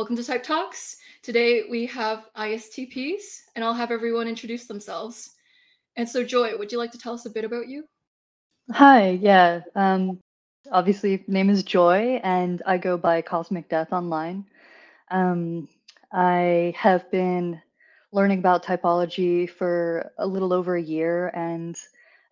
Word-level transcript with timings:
welcome 0.00 0.16
to 0.16 0.24
Type 0.24 0.42
Talks. 0.42 0.96
Today 1.22 1.64
we 1.68 1.84
have 1.84 2.26
ISTPs, 2.34 3.42
and 3.54 3.62
I'll 3.62 3.74
have 3.74 3.90
everyone 3.90 4.28
introduce 4.28 4.64
themselves. 4.64 5.32
And 5.94 6.08
so, 6.08 6.24
Joy, 6.24 6.56
would 6.56 6.72
you 6.72 6.78
like 6.78 6.92
to 6.92 6.98
tell 6.98 7.12
us 7.12 7.26
a 7.26 7.30
bit 7.30 7.44
about 7.44 7.68
you? 7.68 7.84
Hi, 8.72 9.10
yeah. 9.10 9.60
Um, 9.76 10.18
obviously, 10.72 11.22
name 11.28 11.50
is 11.50 11.62
Joy, 11.62 12.18
and 12.24 12.62
I 12.64 12.78
go 12.78 12.96
by 12.96 13.20
Cosmic 13.20 13.68
Death 13.68 13.92
online. 13.92 14.46
Um, 15.10 15.68
I 16.10 16.72
have 16.78 17.10
been 17.10 17.60
learning 18.10 18.38
about 18.38 18.64
typology 18.64 19.50
for 19.50 20.10
a 20.16 20.26
little 20.26 20.54
over 20.54 20.76
a 20.76 20.82
year, 20.82 21.30
and 21.34 21.76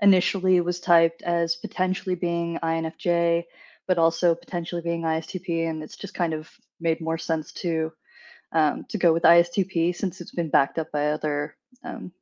initially 0.00 0.62
was 0.62 0.80
typed 0.80 1.20
as 1.20 1.56
potentially 1.56 2.14
being 2.14 2.58
INFJ, 2.62 3.44
but 3.86 3.98
also 3.98 4.34
potentially 4.34 4.80
being 4.80 5.02
ISTP, 5.02 5.68
and 5.68 5.82
it's 5.82 5.96
just 5.98 6.14
kind 6.14 6.32
of 6.32 6.50
made 6.80 7.00
more 7.00 7.18
sense 7.18 7.52
to 7.52 7.92
um, 8.52 8.86
to 8.88 8.98
go 8.98 9.12
with 9.12 9.24
ISTP 9.24 9.94
since 9.94 10.20
it's 10.20 10.30
been 10.30 10.48
backed 10.48 10.78
up 10.78 10.90
by 10.90 11.08
other 11.12 11.56
um, 11.84 12.12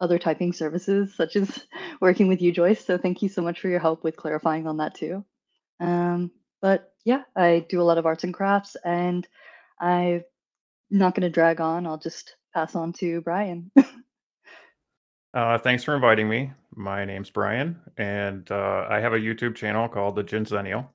other 0.00 0.18
typing 0.18 0.52
services, 0.52 1.14
such 1.14 1.36
as 1.36 1.66
working 2.00 2.28
with 2.28 2.42
you, 2.42 2.52
Joyce. 2.52 2.84
So 2.84 2.98
thank 2.98 3.22
you 3.22 3.28
so 3.28 3.42
much 3.42 3.60
for 3.60 3.68
your 3.68 3.80
help 3.80 4.04
with 4.04 4.16
clarifying 4.16 4.66
on 4.66 4.76
that 4.78 4.94
too. 4.94 5.24
Um, 5.80 6.30
but 6.60 6.92
yeah, 7.04 7.22
I 7.34 7.64
do 7.68 7.80
a 7.80 7.84
lot 7.84 7.98
of 7.98 8.06
arts 8.06 8.24
and 8.24 8.34
crafts, 8.34 8.76
and 8.84 9.26
I'm 9.80 10.24
not 10.90 11.14
going 11.14 11.22
to 11.22 11.30
drag 11.30 11.60
on. 11.60 11.86
I'll 11.86 11.98
just 11.98 12.36
pass 12.54 12.74
on 12.74 12.92
to 12.94 13.20
Brian. 13.20 13.70
uh, 15.34 15.58
thanks 15.58 15.84
for 15.84 15.94
inviting 15.94 16.28
me. 16.28 16.52
My 16.74 17.04
name's 17.04 17.30
Brian, 17.30 17.80
and 17.96 18.50
uh, 18.50 18.86
I 18.88 19.00
have 19.00 19.12
a 19.12 19.18
YouTube 19.18 19.54
channel 19.54 19.88
called 19.88 20.16
The 20.16 20.24
Ginzennial. 20.24 20.88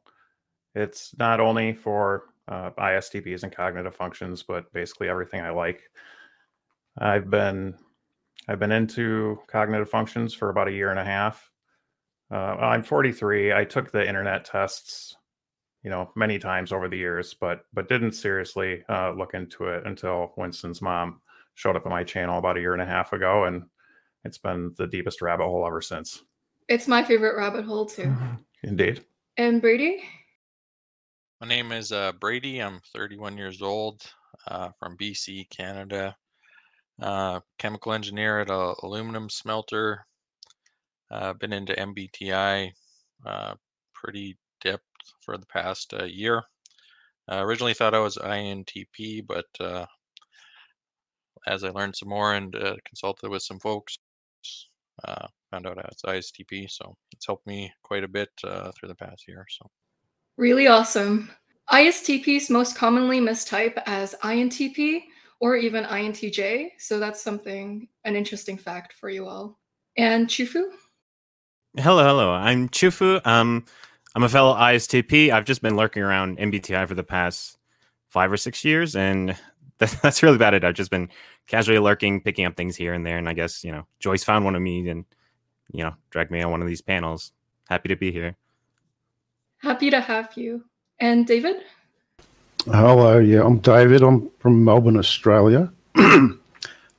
It's 0.76 1.16
not 1.18 1.40
only 1.40 1.74
for 1.74 2.26
uh, 2.52 2.72
ISTPs 2.78 3.44
and 3.44 3.56
cognitive 3.56 3.96
functions, 3.96 4.44
but 4.44 4.72
basically 4.74 5.08
everything 5.08 5.42
I 5.42 5.52
like. 5.52 5.82
I've 6.98 7.30
been 7.30 7.76
I've 8.48 8.60
been 8.60 8.74
into 8.74 9.40
cognitive 9.48 9.90
functions 9.90 10.34
for 10.34 10.50
about 10.50 10.68
a 10.68 10.74
year 10.74 10.90
and 10.90 11.00
a 11.00 11.06
half. 11.06 11.50
Uh, 12.30 12.56
I'm 12.60 12.84
43. 12.84 13.54
I 13.54 13.64
took 13.64 13.92
the 13.92 14.06
internet 14.06 14.46
tests, 14.46 15.16
you 15.84 15.90
know, 15.90 16.12
many 16.16 16.40
times 16.40 16.74
over 16.74 16.90
the 16.90 16.98
years, 16.98 17.34
but 17.34 17.62
but 17.74 17.88
didn't 17.88 18.12
seriously 18.12 18.84
uh, 18.90 19.12
look 19.12 19.34
into 19.34 19.66
it 19.66 19.86
until 19.86 20.34
Winston's 20.36 20.82
mom 20.82 21.22
showed 21.56 21.76
up 21.78 21.86
on 21.86 21.92
my 21.92 22.04
channel 22.04 22.38
about 22.38 22.58
a 22.58 22.62
year 22.62 22.74
and 22.74 22.82
a 22.82 22.86
half 22.86 23.14
ago, 23.14 23.46
and 23.46 23.64
it's 24.26 24.38
been 24.38 24.74
the 24.78 24.88
deepest 24.88 25.22
rabbit 25.22 25.46
hole 25.46 25.66
ever 25.66 25.82
since. 25.82 26.24
It's 26.68 26.88
my 26.88 27.04
favorite 27.04 27.38
rabbit 27.38 27.64
hole 27.64 27.86
too. 27.86 28.14
Indeed. 28.64 29.06
And 29.38 29.62
Brady? 29.62 30.04
My 31.42 31.48
name 31.48 31.72
is 31.72 31.92
uh, 31.92 32.12
Brady. 32.12 32.60
I'm 32.60 32.82
31 32.94 33.36
years 33.36 33.64
old 33.64 34.04
uh, 34.48 34.70
from 34.78 34.96
BC, 34.96 35.50
Canada. 35.50 36.16
Uh, 37.02 37.40
chemical 37.58 37.94
engineer 37.94 38.42
at 38.42 38.52
a 38.52 38.76
aluminum 38.84 39.28
smelter. 39.28 40.06
Uh, 41.10 41.34
been 41.34 41.52
into 41.52 41.74
MBTI 41.74 42.70
uh, 43.26 43.56
pretty 43.96 44.38
depth 44.64 44.84
for 45.22 45.36
the 45.36 45.48
past 45.48 45.96
uh, 46.00 46.04
year. 46.04 46.44
originally 47.28 47.74
thought 47.74 47.96
I 47.96 48.00
was 48.00 48.18
INTP, 48.18 49.26
but 49.26 49.48
as 51.48 51.64
I 51.64 51.70
learned 51.70 51.96
some 51.96 52.10
more 52.10 52.36
and 52.36 52.54
consulted 52.86 53.30
with 53.32 53.42
some 53.42 53.60
folks, 53.60 53.98
found 55.04 55.66
out 55.66 55.90
it's 55.92 56.04
ISTP. 56.04 56.70
So 56.70 56.96
it's 57.14 57.26
helped 57.26 57.48
me 57.48 57.74
quite 57.82 58.04
a 58.04 58.08
bit 58.08 58.30
through 58.40 58.90
the 58.90 58.96
past 58.96 59.28
year. 59.28 59.48
So. 59.50 59.68
Really 60.38 60.68
awesome. 60.68 61.30
ISTPs 61.72 62.50
most 62.50 62.76
commonly 62.76 63.22
mistype 63.22 63.82
as 63.86 64.14
INTP 64.24 65.04
or 65.40 65.56
even 65.56 65.86
INTJ. 65.86 66.72
So 66.78 67.00
that's 67.00 67.22
something, 67.22 67.88
an 68.04 68.16
interesting 68.16 68.58
fact 68.58 68.94
for 68.94 69.10
you 69.10 69.26
all. 69.26 69.58
And 69.98 70.28
Chufu? 70.28 70.64
Hello, 71.78 72.04
hello. 72.04 72.34
I'm 72.34 72.68
Chufu. 72.68 73.26
Um, 73.26 73.66
I'm 74.16 74.24
a 74.24 74.30
fellow 74.30 74.54
ISTP. 74.54 75.32
I've 75.32 75.46
just 75.46 75.62
been 75.62 75.78
lurking 75.78 76.04
around 76.04 76.38
MBTI 76.38 76.86
for 76.88 76.94
the 76.94 77.04
past 77.04 77.58
five 78.10 78.30
or 78.30 78.38
six 78.38 78.66
years, 78.66 78.94
and 78.94 79.38
that's 79.78 80.22
really 80.22 80.36
about 80.36 80.54
it. 80.54 80.66
I've 80.66 80.76
just 80.76 80.92
been 80.92 81.10
casually 81.48 81.80
lurking, 81.80 82.20
picking 82.22 82.46
up 82.46 82.58
things 82.58 82.76
here 82.76 82.94
and 82.94 83.06
there. 83.06 83.18
And 83.18 83.30
I 83.30 83.34
guess, 83.34 83.64
you 83.64 83.72
know, 83.72 83.88
Joyce 84.00 84.26
found 84.26 84.44
one 84.44 84.56
of 84.56 84.62
me 84.62 84.90
and, 84.90 85.06
you 85.72 85.86
know, 85.86 85.94
dragged 86.10 86.32
me 86.32 86.42
on 86.42 86.52
one 86.52 86.62
of 86.62 86.68
these 86.68 86.82
panels. 86.82 87.32
Happy 87.70 87.88
to 87.88 87.96
be 87.96 88.12
here. 88.12 88.36
Happy 89.60 89.90
to 89.90 90.02
have 90.02 90.34
you. 90.36 90.66
And 91.02 91.26
David? 91.26 91.56
Hello, 92.66 93.18
yeah, 93.18 93.44
I'm 93.44 93.58
David. 93.58 94.04
I'm 94.04 94.30
from 94.38 94.64
Melbourne, 94.64 94.98
Australia. 94.98 95.74
um, 95.96 96.40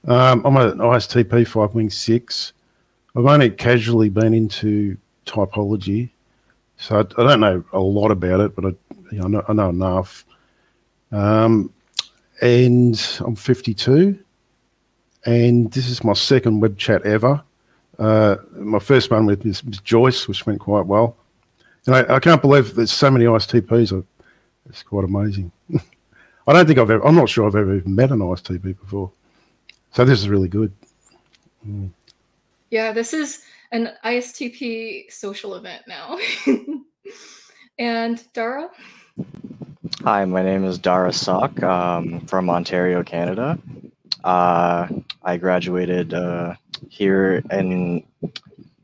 I'm 0.08 0.56
an 0.56 0.78
ISTP 0.78 1.46
5 1.46 1.74
Wing 1.74 1.88
6. 1.88 2.52
I've 3.14 3.26
only 3.26 3.48
casually 3.48 4.08
been 4.08 4.34
into 4.34 4.96
typology, 5.24 6.10
so 6.78 6.96
I, 6.96 7.00
I 7.00 7.28
don't 7.28 7.38
know 7.38 7.64
a 7.72 7.78
lot 7.78 8.10
about 8.10 8.40
it, 8.40 8.56
but 8.56 8.64
I, 8.64 8.74
you 9.12 9.20
know, 9.20 9.24
I, 9.24 9.28
know, 9.28 9.44
I 9.48 9.52
know 9.52 9.68
enough. 9.68 10.24
Um, 11.12 11.72
and 12.40 13.20
I'm 13.20 13.36
52, 13.36 14.18
and 15.26 15.70
this 15.70 15.88
is 15.88 16.02
my 16.02 16.14
second 16.14 16.58
web 16.58 16.76
chat 16.76 17.06
ever. 17.06 17.40
Uh, 18.00 18.34
my 18.50 18.80
first 18.80 19.12
one 19.12 19.26
with 19.26 19.44
Miss 19.44 19.60
Joyce, 19.60 20.26
which 20.26 20.44
went 20.44 20.58
quite 20.58 20.86
well. 20.86 21.16
And 21.86 21.96
I, 21.96 22.16
I 22.16 22.20
can't 22.20 22.40
believe 22.40 22.74
there's 22.74 22.92
so 22.92 23.10
many 23.10 23.24
ISTPs. 23.24 24.04
It's 24.68 24.82
quite 24.82 25.04
amazing. 25.04 25.50
I 26.46 26.52
don't 26.52 26.66
think 26.66 26.78
I've 26.78 26.90
ever, 26.90 27.04
I'm 27.04 27.14
not 27.14 27.28
sure 27.28 27.46
I've 27.46 27.56
ever 27.56 27.76
even 27.76 27.94
met 27.94 28.10
an 28.10 28.20
ISTP 28.20 28.78
before. 28.78 29.10
So 29.92 30.04
this 30.04 30.20
is 30.20 30.28
really 30.28 30.48
good. 30.48 30.72
Mm. 31.66 31.90
Yeah, 32.70 32.92
this 32.92 33.12
is 33.12 33.42
an 33.72 33.90
ISTP 34.04 35.10
social 35.12 35.54
event 35.54 35.82
now. 35.86 36.18
and 37.78 38.22
Dara? 38.32 38.70
Hi, 40.02 40.24
my 40.24 40.42
name 40.42 40.64
is 40.64 40.78
Dara 40.78 41.12
Sock 41.12 41.62
um, 41.62 42.20
from 42.26 42.48
Ontario, 42.48 43.02
Canada. 43.02 43.58
Uh, 44.24 44.88
I 45.22 45.36
graduated 45.36 46.14
uh, 46.14 46.54
here 46.88 47.42
in 47.50 48.04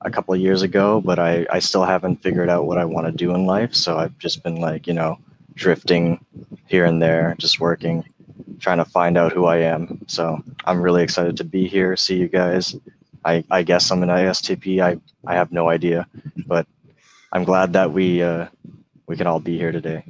a 0.02 0.10
couple 0.10 0.34
of 0.34 0.40
years 0.40 0.62
ago, 0.62 1.00
but 1.00 1.18
I, 1.18 1.46
I 1.50 1.58
still 1.58 1.84
haven't 1.84 2.22
figured 2.22 2.48
out 2.48 2.66
what 2.66 2.78
I 2.78 2.84
want 2.84 3.06
to 3.06 3.12
do 3.12 3.34
in 3.34 3.46
life. 3.46 3.74
So 3.74 3.98
I've 3.98 4.16
just 4.18 4.42
been 4.42 4.60
like, 4.60 4.86
you 4.86 4.94
know, 4.94 5.18
drifting 5.54 6.24
here 6.66 6.84
and 6.84 7.02
there, 7.02 7.34
just 7.38 7.60
working, 7.60 8.04
trying 8.60 8.78
to 8.78 8.84
find 8.84 9.18
out 9.18 9.32
who 9.32 9.46
I 9.46 9.58
am. 9.58 10.00
So 10.06 10.40
I'm 10.64 10.80
really 10.80 11.02
excited 11.02 11.36
to 11.38 11.44
be 11.44 11.66
here, 11.66 11.96
see 11.96 12.16
you 12.16 12.28
guys. 12.28 12.76
I, 13.24 13.44
I 13.50 13.62
guess 13.62 13.90
I'm 13.90 14.02
an 14.02 14.08
ISTP. 14.08 14.80
I, 14.80 14.98
I 15.26 15.34
have 15.34 15.52
no 15.52 15.68
idea, 15.68 16.06
but 16.46 16.66
I'm 17.32 17.44
glad 17.44 17.72
that 17.72 17.92
we 17.92 18.22
uh, 18.22 18.46
we 19.06 19.16
can 19.16 19.26
all 19.26 19.40
be 19.40 19.58
here 19.58 19.72
today. 19.72 20.04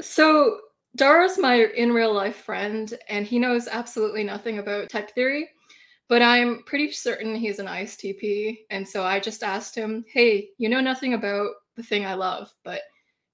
So 0.00 0.58
Dara's 0.96 1.38
my 1.38 1.66
in 1.76 1.92
real 1.92 2.12
life 2.12 2.36
friend, 2.36 2.92
and 3.08 3.26
he 3.26 3.38
knows 3.38 3.68
absolutely 3.68 4.24
nothing 4.24 4.58
about 4.58 4.88
tech 4.88 5.14
theory. 5.14 5.50
But 6.10 6.22
I'm 6.22 6.64
pretty 6.64 6.90
certain 6.90 7.36
he's 7.36 7.60
an 7.60 7.66
ISTP. 7.66 8.64
And 8.70 8.86
so 8.86 9.04
I 9.04 9.20
just 9.20 9.44
asked 9.44 9.76
him, 9.76 10.04
hey, 10.12 10.48
you 10.58 10.68
know 10.68 10.80
nothing 10.80 11.14
about 11.14 11.50
the 11.76 11.84
thing 11.84 12.04
I 12.04 12.14
love, 12.14 12.52
but 12.64 12.80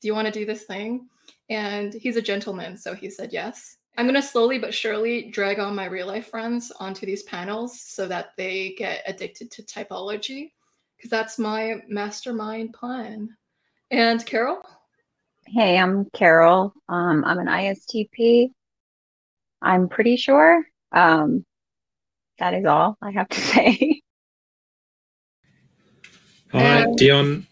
do 0.02 0.08
you 0.08 0.14
want 0.14 0.26
to 0.26 0.32
do 0.32 0.44
this 0.44 0.64
thing? 0.64 1.08
And 1.48 1.94
he's 1.94 2.16
a 2.16 2.22
gentleman. 2.22 2.76
So 2.76 2.94
he 2.94 3.08
said 3.08 3.32
yes. 3.32 3.78
I'm 3.96 4.04
going 4.04 4.14
to 4.14 4.20
slowly 4.20 4.58
but 4.58 4.74
surely 4.74 5.30
drag 5.30 5.58
on 5.58 5.74
my 5.74 5.86
real 5.86 6.06
life 6.06 6.28
friends 6.28 6.70
onto 6.78 7.06
these 7.06 7.22
panels 7.22 7.80
so 7.80 8.06
that 8.08 8.32
they 8.36 8.74
get 8.76 9.02
addicted 9.06 9.50
to 9.52 9.62
typology 9.62 10.52
because 10.98 11.08
that's 11.08 11.38
my 11.38 11.76
mastermind 11.88 12.74
plan. 12.74 13.34
And 13.90 14.24
Carol? 14.26 14.60
Hey, 15.46 15.78
I'm 15.78 16.10
Carol. 16.10 16.74
Um, 16.90 17.24
I'm 17.24 17.38
an 17.38 17.46
ISTP. 17.46 18.50
I'm 19.62 19.88
pretty 19.88 20.18
sure. 20.18 20.62
Um, 20.92 21.46
that 22.38 22.54
is 22.54 22.64
all 22.64 22.96
I 23.02 23.10
have 23.10 23.28
to 23.28 23.40
say. 23.52 24.02
Hi, 26.52 26.86
Dion 26.96 27.46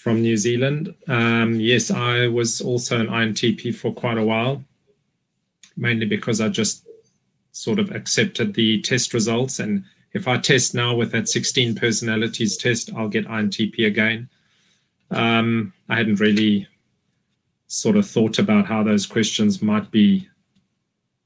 from 0.00 0.22
New 0.22 0.38
Zealand. 0.38 0.94
Um, 1.08 1.60
yes, 1.60 1.90
I 1.90 2.26
was 2.26 2.62
also 2.62 2.98
an 2.98 3.08
INTP 3.08 3.74
for 3.74 3.92
quite 3.92 4.16
a 4.16 4.24
while, 4.24 4.64
mainly 5.76 6.06
because 6.06 6.40
I 6.40 6.48
just 6.48 6.86
sort 7.52 7.78
of 7.78 7.90
accepted 7.90 8.54
the 8.54 8.80
test 8.80 9.12
results. 9.12 9.58
And 9.58 9.84
if 10.14 10.26
I 10.26 10.38
test 10.38 10.74
now 10.74 10.96
with 10.96 11.12
that 11.12 11.28
16 11.28 11.74
personalities 11.74 12.56
test, 12.56 12.90
I'll 12.96 13.10
get 13.10 13.28
INTP 13.28 13.86
again. 13.86 14.30
Um, 15.10 15.74
I 15.90 15.96
hadn't 15.96 16.18
really 16.18 16.66
sort 17.66 17.96
of 17.96 18.08
thought 18.08 18.38
about 18.38 18.64
how 18.64 18.82
those 18.82 19.04
questions 19.04 19.60
might 19.60 19.90
be 19.90 20.29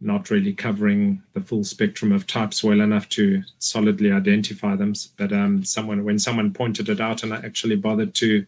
not 0.04 0.30
really 0.30 0.52
covering 0.52 1.22
the 1.32 1.40
full 1.40 1.64
spectrum 1.64 2.12
of 2.12 2.26
types 2.26 2.62
well 2.62 2.80
enough 2.80 3.08
to 3.10 3.42
solidly 3.58 4.12
identify 4.12 4.76
them. 4.76 4.94
But 5.16 5.32
um, 5.32 5.64
someone, 5.64 6.04
when 6.04 6.18
someone 6.18 6.52
pointed 6.52 6.88
it 6.88 7.00
out, 7.00 7.22
and 7.22 7.32
I 7.32 7.38
actually 7.38 7.76
bothered 7.76 8.14
to 8.16 8.46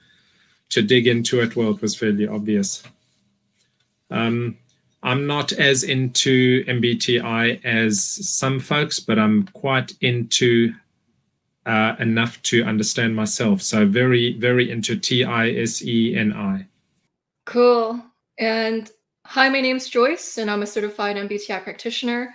to 0.68 0.82
dig 0.82 1.06
into 1.06 1.40
it, 1.40 1.54
well, 1.54 1.70
it 1.70 1.80
was 1.80 1.96
fairly 1.96 2.26
obvious. 2.26 2.82
Um, 4.10 4.58
I'm 5.02 5.26
not 5.26 5.52
as 5.52 5.84
into 5.84 6.64
MBTI 6.64 7.64
as 7.64 8.02
some 8.02 8.58
folks, 8.58 8.98
but 8.98 9.18
I'm 9.18 9.44
quite 9.48 9.92
into 10.00 10.74
uh, 11.64 11.94
enough 11.98 12.42
to 12.42 12.64
understand 12.64 13.14
myself. 13.14 13.62
So 13.62 13.86
very, 13.86 14.32
very 14.34 14.70
into 14.70 14.96
T 14.96 15.24
I 15.24 15.50
S 15.50 15.82
E 15.82 16.16
N 16.16 16.32
I. 16.32 16.66
Cool. 17.44 18.02
And 18.38 18.90
hi, 19.28 19.48
my 19.48 19.60
name's 19.60 19.88
Joyce, 19.88 20.38
and 20.38 20.48
I'm 20.50 20.62
a 20.62 20.66
certified 20.66 21.16
MBTI 21.16 21.62
practitioner, 21.64 22.32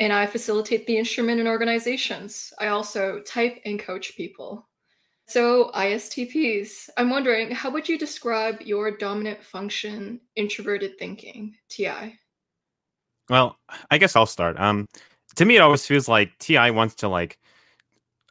and 0.00 0.12
I 0.12 0.26
facilitate 0.26 0.86
the 0.86 0.98
instrument 0.98 1.40
in 1.40 1.46
organizations. 1.46 2.52
I 2.58 2.68
also 2.68 3.20
type 3.20 3.60
and 3.64 3.78
coach 3.78 4.16
people. 4.16 4.68
So, 5.26 5.70
ISTPs, 5.74 6.90
I'm 6.98 7.08
wondering, 7.08 7.50
how 7.52 7.70
would 7.70 7.88
you 7.88 7.96
describe 7.96 8.60
your 8.60 8.96
dominant 8.96 9.42
function, 9.42 10.20
introverted 10.36 10.98
thinking, 10.98 11.54
TI? 11.70 12.18
Well, 13.30 13.56
I 13.90 13.98
guess 13.98 14.16
I'll 14.16 14.26
start. 14.26 14.58
Um, 14.58 14.86
to 15.36 15.44
me, 15.44 15.56
it 15.56 15.60
always 15.60 15.86
feels 15.86 16.08
like 16.08 16.36
TI 16.38 16.70
wants 16.72 16.96
to 16.96 17.08
like, 17.08 17.38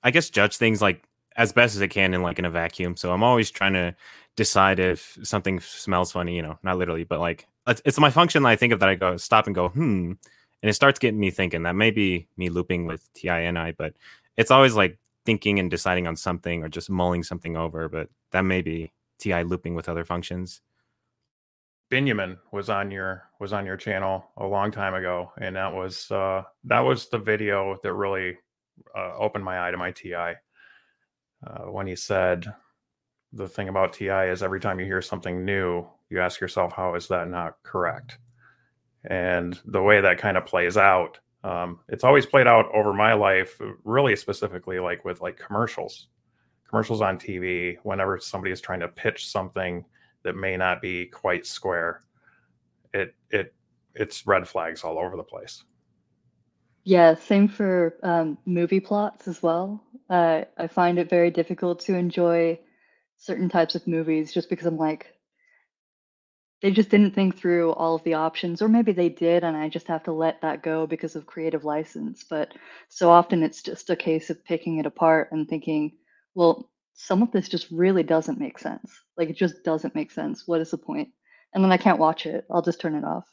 I 0.04 0.12
guess, 0.12 0.30
judge 0.30 0.58
things 0.58 0.82
like 0.82 1.04
as 1.36 1.52
best 1.52 1.74
as 1.76 1.82
it 1.82 1.88
can 1.88 2.14
in 2.14 2.22
like 2.22 2.38
in 2.38 2.46
a 2.46 2.50
vacuum. 2.50 2.96
So 2.96 3.12
I'm 3.12 3.24
always 3.24 3.50
trying 3.50 3.74
to 3.74 3.96
decide 4.35 4.80
if 4.80 5.18
something 5.24 5.59
smells 5.59 6.12
funny. 6.12 6.35
You 6.35 6.41
know, 6.41 6.59
not 6.63 6.77
literally, 6.77 7.03
but 7.03 7.19
like 7.19 7.47
it's, 7.68 8.00
my 8.00 8.09
function. 8.09 8.44
That 8.44 8.50
I 8.50 8.56
think 8.56 8.74
of 8.74 8.80
that 8.80 8.89
I 8.89 8.95
go 8.95 9.18
stop 9.18 9.47
and 9.47 9.56
go 9.56 9.69
hmm, 9.69 10.13
and 10.63 10.69
it 10.69 10.74
starts 10.74 11.00
getting 11.00 11.19
me 11.19 11.31
thinking. 11.31 11.63
That 11.63 11.75
may 11.75 11.91
be 11.91 12.27
me 12.38 12.50
looping 12.50 12.85
with 12.85 13.07
TINI, 13.13 13.75
but 13.77 13.94
it's 14.38 14.51
always 14.51 14.75
like 14.75 14.97
thinking 15.25 15.59
and 15.59 15.69
deciding 15.69 16.07
on 16.07 16.15
something 16.15 16.63
or 16.63 16.69
just 16.69 16.89
mulling 16.89 17.24
something 17.24 17.56
over. 17.57 17.89
But 17.89 18.09
that 18.31 18.41
may 18.41 18.62
be 18.62 18.91
TI 19.19 19.44
looping 19.44 19.75
with 19.75 19.89
other 19.89 20.06
functions. 20.06 20.62
Benjamin 21.89 22.39
was 22.51 22.69
on 22.69 22.89
your 22.89 23.24
was 23.39 23.53
on 23.53 23.65
your 23.65 23.77
channel 23.77 24.25
a 24.38 24.47
long 24.47 24.71
time 24.71 24.95
ago, 24.95 25.31
and 25.39 25.56
that 25.56 25.74
was 25.74 26.09
uh, 26.12 26.44
that 26.63 26.80
was 26.80 27.09
the 27.09 27.19
video 27.19 27.77
that 27.83 27.94
really 27.94 28.38
uh, 28.97 29.15
opened 29.18 29.44
my 29.44 29.68
eye 29.68 29.71
to 29.71 29.77
my 29.77 29.91
TI. 29.91 30.33
Uh, 31.45 31.65
when 31.65 31.85
he 31.85 31.95
said 31.95 32.45
the 33.33 33.47
thing 33.47 33.68
about 33.68 33.94
TI 33.94 34.30
is 34.30 34.44
every 34.44 34.59
time 34.59 34.80
you 34.80 34.85
hear 34.85 35.01
something 35.01 35.44
new, 35.44 35.85
you 36.09 36.19
ask 36.19 36.39
yourself, 36.39 36.74
how 36.74 36.95
is 36.95 37.07
that 37.07 37.27
not 37.27 37.56
correct? 37.63 38.19
And 39.06 39.59
the 39.65 39.81
way 39.81 40.00
that 40.01 40.19
kind 40.19 40.38
of 40.38 40.45
plays 40.45 40.77
out, 40.77 41.19
um, 41.44 41.80
it's 41.89 42.03
always 42.03 42.25
played 42.25 42.47
out 42.47 42.74
over 42.74 42.94
my 42.94 43.13
life, 43.13 43.59
really 43.83 44.15
specifically 44.15 44.80
like 44.80 45.03
with 45.03 45.19
like 45.19 45.38
commercials, 45.38 46.07
commercials 46.69 47.01
on 47.01 47.18
TV. 47.18 47.77
Whenever 47.83 48.19
somebody 48.19 48.51
is 48.51 48.62
trying 48.62 48.80
to 48.80 48.88
pitch 48.88 49.27
something 49.27 49.83
that 50.21 50.35
may 50.35 50.56
not 50.56 50.81
be 50.81 51.07
quite 51.07 51.45
square, 51.45 52.01
it 52.94 53.13
it 53.30 53.53
it's 53.95 54.25
red 54.25 54.47
flags 54.47 54.83
all 54.83 54.97
over 54.97 55.18
the 55.18 55.24
place. 55.24 55.63
Yeah, 56.85 57.15
same 57.15 57.47
for 57.47 57.97
um, 58.03 58.38
movie 58.45 58.80
plots 58.80 59.27
as 59.27 59.41
well. 59.41 59.83
Uh, 60.09 60.44
I 60.57 60.68
find 60.68 60.97
it 60.97 61.09
very 61.09 61.31
difficult 61.31 61.80
to 61.81 61.95
enjoy 61.95 62.59
certain 63.24 63.48
types 63.48 63.75
of 63.75 63.88
movies 63.88 64.34
just 64.34 64.50
because 64.50 64.66
I'm 64.66 64.78
like, 64.78 65.14
they 66.62 66.72
just 66.72 66.90
didn't 66.90 67.16
think 67.16 67.38
through 67.38 67.72
all 67.72 67.96
of 67.96 68.04
the 68.04 68.14
options, 68.14 68.62
or 68.62 68.70
maybe 68.70 68.94
they 68.94 69.10
did, 69.10 69.44
and 69.44 69.56
I 69.56 69.68
just 69.68 69.88
have 69.88 70.04
to 70.04 70.14
let 70.14 70.42
that 70.42 70.64
go 70.64 70.88
because 70.88 71.16
of 71.16 71.25
creative 71.25 71.66
license. 71.66 72.24
But 72.24 72.54
so 72.88 73.10
often 73.10 73.44
it's 73.44 73.62
just 73.62 73.90
a 73.90 73.96
case 73.96 74.30
of 74.30 74.44
picking 74.46 74.78
it 74.78 74.86
apart 74.86 75.30
and 75.31 75.48
thinking, 75.48 75.94
well, 76.36 76.70
some 76.94 77.22
of 77.22 77.31
this 77.31 77.50
just 77.50 77.70
really 77.72 78.04
doesn't 78.04 78.40
make 78.40 78.60
sense. 78.60 78.92
Like 79.18 79.30
it 79.30 79.36
just 79.38 79.64
doesn't 79.64 79.96
make 79.96 80.12
sense. 80.12 80.48
What 80.48 80.62
is 80.62 80.72
the 80.72 80.78
point? 80.78 81.10
And 81.54 81.64
then 81.64 81.72
I 81.72 81.78
can't 81.78 82.00
watch 82.00 82.26
it. 82.26 82.46
I'll 82.50 82.62
just 82.62 82.80
turn 82.80 82.96
it 82.96 83.04
off. 83.04 83.26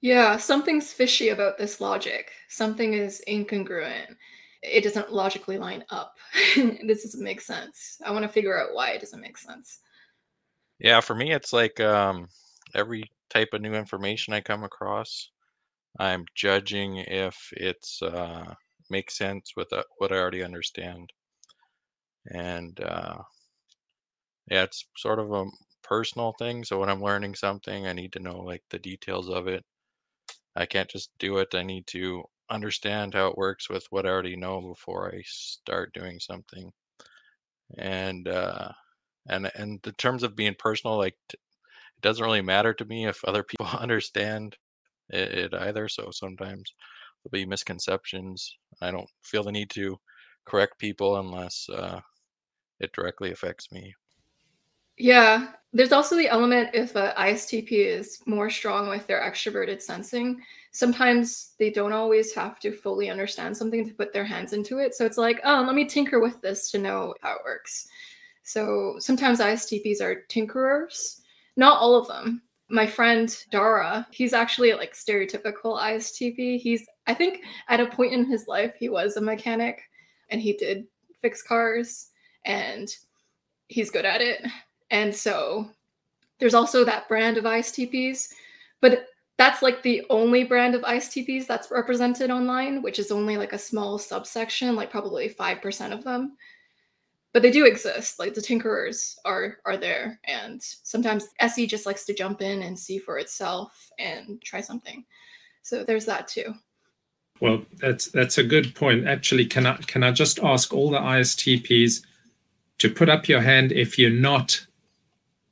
Yeah, 0.00 0.36
something's 0.36 0.92
fishy 0.92 1.30
about 1.30 1.58
this 1.58 1.80
logic. 1.80 2.30
Something 2.48 2.92
is 2.92 3.22
incongruent. 3.28 4.16
It 4.62 4.82
doesn't 4.82 5.12
logically 5.12 5.58
line 5.58 5.84
up. 5.90 6.14
this 6.56 7.04
doesn't 7.04 7.22
make 7.22 7.40
sense. 7.40 7.98
I 8.04 8.10
want 8.10 8.24
to 8.24 8.28
figure 8.28 8.60
out 8.60 8.74
why 8.74 8.90
it 8.90 9.00
doesn't 9.00 9.20
make 9.20 9.38
sense. 9.38 9.80
Yeah, 10.78 11.00
for 11.00 11.14
me, 11.14 11.32
it's 11.32 11.52
like 11.52 11.80
um, 11.80 12.28
every 12.74 13.04
type 13.30 13.48
of 13.52 13.60
new 13.60 13.74
information 13.74 14.32
I 14.32 14.40
come 14.40 14.64
across, 14.64 15.30
I'm 15.98 16.24
judging 16.34 16.98
if 16.98 17.36
it's 17.52 18.00
uh, 18.02 18.54
makes 18.90 19.16
sense 19.16 19.52
with 19.56 19.72
uh, 19.72 19.82
what 19.98 20.12
I 20.12 20.16
already 20.16 20.42
understand 20.42 21.12
and 22.30 22.78
uh, 22.80 23.18
yeah, 24.50 24.62
it's 24.62 24.86
sort 24.96 25.18
of 25.18 25.32
a 25.32 25.46
personal 25.82 26.34
thing. 26.38 26.64
So 26.64 26.78
when 26.78 26.88
I'm 26.88 27.02
learning 27.02 27.34
something, 27.34 27.86
I 27.86 27.92
need 27.92 28.12
to 28.12 28.20
know 28.20 28.38
like 28.38 28.62
the 28.70 28.78
details 28.78 29.28
of 29.28 29.46
it. 29.46 29.64
I 30.56 30.66
can't 30.66 30.88
just 30.88 31.10
do 31.18 31.38
it. 31.38 31.54
I 31.54 31.62
need 31.62 31.86
to 31.88 32.24
understand 32.50 33.14
how 33.14 33.28
it 33.28 33.38
works 33.38 33.68
with 33.68 33.86
what 33.90 34.06
I 34.06 34.10
already 34.10 34.36
know 34.36 34.60
before 34.60 35.14
I 35.14 35.22
start 35.24 35.92
doing 35.94 36.18
something. 36.20 36.72
And 37.76 38.28
uh, 38.28 38.72
and 39.28 39.50
and 39.54 39.80
in 39.86 39.94
terms 39.94 40.22
of 40.22 40.36
being 40.36 40.54
personal, 40.58 40.96
like 40.98 41.16
t- 41.28 41.38
it 41.96 42.02
doesn't 42.02 42.24
really 42.24 42.42
matter 42.42 42.74
to 42.74 42.84
me 42.84 43.06
if 43.06 43.24
other 43.24 43.42
people 43.48 43.66
understand 43.66 44.56
it, 45.10 45.52
it 45.52 45.54
either. 45.54 45.88
So 45.88 46.10
sometimes 46.10 46.72
there'll 47.24 47.44
be 47.44 47.48
misconceptions. 47.48 48.56
I 48.80 48.90
don't 48.90 49.10
feel 49.24 49.44
the 49.44 49.52
need 49.52 49.70
to 49.70 49.98
correct 50.46 50.78
people 50.78 51.18
unless 51.18 51.68
uh, 51.68 52.00
it 52.80 52.92
directly 52.92 53.32
affects 53.32 53.70
me. 53.72 53.94
Yeah, 54.98 55.52
there's 55.72 55.92
also 55.92 56.16
the 56.16 56.28
element 56.28 56.70
if 56.74 56.96
a 56.96 57.14
ISTP 57.16 57.70
is 57.70 58.20
more 58.26 58.50
strong 58.50 58.88
with 58.88 59.06
their 59.06 59.20
extroverted 59.20 59.80
sensing. 59.80 60.40
Sometimes 60.72 61.52
they 61.58 61.70
don't 61.70 61.92
always 61.92 62.34
have 62.34 62.58
to 62.60 62.72
fully 62.72 63.10
understand 63.10 63.56
something 63.56 63.86
to 63.86 63.94
put 63.94 64.12
their 64.12 64.24
hands 64.24 64.52
into 64.52 64.78
it. 64.78 64.94
So 64.94 65.04
it's 65.04 65.18
like, 65.18 65.40
oh, 65.44 65.62
let 65.66 65.74
me 65.74 65.84
tinker 65.84 66.20
with 66.20 66.40
this 66.40 66.70
to 66.72 66.78
know 66.78 67.14
how 67.20 67.34
it 67.34 67.44
works. 67.44 67.86
So 68.42 68.96
sometimes 68.98 69.40
ISTPs 69.40 70.00
are 70.00 70.24
tinkerers, 70.28 71.20
not 71.56 71.78
all 71.78 71.94
of 71.94 72.08
them. 72.08 72.42
My 72.70 72.86
friend 72.86 73.34
Dara, 73.50 74.06
he's 74.10 74.32
actually 74.32 74.72
like 74.72 74.94
stereotypical 74.94 75.78
ISTP. 75.80 76.58
He's, 76.58 76.86
I 77.06 77.14
think, 77.14 77.42
at 77.68 77.80
a 77.80 77.86
point 77.86 78.14
in 78.14 78.24
his 78.24 78.48
life, 78.48 78.74
he 78.78 78.88
was 78.88 79.16
a 79.16 79.20
mechanic 79.20 79.82
and 80.30 80.40
he 80.40 80.54
did 80.54 80.86
fix 81.20 81.42
cars 81.42 82.08
and 82.44 82.88
he's 83.68 83.90
good 83.90 84.04
at 84.04 84.20
it. 84.20 84.42
And 84.90 85.14
so 85.14 85.70
there's 86.38 86.54
also 86.54 86.84
that 86.84 87.08
brand 87.08 87.36
of 87.36 87.44
ISTPs, 87.44 88.32
but 88.80 89.06
that's 89.38 89.62
like 89.62 89.82
the 89.82 90.04
only 90.10 90.44
brand 90.44 90.74
of 90.74 90.82
ISTPs 90.82 91.46
that's 91.46 91.70
represented 91.70 92.30
online, 92.30 92.82
which 92.82 92.98
is 92.98 93.12
only 93.12 93.36
like 93.36 93.52
a 93.52 93.58
small 93.58 93.98
subsection, 93.98 94.74
like 94.74 94.90
probably 94.90 95.28
5% 95.28 95.92
of 95.92 96.02
them. 96.02 96.36
But 97.32 97.42
they 97.42 97.50
do 97.50 97.66
exist. 97.66 98.18
Like 98.18 98.34
the 98.34 98.40
tinkerers 98.40 99.16
are 99.24 99.58
are 99.64 99.76
there. 99.76 100.18
And 100.24 100.60
sometimes 100.62 101.28
SE 101.40 101.66
just 101.66 101.86
likes 101.86 102.04
to 102.06 102.14
jump 102.14 102.40
in 102.42 102.62
and 102.62 102.76
see 102.76 102.98
for 102.98 103.18
itself 103.18 103.90
and 103.98 104.42
try 104.42 104.60
something. 104.60 105.04
So 105.62 105.84
there's 105.84 106.06
that 106.06 106.26
too. 106.26 106.54
Well, 107.40 107.62
that's 107.78 108.08
that's 108.08 108.38
a 108.38 108.42
good 108.42 108.74
point. 108.74 109.06
Actually, 109.06 109.46
can 109.46 109.66
I 109.66 109.76
can 109.76 110.02
I 110.02 110.10
just 110.10 110.40
ask 110.40 110.72
all 110.72 110.90
the 110.90 110.98
ISTPs 110.98 112.02
to 112.78 112.90
put 112.90 113.08
up 113.08 113.28
your 113.28 113.40
hand 113.40 113.72
if 113.72 113.98
you're 113.98 114.10
not, 114.10 114.60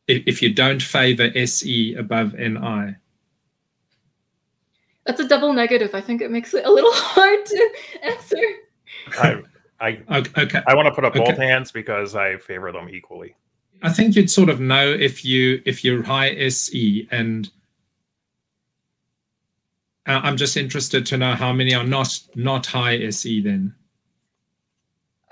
if 0.08 0.42
you 0.42 0.52
don't 0.52 0.82
favor 0.82 1.30
SE 1.34 1.94
above 1.94 2.34
NI. 2.34 2.96
That's 5.04 5.20
a 5.20 5.28
double 5.28 5.52
negative. 5.52 5.94
I 5.94 6.00
think 6.00 6.20
it 6.20 6.30
makes 6.30 6.52
it 6.54 6.64
a 6.64 6.70
little 6.70 6.92
hard 6.94 7.46
to 7.46 7.70
answer. 8.02 8.36
I, 9.80 10.02
I, 10.08 10.24
okay. 10.36 10.62
I 10.66 10.74
want 10.74 10.86
to 10.86 10.94
put 10.94 11.04
up 11.04 11.14
both 11.14 11.36
hands 11.36 11.70
because 11.70 12.14
I 12.14 12.38
favor 12.38 12.72
them 12.72 12.88
equally. 12.88 13.36
I 13.82 13.92
think 13.92 14.16
you'd 14.16 14.30
sort 14.30 14.48
of 14.48 14.58
know 14.58 14.90
if 14.90 15.24
you 15.24 15.62
if 15.66 15.84
you're 15.84 16.02
high 16.02 16.30
SE 16.30 17.06
and 17.10 17.50
uh, 20.06 20.20
I'm 20.22 20.36
just 20.36 20.56
interested 20.56 21.04
to 21.06 21.18
know 21.18 21.34
how 21.34 21.52
many 21.52 21.74
are 21.74 21.84
not 21.84 22.18
not 22.34 22.66
high 22.66 22.96
SE 22.96 23.40
then. 23.42 23.74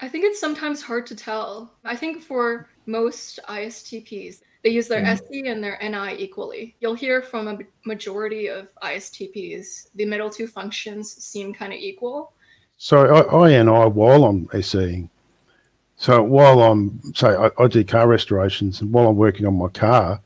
I 0.01 0.09
think 0.09 0.25
it's 0.25 0.41
sometimes 0.41 0.83
hard 0.83 1.07
to 1.07 1.17
tell. 1.17 1.73
I 1.85 1.97
think 1.97 2.23
for 2.23 2.69
most 2.87 3.41
ISTPs, 3.49 4.43
they 4.65 4.71
use 4.71 4.89
their 4.89 5.03
mm. 5.03 5.19
SE 5.19 5.47
and 5.47 5.63
their 5.63 5.79
NI 5.83 6.17
equally. 6.19 6.75
You'll 6.81 6.95
hear 6.95 7.21
from 7.21 7.49
a 7.49 7.59
majority 7.85 8.49
of 8.49 8.75
ISTPs, 8.83 9.89
the 9.95 10.07
middle 10.07 10.31
two 10.31 10.47
functions 10.47 11.13
seem 11.23 11.53
kind 11.53 11.73
of 11.73 11.79
equal. 11.79 12.33
So 12.79 13.05
I, 13.07 13.47
I 13.47 13.63
NI 13.63 13.91
while 13.91 14.25
I'm 14.25 14.47
SEing. 14.49 15.11
So 15.97 16.23
while 16.23 16.63
I'm, 16.63 16.99
say, 17.15 17.29
I, 17.29 17.51
I 17.59 17.69
do 17.69 17.85
car 17.85 18.09
restorations, 18.09 18.81
and 18.81 18.91
while 18.91 19.07
I'm 19.09 19.17
working 19.17 19.47
on 19.47 19.59
my 19.59 19.69
car, 19.69 20.21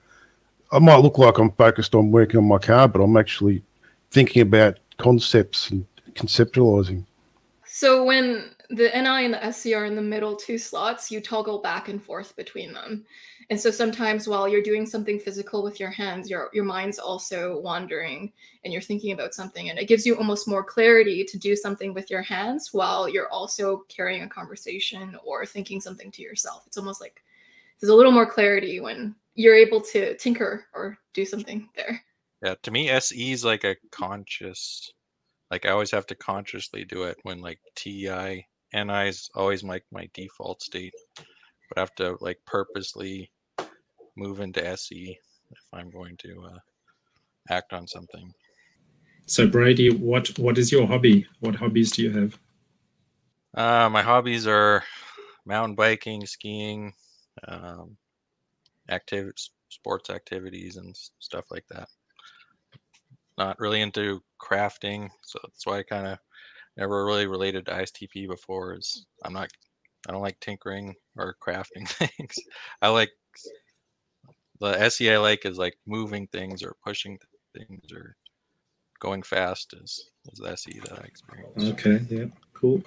I 0.70 0.78
might 0.78 0.98
look 0.98 1.18
like 1.18 1.38
I'm 1.38 1.50
focused 1.52 1.96
on 1.96 2.12
working 2.12 2.38
on 2.38 2.46
my 2.46 2.58
car, 2.58 2.86
but 2.86 3.02
I'm 3.02 3.16
actually 3.16 3.62
thinking 4.12 4.42
about 4.42 4.78
concepts 4.98 5.70
and 5.70 5.84
conceptualizing. 6.12 7.04
So 7.66 8.04
when 8.04 8.50
the 8.70 8.90
NI 8.94 9.24
and 9.24 9.32
the 9.32 9.44
SE 9.46 9.72
are 9.72 9.86
in 9.86 9.96
the 9.96 10.02
middle 10.02 10.36
two 10.36 10.58
slots, 10.58 11.10
you 11.10 11.20
toggle 11.20 11.60
back 11.60 11.88
and 11.88 12.02
forth 12.02 12.36
between 12.36 12.72
them. 12.72 13.06
And 13.48 13.58
so 13.58 13.70
sometimes 13.70 14.28
while 14.28 14.46
you're 14.46 14.62
doing 14.62 14.84
something 14.84 15.18
physical 15.18 15.62
with 15.62 15.80
your 15.80 15.90
hands, 15.90 16.28
your 16.28 16.50
your 16.52 16.64
mind's 16.64 16.98
also 16.98 17.60
wandering 17.60 18.30
and 18.64 18.72
you're 18.72 18.82
thinking 18.82 19.12
about 19.12 19.32
something. 19.32 19.70
And 19.70 19.78
it 19.78 19.88
gives 19.88 20.04
you 20.04 20.16
almost 20.16 20.46
more 20.46 20.62
clarity 20.62 21.24
to 21.24 21.38
do 21.38 21.56
something 21.56 21.94
with 21.94 22.10
your 22.10 22.20
hands 22.20 22.68
while 22.72 23.08
you're 23.08 23.30
also 23.30 23.84
carrying 23.88 24.22
a 24.22 24.28
conversation 24.28 25.16
or 25.24 25.46
thinking 25.46 25.80
something 25.80 26.10
to 26.10 26.22
yourself. 26.22 26.64
It's 26.66 26.76
almost 26.76 27.00
like 27.00 27.22
there's 27.80 27.90
a 27.90 27.96
little 27.96 28.12
more 28.12 28.30
clarity 28.30 28.80
when 28.80 29.14
you're 29.34 29.54
able 29.54 29.80
to 29.80 30.16
tinker 30.18 30.66
or 30.74 30.98
do 31.14 31.24
something 31.24 31.70
there. 31.74 32.04
Yeah, 32.42 32.54
to 32.62 32.70
me, 32.70 32.90
SE 32.90 33.32
is 33.32 33.44
like 33.44 33.64
a 33.64 33.76
conscious, 33.90 34.92
like 35.50 35.64
I 35.64 35.70
always 35.70 35.90
have 35.90 36.06
to 36.06 36.14
consciously 36.14 36.84
do 36.84 37.04
it 37.04 37.16
when 37.22 37.40
like 37.40 37.60
TI, 37.74 38.46
NI 38.74 39.08
is 39.08 39.28
always 39.34 39.64
my, 39.64 39.80
my 39.90 40.08
default 40.14 40.62
state, 40.62 40.94
but 41.16 41.78
I 41.78 41.80
have 41.80 41.94
to 41.96 42.16
like 42.20 42.38
purposely 42.46 43.30
move 44.16 44.40
into 44.40 44.66
SE 44.66 45.18
if 45.50 45.58
I'm 45.72 45.90
going 45.90 46.16
to 46.18 46.48
uh, 46.52 46.58
act 47.50 47.72
on 47.72 47.86
something. 47.86 48.32
So 49.26 49.46
Brady, 49.46 49.90
what 49.90 50.38
what 50.38 50.56
is 50.58 50.72
your 50.72 50.86
hobby? 50.86 51.26
What 51.40 51.54
hobbies 51.54 51.92
do 51.92 52.02
you 52.02 52.12
have? 52.12 52.38
Uh, 53.54 53.88
my 53.90 54.02
hobbies 54.02 54.46
are 54.46 54.84
mountain 55.44 55.74
biking, 55.74 56.24
skiing, 56.24 56.92
um, 57.46 57.96
active 58.88 59.32
sports 59.68 60.10
activities, 60.10 60.76
and 60.76 60.96
stuff 61.18 61.44
like 61.50 61.64
that. 61.70 61.88
Not 63.36 63.60
really 63.60 63.82
into 63.82 64.22
crafting, 64.40 65.10
so 65.24 65.38
that's 65.42 65.66
why 65.66 65.78
I 65.78 65.82
kind 65.82 66.06
of 66.06 66.18
never 66.78 67.04
really 67.04 67.26
related 67.26 67.66
to 67.66 67.72
ISTP 67.72 68.28
before. 68.28 68.74
Is 68.74 69.06
I'm 69.24 69.32
not, 69.32 69.50
I 70.08 70.12
don't 70.12 70.22
like 70.22 70.40
tinkering 70.40 70.94
or 71.16 71.36
crafting 71.42 71.86
things. 72.16 72.38
I 72.80 72.88
like 72.88 73.10
the 74.60 74.80
SE 74.82 75.10
I 75.10 75.18
like 75.18 75.44
is 75.44 75.58
like 75.58 75.76
moving 75.86 76.26
things 76.28 76.62
or 76.62 76.76
pushing 76.84 77.18
things 77.56 77.92
or 77.92 78.16
going 79.00 79.22
fast 79.22 79.74
is, 79.80 80.10
is 80.32 80.38
the 80.38 80.50
SE 80.52 80.80
that 80.80 80.98
I 80.98 81.02
experience. 81.02 81.64
Okay, 81.64 82.00
yeah, 82.08 82.26
cool. 82.54 82.82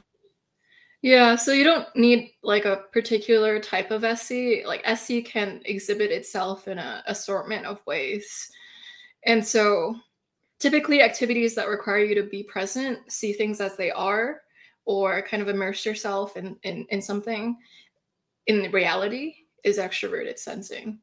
Yeah, 1.01 1.35
so 1.35 1.51
you 1.51 1.63
don't 1.63 1.87
need 1.95 2.31
like 2.43 2.65
a 2.65 2.83
particular 2.93 3.59
type 3.59 3.89
of 3.89 4.03
SE. 4.03 4.63
Like 4.65 4.81
SE 4.85 5.21
can 5.23 5.61
exhibit 5.65 6.11
itself 6.11 6.67
in 6.67 6.77
an 6.77 7.01
assortment 7.07 7.65
of 7.65 7.83
ways. 7.87 8.51
And 9.23 9.45
so 9.45 9.95
typically 10.61 11.01
activities 11.01 11.55
that 11.55 11.67
require 11.67 12.03
you 12.03 12.15
to 12.15 12.23
be 12.23 12.43
present, 12.43 12.99
see 13.11 13.33
things 13.33 13.59
as 13.59 13.75
they 13.75 13.91
are, 13.91 14.41
or 14.85 15.21
kind 15.23 15.41
of 15.41 15.49
immerse 15.49 15.85
yourself 15.85 16.37
in, 16.37 16.55
in, 16.63 16.85
in 16.89 17.01
something 17.01 17.57
in 18.47 18.71
reality 18.71 19.35
is 19.63 19.77
extroverted 19.77 20.37
sensing. 20.37 20.99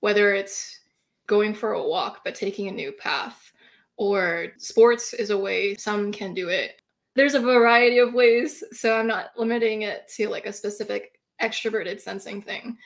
Whether 0.00 0.34
it's 0.34 0.80
going 1.26 1.54
for 1.54 1.72
a 1.74 1.82
walk 1.82 2.22
but 2.24 2.34
taking 2.34 2.68
a 2.68 2.72
new 2.72 2.92
path 2.92 3.52
or 3.96 4.48
sports 4.58 5.12
is 5.12 5.30
a 5.30 5.38
way 5.38 5.74
some 5.74 6.10
can 6.10 6.34
do 6.34 6.48
it. 6.48 6.80
There's 7.14 7.34
a 7.34 7.40
variety 7.40 7.98
of 7.98 8.14
ways 8.14 8.64
so 8.72 8.94
i'm 8.98 9.06
not 9.06 9.30
limiting 9.36 9.82
it 9.82 10.08
to 10.16 10.28
like 10.28 10.46
a 10.46 10.52
specific 10.52 11.20
extroverted 11.42 12.00
sensing 12.00 12.40
thing. 12.40 12.78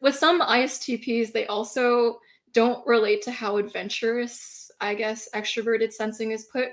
With 0.00 0.16
some 0.16 0.40
istps 0.40 1.32
they 1.32 1.46
also 1.46 2.18
don't 2.52 2.86
relate 2.86 3.22
to 3.22 3.30
how 3.30 3.58
adventurous 3.58 4.65
i 4.80 4.94
guess 4.94 5.28
extroverted 5.34 5.92
sensing 5.92 6.30
is 6.32 6.44
put 6.44 6.68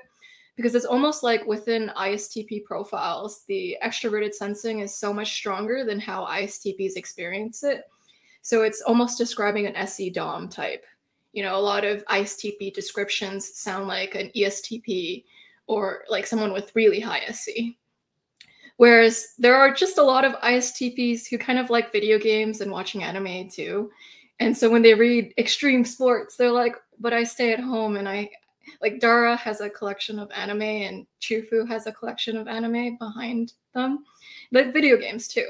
because 0.55 0.75
it's 0.75 0.85
almost 0.85 1.23
like 1.23 1.45
within 1.45 1.91
istp 1.97 2.63
profiles 2.63 3.43
the 3.47 3.77
extroverted 3.83 4.33
sensing 4.33 4.79
is 4.79 4.93
so 4.93 5.13
much 5.13 5.33
stronger 5.33 5.83
than 5.83 5.99
how 5.99 6.25
istps 6.25 6.95
experience 6.95 7.63
it 7.63 7.83
so 8.43 8.63
it's 8.63 8.81
almost 8.81 9.17
describing 9.17 9.65
an 9.65 9.75
SE 9.77 10.09
DOM 10.09 10.49
type. 10.49 10.85
You 11.31 11.43
know, 11.43 11.57
a 11.57 11.61
lot 11.61 11.85
of 11.85 12.05
ISTP 12.05 12.73
descriptions 12.73 13.57
sound 13.57 13.87
like 13.87 14.15
an 14.15 14.29
ESTP 14.35 15.23
or 15.65 16.03
like 16.09 16.27
someone 16.27 16.51
with 16.51 16.75
really 16.75 16.99
high 16.99 17.21
SE. 17.29 17.77
Whereas 18.77 19.33
there 19.39 19.55
are 19.55 19.73
just 19.73 19.97
a 19.97 20.03
lot 20.03 20.25
of 20.25 20.33
ISTPs 20.41 21.25
who 21.27 21.37
kind 21.37 21.57
of 21.57 21.69
like 21.69 21.93
video 21.93 22.19
games 22.19 22.59
and 22.59 22.69
watching 22.69 23.01
anime 23.01 23.49
too. 23.49 23.89
And 24.41 24.55
so 24.55 24.69
when 24.69 24.81
they 24.81 24.93
read 24.93 25.33
extreme 25.37 25.85
sports, 25.85 26.35
they're 26.35 26.51
like, 26.51 26.75
but 26.99 27.13
I 27.13 27.23
stay 27.23 27.53
at 27.53 27.59
home 27.59 27.97
and 27.97 28.07
I 28.07 28.29
like 28.81 28.99
Dara 28.99 29.35
has 29.35 29.61
a 29.61 29.69
collection 29.69 30.19
of 30.19 30.31
anime 30.31 30.61
and 30.61 31.07
Chufu 31.21 31.67
has 31.67 31.87
a 31.87 31.91
collection 31.91 32.37
of 32.37 32.47
anime 32.47 32.97
behind 32.97 33.53
them. 33.73 34.05
Like 34.51 34.73
video 34.73 34.97
games 34.97 35.27
too. 35.27 35.47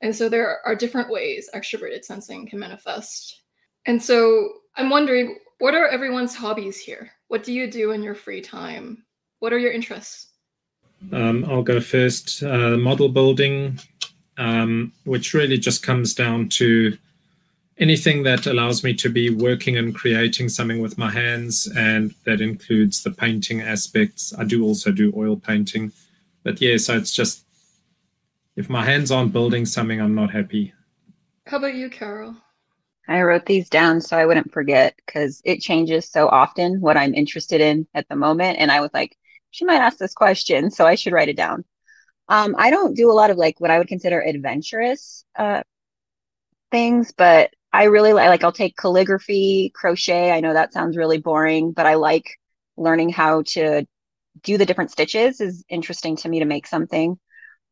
And 0.00 0.14
so 0.14 0.28
there 0.28 0.58
are 0.66 0.74
different 0.74 1.10
ways 1.10 1.48
extroverted 1.54 2.04
sensing 2.04 2.46
can 2.48 2.58
manifest. 2.58 3.42
And 3.86 4.02
so 4.02 4.48
I'm 4.76 4.90
wondering, 4.90 5.38
what 5.58 5.74
are 5.74 5.86
everyone's 5.86 6.34
hobbies 6.34 6.78
here? 6.78 7.10
What 7.28 7.44
do 7.44 7.52
you 7.52 7.70
do 7.70 7.92
in 7.92 8.02
your 8.02 8.16
free 8.16 8.40
time? 8.40 9.04
What 9.38 9.52
are 9.52 9.58
your 9.58 9.72
interests? 9.72 10.30
Um, 11.12 11.44
I'll 11.48 11.62
go 11.62 11.80
first. 11.80 12.42
Uh, 12.42 12.76
model 12.76 13.08
building, 13.08 13.78
um, 14.38 14.92
which 15.04 15.34
really 15.34 15.58
just 15.58 15.82
comes 15.82 16.14
down 16.14 16.48
to 16.50 16.96
anything 17.82 18.22
that 18.22 18.46
allows 18.46 18.84
me 18.84 18.94
to 18.94 19.10
be 19.10 19.28
working 19.28 19.76
and 19.76 19.92
creating 19.92 20.48
something 20.48 20.80
with 20.80 20.96
my 20.96 21.10
hands, 21.10 21.66
and 21.76 22.14
that 22.24 22.40
includes 22.40 23.02
the 23.02 23.10
painting 23.10 23.60
aspects. 23.60 24.32
I 24.38 24.44
do 24.44 24.64
also 24.64 24.92
do 24.92 25.12
oil 25.16 25.36
painting, 25.36 25.90
but 26.44 26.60
yeah, 26.60 26.76
so 26.76 26.96
it's 26.96 27.12
just 27.12 27.44
if 28.54 28.70
my 28.70 28.84
hands 28.84 29.10
aren't 29.10 29.32
building 29.32 29.66
something, 29.66 30.00
I'm 30.00 30.14
not 30.14 30.30
happy. 30.30 30.72
How 31.46 31.56
about 31.56 31.74
you, 31.74 31.90
Carol? 31.90 32.36
I 33.08 33.22
wrote 33.22 33.46
these 33.46 33.68
down 33.68 34.00
so 34.00 34.16
I 34.16 34.26
wouldn't 34.26 34.52
forget 34.52 34.94
because 35.04 35.42
it 35.44 35.60
changes 35.60 36.08
so 36.08 36.28
often 36.28 36.80
what 36.80 36.96
I'm 36.96 37.14
interested 37.14 37.60
in 37.60 37.88
at 37.94 38.08
the 38.08 38.14
moment. 38.14 38.58
And 38.58 38.70
I 38.70 38.80
was 38.80 38.90
like, 38.94 39.16
she 39.50 39.64
might 39.64 39.80
ask 39.80 39.98
this 39.98 40.14
question, 40.14 40.70
so 40.70 40.86
I 40.86 40.94
should 40.94 41.12
write 41.12 41.28
it 41.28 41.36
down. 41.36 41.64
Um, 42.28 42.54
I 42.56 42.70
don't 42.70 42.94
do 42.94 43.10
a 43.10 43.18
lot 43.20 43.30
of 43.30 43.38
like 43.38 43.60
what 43.60 43.72
I 43.72 43.78
would 43.78 43.88
consider 43.88 44.20
adventurous 44.20 45.24
uh, 45.36 45.62
things, 46.70 47.12
but 47.16 47.52
I 47.72 47.84
really 47.84 48.12
like, 48.12 48.28
like, 48.28 48.44
I'll 48.44 48.52
take 48.52 48.76
calligraphy, 48.76 49.72
crochet. 49.74 50.30
I 50.30 50.40
know 50.40 50.52
that 50.52 50.72
sounds 50.72 50.96
really 50.96 51.18
boring, 51.18 51.72
but 51.72 51.86
I 51.86 51.94
like 51.94 52.38
learning 52.76 53.10
how 53.10 53.42
to 53.48 53.86
do 54.42 54.58
the 54.58 54.66
different 54.66 54.90
stitches 54.90 55.40
is 55.40 55.64
interesting 55.68 56.16
to 56.16 56.28
me 56.28 56.40
to 56.40 56.44
make 56.44 56.66
something 56.66 57.18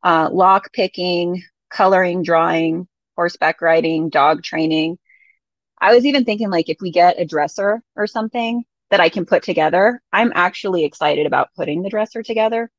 uh, 0.02 0.28
lock 0.32 0.72
picking, 0.72 1.42
coloring, 1.70 2.22
drawing, 2.22 2.88
horseback 3.16 3.60
riding, 3.60 4.08
dog 4.08 4.42
training. 4.42 4.98
I 5.80 5.94
was 5.94 6.04
even 6.04 6.24
thinking 6.24 6.50
like 6.50 6.68
if 6.68 6.78
we 6.80 6.90
get 6.90 7.20
a 7.20 7.24
dresser 7.24 7.82
or 7.96 8.06
something 8.06 8.64
that 8.90 9.00
I 9.00 9.08
can 9.08 9.26
put 9.26 9.42
together, 9.42 10.02
I'm 10.12 10.32
actually 10.34 10.84
excited 10.84 11.26
about 11.26 11.54
putting 11.56 11.82
the 11.82 11.90
dresser 11.90 12.22
together. 12.22 12.70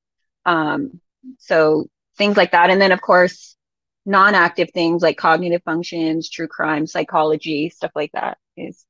Um, 0.46 1.00
so 1.40 1.88
things 2.18 2.38
like 2.38 2.52
that. 2.52 2.70
And 2.70 2.82
then 2.82 2.92
of 2.92 3.02
course, 3.02 3.56
non-active 4.06 4.70
things 4.74 5.02
like 5.02 5.18
cognitive 5.18 5.64
functions, 5.64 6.30
true 6.30 6.48
crime, 6.48 6.88
psychology, 6.88 7.70
stuff 7.70 7.92
like 7.96 8.12
that 8.14 8.38
is 8.58 8.86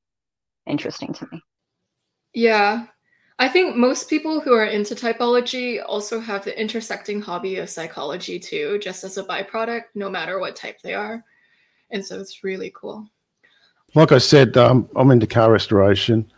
interesting 0.65 1.13
to 1.13 1.27
me. 1.31 1.41
Yeah. 2.33 2.85
I 3.39 3.49
think 3.49 3.75
most 3.75 4.09
people 4.09 4.39
who 4.39 4.53
are 4.53 4.65
into 4.65 4.93
typology 4.93 5.81
also 5.85 6.19
have 6.19 6.45
the 6.45 6.59
intersecting 6.59 7.21
hobby 7.21 7.57
of 7.57 7.69
psychology 7.69 8.39
too, 8.39 8.79
just 8.79 9.03
as 9.03 9.17
a 9.17 9.23
byproduct, 9.23 9.85
no 9.95 10.09
matter 10.09 10.39
what 10.39 10.55
type 10.55 10.79
they 10.81 10.93
are. 10.93 11.23
And 11.89 12.05
so 12.05 12.19
it's 12.19 12.43
really 12.43 12.71
cool. 12.73 13.07
Like 13.95 14.11
I 14.11 14.19
said, 14.19 14.55
um, 14.57 14.87
I'm 14.95 15.11
into 15.11 15.27
car 15.27 15.51
restoration. 15.51 16.31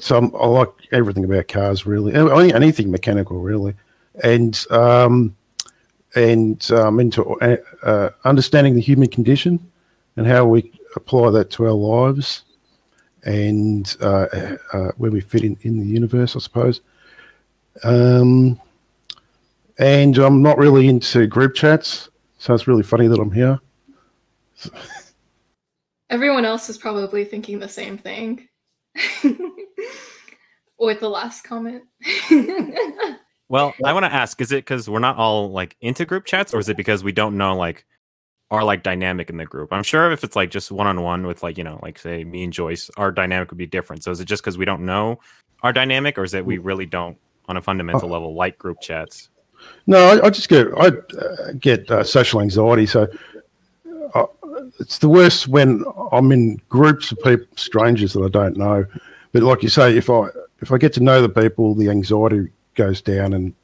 So 0.00 0.18
I'm, 0.18 0.34
i 0.36 0.46
like 0.46 0.68
everything 0.92 1.24
about 1.24 1.48
cars, 1.48 1.86
really. 1.86 2.14
Anything 2.14 2.90
mechanical, 2.90 3.40
really. 3.40 3.74
And 4.22 4.62
um, 4.70 5.36
and 6.14 6.70
um, 6.72 7.00
into 7.00 7.24
uh, 7.40 7.56
uh, 7.82 8.10
understanding 8.24 8.74
the 8.74 8.80
human 8.80 9.08
condition 9.08 9.58
and 10.16 10.26
how 10.26 10.44
we 10.44 10.72
apply 10.96 11.30
that 11.30 11.50
to 11.50 11.66
our 11.66 11.72
lives 11.72 12.42
and 13.24 13.96
uh, 14.00 14.26
uh, 14.72 14.90
where 14.96 15.10
we 15.10 15.20
fit 15.20 15.44
in, 15.44 15.56
in 15.62 15.78
the 15.78 15.86
universe, 15.86 16.34
I 16.36 16.40
suppose. 16.40 16.80
Um, 17.84 18.60
and 19.78 20.18
I'm 20.18 20.42
not 20.42 20.58
really 20.58 20.88
into 20.88 21.26
group 21.26 21.54
chats, 21.54 22.10
so 22.38 22.54
it's 22.54 22.66
really 22.66 22.82
funny 22.82 23.06
that 23.06 23.20
I'm 23.20 23.32
here. 23.32 23.58
Everyone 26.10 26.44
else 26.44 26.68
is 26.68 26.76
probably 26.76 27.24
thinking 27.24 27.60
the 27.60 27.68
same 27.68 27.96
thing 27.96 28.48
with 30.78 31.00
the 31.00 31.08
last 31.08 31.44
comment. 31.44 31.84
well, 33.50 33.74
I 33.84 33.92
want 33.92 34.06
to 34.06 34.12
ask: 34.12 34.40
Is 34.40 34.52
it 34.52 34.64
because 34.64 34.88
we're 34.88 35.00
not 35.00 35.16
all 35.16 35.50
like 35.50 35.76
into 35.82 36.06
group 36.06 36.24
chats, 36.24 36.54
or 36.54 36.58
is 36.60 36.70
it 36.70 36.76
because 36.78 37.04
we 37.04 37.12
don't 37.12 37.36
know 37.36 37.54
like 37.54 37.84
are 38.50 38.64
like 38.64 38.82
dynamic 38.82 39.30
in 39.30 39.36
the 39.36 39.44
group. 39.44 39.72
I'm 39.72 39.82
sure 39.82 40.10
if 40.10 40.24
it's 40.24 40.34
like 40.34 40.50
just 40.50 40.72
one 40.72 40.86
on 40.86 41.02
one 41.02 41.26
with 41.26 41.42
like, 41.42 41.56
you 41.56 41.64
know, 41.64 41.78
like 41.82 41.98
say 41.98 42.24
me 42.24 42.44
and 42.44 42.52
Joyce, 42.52 42.90
our 42.96 43.12
dynamic 43.12 43.50
would 43.50 43.58
be 43.58 43.66
different. 43.66 44.02
So 44.02 44.10
is 44.10 44.20
it 44.20 44.24
just 44.24 44.42
because 44.42 44.58
we 44.58 44.64
don't 44.64 44.84
know 44.84 45.20
our 45.62 45.72
dynamic 45.72 46.18
or 46.18 46.24
is 46.24 46.34
it 46.34 46.44
we 46.44 46.58
really 46.58 46.86
don't 46.86 47.16
on 47.48 47.56
a 47.56 47.62
fundamental 47.62 48.08
uh, 48.08 48.12
level 48.12 48.34
like 48.34 48.58
group 48.58 48.80
chats? 48.80 49.28
No, 49.86 49.98
I, 49.98 50.26
I 50.26 50.30
just 50.30 50.48
get 50.48 50.66
I 50.76 50.86
uh, 50.86 51.52
get 51.58 51.88
uh, 51.90 52.02
social 52.02 52.40
anxiety. 52.40 52.86
So 52.86 53.06
uh, 54.14 54.26
it's 54.80 54.98
the 54.98 55.08
worst 55.08 55.46
when 55.46 55.84
I'm 56.10 56.32
in 56.32 56.60
groups 56.68 57.12
of 57.12 57.20
people, 57.22 57.46
strangers 57.56 58.14
that 58.14 58.22
I 58.22 58.28
don't 58.28 58.56
know. 58.56 58.84
But 59.32 59.44
like 59.44 59.62
you 59.62 59.68
say, 59.68 59.96
if 59.96 60.10
I 60.10 60.26
if 60.60 60.72
I 60.72 60.78
get 60.78 60.92
to 60.94 61.00
know 61.00 61.22
the 61.22 61.28
people, 61.28 61.74
the 61.74 61.88
anxiety 61.88 62.48
goes 62.80 63.02
down 63.02 63.34
and 63.34 63.54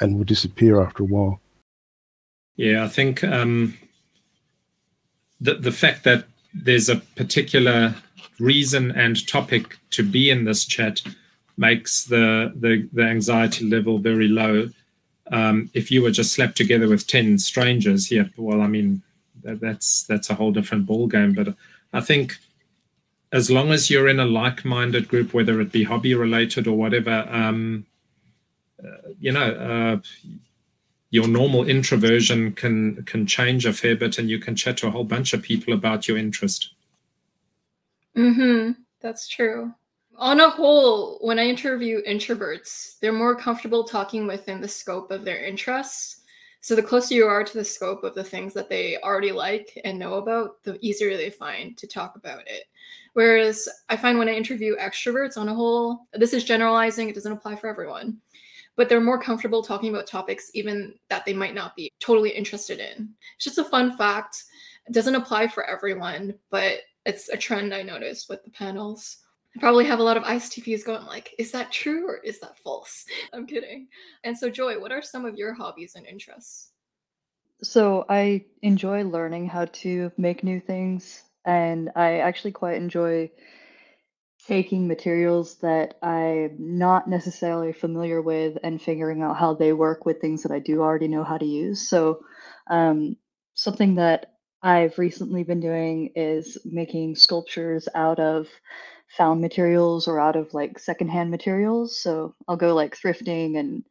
and 0.00 0.16
will 0.16 0.24
disappear 0.24 0.82
after 0.82 1.04
a 1.04 1.06
while. 1.06 1.40
Yeah, 2.56 2.84
I 2.84 2.88
think 2.88 3.22
um, 3.22 3.78
the 5.40 5.54
the 5.54 5.72
fact 5.72 6.02
that 6.04 6.24
there's 6.52 6.88
a 6.88 7.02
particular 7.16 7.94
reason 8.40 8.90
and 8.90 9.26
topic 9.28 9.78
to 9.90 10.02
be 10.02 10.30
in 10.30 10.44
this 10.44 10.64
chat 10.64 11.02
makes 11.56 12.04
the 12.04 12.52
the, 12.62 12.88
the 12.92 13.02
anxiety 13.02 13.64
level 13.64 13.98
very 13.98 14.28
low. 14.28 14.68
Um, 15.30 15.70
if 15.72 15.90
you 15.90 16.02
were 16.02 16.10
just 16.10 16.32
slapped 16.32 16.56
together 16.56 16.88
with 16.88 17.06
ten 17.06 17.38
strangers, 17.38 18.10
yeah, 18.10 18.26
well, 18.36 18.60
I 18.60 18.66
mean, 18.66 19.02
that, 19.44 19.60
that's 19.60 20.02
that's 20.08 20.30
a 20.30 20.34
whole 20.34 20.52
different 20.52 20.86
ball 20.86 21.06
game. 21.06 21.32
But 21.34 21.54
I 21.92 22.00
think 22.00 22.36
as 23.32 23.50
long 23.50 23.70
as 23.70 23.90
you're 23.90 24.08
in 24.08 24.20
a 24.20 24.26
like-minded 24.26 25.08
group, 25.08 25.34
whether 25.34 25.60
it 25.60 25.72
be 25.72 25.84
hobby 25.84 26.14
related 26.14 26.66
or 26.66 26.76
whatever, 26.76 27.26
um, 27.30 27.86
you 29.20 29.32
know, 29.32 29.50
uh, 29.54 30.00
your 31.10 31.28
normal 31.28 31.68
introversion 31.68 32.52
can 32.52 33.02
can 33.04 33.26
change 33.26 33.66
a 33.66 33.72
fair 33.72 33.96
bit, 33.96 34.18
and 34.18 34.28
you 34.28 34.38
can 34.38 34.56
chat 34.56 34.76
to 34.78 34.88
a 34.88 34.90
whole 34.90 35.04
bunch 35.04 35.32
of 35.32 35.42
people 35.42 35.72
about 35.72 36.08
your 36.08 36.18
interest. 36.18 36.74
Mm-hmm. 38.16 38.72
That's 39.00 39.28
true. 39.28 39.72
On 40.16 40.40
a 40.40 40.48
whole, 40.48 41.18
when 41.20 41.38
I 41.38 41.46
interview 41.46 42.00
introverts, 42.04 42.98
they're 43.00 43.12
more 43.12 43.34
comfortable 43.34 43.84
talking 43.84 44.26
within 44.26 44.60
the 44.60 44.68
scope 44.68 45.10
of 45.10 45.24
their 45.24 45.44
interests. 45.44 46.22
So 46.60 46.74
the 46.74 46.82
closer 46.82 47.14
you 47.14 47.26
are 47.26 47.44
to 47.44 47.58
the 47.58 47.64
scope 47.64 48.04
of 48.04 48.14
the 48.14 48.24
things 48.24 48.54
that 48.54 48.68
they 48.68 48.96
already 48.98 49.32
like 49.32 49.78
and 49.84 49.98
know 49.98 50.14
about, 50.14 50.62
the 50.62 50.78
easier 50.80 51.16
they 51.16 51.30
find 51.30 51.76
to 51.76 51.86
talk 51.86 52.16
about 52.16 52.46
it. 52.46 52.64
Whereas 53.12 53.68
I 53.88 53.96
find 53.96 54.18
when 54.18 54.28
I 54.28 54.34
interview 54.34 54.76
extroverts 54.76 55.36
on 55.36 55.48
a 55.48 55.54
whole, 55.54 56.06
this 56.14 56.32
is 56.32 56.44
generalizing, 56.44 57.08
it 57.08 57.14
doesn't 57.14 57.32
apply 57.32 57.56
for 57.56 57.68
everyone 57.68 58.20
but 58.76 58.88
they're 58.88 59.00
more 59.00 59.20
comfortable 59.20 59.62
talking 59.62 59.90
about 59.90 60.06
topics 60.06 60.50
even 60.54 60.94
that 61.08 61.24
they 61.24 61.32
might 61.32 61.54
not 61.54 61.76
be 61.76 61.90
totally 62.00 62.30
interested 62.30 62.80
in. 62.80 63.08
It's 63.36 63.44
just 63.44 63.58
a 63.58 63.64
fun 63.64 63.96
fact. 63.96 64.44
It 64.86 64.92
doesn't 64.92 65.14
apply 65.14 65.48
for 65.48 65.64
everyone, 65.64 66.34
but 66.50 66.80
it's 67.06 67.28
a 67.28 67.36
trend 67.36 67.74
I 67.74 67.82
noticed 67.82 68.28
with 68.28 68.42
the 68.44 68.50
panels. 68.50 69.18
I 69.56 69.60
probably 69.60 69.84
have 69.84 70.00
a 70.00 70.02
lot 70.02 70.16
of 70.16 70.24
ISTPs 70.24 70.84
going 70.84 71.06
like, 71.06 71.34
is 71.38 71.52
that 71.52 71.70
true 71.70 72.08
or 72.08 72.16
is 72.18 72.40
that 72.40 72.58
false? 72.58 73.04
I'm 73.32 73.46
kidding. 73.46 73.88
And 74.24 74.36
so 74.36 74.50
Joy, 74.50 74.80
what 74.80 74.92
are 74.92 75.02
some 75.02 75.24
of 75.24 75.36
your 75.36 75.54
hobbies 75.54 75.94
and 75.94 76.06
interests? 76.06 76.70
So 77.62 78.04
I 78.08 78.44
enjoy 78.62 79.04
learning 79.04 79.48
how 79.48 79.66
to 79.66 80.10
make 80.16 80.42
new 80.42 80.60
things 80.60 81.22
and 81.44 81.90
I 81.94 82.18
actually 82.18 82.52
quite 82.52 82.76
enjoy 82.76 83.30
taking 84.46 84.86
materials 84.86 85.56
that 85.56 85.94
I'm 86.02 86.56
not 86.58 87.08
necessarily 87.08 87.72
familiar 87.72 88.20
with 88.20 88.58
and 88.62 88.80
figuring 88.80 89.22
out 89.22 89.38
how 89.38 89.54
they 89.54 89.72
work 89.72 90.04
with 90.04 90.20
things 90.20 90.42
that 90.42 90.52
I 90.52 90.58
do 90.58 90.80
already 90.82 91.08
know 91.08 91.24
how 91.24 91.38
to 91.38 91.46
use. 91.46 91.88
So, 91.88 92.20
um, 92.68 93.16
something 93.54 93.94
that 93.96 94.34
I've 94.62 94.98
recently 94.98 95.44
been 95.44 95.60
doing 95.60 96.12
is 96.14 96.58
making 96.64 97.16
sculptures 97.16 97.88
out 97.94 98.18
of 98.20 98.48
found 99.16 99.40
materials 99.40 100.08
or 100.08 100.20
out 100.20 100.36
of 100.36 100.52
like 100.52 100.78
secondhand 100.78 101.30
materials. 101.30 101.98
So, 101.98 102.34
I'll 102.46 102.56
go 102.56 102.74
like 102.74 102.96
thrifting 102.96 103.58
and 103.58 103.84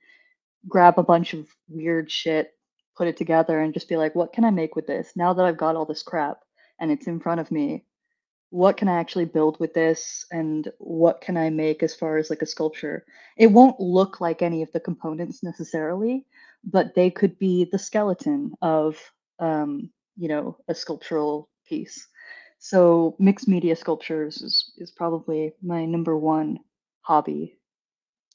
grab 0.67 0.99
a 0.99 1.03
bunch 1.03 1.33
of 1.33 1.47
weird 1.67 2.11
shit, 2.11 2.51
put 2.95 3.07
it 3.07 3.17
together, 3.17 3.59
and 3.59 3.73
just 3.73 3.89
be 3.89 3.97
like, 3.97 4.15
what 4.15 4.33
can 4.33 4.45
I 4.45 4.51
make 4.51 4.75
with 4.75 4.87
this 4.87 5.13
now 5.15 5.33
that 5.33 5.45
I've 5.45 5.57
got 5.57 5.75
all 5.75 5.85
this 5.85 6.03
crap 6.03 6.39
and 6.79 6.91
it's 6.91 7.07
in 7.07 7.19
front 7.19 7.41
of 7.41 7.51
me? 7.51 7.85
What 8.53 8.77
can 8.77 8.87
I 8.87 8.99
actually 8.99 9.25
build 9.25 9.59
with 9.59 9.73
this 9.73 10.27
and 10.29 10.71
what 10.77 11.21
can 11.21 11.37
I 11.37 11.49
make 11.49 11.81
as 11.81 11.95
far 11.95 12.17
as 12.17 12.29
like 12.29 12.43
a 12.43 12.45
sculpture? 12.45 13.03
It 13.35 13.47
won't 13.47 13.79
look 13.79 14.21
like 14.21 14.43
any 14.43 14.61
of 14.61 14.71
the 14.71 14.79
components 14.79 15.41
necessarily, 15.41 16.27
but 16.63 16.93
they 16.93 17.09
could 17.09 17.39
be 17.39 17.67
the 17.71 17.79
skeleton 17.79 18.53
of 18.61 18.99
um, 19.39 19.89
you 20.15 20.27
know, 20.27 20.55
a 20.67 20.75
sculptural 20.75 21.49
piece. 21.67 22.07
So 22.59 23.15
mixed 23.17 23.47
media 23.47 23.75
sculptures 23.75 24.43
is, 24.43 24.71
is 24.77 24.91
probably 24.91 25.53
my 25.63 25.85
number 25.85 26.15
one 26.15 26.59
hobby. 27.01 27.57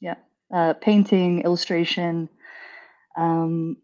Yeah. 0.00 0.16
Uh, 0.52 0.72
painting, 0.72 1.42
illustration. 1.42 2.28
Um, 3.16 3.76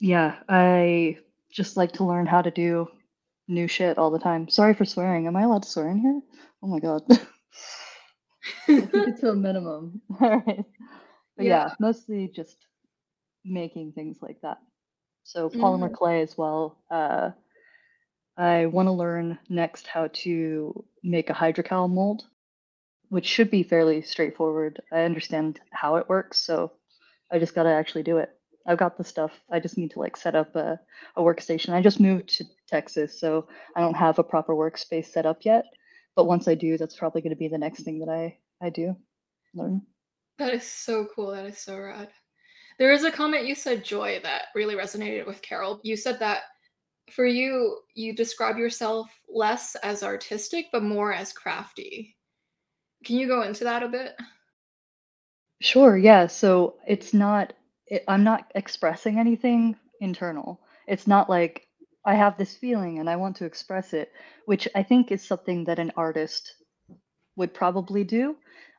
yeah, 0.00 0.38
I 0.48 1.18
just 1.48 1.76
like 1.76 1.92
to 1.92 2.04
learn 2.04 2.26
how 2.26 2.42
to 2.42 2.50
do 2.50 2.88
new 3.52 3.68
shit 3.68 3.98
all 3.98 4.10
the 4.10 4.18
time. 4.18 4.48
Sorry 4.48 4.74
for 4.74 4.84
swearing. 4.84 5.26
Am 5.26 5.36
I 5.36 5.42
allowed 5.42 5.62
to 5.62 5.68
swear 5.68 5.88
in 5.88 5.98
here? 5.98 6.20
Oh 6.62 6.66
my 6.66 6.78
god. 6.80 7.02
Keep 8.66 8.94
it 8.94 9.20
to 9.20 9.30
a 9.30 9.34
minimum. 9.34 10.00
All 10.20 10.30
right. 10.30 10.64
But 11.36 11.46
yeah. 11.46 11.66
yeah. 11.66 11.74
mostly 11.80 12.30
just 12.34 12.56
making 13.44 13.92
things 13.92 14.18
like 14.20 14.40
that. 14.42 14.58
So 15.24 15.48
polymer 15.48 15.86
mm-hmm. 15.86 15.94
clay 15.94 16.22
as 16.22 16.36
well. 16.36 16.78
Uh, 16.90 17.30
I 18.36 18.66
want 18.66 18.86
to 18.88 18.92
learn 18.92 19.38
next 19.48 19.86
how 19.86 20.08
to 20.12 20.84
make 21.02 21.30
a 21.30 21.34
hydrocal 21.34 21.88
mold, 21.88 22.24
which 23.08 23.26
should 23.26 23.50
be 23.50 23.62
fairly 23.62 24.02
straightforward. 24.02 24.80
I 24.90 25.02
understand 25.02 25.60
how 25.70 25.96
it 25.96 26.08
works, 26.08 26.40
so 26.40 26.72
I 27.30 27.38
just 27.38 27.54
got 27.54 27.64
to 27.64 27.70
actually 27.70 28.02
do 28.02 28.18
it. 28.18 28.30
I've 28.66 28.78
got 28.78 28.96
the 28.96 29.04
stuff. 29.04 29.32
I 29.50 29.60
just 29.60 29.76
need 29.76 29.90
to 29.92 29.98
like 29.98 30.16
set 30.16 30.34
up 30.34 30.54
a, 30.56 30.78
a 31.16 31.22
workstation. 31.22 31.70
I 31.74 31.82
just 31.82 32.00
moved 32.00 32.28
to 32.36 32.44
Texas, 32.68 33.18
so 33.18 33.48
I 33.76 33.80
don't 33.80 33.96
have 33.96 34.18
a 34.18 34.24
proper 34.24 34.54
workspace 34.54 35.06
set 35.06 35.26
up 35.26 35.44
yet. 35.44 35.64
But 36.14 36.26
once 36.26 36.46
I 36.46 36.54
do, 36.54 36.76
that's 36.76 36.96
probably 36.96 37.22
going 37.22 37.30
to 37.30 37.36
be 37.36 37.48
the 37.48 37.58
next 37.58 37.82
thing 37.82 37.98
that 38.00 38.08
I 38.08 38.38
I 38.64 38.70
do 38.70 38.96
learn. 39.54 39.82
That 40.38 40.54
is 40.54 40.64
so 40.64 41.06
cool. 41.14 41.32
That 41.32 41.46
is 41.46 41.58
so 41.58 41.78
rad. 41.78 42.08
There 42.78 42.92
is 42.92 43.04
a 43.04 43.12
comment 43.12 43.46
you 43.46 43.54
said, 43.54 43.84
Joy, 43.84 44.20
that 44.22 44.46
really 44.54 44.74
resonated 44.74 45.26
with 45.26 45.42
Carol. 45.42 45.80
You 45.82 45.96
said 45.96 46.18
that 46.20 46.42
for 47.12 47.26
you, 47.26 47.78
you 47.94 48.14
describe 48.14 48.56
yourself 48.56 49.10
less 49.28 49.76
as 49.82 50.02
artistic, 50.02 50.66
but 50.72 50.82
more 50.82 51.12
as 51.12 51.32
crafty. 51.32 52.16
Can 53.04 53.16
you 53.16 53.26
go 53.26 53.42
into 53.42 53.64
that 53.64 53.82
a 53.82 53.88
bit? 53.88 54.12
Sure. 55.60 55.96
Yeah. 55.96 56.26
So 56.26 56.76
it's 56.86 57.12
not 57.12 57.52
it, 57.92 58.04
I'm 58.08 58.24
not 58.24 58.52
expressing 58.56 59.20
anything 59.20 59.76
internal. 60.00 60.60
It's 60.88 61.08
not 61.08 61.30
like 61.30 61.68
I 62.06 62.16
have 62.16 62.38
this 62.38 62.56
feeling 62.56 63.00
and 63.00 63.10
I 63.10 63.16
want 63.16 63.36
to 63.38 63.46
express 63.46 63.94
it, 63.94 64.12
which 64.46 64.68
I 64.76 64.84
think 64.84 65.12
is 65.12 65.22
something 65.26 65.66
that 65.66 65.80
an 65.80 65.92
artist 65.96 66.54
would 67.36 67.54
probably 67.54 68.04
do. 68.04 68.36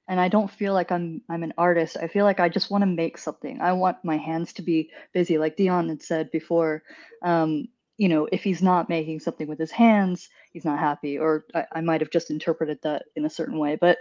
And 0.09 0.19
I 0.19 0.29
don't 0.29 0.51
feel 0.51 0.73
like 0.73 0.91
I'm 0.91 1.21
I'm 1.29 1.43
an 1.43 1.53
artist. 1.57 1.97
I 2.01 2.07
feel 2.07 2.25
like 2.25 2.41
I 2.41 2.49
just 2.49 2.71
want 2.71 2.83
to 2.83 2.87
make 2.87 3.17
something. 3.17 3.61
I 3.61 3.73
want 3.73 4.03
my 4.03 4.17
hands 4.17 4.53
to 4.53 4.63
be 4.63 4.91
busy, 5.13 5.37
like 5.37 5.57
Dion 5.57 5.89
had 5.89 6.03
said 6.03 6.31
before. 6.31 6.83
Um, 7.23 7.69
you 7.97 8.09
know, 8.09 8.27
if 8.31 8.43
he's 8.43 8.61
not 8.63 8.89
making 8.89 9.21
something 9.21 9.47
with 9.47 9.59
his 9.59 9.71
hands, 9.71 10.29
he's 10.53 10.65
not 10.65 10.79
happy. 10.79 11.19
Or 11.19 11.45
I, 11.55 11.65
I 11.73 11.81
might 11.81 12.01
have 12.01 12.11
just 12.11 12.31
interpreted 12.31 12.79
that 12.83 13.03
in 13.15 13.25
a 13.25 13.29
certain 13.29 13.59
way. 13.59 13.77
But 13.79 13.99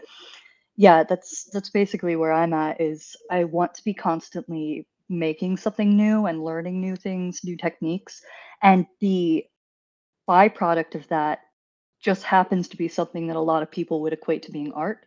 yeah, 0.76 1.04
that's 1.04 1.44
that's 1.52 1.70
basically 1.70 2.16
where 2.16 2.32
I'm 2.32 2.54
at. 2.54 2.80
Is 2.80 3.16
I 3.30 3.44
want 3.44 3.74
to 3.74 3.84
be 3.84 3.94
constantly 3.94 4.86
making 5.12 5.58
something 5.58 5.96
new 5.96 6.26
and 6.26 6.44
learning 6.44 6.80
new 6.80 6.96
things, 6.96 7.40
new 7.44 7.56
techniques. 7.56 8.22
And 8.62 8.86
the 9.00 9.44
byproduct 10.28 10.94
of 10.94 11.06
that 11.08 11.40
just 12.00 12.24
happens 12.24 12.68
to 12.68 12.76
be 12.76 12.88
something 12.88 13.28
that 13.28 13.36
a 13.36 13.40
lot 13.40 13.62
of 13.62 13.70
people 13.70 14.02
would 14.02 14.12
equate 14.12 14.44
to 14.44 14.52
being 14.52 14.72
art. 14.72 15.06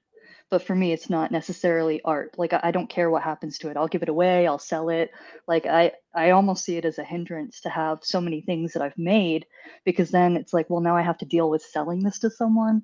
But 0.51 0.61
for 0.61 0.75
me, 0.75 0.93
it's 0.93 1.09
not 1.09 1.31
necessarily 1.31 2.01
art. 2.05 2.35
Like 2.37 2.53
I 2.53 2.71
don't 2.71 2.89
care 2.89 3.09
what 3.09 3.23
happens 3.23 3.57
to 3.59 3.69
it. 3.69 3.77
I'll 3.77 3.87
give 3.87 4.03
it 4.03 4.09
away. 4.09 4.45
I'll 4.45 4.59
sell 4.59 4.89
it. 4.89 5.09
Like 5.47 5.65
I, 5.65 5.93
I 6.13 6.29
almost 6.29 6.63
see 6.63 6.77
it 6.77 6.85
as 6.85 6.99
a 6.99 7.03
hindrance 7.03 7.61
to 7.61 7.69
have 7.69 7.99
so 8.03 8.21
many 8.21 8.41
things 8.41 8.73
that 8.73 8.83
I've 8.83 8.97
made, 8.97 9.47
because 9.85 10.11
then 10.11 10.37
it's 10.37 10.53
like, 10.53 10.69
well, 10.69 10.81
now 10.81 10.95
I 10.95 11.01
have 11.01 11.17
to 11.17 11.25
deal 11.25 11.49
with 11.49 11.63
selling 11.63 12.03
this 12.03 12.19
to 12.19 12.29
someone, 12.29 12.83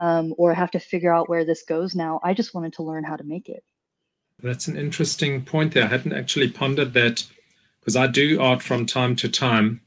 um, 0.00 0.34
or 0.36 0.52
I 0.52 0.54
have 0.54 0.72
to 0.72 0.78
figure 0.78 1.12
out 1.12 1.30
where 1.30 1.46
this 1.46 1.62
goes. 1.62 1.94
Now 1.94 2.20
I 2.22 2.34
just 2.34 2.54
wanted 2.54 2.74
to 2.74 2.82
learn 2.82 3.04
how 3.04 3.16
to 3.16 3.24
make 3.24 3.48
it. 3.48 3.64
That's 4.42 4.68
an 4.68 4.76
interesting 4.76 5.44
point 5.44 5.74
there. 5.74 5.84
I 5.84 5.88
hadn't 5.88 6.12
actually 6.12 6.50
pondered 6.50 6.92
that 6.94 7.24
because 7.80 7.96
I 7.96 8.06
do 8.06 8.40
art 8.40 8.62
from 8.62 8.86
time 8.86 9.16
to 9.16 9.28
time, 9.28 9.80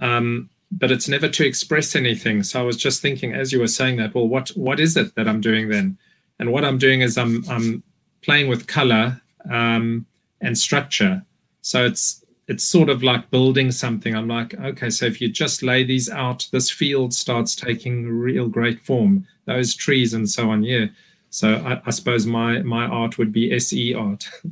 um, 0.00 0.50
but 0.70 0.90
it's 0.90 1.08
never 1.08 1.28
to 1.28 1.46
express 1.46 1.96
anything. 1.96 2.42
So 2.42 2.60
I 2.60 2.64
was 2.64 2.76
just 2.76 3.00
thinking, 3.00 3.32
as 3.32 3.52
you 3.52 3.60
were 3.60 3.68
saying 3.68 3.96
that, 3.96 4.14
well, 4.14 4.28
what 4.28 4.50
what 4.50 4.78
is 4.78 4.96
it 4.96 5.14
that 5.14 5.28
I'm 5.28 5.40
doing 5.40 5.68
then? 5.68 5.96
And 6.38 6.52
what 6.52 6.64
I'm 6.64 6.78
doing 6.78 7.00
is 7.00 7.16
I'm 7.16 7.48
I'm 7.48 7.82
playing 8.22 8.48
with 8.48 8.66
color 8.66 9.20
um, 9.50 10.06
and 10.40 10.58
structure. 10.58 11.22
So 11.62 11.84
it's 11.84 12.24
it's 12.46 12.64
sort 12.64 12.88
of 12.88 13.02
like 13.02 13.30
building 13.30 13.70
something. 13.70 14.14
I'm 14.14 14.28
like, 14.28 14.58
okay, 14.58 14.90
so 14.90 15.06
if 15.06 15.20
you 15.20 15.28
just 15.28 15.62
lay 15.62 15.84
these 15.84 16.10
out, 16.10 16.46
this 16.50 16.70
field 16.70 17.12
starts 17.12 17.54
taking 17.54 18.08
real 18.08 18.48
great 18.48 18.80
form. 18.80 19.26
Those 19.44 19.74
trees 19.74 20.14
and 20.14 20.28
so 20.28 20.50
on. 20.50 20.62
Yeah. 20.62 20.86
So 21.30 21.54
I, 21.54 21.80
I 21.86 21.90
suppose 21.90 22.26
my 22.26 22.62
my 22.62 22.86
art 22.86 23.18
would 23.18 23.32
be 23.32 23.52
SE 23.54 23.94
art. 23.94 24.28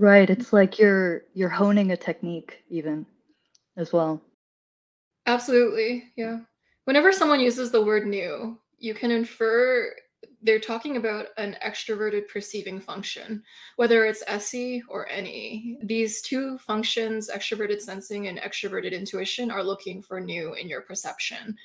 Right. 0.00 0.30
It's 0.30 0.50
like 0.54 0.78
you're 0.78 1.24
you're 1.34 1.50
honing 1.50 1.92
a 1.92 1.96
technique 1.96 2.64
even 2.70 3.04
as 3.76 3.92
well. 3.92 4.22
Absolutely. 5.26 6.04
Yeah. 6.16 6.38
Whenever 6.86 7.12
someone 7.12 7.38
uses 7.38 7.70
the 7.70 7.84
word 7.84 8.06
new, 8.06 8.58
you 8.78 8.94
can 8.94 9.10
infer 9.10 9.94
they're 10.42 10.58
talking 10.58 10.96
about 10.96 11.26
an 11.36 11.54
extroverted 11.62 12.28
perceiving 12.28 12.80
function, 12.80 13.42
whether 13.76 14.06
it's 14.06 14.24
SE 14.26 14.82
or 14.88 15.06
NE. 15.14 15.76
These 15.82 16.22
two 16.22 16.56
functions, 16.58 17.30
extroverted 17.30 17.82
sensing 17.82 18.28
and 18.28 18.38
extroverted 18.38 18.92
intuition, 18.92 19.50
are 19.50 19.62
looking 19.62 20.00
for 20.00 20.18
new 20.18 20.54
in 20.54 20.66
your 20.66 20.80
perception 20.80 21.56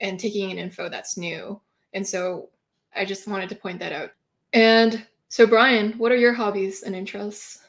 and 0.00 0.20
taking 0.20 0.50
in 0.50 0.58
info 0.58 0.88
that's 0.88 1.16
new. 1.16 1.60
And 1.94 2.06
so 2.06 2.50
I 2.96 3.04
just 3.04 3.28
wanted 3.28 3.48
to 3.50 3.54
point 3.54 3.78
that 3.80 3.92
out. 3.92 4.10
And 4.52 5.06
so, 5.28 5.46
Brian, 5.46 5.92
what 5.92 6.12
are 6.12 6.16
your 6.16 6.32
hobbies 6.32 6.82
and 6.82 6.94
interests? 6.94 7.60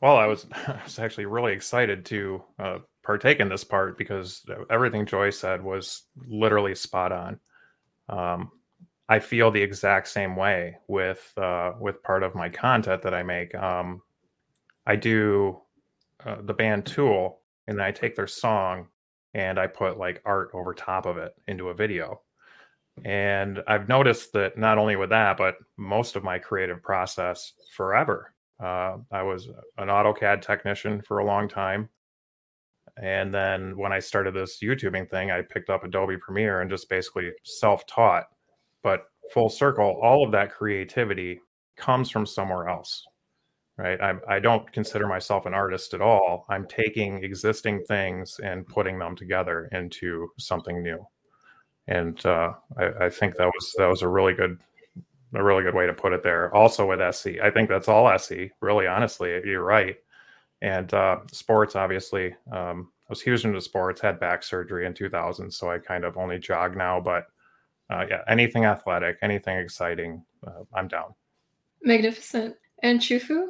Well, 0.00 0.16
I 0.16 0.26
was, 0.26 0.46
I 0.66 0.80
was 0.84 0.98
actually 0.98 1.26
really 1.26 1.52
excited 1.52 2.04
to 2.06 2.42
uh, 2.58 2.78
partake 3.02 3.40
in 3.40 3.48
this 3.48 3.64
part 3.64 3.98
because 3.98 4.44
everything 4.70 5.06
Joy 5.06 5.30
said 5.30 5.62
was 5.62 6.02
literally 6.28 6.74
spot 6.74 7.12
on. 7.12 7.40
Um, 8.08 8.50
I 9.08 9.20
feel 9.20 9.50
the 9.50 9.62
exact 9.62 10.08
same 10.08 10.34
way 10.34 10.76
with 10.88 11.32
uh, 11.36 11.72
with 11.80 12.02
part 12.02 12.24
of 12.24 12.34
my 12.34 12.48
content 12.48 13.02
that 13.02 13.14
I 13.14 13.22
make. 13.22 13.54
Um, 13.54 14.02
I 14.84 14.96
do 14.96 15.60
uh, 16.24 16.38
the 16.42 16.54
band 16.54 16.86
Tool, 16.86 17.40
and 17.68 17.80
I 17.80 17.92
take 17.92 18.16
their 18.16 18.26
song 18.26 18.88
and 19.34 19.58
I 19.58 19.66
put 19.66 19.98
like 19.98 20.22
art 20.24 20.50
over 20.54 20.72
top 20.72 21.06
of 21.06 21.18
it 21.18 21.34
into 21.46 21.68
a 21.68 21.74
video. 21.74 22.22
And 23.04 23.62
I've 23.68 23.88
noticed 23.88 24.32
that 24.32 24.56
not 24.56 24.78
only 24.78 24.96
with 24.96 25.10
that, 25.10 25.36
but 25.36 25.56
most 25.76 26.16
of 26.16 26.24
my 26.24 26.38
creative 26.38 26.82
process 26.82 27.52
forever. 27.74 28.32
Uh, 28.58 28.96
I 29.12 29.22
was 29.22 29.48
an 29.76 29.88
AutoCAD 29.88 30.40
technician 30.40 31.02
for 31.02 31.18
a 31.18 31.24
long 31.24 31.48
time. 31.48 31.88
And 32.96 33.32
then 33.32 33.76
when 33.76 33.92
I 33.92 33.98
started 33.98 34.32
this 34.32 34.60
YouTubing 34.62 35.10
thing, 35.10 35.30
I 35.30 35.42
picked 35.42 35.68
up 35.68 35.84
Adobe 35.84 36.16
Premiere 36.16 36.62
and 36.62 36.70
just 36.70 36.88
basically 36.88 37.30
self 37.44 37.86
taught. 37.86 38.24
But 38.82 39.04
full 39.32 39.50
circle, 39.50 40.00
all 40.02 40.24
of 40.24 40.32
that 40.32 40.52
creativity 40.52 41.40
comes 41.76 42.10
from 42.10 42.24
somewhere 42.24 42.68
else, 42.68 43.04
right? 43.76 44.00
I, 44.00 44.14
I 44.28 44.38
don't 44.38 44.70
consider 44.72 45.06
myself 45.06 45.44
an 45.44 45.52
artist 45.52 45.92
at 45.92 46.00
all. 46.00 46.46
I'm 46.48 46.66
taking 46.66 47.22
existing 47.22 47.84
things 47.84 48.40
and 48.42 48.66
putting 48.66 48.98
them 48.98 49.14
together 49.14 49.68
into 49.72 50.28
something 50.38 50.82
new 50.82 51.06
and 51.88 52.24
uh, 52.26 52.52
I, 52.76 53.06
I, 53.06 53.10
think 53.10 53.36
that 53.36 53.46
was 53.46 53.74
that 53.78 53.86
was 53.86 54.02
a 54.02 54.08
really 54.08 54.32
good 54.32 54.58
a 55.34 55.42
really 55.42 55.62
good 55.62 55.74
way 55.74 55.86
to 55.86 55.92
put 55.92 56.12
it 56.12 56.22
there. 56.22 56.54
Also 56.54 56.86
with 56.86 57.00
SE, 57.00 57.40
I 57.40 57.50
think 57.50 57.68
that's 57.68 57.88
all 57.88 58.08
SE. 58.08 58.50
Really, 58.60 58.86
honestly, 58.86 59.40
you're 59.44 59.62
right. 59.62 59.96
And 60.62 60.92
uh, 60.94 61.18
sports, 61.30 61.76
obviously, 61.76 62.34
um, 62.50 62.90
I 63.08 63.10
was 63.10 63.20
huge 63.20 63.44
into 63.44 63.60
sports. 63.60 64.00
Had 64.00 64.18
back 64.18 64.42
surgery 64.42 64.86
in 64.86 64.94
2000, 64.94 65.50
so 65.50 65.70
I 65.70 65.78
kind 65.78 66.04
of 66.04 66.16
only 66.16 66.38
jog 66.38 66.76
now. 66.76 67.00
But 67.00 67.26
uh, 67.90 68.06
yeah, 68.08 68.22
anything 68.28 68.64
athletic, 68.64 69.18
anything 69.22 69.58
exciting, 69.58 70.24
uh, 70.46 70.64
I'm 70.74 70.88
down. 70.88 71.14
Magnificent. 71.82 72.56
And 72.82 73.00
Chufu, 73.00 73.48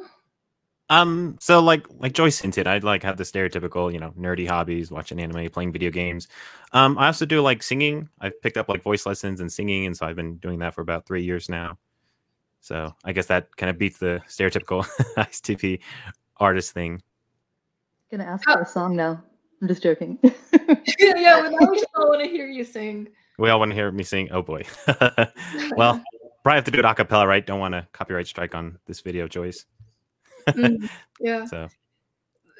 um, 0.89 1.37
so 1.39 1.59
like 1.59 1.85
like 1.99 2.13
Joyce 2.13 2.39
hinted, 2.39 2.65
I'd 2.65 2.83
like 2.83 3.03
have 3.03 3.17
the 3.17 3.25
stereotypical, 3.25 3.91
you 3.91 3.99
know, 3.99 4.13
nerdy 4.17 4.47
hobbies, 4.47 4.89
watching 4.89 5.19
anime, 5.19 5.49
playing 5.49 5.73
video 5.73 5.91
games. 5.91 6.27
Um, 6.71 6.97
I 6.97 7.07
also 7.07 7.25
do 7.25 7.41
like 7.41 7.61
singing. 7.61 8.07
I've 8.21 8.41
picked 8.41 8.57
up 8.57 8.69
like 8.69 8.83
voice 8.83 9.05
lessons 9.05 9.41
and 9.41 9.51
singing, 9.51 9.85
and 9.85 9.97
so 9.97 10.05
I've 10.05 10.15
been 10.15 10.37
doing 10.37 10.59
that 10.59 10.73
for 10.73 10.81
about 10.81 11.05
three 11.05 11.23
years 11.23 11.49
now. 11.49 11.77
So 12.61 12.93
I 13.03 13.11
guess 13.11 13.25
that 13.27 13.55
kind 13.57 13.69
of 13.69 13.77
beats 13.77 13.97
the 13.97 14.21
stereotypical 14.27 14.85
ISTP 15.17 15.81
artist 16.37 16.73
thing. 16.73 17.01
Gonna 18.09 18.23
ask 18.23 18.45
for 18.45 18.61
a 18.61 18.65
song 18.65 18.95
now. 18.95 19.21
I'm 19.61 19.67
just 19.67 19.83
joking. 19.83 20.17
yeah, 20.23 20.31
yeah, 20.99 21.49
we 21.49 21.57
all 21.95 22.09
want 22.09 22.23
to 22.23 22.29
hear 22.29 22.47
you 22.47 22.63
sing. 22.63 23.09
We 23.37 23.49
all 23.49 23.59
want 23.59 23.71
to 23.71 23.75
hear 23.75 23.91
me 23.91 24.03
sing. 24.03 24.29
Oh 24.31 24.41
boy. 24.41 24.63
well, 25.75 26.01
probably 26.43 26.55
have 26.55 26.63
to 26.63 26.71
do 26.71 26.79
it 26.79 26.85
a 26.85 26.95
cappella, 26.95 27.27
right? 27.27 27.45
Don't 27.45 27.59
want 27.59 27.73
to 27.73 27.85
copyright 27.91 28.27
strike 28.27 28.55
on 28.55 28.79
this 28.85 29.01
video, 29.01 29.27
Joyce 29.27 29.65
mm, 30.47 30.89
yeah. 31.19 31.45
So 31.45 31.67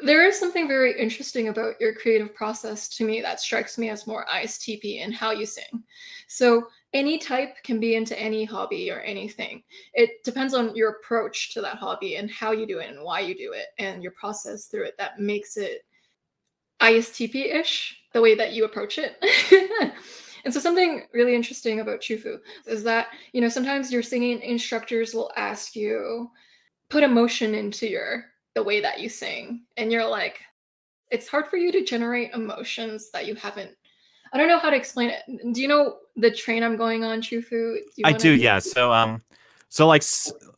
there 0.04 0.28
is 0.28 0.39
something 0.39 0.67
very 0.67 1.00
interesting 1.00 1.47
about 1.47 1.80
your 1.82 1.93
creative 1.93 2.34
process 2.36 2.88
to 2.89 3.04
me 3.04 3.21
that 3.21 3.39
strikes 3.39 3.78
me 3.78 3.89
as 3.89 4.06
more 4.06 4.26
ISTP 4.34 5.02
in 5.02 5.12
how 5.12 5.32
you 5.32 5.45
sing. 5.45 5.84
So 6.28 6.67
any 6.93 7.17
type 7.17 7.56
can 7.63 7.80
be 7.80 7.95
into 7.95 8.19
any 8.19 8.45
hobby 8.45 8.91
or 8.91 9.00
anything. 9.00 9.63
It 9.93 10.23
depends 10.23 10.54
on 10.54 10.76
your 10.76 10.91
approach 10.91 11.54
to 11.54 11.62
that 11.62 11.78
hobby 11.78 12.17
and 12.17 12.30
how 12.30 12.52
you 12.52 12.67
do 12.67 12.80
it 12.80 12.89
and 12.89 13.04
why 13.04 13.21
you 13.21 13.36
do 13.36 13.54
it 13.54 13.67
and 13.80 14.04
your 14.04 14.12
process 14.13 14.65
through 14.65 14.86
it 14.86 14.97
that 14.97 15.19
makes 15.19 15.58
it 15.58 15.84
ISTP-ish 16.80 17.97
the 18.13 18.21
way 18.21 18.36
that 18.36 18.54
you 18.54 18.65
approach 18.65 19.00
it. 19.00 19.17
and 20.45 20.54
so 20.54 20.60
something 20.60 21.08
really 21.12 21.34
interesting 21.34 21.80
about 21.80 22.02
Chufu 22.02 22.38
is 22.67 22.84
that, 22.84 23.08
you 23.34 23.41
know, 23.41 23.50
sometimes 23.50 23.91
your 23.91 24.04
singing 24.04 24.41
instructors 24.41 25.15
will 25.15 25.32
ask 25.36 25.76
you, 25.76 26.30
put 26.89 27.04
emotion 27.04 27.54
into 27.54 27.88
your 27.88 28.26
the 28.56 28.63
way 28.63 28.82
that 28.82 29.00
you 29.00 29.10
sing 29.10 29.62
and 29.78 29.91
you're 29.91 30.08
like 30.08 30.39
it's 31.12 31.28
hard 31.28 31.47
for 31.47 31.58
you 31.58 31.71
to 31.71 31.84
generate 31.84 32.34
emotions 32.34 33.10
that 33.12 33.28
you 33.28 33.36
haven't 33.36 33.71
I 34.34 34.38
don't 34.38 34.47
know 34.47 34.60
how 34.60 34.69
to 34.69 34.76
explain 34.76 35.10
it. 35.10 35.54
Do 35.54 35.62
you 35.62 35.67
know 35.67 35.97
the 36.15 36.32
train 36.32 36.63
I'm 36.63 36.76
going 36.76 37.04
on, 37.04 37.21
Chufu? 37.21 37.78
I 38.04 38.13
do, 38.13 38.34
yeah. 38.34 38.60
So 38.67 38.91
um 38.91 39.21
so 39.69 39.86
like 39.86 40.04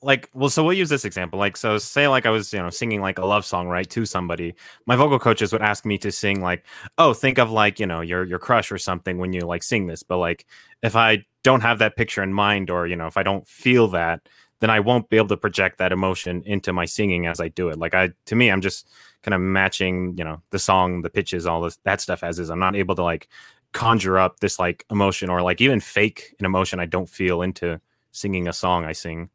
like 0.02 0.30
well 0.34 0.50
so 0.50 0.64
we'll 0.64 0.74
use 0.74 0.90
this 0.90 1.06
example. 1.06 1.40
Like 1.40 1.58
so 1.58 1.78
say 1.78 2.08
like 2.08 2.26
I 2.26 2.30
was, 2.30 2.54
you 2.54 2.60
know, 2.60 2.70
singing 2.70 3.02
like 3.02 3.18
a 3.18 3.26
love 3.26 3.46
song, 3.46 3.68
right, 3.68 3.90
to 3.90 4.06
somebody. 4.06 4.56
My 4.86 4.96
vocal 4.96 5.20
coaches 5.20 5.52
would 5.52 5.62
ask 5.62 5.86
me 5.86 5.98
to 6.00 6.12
sing 6.12 6.42
like, 6.42 6.66
"Oh, 6.98 7.14
think 7.14 7.40
of 7.40 7.52
like, 7.52 7.80
you 7.80 7.88
know, 7.88 8.02
your 8.02 8.24
your 8.24 8.40
crush 8.40 8.72
or 8.72 8.78
something 8.78 9.18
when 9.18 9.34
you 9.34 9.42
like 9.42 9.64
sing 9.64 9.88
this." 9.88 10.04
But 10.04 10.18
like 10.18 10.46
if 10.84 10.96
I 10.96 11.26
don't 11.44 11.62
have 11.62 11.80
that 11.80 11.96
picture 11.96 12.22
in 12.22 12.34
mind 12.34 12.70
or, 12.70 12.86
you 12.86 12.96
know, 12.96 13.08
if 13.08 13.18
I 13.18 13.24
don't 13.24 13.48
feel 13.48 13.88
that, 13.90 14.28
then 14.60 14.70
I 14.70 14.80
won't 14.80 15.10
be 15.10 15.18
able 15.18 15.28
to 15.30 15.38
project 15.38 15.78
that 15.78 15.92
emotion 15.92 16.44
into 16.46 16.74
my 16.74 16.86
singing 16.86 17.28
as 17.28 17.40
I 17.40 17.48
do 17.50 17.70
it. 17.70 17.80
Like 17.80 17.94
I, 17.94 18.12
to 18.26 18.36
me, 18.36 18.52
I'm 18.52 18.62
just 18.62 18.88
kind 19.24 19.34
of 19.34 19.42
matching, 19.42 20.16
you 20.18 20.24
know, 20.24 20.42
the 20.52 20.60
song, 20.60 21.02
the 21.02 21.10
pitches, 21.10 21.46
all 21.46 21.62
this 21.62 21.78
that 21.84 22.02
stuff 22.02 22.24
as 22.24 22.40
is. 22.40 22.50
I'm 22.50 22.60
not 22.60 22.76
able 22.76 22.96
to 22.96 23.04
like 23.04 23.30
conjure 23.72 24.18
up 24.18 24.40
this 24.40 24.60
like 24.60 24.86
emotion 24.90 25.30
or 25.30 25.42
like 25.42 25.62
even 25.62 25.80
fake 25.80 26.36
an 26.40 26.46
emotion 26.46 26.80
I 26.80 26.86
don't 26.86 27.10
feel 27.10 27.42
into 27.42 27.80
singing 28.12 28.48
a 28.48 28.54
song 28.54 28.86
I 28.86 28.94
sing. 28.94 29.30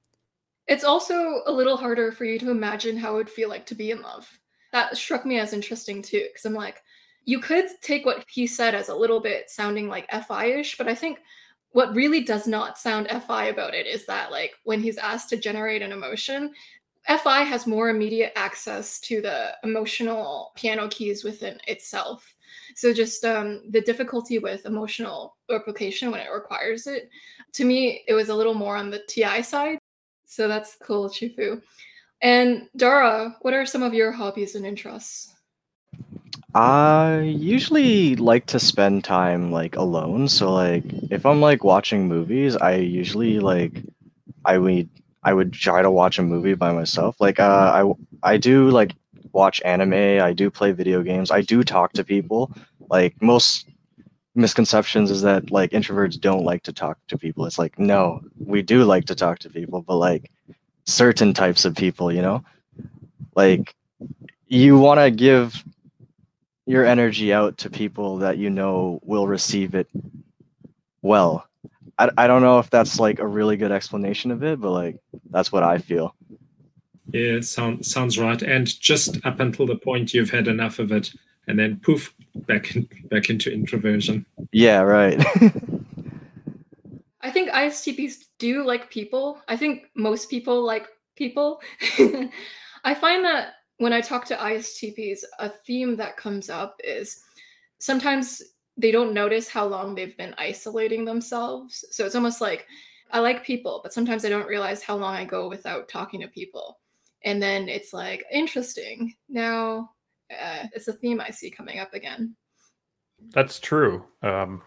It's 0.66 0.84
also 0.84 1.42
a 1.46 1.52
little 1.52 1.76
harder 1.76 2.10
for 2.10 2.24
you 2.24 2.38
to 2.38 2.50
imagine 2.50 2.96
how 2.96 3.14
it 3.14 3.16
would 3.16 3.30
feel 3.30 3.48
like 3.48 3.66
to 3.66 3.74
be 3.74 3.90
in 3.90 4.02
love. 4.02 4.28
That 4.72 4.96
struck 4.96 5.24
me 5.24 5.38
as 5.38 5.52
interesting 5.52 6.02
too, 6.02 6.24
because 6.26 6.44
I'm 6.44 6.54
like, 6.54 6.82
you 7.24 7.38
could 7.38 7.66
take 7.80 8.04
what 8.04 8.24
he 8.28 8.46
said 8.46 8.74
as 8.74 8.88
a 8.88 8.94
little 8.94 9.20
bit 9.20 9.48
sounding 9.48 9.88
like 9.88 10.10
FI-ish, 10.10 10.76
but 10.76 10.88
I 10.88 10.94
think 10.94 11.20
what 11.74 11.92
really 11.92 12.22
does 12.22 12.46
not 12.46 12.78
sound 12.78 13.08
FI 13.26 13.46
about 13.46 13.74
it 13.74 13.84
is 13.84 14.06
that 14.06 14.30
like 14.30 14.52
when 14.62 14.80
he's 14.80 14.96
asked 14.96 15.28
to 15.30 15.36
generate 15.36 15.82
an 15.82 15.90
emotion, 15.90 16.52
FI 17.08 17.42
has 17.42 17.66
more 17.66 17.88
immediate 17.88 18.32
access 18.36 19.00
to 19.00 19.20
the 19.20 19.56
emotional 19.64 20.52
piano 20.54 20.86
keys 20.88 21.24
within 21.24 21.58
itself. 21.66 22.36
So 22.76 22.92
just 22.92 23.24
um, 23.24 23.62
the 23.70 23.80
difficulty 23.80 24.38
with 24.38 24.66
emotional 24.66 25.36
replication 25.50 26.12
when 26.12 26.20
it 26.20 26.30
requires 26.32 26.86
it, 26.86 27.10
to 27.54 27.64
me, 27.64 28.04
it 28.06 28.14
was 28.14 28.28
a 28.28 28.34
little 28.34 28.54
more 28.54 28.76
on 28.76 28.88
the 28.88 29.02
TI 29.08 29.42
side. 29.42 29.78
So 30.26 30.46
that's 30.46 30.76
cool, 30.80 31.08
Chufu. 31.08 31.60
And 32.22 32.68
Dara, 32.76 33.36
what 33.40 33.52
are 33.52 33.66
some 33.66 33.82
of 33.82 33.94
your 33.94 34.12
hobbies 34.12 34.54
and 34.54 34.64
interests? 34.64 35.33
I 36.54 37.20
usually 37.20 38.16
like 38.16 38.46
to 38.46 38.60
spend 38.60 39.04
time 39.04 39.50
like 39.50 39.76
alone. 39.76 40.28
So 40.28 40.52
like 40.52 40.84
if 41.10 41.26
I'm 41.26 41.40
like 41.40 41.64
watching 41.64 42.08
movies, 42.08 42.56
I 42.56 42.76
usually 42.76 43.40
like 43.40 43.82
I 44.44 44.58
would 44.58 44.88
I 45.22 45.34
would 45.34 45.52
try 45.52 45.82
to 45.82 45.90
watch 45.90 46.18
a 46.18 46.22
movie 46.22 46.54
by 46.54 46.72
myself. 46.72 47.16
Like 47.20 47.40
uh 47.40 47.92
I 48.22 48.32
I 48.34 48.36
do 48.36 48.70
like 48.70 48.94
watch 49.32 49.60
anime, 49.64 50.22
I 50.22 50.32
do 50.32 50.50
play 50.50 50.72
video 50.72 51.02
games, 51.02 51.30
I 51.30 51.40
do 51.40 51.64
talk 51.64 51.92
to 51.94 52.04
people. 52.04 52.52
Like 52.88 53.20
most 53.20 53.68
misconceptions 54.36 55.10
is 55.10 55.22
that 55.22 55.50
like 55.50 55.70
introverts 55.70 56.20
don't 56.20 56.44
like 56.44 56.62
to 56.64 56.72
talk 56.72 56.98
to 57.08 57.18
people. 57.18 57.46
It's 57.46 57.58
like 57.58 57.78
no, 57.78 58.20
we 58.38 58.62
do 58.62 58.84
like 58.84 59.06
to 59.06 59.14
talk 59.14 59.40
to 59.40 59.50
people, 59.50 59.82
but 59.82 59.96
like 59.96 60.30
certain 60.84 61.34
types 61.34 61.64
of 61.64 61.74
people, 61.74 62.12
you 62.12 62.22
know? 62.22 62.44
Like 63.34 63.74
you 64.46 64.78
want 64.78 65.00
to 65.00 65.10
give 65.10 65.64
your 66.66 66.84
energy 66.84 67.32
out 67.32 67.58
to 67.58 67.70
people 67.70 68.18
that 68.18 68.38
you 68.38 68.50
know 68.50 69.00
will 69.02 69.26
receive 69.26 69.74
it 69.74 69.88
well. 71.02 71.46
I, 71.98 72.10
I 72.16 72.26
don't 72.26 72.42
know 72.42 72.58
if 72.58 72.70
that's 72.70 72.98
like 72.98 73.18
a 73.18 73.26
really 73.26 73.56
good 73.56 73.72
explanation 73.72 74.30
of 74.30 74.42
it, 74.42 74.60
but 74.60 74.70
like 74.70 74.98
that's 75.30 75.52
what 75.52 75.62
I 75.62 75.78
feel. 75.78 76.14
Yeah, 77.12 77.36
it 77.36 77.44
sounds 77.44 77.90
sounds 77.90 78.18
right. 78.18 78.40
And 78.42 78.66
just 78.80 79.24
up 79.24 79.40
until 79.40 79.66
the 79.66 79.76
point 79.76 80.14
you've 80.14 80.30
had 80.30 80.48
enough 80.48 80.78
of 80.78 80.90
it, 80.90 81.12
and 81.46 81.58
then 81.58 81.80
poof, 81.80 82.14
back 82.34 82.74
in, 82.74 82.88
back 83.10 83.30
into 83.30 83.52
introversion. 83.52 84.24
Yeah, 84.52 84.80
right. 84.80 85.22
I 87.20 87.30
think 87.30 87.50
ISTPs 87.50 88.24
do 88.38 88.66
like 88.66 88.90
people. 88.90 89.40
I 89.48 89.56
think 89.56 89.84
most 89.94 90.28
people 90.28 90.62
like 90.64 90.88
people. 91.16 91.60
I 92.84 92.94
find 92.94 93.24
that 93.24 93.54
when 93.84 93.92
I 93.92 94.00
talk 94.00 94.24
to 94.24 94.36
ISTPs, 94.36 95.24
a 95.40 95.50
theme 95.50 95.94
that 95.96 96.16
comes 96.16 96.48
up 96.48 96.80
is 96.82 97.20
sometimes 97.76 98.42
they 98.78 98.90
don't 98.90 99.12
notice 99.12 99.46
how 99.46 99.66
long 99.66 99.94
they've 99.94 100.16
been 100.16 100.34
isolating 100.38 101.04
themselves. 101.04 101.84
So 101.90 102.06
it's 102.06 102.14
almost 102.14 102.40
like 102.40 102.66
I 103.10 103.18
like 103.18 103.44
people, 103.44 103.80
but 103.82 103.92
sometimes 103.92 104.24
I 104.24 104.30
don't 104.30 104.48
realize 104.48 104.82
how 104.82 104.96
long 104.96 105.14
I 105.14 105.26
go 105.26 105.50
without 105.50 105.90
talking 105.90 106.22
to 106.22 106.28
people. 106.28 106.78
And 107.24 107.42
then 107.42 107.68
it's 107.68 107.92
like, 107.92 108.24
interesting. 108.32 109.14
Now 109.28 109.90
uh, 110.30 110.64
it's 110.72 110.88
a 110.88 110.94
theme 110.94 111.20
I 111.20 111.28
see 111.28 111.50
coming 111.50 111.78
up 111.78 111.92
again. 111.92 112.34
That's 113.34 113.60
true. 113.60 114.02
Um, 114.22 114.62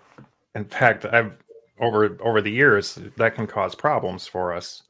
in 0.54 0.66
fact, 0.66 1.06
I've 1.06 1.34
over 1.80 2.20
over 2.22 2.40
the 2.40 2.52
years 2.52 3.00
that 3.18 3.34
can 3.34 3.48
cause 3.48 3.74
problems 3.74 4.28
for 4.28 4.54
us. 4.54 4.84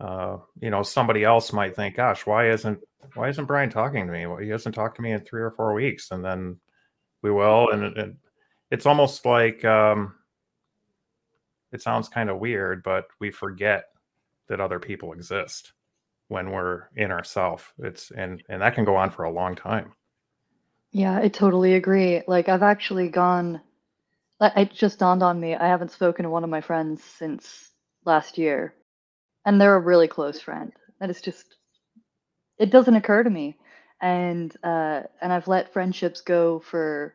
Uh, 0.00 0.38
you 0.60 0.70
know, 0.70 0.82
somebody 0.82 1.24
else 1.24 1.52
might 1.52 1.74
think, 1.74 1.96
"Gosh, 1.96 2.26
why 2.26 2.50
isn't 2.50 2.78
why 3.14 3.28
isn't 3.28 3.46
Brian 3.46 3.70
talking 3.70 4.06
to 4.06 4.12
me? 4.12 4.26
Well, 4.26 4.38
he 4.38 4.48
hasn't 4.48 4.74
talked 4.74 4.96
to 4.96 5.02
me 5.02 5.12
in 5.12 5.20
three 5.20 5.42
or 5.42 5.50
four 5.50 5.74
weeks," 5.74 6.10
and 6.12 6.24
then 6.24 6.58
we 7.22 7.30
will, 7.30 7.70
and, 7.70 7.96
and 7.96 8.16
it's 8.70 8.86
almost 8.86 9.24
like 9.26 9.64
um, 9.64 10.14
it 11.72 11.82
sounds 11.82 12.08
kind 12.08 12.30
of 12.30 12.38
weird, 12.38 12.82
but 12.82 13.06
we 13.18 13.30
forget 13.30 13.86
that 14.48 14.60
other 14.60 14.78
people 14.78 15.12
exist 15.12 15.72
when 16.28 16.50
we're 16.50 16.84
in 16.96 17.10
ourself. 17.10 17.72
It's 17.78 18.10
and 18.12 18.42
and 18.48 18.62
that 18.62 18.74
can 18.74 18.84
go 18.84 18.96
on 18.96 19.10
for 19.10 19.24
a 19.24 19.32
long 19.32 19.54
time. 19.56 19.92
Yeah, 20.92 21.18
I 21.18 21.28
totally 21.28 21.74
agree. 21.74 22.22
Like 22.26 22.48
I've 22.48 22.62
actually 22.62 23.08
gone 23.08 23.60
it 24.40 24.72
just 24.72 25.00
dawned 25.00 25.22
on 25.22 25.40
me 25.40 25.56
I 25.56 25.66
haven't 25.66 25.90
spoken 25.90 26.22
to 26.22 26.30
one 26.30 26.44
of 26.44 26.50
my 26.50 26.60
friends 26.60 27.02
since 27.02 27.70
last 28.04 28.38
year. 28.38 28.74
And 29.48 29.60
they're 29.60 29.74
a 29.74 29.80
really 29.80 30.06
close 30.06 30.40
friend. 30.40 30.72
And 31.00 31.10
it's 31.10 31.20
just 31.20 31.56
it 32.58 32.70
doesn't 32.70 32.96
occur 32.96 33.22
to 33.22 33.30
me. 33.30 33.56
And 34.00 34.54
uh 34.62 35.02
and 35.20 35.32
I've 35.32 35.48
let 35.48 35.72
friendships 35.72 36.20
go 36.20 36.60
for 36.60 37.14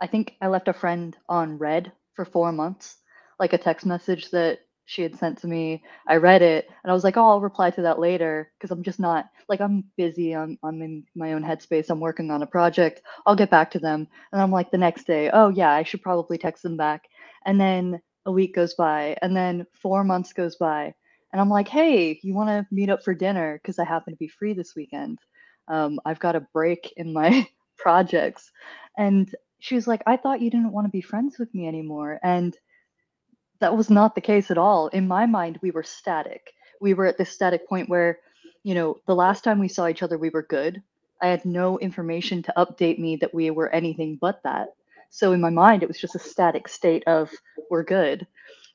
I 0.00 0.06
think 0.06 0.36
I 0.40 0.48
left 0.48 0.68
a 0.68 0.72
friend 0.72 1.16
on 1.28 1.58
read 1.58 1.92
for 2.14 2.24
4 2.24 2.52
months, 2.52 2.96
like 3.40 3.52
a 3.52 3.58
text 3.58 3.86
message 3.86 4.30
that 4.30 4.60
she 4.86 5.02
had 5.02 5.16
sent 5.16 5.38
to 5.38 5.46
me. 5.48 5.82
I 6.06 6.16
read 6.16 6.42
it 6.42 6.68
and 6.82 6.90
I 6.90 6.94
was 6.94 7.04
like, 7.04 7.16
oh, 7.16 7.28
I'll 7.28 7.40
reply 7.40 7.70
to 7.70 7.82
that 7.82 7.98
later 8.00 8.52
because 8.58 8.70
I'm 8.70 8.82
just 8.82 9.00
not 9.00 9.26
like 9.48 9.60
I'm 9.60 9.84
busy. 9.96 10.34
I'm 10.34 10.58
I'm 10.64 10.82
in 10.82 11.04
my 11.16 11.32
own 11.34 11.42
headspace. 11.44 11.90
I'm 11.90 12.00
working 12.00 12.30
on 12.30 12.42
a 12.42 12.46
project. 12.46 13.02
I'll 13.26 13.36
get 13.36 13.50
back 13.50 13.70
to 13.72 13.78
them. 13.80 14.08
And 14.32 14.42
I'm 14.42 14.52
like 14.52 14.70
the 14.70 14.78
next 14.78 15.06
day, 15.06 15.30
oh 15.32 15.48
yeah, 15.50 15.70
I 15.72 15.82
should 15.84 16.02
probably 16.02 16.38
text 16.38 16.62
them 16.62 16.76
back. 16.76 17.04
And 17.46 17.60
then 17.60 18.00
a 18.26 18.32
week 18.32 18.54
goes 18.54 18.74
by, 18.74 19.16
and 19.22 19.36
then 19.36 19.66
four 19.82 20.04
months 20.04 20.32
goes 20.32 20.56
by, 20.56 20.94
and 21.34 21.40
I'm 21.40 21.50
like, 21.50 21.66
hey, 21.66 22.20
you 22.22 22.32
want 22.32 22.48
to 22.48 22.64
meet 22.72 22.90
up 22.90 23.02
for 23.02 23.12
dinner? 23.12 23.58
Because 23.60 23.80
I 23.80 23.84
happen 23.84 24.12
to 24.12 24.18
be 24.18 24.28
free 24.28 24.52
this 24.52 24.76
weekend. 24.76 25.18
Um, 25.66 25.98
I've 26.04 26.20
got 26.20 26.36
a 26.36 26.46
break 26.52 26.94
in 26.96 27.12
my 27.12 27.48
projects, 27.76 28.52
and 28.96 29.28
she 29.58 29.74
was 29.74 29.88
like, 29.88 30.04
I 30.06 30.16
thought 30.16 30.40
you 30.42 30.48
didn't 30.48 30.70
want 30.70 30.86
to 30.86 30.92
be 30.92 31.00
friends 31.00 31.36
with 31.36 31.52
me 31.52 31.66
anymore, 31.66 32.20
and 32.22 32.56
that 33.58 33.76
was 33.76 33.90
not 33.90 34.14
the 34.14 34.20
case 34.20 34.52
at 34.52 34.58
all. 34.58 34.86
In 34.86 35.08
my 35.08 35.26
mind, 35.26 35.58
we 35.60 35.72
were 35.72 35.82
static. 35.82 36.52
We 36.80 36.94
were 36.94 37.06
at 37.06 37.18
this 37.18 37.30
static 37.30 37.68
point 37.68 37.88
where, 37.88 38.20
you 38.62 38.76
know, 38.76 38.98
the 39.08 39.16
last 39.16 39.42
time 39.42 39.58
we 39.58 39.66
saw 39.66 39.88
each 39.88 40.04
other, 40.04 40.16
we 40.16 40.30
were 40.30 40.42
good. 40.42 40.84
I 41.20 41.26
had 41.26 41.44
no 41.44 41.80
information 41.80 42.44
to 42.44 42.54
update 42.56 43.00
me 43.00 43.16
that 43.16 43.34
we 43.34 43.50
were 43.50 43.70
anything 43.70 44.18
but 44.20 44.40
that. 44.44 44.68
So 45.10 45.32
in 45.32 45.40
my 45.40 45.50
mind, 45.50 45.82
it 45.82 45.88
was 45.88 46.00
just 46.00 46.14
a 46.14 46.20
static 46.20 46.68
state 46.68 47.02
of 47.08 47.32
we're 47.70 47.84
good, 47.84 48.26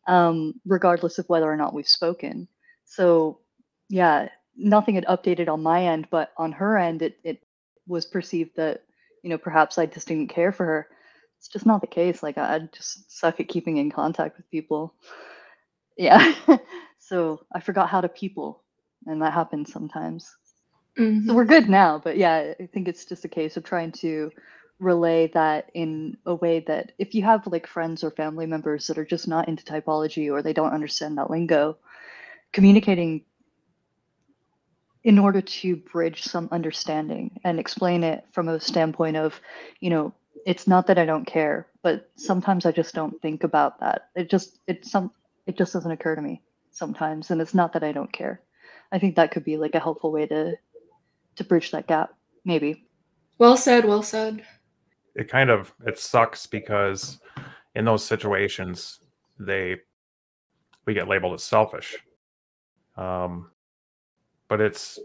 um, 0.07 0.59
regardless 0.65 1.19
of 1.19 1.27
whether 1.29 1.51
or 1.51 1.57
not 1.57 1.73
we've 1.73 1.87
spoken. 1.87 2.47
So 2.85 3.39
yeah, 3.89 4.29
nothing 4.55 4.95
had 4.95 5.05
updated 5.05 5.47
on 5.47 5.63
my 5.63 5.85
end, 5.85 6.07
but 6.09 6.31
on 6.37 6.51
her 6.53 6.77
end, 6.77 7.01
it, 7.01 7.19
it 7.23 7.41
was 7.87 8.05
perceived 8.05 8.55
that, 8.57 8.83
you 9.23 9.29
know, 9.29 9.37
perhaps 9.37 9.77
I 9.77 9.85
just 9.85 10.07
didn't 10.07 10.29
care 10.29 10.51
for 10.51 10.65
her 10.65 10.87
it's 11.39 11.47
just 11.47 11.65
not 11.65 11.81
the 11.81 11.87
case. 11.87 12.21
Like 12.21 12.37
I 12.37 12.59
just 12.71 13.09
suck 13.11 13.39
at 13.39 13.47
keeping 13.47 13.77
in 13.77 13.89
contact 13.89 14.37
with 14.37 14.51
people. 14.51 14.93
Yeah. 15.97 16.33
so 16.99 17.45
I 17.53 17.61
forgot 17.61 17.89
how 17.89 18.01
to 18.01 18.09
people, 18.09 18.61
and 19.05 19.21
that 19.21 19.33
happens 19.33 19.71
sometimes. 19.71 20.29
Mm-hmm. 20.97 21.27
So 21.27 21.33
we're 21.33 21.45
good 21.45 21.69
now, 21.69 21.99
but 22.03 22.17
yeah, 22.17 22.53
I 22.59 22.65
think 22.65 22.89
it's 22.89 23.05
just 23.05 23.23
a 23.23 23.29
case 23.29 23.55
of 23.55 23.63
trying 23.63 23.93
to 23.93 24.31
relay 24.79 25.27
that 25.27 25.69
in 25.73 26.17
a 26.25 26.33
way 26.33 26.61
that 26.61 26.93
if 26.97 27.13
you 27.13 27.23
have 27.23 27.45
like 27.47 27.67
friends 27.67 28.03
or 28.03 28.11
family 28.11 28.45
members 28.45 28.87
that 28.87 28.97
are 28.97 29.05
just 29.05 29.27
not 29.27 29.47
into 29.47 29.63
typology 29.63 30.31
or 30.31 30.41
they 30.41 30.53
don't 30.53 30.73
understand 30.73 31.17
that 31.17 31.29
lingo, 31.29 31.77
communicating 32.53 33.23
in 35.03 35.19
order 35.19 35.41
to 35.41 35.75
bridge 35.77 36.23
some 36.23 36.49
understanding 36.51 37.39
and 37.43 37.59
explain 37.59 38.03
it 38.03 38.25
from 38.31 38.47
a 38.47 38.59
standpoint 38.59 39.17
of, 39.17 39.39
you 39.79 39.89
know, 39.89 40.13
it's 40.45 40.67
not 40.67 40.87
that 40.87 40.97
I 40.97 41.05
don't 41.05 41.25
care, 41.25 41.67
but 41.81 42.09
sometimes 42.15 42.65
I 42.65 42.71
just 42.71 42.93
don't 42.93 43.21
think 43.21 43.43
about 43.43 43.79
that. 43.79 44.09
It 44.15 44.29
just 44.29 44.59
it 44.67 44.85
some 44.85 45.11
it 45.45 45.57
just 45.57 45.73
doesn't 45.73 45.91
occur 45.91 46.15
to 46.15 46.21
me 46.21 46.41
sometimes, 46.71 47.31
and 47.31 47.41
it's 47.41 47.53
not 47.53 47.73
that 47.73 47.83
I 47.83 47.91
don't 47.91 48.11
care. 48.11 48.41
I 48.91 48.99
think 48.99 49.15
that 49.15 49.31
could 49.31 49.43
be 49.43 49.57
like 49.57 49.75
a 49.75 49.79
helpful 49.79 50.11
way 50.11 50.25
to 50.27 50.55
to 51.35 51.43
bridge 51.43 51.71
that 51.71 51.87
gap, 51.87 52.13
maybe. 52.45 52.85
Well 53.37 53.57
said. 53.57 53.85
Well 53.85 54.03
said. 54.03 54.45
It 55.15 55.29
kind 55.29 55.49
of 55.49 55.73
it 55.85 55.97
sucks 55.99 56.47
because 56.47 57.19
in 57.75 57.85
those 57.85 58.03
situations 58.05 58.99
they 59.39 59.77
we 60.85 60.93
get 60.93 61.07
labeled 61.07 61.33
as 61.33 61.43
selfish. 61.43 61.97
Um, 62.97 63.51
but 64.47 64.61
it's 64.61 64.99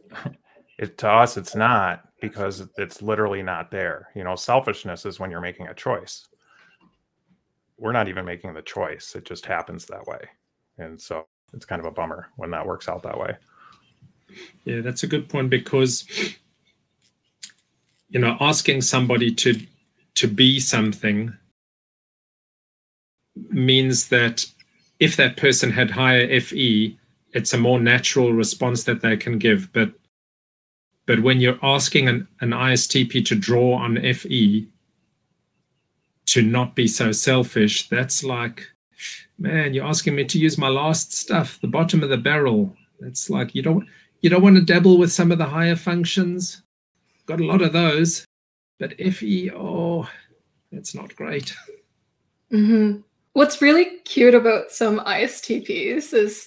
it 0.78 0.98
to 0.98 1.08
us 1.08 1.36
it's 1.36 1.54
not 1.54 2.04
because 2.20 2.66
it's 2.78 3.02
literally 3.02 3.42
not 3.42 3.70
there. 3.70 4.08
You 4.14 4.24
know, 4.24 4.34
selfishness 4.36 5.04
is 5.04 5.20
when 5.20 5.30
you're 5.30 5.40
making 5.40 5.68
a 5.68 5.74
choice. 5.74 6.26
We're 7.76 7.92
not 7.92 8.08
even 8.08 8.24
making 8.24 8.54
the 8.54 8.62
choice. 8.62 9.14
It 9.14 9.24
just 9.24 9.44
happens 9.44 9.86
that 9.86 10.06
way. 10.06 10.20
And 10.78 11.00
so 11.00 11.26
it's 11.52 11.66
kind 11.66 11.80
of 11.80 11.86
a 11.86 11.90
bummer 11.90 12.28
when 12.36 12.50
that 12.52 12.66
works 12.66 12.88
out 12.88 13.02
that 13.02 13.18
way. 13.18 13.36
Yeah, 14.64 14.80
that's 14.80 15.02
a 15.02 15.06
good 15.06 15.28
point 15.28 15.50
because 15.50 16.06
you 18.14 18.20
know, 18.20 18.36
asking 18.40 18.80
somebody 18.80 19.34
to 19.34 19.60
to 20.16 20.28
be 20.28 20.60
something 20.60 21.36
means 23.50 24.08
that 24.08 24.46
if 25.00 25.16
that 25.16 25.36
person 25.36 25.70
had 25.70 25.90
higher 25.90 26.40
FE, 26.40 26.96
it's 27.32 27.52
a 27.52 27.58
more 27.58 27.80
natural 27.80 28.32
response 28.32 28.84
that 28.84 29.00
they 29.00 29.16
can 29.16 29.38
give. 29.38 29.72
But 29.72 29.92
but 31.06 31.20
when 31.20 31.40
you're 31.40 31.58
asking 31.62 32.08
an, 32.08 32.26
an 32.40 32.50
ISTP 32.50 33.26
to 33.26 33.34
draw 33.34 33.74
on 33.74 34.00
FE 34.14 34.66
to 36.26 36.42
not 36.42 36.74
be 36.74 36.86
so 36.86 37.12
selfish, 37.12 37.88
that's 37.90 38.24
like, 38.24 38.66
man, 39.38 39.74
you're 39.74 39.84
asking 39.84 40.14
me 40.14 40.24
to 40.24 40.38
use 40.38 40.56
my 40.56 40.68
last 40.68 41.12
stuff, 41.12 41.58
the 41.60 41.68
bottom 41.68 42.02
of 42.02 42.08
the 42.08 42.16
barrel. 42.16 42.74
It's 43.00 43.28
like 43.28 43.54
you 43.54 43.62
don't 43.62 43.86
you 44.22 44.30
don't 44.30 44.42
want 44.42 44.56
to 44.56 44.62
dabble 44.62 44.96
with 44.96 45.12
some 45.12 45.32
of 45.32 45.38
the 45.38 45.44
higher 45.44 45.76
functions. 45.76 46.62
Got 47.26 47.40
a 47.40 47.46
lot 47.46 47.62
of 47.62 47.72
those, 47.72 48.24
but 48.78 48.94
FE, 48.98 49.50
oh, 49.52 50.08
that's 50.72 50.94
not 50.94 51.14
great. 51.16 51.54
Mm-hmm. 52.52 53.00
What's 53.32 53.60
really 53.60 53.98
cute 54.04 54.34
about 54.34 54.70
some 54.70 55.00
ISTPs 55.00 56.14
is 56.14 56.46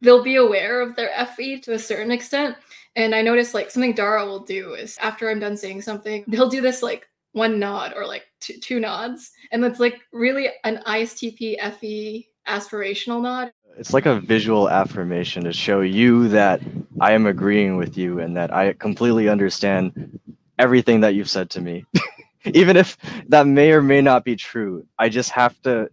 they'll 0.00 0.24
be 0.24 0.34
aware 0.34 0.80
of 0.80 0.96
their 0.96 1.10
FE 1.36 1.60
to 1.60 1.74
a 1.74 1.78
certain 1.78 2.10
extent, 2.10 2.56
and 2.96 3.14
I 3.14 3.22
noticed 3.22 3.54
like 3.54 3.70
something 3.70 3.92
Dara 3.92 4.26
will 4.26 4.40
do 4.40 4.74
is 4.74 4.96
after 4.98 5.30
I'm 5.30 5.38
done 5.38 5.56
saying 5.56 5.82
something, 5.82 6.24
they'll 6.26 6.48
do 6.48 6.62
this 6.62 6.82
like 6.82 7.06
one 7.32 7.58
nod 7.58 7.92
or 7.94 8.06
like 8.06 8.24
two, 8.40 8.58
two 8.58 8.80
nods. 8.80 9.30
And 9.52 9.62
that's 9.62 9.78
like 9.78 10.00
really 10.10 10.48
an 10.64 10.80
ISTP 10.86 11.56
FE 11.78 12.28
aspirational 12.48 13.22
nod. 13.22 13.52
It's 13.78 13.92
like 13.92 14.06
a 14.06 14.18
visual 14.18 14.70
affirmation 14.70 15.44
to 15.44 15.52
show 15.52 15.82
you 15.82 16.28
that 16.28 16.62
I 17.00 17.12
am 17.12 17.26
agreeing 17.26 17.76
with 17.76 17.98
you 17.98 18.20
and 18.20 18.34
that 18.38 18.52
I 18.52 18.72
completely 18.72 19.28
understand 19.28 20.18
everything 20.58 21.00
that 21.00 21.14
you've 21.14 21.30
said 21.30 21.50
to 21.50 21.60
me. 21.60 21.84
Even 22.54 22.76
if 22.76 22.96
that 23.28 23.46
may 23.46 23.72
or 23.72 23.82
may 23.82 24.00
not 24.00 24.24
be 24.24 24.36
true, 24.36 24.86
I 24.98 25.08
just 25.08 25.30
have 25.30 25.60
to 25.62 25.90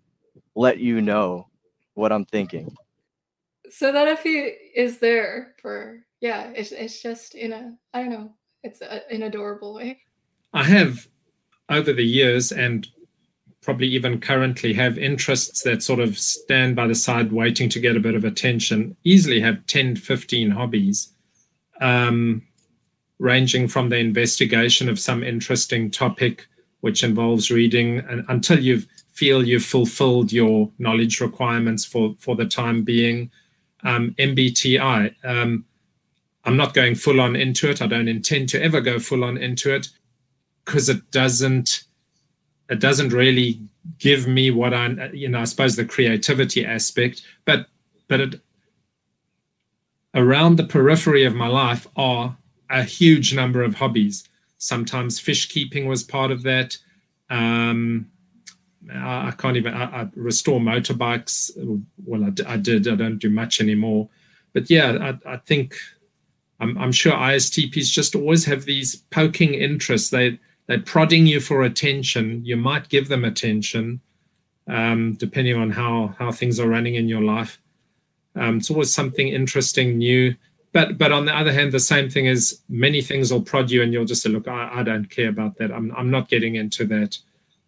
let 0.56 0.78
you 0.78 1.02
know 1.02 1.48
what 1.96 2.12
I'm 2.12 2.26
thinking. 2.26 2.76
So 3.70 3.92
that 3.92 4.20
FE 4.20 4.54
is 4.76 5.00
there 5.00 5.56
for 5.62 6.00
yeah, 6.22 6.52
it's 6.56 6.72
it's 6.72 7.02
just 7.02 7.34
in 7.36 7.54
a 7.54 7.76
I 7.94 8.04
don't 8.04 8.12
know, 8.12 8.34
it's 8.64 8.82
a, 8.82 9.02
an 9.12 9.24
adorable 9.24 9.74
way. 9.74 10.00
I 10.54 10.64
have 10.64 11.08
over 11.70 11.92
the 11.92 12.06
years 12.06 12.52
and 12.52 12.88
probably 13.62 13.88
even 13.88 14.20
currently 14.20 14.74
have 14.74 14.98
interests 14.98 15.64
that 15.64 15.82
sort 15.82 16.00
of 16.00 16.20
stand 16.20 16.76
by 16.76 16.86
the 16.86 16.94
side 16.96 17.32
waiting 17.32 17.70
to 17.70 17.80
get 17.80 17.96
a 17.96 18.00
bit 18.00 18.14
of 18.14 18.26
attention 18.26 18.96
easily 19.06 19.40
have 19.40 19.66
10 19.68 19.96
15 19.96 20.52
hobbies 20.52 21.14
um, 21.80 22.42
ranging 23.20 23.68
from 23.68 23.90
the 23.90 23.98
investigation 23.98 24.90
of 24.90 25.00
some 25.00 25.24
interesting 25.24 25.90
topic 25.90 26.48
which 26.82 27.04
involves 27.04 27.50
reading 27.50 28.00
and 28.10 28.26
until 28.28 28.60
you 28.60 28.82
feel 29.14 29.46
you've 29.46 29.64
fulfilled 29.64 30.32
your 30.32 30.70
knowledge 30.80 31.22
requirements 31.22 31.86
for 31.86 32.16
for 32.20 32.36
the 32.36 32.46
time 32.46 32.84
being 32.84 33.30
um, 33.84 34.16
mbti 34.18 34.80
um, 35.24 35.66
I'm 36.46 36.58
not 36.58 36.74
going 36.74 36.96
full 36.96 37.22
on 37.22 37.36
into 37.36 37.70
it. 37.70 37.82
I 37.82 37.88
don't 37.88 38.08
intend 38.08 38.50
to 38.50 38.62
ever 38.62 38.82
go 38.82 39.00
full 39.00 39.24
on 39.24 39.38
into 39.38 39.74
it 39.74 39.90
because 40.66 40.90
it 40.90 41.12
doesn't 41.12 41.84
it 42.70 42.80
doesn't 42.80 43.14
really 43.14 43.60
give 44.00 44.28
me 44.28 44.52
what 44.52 44.74
I 44.74 45.12
you 45.14 45.30
know 45.30 45.42
I 45.42 45.46
suppose 45.46 45.76
the 45.76 45.86
creativity 45.86 46.66
aspect, 46.66 47.22
but 47.46 47.68
but 48.08 48.20
it 48.20 48.42
around 50.14 50.58
the 50.58 50.64
periphery 50.64 51.24
of 51.24 51.34
my 51.34 51.48
life 51.48 51.88
are 51.96 52.38
a 52.70 52.84
huge 52.84 53.34
number 53.34 53.64
of 53.64 53.76
hobbies. 53.76 54.28
Sometimes 54.58 55.20
fish 55.20 55.50
keeping 55.50 55.88
was 55.88 56.04
part 56.04 56.32
of 56.32 56.44
that. 56.44 56.78
Um, 57.30 58.08
I, 58.92 59.28
I, 59.28 59.32
can't 59.32 59.58
even 59.58 59.74
I, 59.74 60.02
I, 60.02 60.10
restore 60.16 60.60
motorbikes. 60.60 61.52
Well, 62.06 62.24
I, 62.24 62.54
I, 62.54 62.58
did. 62.58 62.88
I 62.88 62.96
don't 62.96 63.20
do 63.20 63.30
much 63.30 63.62
anymore. 63.62 64.10
But 64.54 64.70
yeah, 64.70 65.14
I, 65.26 65.38
think 65.38 65.76
I'm, 66.60 66.78
I'm 66.78 66.92
sure 66.92 67.14
ISTPs 67.14 67.92
just 67.92 68.16
always 68.16 68.46
have 68.46 68.66
these 68.66 68.96
poking 68.96 69.54
interests. 69.54 70.10
They 70.10 70.40
they're 70.68 70.80
prodding 70.80 71.28
you 71.28 71.42
for 71.42 71.64
attention. 71.64 72.46
You 72.46 72.56
might 72.56 72.88
give 72.88 73.10
them 73.10 73.26
attention, 73.26 74.00
um, 74.68 75.14
depending 75.16 75.58
on 75.58 75.72
how 75.72 76.16
how 76.20 76.32
things 76.32 76.60
are 76.60 76.68
running 76.70 76.96
in 76.96 77.08
your 77.08 77.22
life. 77.22 77.60
Um, 78.36 78.58
it's 78.58 78.70
always 78.70 78.94
something 78.94 79.28
interesting, 79.28 79.98
new. 79.98 80.36
But 80.74 80.98
but 80.98 81.12
on 81.12 81.26
the 81.26 81.36
other 81.36 81.54
hand, 81.54 81.72
the 81.72 81.80
same 81.80 82.10
thing 82.10 82.26
is 82.26 82.62
many 82.68 83.02
things 83.02 83.32
will 83.32 83.42
prod 83.42 83.72
you, 83.72 83.84
and 83.84 83.94
you'll 83.94 84.06
just 84.06 84.24
say, 84.24 84.30
"Look, 84.30 84.48
I, 84.48 84.80
I 84.80 84.84
don't 84.84 85.10
care 85.10 85.30
about 85.30 85.58
that. 85.58 85.72
I'm 85.72 85.94
I'm 85.96 86.10
not 86.10 86.30
getting 86.30 86.56
into 86.56 86.86
that. 86.86 87.18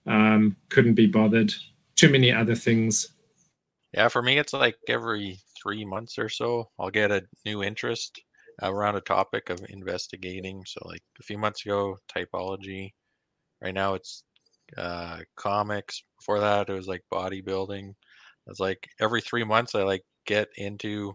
Um, 0.08 0.58
couldn't 0.70 0.96
be 0.96 1.08
bothered. 1.08 1.54
Too 1.96 2.10
many 2.10 2.32
other 2.32 2.56
things." 2.56 3.10
Yeah, 3.94 4.10
for 4.10 4.22
me, 4.22 4.40
it's 4.40 4.54
like 4.54 4.76
every 4.90 5.40
three 5.62 5.86
months 5.86 6.18
or 6.20 6.30
so, 6.30 6.70
I'll 6.78 6.90
get 6.90 7.12
a 7.12 7.24
new 7.46 7.64
interest 7.64 8.20
around 8.62 8.96
a 8.96 9.02
topic 9.02 9.50
of 9.50 9.60
investigating. 9.70 10.64
So, 10.66 10.82
like 10.86 11.02
a 11.20 11.24
few 11.24 11.38
months 11.38 11.66
ago, 11.66 11.98
typology. 12.14 12.92
Right 13.62 13.74
now, 13.74 13.94
it's 13.94 14.24
uh, 14.78 15.20
comics. 15.36 16.04
Before 16.20 16.40
that, 16.40 16.70
it 16.70 16.74
was 16.74 16.88
like 16.88 17.04
bodybuilding. 17.14 17.94
It's 18.48 18.60
like 18.60 18.88
every 19.00 19.22
three 19.22 19.44
months, 19.44 19.76
I 19.76 19.84
like 19.84 20.04
get 20.26 20.50
into 20.58 21.14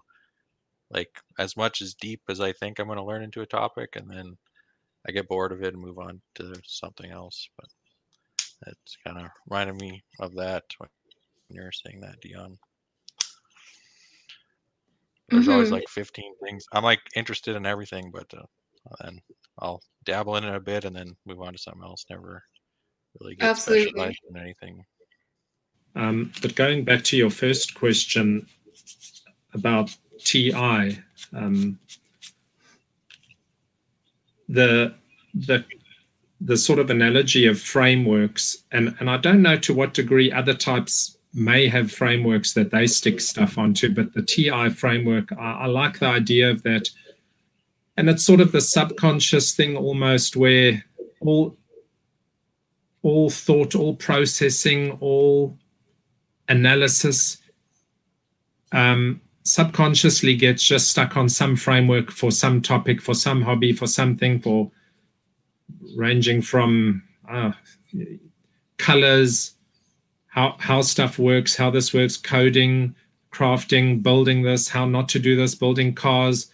like 0.91 1.11
as 1.39 1.57
much 1.57 1.83
as 1.83 1.95
deep 1.95 2.21
as 2.29 2.41
I 2.41 2.53
think 2.53 2.79
I'm 2.79 2.87
going 2.87 2.99
to 2.99 3.05
learn 3.05 3.23
into 3.23 3.43
a 3.43 3.47
topic, 3.47 3.97
and 3.97 4.11
then 4.11 4.37
I 5.07 5.13
get 5.13 5.29
bored 5.29 5.53
of 5.53 5.63
it 5.63 5.75
and 5.75 5.83
move 5.83 5.99
on 5.99 6.21
to 6.37 6.55
something 6.65 7.11
else. 7.11 7.49
But 7.57 7.69
it's 8.67 8.97
kind 9.05 9.19
of 9.19 9.31
reminded 9.49 9.81
me 9.81 10.03
of 10.21 10.35
that 10.35 10.65
when 10.79 10.89
you're 11.51 11.73
saying 11.73 12.01
that, 12.01 12.21
Dion. 12.21 12.59
There's 15.29 15.45
mm-hmm. 15.45 15.53
always 15.53 15.71
like 15.71 15.89
15 15.89 16.33
things. 16.43 16.65
I'm 16.73 16.83
like 16.83 17.01
interested 17.15 17.55
in 17.55 17.65
everything, 17.65 18.11
but 18.13 18.27
uh, 18.37 18.43
then 19.03 19.21
I'll 19.61 19.81
dabble 20.05 20.37
in 20.37 20.45
it 20.45 20.55
a 20.55 20.61
bit 20.61 20.85
and 20.85 20.95
then 20.95 21.17
move 21.25 21.41
on 21.41 21.53
to 21.53 21.59
something 21.59 21.85
else. 21.85 22.05
Never 22.11 22.43
really 23.21 23.37
get 23.37 23.49
Absolutely. 23.49 23.91
specialized 23.91 24.21
in 24.29 24.37
anything. 24.37 24.85
Um, 25.95 26.33
but 26.43 26.57
going 26.57 26.85
back 26.85 27.05
to 27.05 27.17
your 27.17 27.31
first 27.31 27.75
question, 27.75 28.47
about 29.55 29.95
TI. 30.25 30.99
Um, 31.33 31.79
the 34.49 34.95
the 35.35 35.65
the 36.41 36.57
sort 36.57 36.79
of 36.79 36.91
analogy 36.91 37.47
of 37.47 37.61
frameworks, 37.61 38.65
and 38.73 38.95
and 38.99 39.11
I 39.11 39.17
don't 39.17 39.43
know 39.43 39.57
to 39.59 39.75
what 39.75 39.95
degree 39.95 40.33
other 40.33 40.55
types 40.55 41.17
may 41.33 41.69
have 41.69 41.93
frameworks 41.93 42.55
that 42.55 42.71
they 42.71 42.87
stick 42.87 43.21
stuff 43.21 43.57
onto, 43.57 43.95
but 43.95 44.13
the 44.15 44.23
TI 44.23 44.69
framework, 44.71 45.31
I, 45.33 45.53
I 45.53 45.67
like 45.67 46.01
the 46.01 46.07
idea 46.07 46.51
of 46.51 46.63
that, 46.65 46.89
and 47.97 48.11
it's 48.11 48.25
sort 48.25 48.41
of 48.41 48.53
the 48.53 48.61
subconscious 48.61 49.55
thing 49.55 49.77
almost 49.77 50.37
where 50.37 50.85
all 51.21 51.57
all 53.03 53.31
thought, 53.31 53.75
all 53.75 53.95
processing, 53.95 54.93
all 55.01 55.57
analysis 56.49 57.39
um, 58.73 59.21
subconsciously 59.43 60.37
gets 60.37 60.63
just 60.63 60.91
stuck 60.91 61.17
on 61.17 61.29
some 61.29 61.57
framework 61.57 62.11
for 62.11 62.31
some 62.31 62.61
topic, 62.61 63.01
for 63.01 63.15
some 63.15 63.43
hobby, 63.43 63.73
for 63.73 63.87
something, 63.87 64.41
for 64.41 64.71
ranging 65.97 66.43
from 66.43 67.03
uh, 67.29 67.53
colors, 68.79 69.55
how 70.27 70.57
how 70.59 70.83
stuff 70.83 71.19
works, 71.19 71.57
how 71.57 71.71
this 71.71 71.95
works, 71.95 72.17
coding, 72.17 72.95
crafting, 73.33 74.03
building 74.03 74.43
this, 74.43 74.69
how 74.69 74.87
not 74.87 75.09
to 75.11 75.19
do 75.19 75.37
this, 75.37 75.55
building 75.55 75.95
cars. 75.95 76.51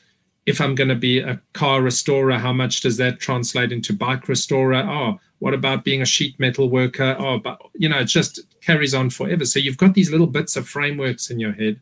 If 0.46 0.60
I'm 0.60 0.76
going 0.76 0.88
to 0.88 0.94
be 0.94 1.18
a 1.18 1.40
car 1.54 1.82
restorer, 1.82 2.38
how 2.38 2.52
much 2.52 2.80
does 2.80 2.96
that 2.98 3.18
translate 3.18 3.72
into 3.72 3.92
bike 3.92 4.28
restorer? 4.28 4.76
Oh, 4.76 5.18
what 5.40 5.54
about 5.54 5.84
being 5.84 6.02
a 6.02 6.06
sheet 6.06 6.38
metal 6.38 6.70
worker? 6.70 7.16
Oh, 7.18 7.38
but 7.38 7.60
you 7.74 7.88
know, 7.88 7.98
it 7.98 8.04
just 8.04 8.40
carries 8.60 8.94
on 8.94 9.10
forever. 9.10 9.44
So 9.44 9.58
you've 9.58 9.76
got 9.76 9.94
these 9.94 10.12
little 10.12 10.28
bits 10.28 10.56
of 10.56 10.68
frameworks 10.68 11.30
in 11.30 11.40
your 11.40 11.52
head 11.52 11.80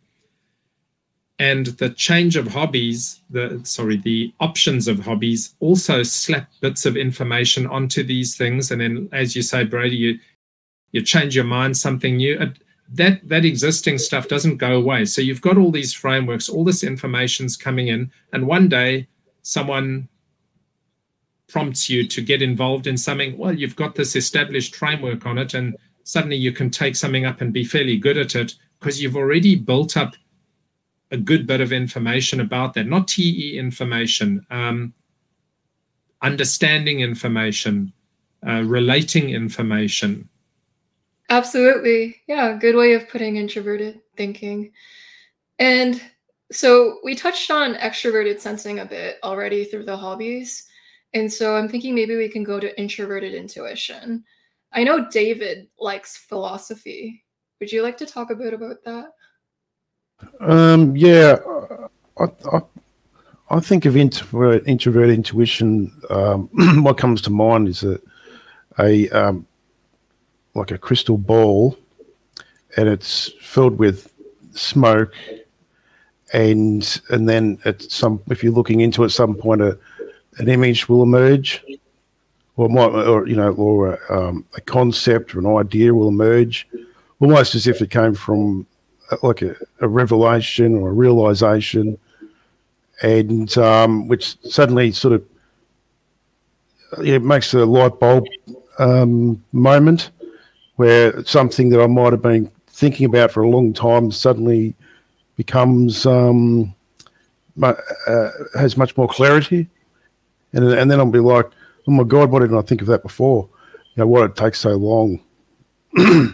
and 1.39 1.67
the 1.67 1.91
change 1.91 2.37
of 2.37 2.47
hobbies 2.47 3.21
the 3.31 3.61
sorry 3.65 3.97
the 3.97 4.33
options 4.41 4.87
of 4.87 5.01
hobbies 5.01 5.55
also 5.61 6.03
slap 6.03 6.49
bits 6.61 6.87
of 6.87 6.97
information 6.97 7.67
onto 7.67 8.05
these 8.05 8.37
things. 8.37 8.71
And 8.71 8.81
then 8.81 9.09
as 9.13 9.35
you 9.35 9.43
say 9.43 9.65
brady 9.65 9.97
you 9.97 10.19
you 10.93 11.03
change 11.03 11.35
your 11.35 11.45
mind 11.45 11.77
something 11.77 12.17
new. 12.17 12.39
That 12.93 13.29
that 13.29 13.45
existing 13.45 13.99
stuff 13.99 14.29
doesn't 14.29 14.59
go 14.59 14.75
away. 14.77 15.07
So 15.07 15.23
you've 15.23 15.41
got 15.41 15.59
all 15.59 15.73
these 15.73 15.93
frameworks 15.93 16.49
all 16.49 16.65
this 16.65 16.85
information's 16.85 17.57
coming 17.57 17.89
in. 17.89 18.13
And 18.33 18.47
one 18.47 18.69
day 18.69 19.09
someone 19.43 20.09
prompts 21.49 21.91
you 21.91 22.07
to 22.07 22.23
get 22.23 22.43
involved 22.43 22.87
in 22.87 22.97
something. 22.97 23.37
Well 23.37 23.53
you've 23.53 23.77
got 23.77 23.97
this 23.97 24.15
established 24.15 24.77
framework 24.77 25.27
on 25.27 25.39
it 25.39 25.55
and 25.55 25.77
suddenly 26.05 26.37
you 26.37 26.53
can 26.53 26.71
take 26.71 26.95
something 26.95 27.25
up 27.25 27.41
and 27.41 27.53
be 27.53 27.65
fairly 27.65 27.97
good 27.97 28.19
at 28.19 28.37
it 28.37 28.55
because 28.79 29.03
you've 29.03 29.17
already 29.17 29.57
built 29.57 29.97
up 29.97 30.15
a 31.15 31.17
good 31.17 31.47
bit 31.47 31.61
of 31.61 31.73
information 31.73 32.41
about 32.41 32.75
that, 32.75 32.87
not 32.87 33.09
TE 33.09 33.59
information, 33.59 34.45
um, 34.51 34.93
understanding 36.21 37.01
information, 37.01 37.93
uh, 38.47 38.63
relating 38.65 39.31
information. 39.31 40.29
Absolutely. 41.31 42.17
Yeah, 42.27 42.57
good 42.59 42.77
way 42.77 42.93
of 42.93 43.09
putting 43.09 43.37
introverted 43.37 44.01
thinking. 44.17 44.73
And 45.59 46.03
so 46.53 46.99
we 47.03 47.15
touched 47.15 47.51
on 47.51 47.75
extroverted 47.77 48.41
sensing 48.41 48.81
a 48.81 48.85
bit 48.85 49.19
already 49.23 49.65
through 49.65 49.85
the 49.85 49.97
hobbies. 49.97 50.67
And 51.15 51.33
so 51.33 51.57
I'm 51.57 51.69
thinking 51.69 51.95
maybe 51.95 52.17
we 52.17 52.29
can 52.29 52.45
go 52.45 52.61
to 52.61 52.79
introverted 52.79 53.35
intuition. 53.35 54.25
I 54.73 54.83
know 54.83 55.09
David 55.09 55.69
likes 55.79 56.17
philosophy. 56.17 57.25
Would 57.61 57.71
you 57.71 57.83
like 57.83 57.97
to 57.99 58.07
talk 58.07 58.31
a 58.31 58.37
bit 58.37 58.53
about 58.53 58.83
that? 58.85 59.13
Um, 60.41 60.97
yeah, 60.97 61.37
I, 62.19 62.25
I, 62.53 62.61
I, 63.51 63.61
think 63.61 63.87
of 63.87 63.97
introvert, 63.97 64.67
introvert 64.67 65.11
intuition. 65.11 65.93
Um, 66.11 66.49
what 66.83 66.99
comes 66.99 67.23
to 67.23 67.31
mind 67.31 67.69
is 67.69 67.83
a, 67.83 67.99
a 68.79 69.09
um, 69.11 69.47
like 70.55 70.71
a 70.71 70.79
crystal 70.79 71.17
ball, 71.17 71.77
and 72.77 72.89
it's 72.89 73.33
filled 73.41 73.79
with 73.79 74.13
smoke, 74.53 75.15
and 76.33 77.01
and 77.11 77.29
then 77.29 77.59
at 77.65 77.83
some 77.83 78.21
if 78.31 78.43
you're 78.43 78.53
looking 78.53 78.81
into 78.81 79.03
it, 79.03 79.07
at 79.07 79.13
some 79.13 79.35
point 79.35 79.63
a, 79.63 79.79
an 80.39 80.49
image 80.49 80.89
will 80.89 81.03
emerge, 81.03 81.65
or 82.57 82.69
might, 82.69 82.91
or 82.91 83.27
you 83.27 83.37
know, 83.37 83.53
or 83.55 83.95
a, 83.95 84.29
um, 84.29 84.45
a 84.57 84.61
concept 84.61 85.35
or 85.35 85.39
an 85.39 85.47
idea 85.47 85.95
will 85.95 86.09
emerge, 86.09 86.69
almost 87.21 87.55
as 87.55 87.67
if 87.67 87.81
it 87.81 87.91
came 87.91 88.15
from 88.15 88.67
like 89.23 89.43
a, 89.43 89.55
a 89.81 89.89
revelation 89.89 90.75
or 90.75 90.91
a 90.91 90.93
realization, 90.93 91.99
and 93.03 93.57
um, 93.59 94.09
which 94.09 94.37
suddenly 94.49 94.93
sort 94.93 95.15
of 95.15 95.25
it 97.05 97.23
makes 97.23 97.53
a 97.55 97.65
light 97.65 97.99
bulb 97.99 98.25
um, 98.79 99.43
moment 99.53 100.11
where 100.77 101.25
something 101.25 101.69
that 101.71 101.81
I 101.81 101.87
might 101.87 102.13
have 102.13 102.23
been 102.23 102.51
thinking 102.69 103.07
about 103.07 103.31
for 103.31 103.43
a 103.43 103.49
long 103.49 103.73
time 103.73 104.11
suddenly 104.11 104.75
becomes 105.37 106.07
um, 106.07 106.75
uh, 107.63 108.31
has 108.59 108.77
much 108.77 108.97
more 108.97 109.09
clarity, 109.09 109.69
and 110.53 110.65
and 110.65 110.91
then 110.91 110.99
I'll 110.99 111.07
be 111.07 111.19
like, 111.19 111.47
oh 111.87 111.93
my 111.93 112.05
god, 112.05 112.31
why 112.31 112.41
didn't 112.41 112.59
I 112.59 112.63
think 112.63 112.81
of 112.81 112.89
that 112.89 113.03
before? 113.03 113.49
You 113.95 114.03
know, 114.03 114.07
why 114.09 114.23
did 114.23 114.31
it 114.31 114.37
take 114.37 114.55
so 114.55 114.71
long? 114.71 115.21
so 115.97 116.33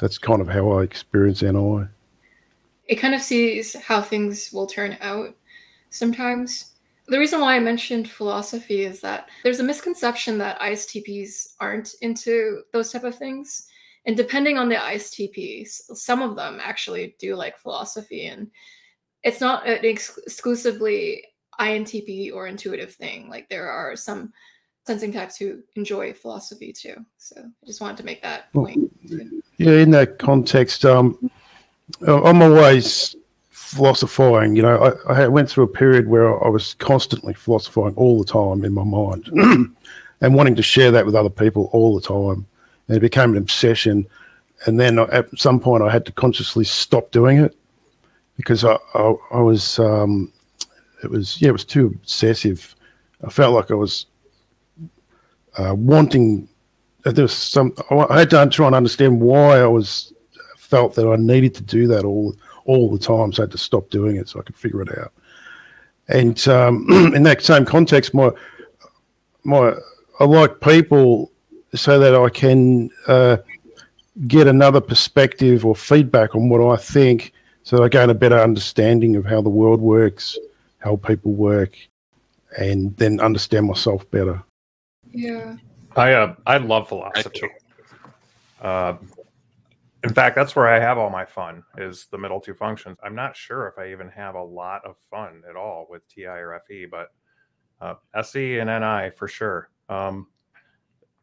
that's 0.00 0.18
kind 0.18 0.40
of 0.40 0.48
how 0.48 0.70
I 0.72 0.82
experience 0.82 1.42
NI 1.42 1.86
it 2.92 2.96
kind 2.96 3.14
of 3.14 3.22
sees 3.22 3.74
how 3.74 4.02
things 4.02 4.52
will 4.52 4.66
turn 4.66 4.98
out 5.00 5.34
sometimes. 5.88 6.72
The 7.08 7.18
reason 7.18 7.40
why 7.40 7.56
I 7.56 7.58
mentioned 7.58 8.10
philosophy 8.10 8.82
is 8.82 9.00
that 9.00 9.30
there's 9.44 9.60
a 9.60 9.64
misconception 9.64 10.36
that 10.38 10.60
ISTPs 10.60 11.54
aren't 11.58 11.94
into 12.02 12.60
those 12.74 12.92
type 12.92 13.04
of 13.04 13.16
things. 13.16 13.66
And 14.04 14.14
depending 14.14 14.58
on 14.58 14.68
the 14.68 14.74
ISTPs, 14.74 15.96
some 15.96 16.20
of 16.20 16.36
them 16.36 16.60
actually 16.62 17.16
do 17.18 17.34
like 17.34 17.58
philosophy. 17.58 18.26
And 18.26 18.50
it's 19.22 19.40
not 19.40 19.66
an 19.66 19.78
ex- 19.84 20.20
exclusively 20.26 21.24
INTP 21.58 22.30
or 22.34 22.46
intuitive 22.46 22.92
thing. 22.92 23.30
Like 23.30 23.48
there 23.48 23.70
are 23.70 23.96
some 23.96 24.34
sensing 24.86 25.14
types 25.14 25.38
who 25.38 25.62
enjoy 25.76 26.12
philosophy 26.12 26.74
too. 26.74 26.96
So 27.16 27.36
I 27.40 27.66
just 27.66 27.80
wanted 27.80 27.96
to 27.96 28.04
make 28.04 28.20
that 28.20 28.52
point. 28.52 28.92
Yeah, 29.56 29.78
in 29.78 29.92
that 29.92 30.18
context, 30.18 30.84
um, 30.84 31.30
I'm 32.06 32.42
always 32.42 33.14
philosophizing. 33.50 34.56
You 34.56 34.62
know, 34.62 34.96
I, 35.08 35.24
I 35.24 35.28
went 35.28 35.48
through 35.48 35.64
a 35.64 35.68
period 35.68 36.06
where 36.06 36.42
I 36.44 36.48
was 36.48 36.74
constantly 36.74 37.34
philosophizing 37.34 37.96
all 37.96 38.18
the 38.18 38.30
time 38.30 38.64
in 38.64 38.72
my 38.72 38.84
mind 38.84 39.28
and 40.20 40.34
wanting 40.34 40.56
to 40.56 40.62
share 40.62 40.90
that 40.90 41.06
with 41.06 41.14
other 41.14 41.30
people 41.30 41.70
all 41.72 41.94
the 41.94 42.06
time. 42.06 42.46
And 42.88 42.96
it 42.96 43.00
became 43.00 43.32
an 43.32 43.38
obsession. 43.38 44.06
And 44.66 44.78
then 44.78 44.98
at 44.98 45.26
some 45.38 45.58
point, 45.58 45.82
I 45.82 45.90
had 45.90 46.04
to 46.06 46.12
consciously 46.12 46.64
stop 46.64 47.10
doing 47.10 47.38
it 47.38 47.56
because 48.36 48.64
I, 48.64 48.76
I, 48.94 49.14
I 49.32 49.40
was, 49.40 49.78
um, 49.78 50.32
it 51.02 51.10
was, 51.10 51.40
yeah, 51.40 51.48
it 51.48 51.52
was 51.52 51.64
too 51.64 51.86
obsessive. 51.86 52.74
I 53.24 53.30
felt 53.30 53.54
like 53.54 53.70
I 53.70 53.74
was 53.74 54.06
uh, 55.56 55.74
wanting. 55.76 56.48
There 57.04 57.24
was 57.24 57.32
some. 57.32 57.74
I 57.90 58.18
had 58.20 58.30
to 58.30 58.46
try 58.48 58.66
and 58.66 58.76
understand 58.76 59.20
why 59.20 59.60
I 59.60 59.66
was 59.66 60.12
felt 60.72 60.94
that 60.94 61.06
I 61.06 61.16
needed 61.16 61.54
to 61.56 61.62
do 61.62 61.86
that 61.88 62.02
all 62.06 62.34
all 62.64 62.90
the 62.90 62.98
time, 62.98 63.30
so 63.30 63.42
I 63.42 63.44
had 63.44 63.50
to 63.50 63.58
stop 63.58 63.90
doing 63.90 64.16
it 64.16 64.26
so 64.28 64.40
I 64.40 64.42
could 64.42 64.56
figure 64.56 64.80
it 64.80 64.98
out. 64.98 65.12
And 66.08 66.36
um, 66.48 66.86
in 67.14 67.24
that 67.24 67.42
same 67.42 67.66
context, 67.66 68.14
my 68.14 68.30
my 69.44 69.74
I 70.18 70.24
like 70.24 70.60
people 70.60 71.30
so 71.74 71.98
that 71.98 72.14
I 72.14 72.30
can 72.30 72.88
uh, 73.06 73.36
get 74.26 74.46
another 74.46 74.80
perspective 74.80 75.66
or 75.66 75.74
feedback 75.76 76.34
on 76.34 76.48
what 76.48 76.62
I 76.66 76.76
think, 76.76 77.34
so 77.64 77.76
that 77.76 77.82
I 77.82 77.88
gain 77.88 78.08
a 78.08 78.14
better 78.14 78.38
understanding 78.38 79.16
of 79.16 79.26
how 79.26 79.42
the 79.42 79.50
world 79.50 79.80
works, 79.82 80.38
how 80.78 80.96
people 80.96 81.32
work, 81.32 81.76
and 82.58 82.96
then 82.96 83.20
understand 83.20 83.66
myself 83.66 84.10
better. 84.10 84.42
Yeah. 85.12 85.56
I 85.96 86.12
uh, 86.14 86.34
I 86.46 86.56
love 86.56 86.88
philosophy. 86.88 87.42
Uh, 88.62 88.94
in 90.04 90.12
fact, 90.12 90.34
that's 90.34 90.56
where 90.56 90.68
I 90.68 90.80
have 90.80 90.98
all 90.98 91.10
my 91.10 91.24
fun 91.24 91.62
is 91.78 92.06
the 92.10 92.18
middle 92.18 92.40
two 92.40 92.54
functions. 92.54 92.98
I'm 93.04 93.14
not 93.14 93.36
sure 93.36 93.68
if 93.68 93.78
I 93.78 93.92
even 93.92 94.08
have 94.08 94.34
a 94.34 94.42
lot 94.42 94.84
of 94.84 94.96
fun 95.10 95.42
at 95.48 95.54
all 95.54 95.86
with 95.88 96.06
TI 96.08 96.26
or 96.26 96.60
FE, 96.66 96.86
but 96.86 97.08
uh, 97.80 97.94
SE 98.22 98.58
and 98.58 98.68
NI 98.68 99.10
for 99.16 99.28
sure. 99.28 99.70
Um, 99.88 100.26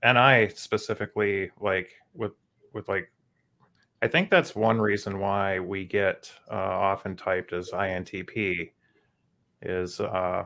NI 0.03 0.49
specifically, 0.49 1.51
like 1.59 1.89
with 2.13 2.31
with 2.73 2.87
like, 2.87 3.11
I 4.01 4.07
think 4.07 4.29
that's 4.29 4.55
one 4.55 4.79
reason 4.79 5.19
why 5.19 5.59
we 5.59 5.83
get 5.83 6.31
uh, 6.49 6.55
often 6.55 7.17
typed 7.17 7.51
as 7.51 7.71
INTP 7.71 8.71
is 9.61 9.99
uh, 9.99 10.45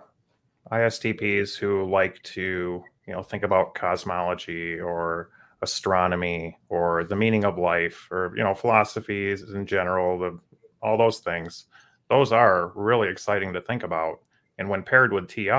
ISTPs 0.72 1.56
who 1.56 1.88
like 1.88 2.22
to 2.24 2.84
you 3.06 3.14
know 3.14 3.22
think 3.22 3.44
about 3.44 3.76
cosmology 3.76 4.80
or 4.80 5.30
astronomy 5.64 6.58
or 6.70 7.04
the 7.06 7.16
meaning 7.16 7.46
of 7.46 7.58
life 7.58 8.08
or 8.12 8.34
you 8.36 8.44
know 8.44 8.54
philosophies 8.54 9.42
in 9.42 9.66
general 9.66 10.20
the 10.20 10.40
all 10.82 10.98
those 10.98 11.20
things. 11.20 11.66
Those 12.10 12.32
are 12.32 12.72
really 12.76 13.08
exciting 13.08 13.54
to 13.54 13.62
think 13.62 13.84
about. 13.84 14.20
And 14.58 14.70
when 14.70 14.84
paired 14.84 15.14
with 15.14 15.28
ti 15.28 15.50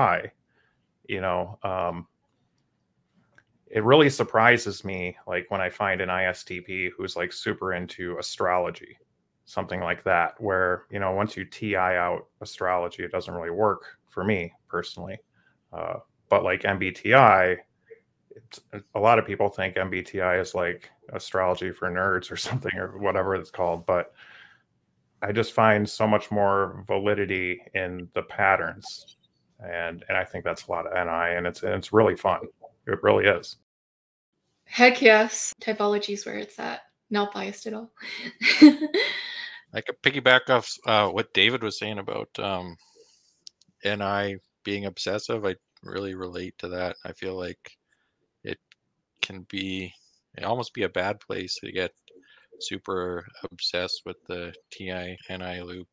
you 1.07 1.21
know 1.21 1.59
um, 1.63 2.07
it 3.67 3.83
really 3.83 4.09
surprises 4.09 4.85
me 4.85 5.17
like 5.27 5.45
when 5.49 5.59
i 5.61 5.69
find 5.69 5.99
an 6.01 6.09
istp 6.09 6.91
who's 6.95 7.15
like 7.15 7.33
super 7.33 7.73
into 7.73 8.17
astrology 8.17 8.97
something 9.45 9.79
like 9.81 10.03
that 10.03 10.39
where 10.39 10.85
you 10.89 10.99
know 10.99 11.11
once 11.11 11.35
you 11.37 11.45
ti 11.45 11.75
out 11.75 12.27
astrology 12.41 13.03
it 13.03 13.11
doesn't 13.11 13.33
really 13.33 13.51
work 13.51 13.97
for 14.09 14.23
me 14.23 14.51
personally. 14.67 15.19
Uh, 15.73 15.95
but 16.29 16.43
like 16.43 16.61
mbti 16.63 17.57
a 18.93 18.99
lot 18.99 19.19
of 19.19 19.25
people 19.25 19.49
think 19.49 19.75
MBTI 19.75 20.41
is 20.41 20.53
like 20.53 20.89
astrology 21.13 21.71
for 21.71 21.89
nerds 21.89 22.31
or 22.31 22.37
something 22.37 22.75
or 22.77 22.97
whatever 22.97 23.35
it's 23.35 23.51
called, 23.51 23.85
but 23.85 24.13
I 25.21 25.31
just 25.31 25.53
find 25.53 25.89
so 25.89 26.07
much 26.07 26.29
more 26.31 26.83
validity 26.87 27.61
in 27.73 28.07
the 28.13 28.21
patterns, 28.23 29.17
and 29.59 30.03
and 30.07 30.17
I 30.17 30.23
think 30.23 30.43
that's 30.43 30.67
a 30.67 30.71
lot 30.71 30.85
of 30.85 30.93
NI, 30.93 31.37
and 31.37 31.47
it's 31.47 31.63
and 31.63 31.73
it's 31.73 31.93
really 31.93 32.15
fun. 32.15 32.41
It 32.87 33.01
really 33.01 33.25
is. 33.25 33.57
Heck 34.65 35.01
yes, 35.01 35.53
typology 35.61 36.13
is 36.13 36.25
where 36.25 36.37
it's 36.37 36.59
at. 36.59 36.81
Not 37.09 37.33
biased 37.33 37.67
at 37.67 37.73
all. 37.73 37.91
I 38.61 39.81
could 39.81 40.01
piggyback 40.01 40.49
off 40.49 40.71
uh, 40.85 41.09
what 41.09 41.33
David 41.33 41.63
was 41.63 41.77
saying 41.79 41.99
about 41.99 42.29
um, 42.39 42.75
NI 43.83 44.37
being 44.63 44.85
obsessive. 44.85 45.45
I 45.45 45.55
really 45.83 46.15
relate 46.15 46.55
to 46.59 46.67
that. 46.69 46.95
I 47.05 47.13
feel 47.13 47.35
like 47.35 47.77
can 49.21 49.45
be 49.49 49.93
almost 50.43 50.73
be 50.73 50.83
a 50.83 50.89
bad 50.89 51.19
place 51.19 51.55
to 51.63 51.71
get 51.71 51.91
super 52.59 53.25
obsessed 53.51 54.01
with 54.05 54.17
the 54.27 54.53
TI 54.71 55.17
NI 55.29 55.61
loop. 55.61 55.87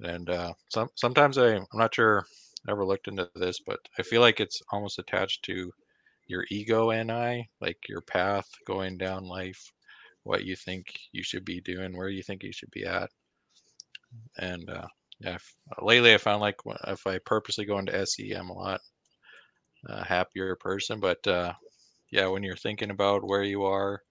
And 0.00 0.28
uh, 0.30 0.52
some 0.68 0.88
sometimes 0.94 1.38
I 1.38 1.56
I'm 1.56 1.66
not 1.74 1.94
sure 1.94 2.24
ever 2.68 2.84
looked 2.84 3.08
into 3.08 3.28
this, 3.34 3.60
but 3.66 3.80
I 3.98 4.02
feel 4.02 4.20
like 4.20 4.40
it's 4.40 4.62
almost 4.70 4.98
attached 4.98 5.44
to 5.44 5.72
your 6.26 6.44
ego 6.50 6.90
NI, 6.90 7.48
like 7.60 7.78
your 7.88 8.02
path 8.02 8.48
going 8.66 8.98
down 8.98 9.24
life, 9.24 9.72
what 10.24 10.44
you 10.44 10.56
think 10.56 10.86
you 11.12 11.22
should 11.22 11.44
be 11.44 11.60
doing, 11.60 11.96
where 11.96 12.08
you 12.08 12.22
think 12.22 12.42
you 12.42 12.52
should 12.52 12.70
be 12.70 12.84
at. 12.84 13.10
And 14.38 14.68
uh, 14.68 14.86
yeah, 15.20 15.36
if, 15.36 15.54
lately 15.80 16.14
I 16.14 16.18
found 16.18 16.40
like 16.40 16.56
if 16.86 17.06
I 17.06 17.18
purposely 17.18 17.64
go 17.64 17.78
into 17.78 17.96
SE, 17.96 18.32
I'm 18.32 18.50
a 18.50 18.52
lot 18.52 18.80
uh, 19.88 20.04
happier 20.04 20.54
person. 20.56 21.00
But 21.00 21.26
uh, 21.26 21.52
yeah, 22.10 22.26
when 22.26 22.42
you're 22.42 22.56
thinking 22.56 22.90
about 22.90 23.26
where 23.26 23.42
you 23.42 23.64
are 23.64 24.02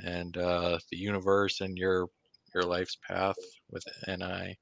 and 0.00 0.36
uh, 0.36 0.78
the 0.90 0.96
universe 0.96 1.60
and 1.60 1.76
your 1.76 2.08
your 2.54 2.64
life's 2.64 2.96
path 3.06 3.36
with 3.70 3.84
NI. 4.06 4.56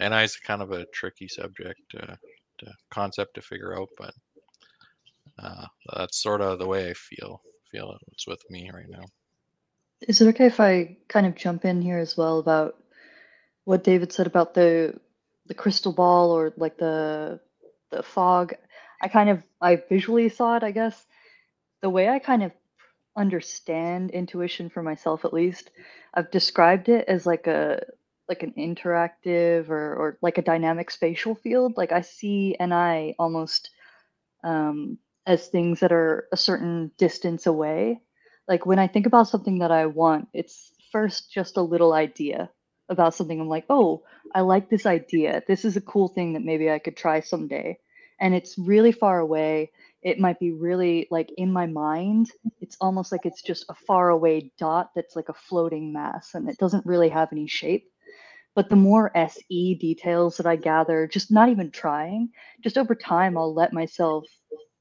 NI 0.00 0.24
is 0.24 0.36
kind 0.36 0.62
of 0.62 0.72
a 0.72 0.86
tricky 0.86 1.28
subject, 1.28 1.80
uh, 2.00 2.14
to 2.58 2.66
concept 2.90 3.34
to 3.34 3.42
figure 3.42 3.78
out, 3.78 3.88
but 3.98 4.14
uh, 5.42 5.66
that's 5.96 6.22
sort 6.22 6.40
of 6.40 6.58
the 6.58 6.66
way 6.66 6.90
I 6.90 6.94
feel. 6.94 7.40
Feel 7.70 7.98
it's 8.12 8.26
with 8.26 8.42
me 8.48 8.70
right 8.72 8.88
now. 8.88 9.04
Is 10.00 10.22
it 10.22 10.28
okay 10.28 10.46
if 10.46 10.60
I 10.60 10.96
kind 11.08 11.26
of 11.26 11.34
jump 11.34 11.64
in 11.64 11.82
here 11.82 11.98
as 11.98 12.16
well 12.16 12.38
about 12.38 12.82
what 13.64 13.84
David 13.84 14.12
said 14.12 14.26
about 14.26 14.54
the 14.54 14.98
the 15.46 15.54
crystal 15.54 15.92
ball 15.92 16.30
or 16.30 16.52
like 16.56 16.78
the 16.78 17.40
the 17.90 18.02
fog? 18.02 18.54
I 19.02 19.08
kind 19.08 19.28
of 19.28 19.42
I 19.60 19.82
visually 19.88 20.30
saw 20.30 20.56
it, 20.56 20.62
I 20.62 20.70
guess, 20.70 21.04
the 21.82 21.90
way 21.90 22.08
I 22.08 22.18
kind 22.18 22.42
of 22.42 22.52
understand 23.16 24.10
intuition 24.10 24.70
for 24.70 24.82
myself 24.82 25.24
at 25.24 25.32
least, 25.32 25.70
I've 26.14 26.30
described 26.30 26.88
it 26.88 27.06
as 27.08 27.26
like 27.26 27.46
a 27.46 27.82
like 28.28 28.42
an 28.42 28.52
interactive 28.58 29.70
or 29.70 29.94
or 29.94 30.18
like 30.22 30.38
a 30.38 30.42
dynamic 30.42 30.90
spatial 30.90 31.34
field. 31.34 31.76
Like 31.76 31.92
I 31.92 32.02
see 32.02 32.56
and 32.58 32.74
I 32.74 33.14
almost 33.18 33.70
um, 34.44 34.98
as 35.26 35.48
things 35.48 35.80
that 35.80 35.92
are 35.92 36.26
a 36.32 36.36
certain 36.36 36.90
distance 36.98 37.46
away. 37.46 38.00
Like 38.46 38.66
when 38.66 38.78
I 38.78 38.86
think 38.86 39.06
about 39.06 39.28
something 39.28 39.58
that 39.58 39.70
I 39.70 39.86
want, 39.86 40.28
it's 40.32 40.72
first 40.90 41.30
just 41.30 41.56
a 41.56 41.62
little 41.62 41.92
idea 41.92 42.50
about 42.88 43.14
something. 43.14 43.38
I'm 43.40 43.48
like, 43.48 43.66
oh, 43.68 44.04
I 44.34 44.40
like 44.40 44.70
this 44.70 44.86
idea. 44.86 45.42
This 45.46 45.64
is 45.64 45.76
a 45.76 45.82
cool 45.82 46.08
thing 46.08 46.32
that 46.32 46.42
maybe 46.44 46.70
I 46.70 46.78
could 46.78 46.96
try 46.96 47.20
someday. 47.20 47.78
And 48.20 48.34
it's 48.34 48.58
really 48.58 48.92
far 48.92 49.20
away 49.20 49.70
it 50.02 50.20
might 50.20 50.38
be 50.38 50.52
really 50.52 51.08
like 51.10 51.30
in 51.36 51.52
my 51.52 51.66
mind 51.66 52.30
it's 52.60 52.76
almost 52.80 53.10
like 53.10 53.26
it's 53.26 53.42
just 53.42 53.64
a 53.68 53.74
far 53.74 54.10
away 54.10 54.52
dot 54.58 54.90
that's 54.94 55.16
like 55.16 55.28
a 55.28 55.34
floating 55.34 55.92
mass 55.92 56.34
and 56.34 56.48
it 56.48 56.58
doesn't 56.58 56.86
really 56.86 57.08
have 57.08 57.28
any 57.32 57.46
shape. 57.46 57.90
But 58.54 58.70
the 58.70 58.76
more 58.76 59.12
se 59.14 59.74
details 59.74 60.36
that 60.36 60.46
i 60.46 60.56
gather 60.56 61.06
just 61.06 61.30
not 61.30 61.48
even 61.48 61.70
trying 61.70 62.30
just 62.62 62.78
over 62.78 62.94
time 62.94 63.36
i'll 63.36 63.54
let 63.54 63.72
myself 63.72 64.26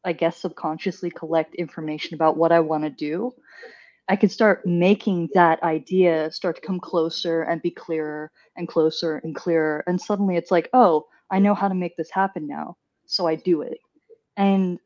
i 0.03 0.13
guess 0.13 0.37
subconsciously 0.37 1.11
collect 1.11 1.55
information 1.55 2.15
about 2.15 2.37
what 2.37 2.51
i 2.51 2.59
want 2.59 2.83
to 2.83 2.89
do. 2.89 3.31
I 4.09 4.15
can 4.15 4.29
start 4.29 4.65
making 4.65 5.29
that 5.33 5.61
idea 5.63 6.31
start 6.31 6.55
to 6.55 6.61
come 6.61 6.79
closer 6.79 7.41
and 7.41 7.61
be 7.61 7.71
clearer 7.71 8.31
and 8.55 8.67
closer 8.67 9.17
and 9.17 9.35
clearer 9.35 9.83
and 9.87 9.99
suddenly 10.01 10.37
it's 10.37 10.51
like 10.51 10.69
oh 10.73 11.05
i 11.31 11.39
know 11.39 11.53
how 11.53 11.67
to 11.67 11.75
make 11.75 11.97
this 11.97 12.11
happen 12.11 12.47
now 12.47 12.77
so 13.05 13.27
i 13.27 13.35
do 13.35 13.61
it. 13.61 13.79
And 14.37 14.79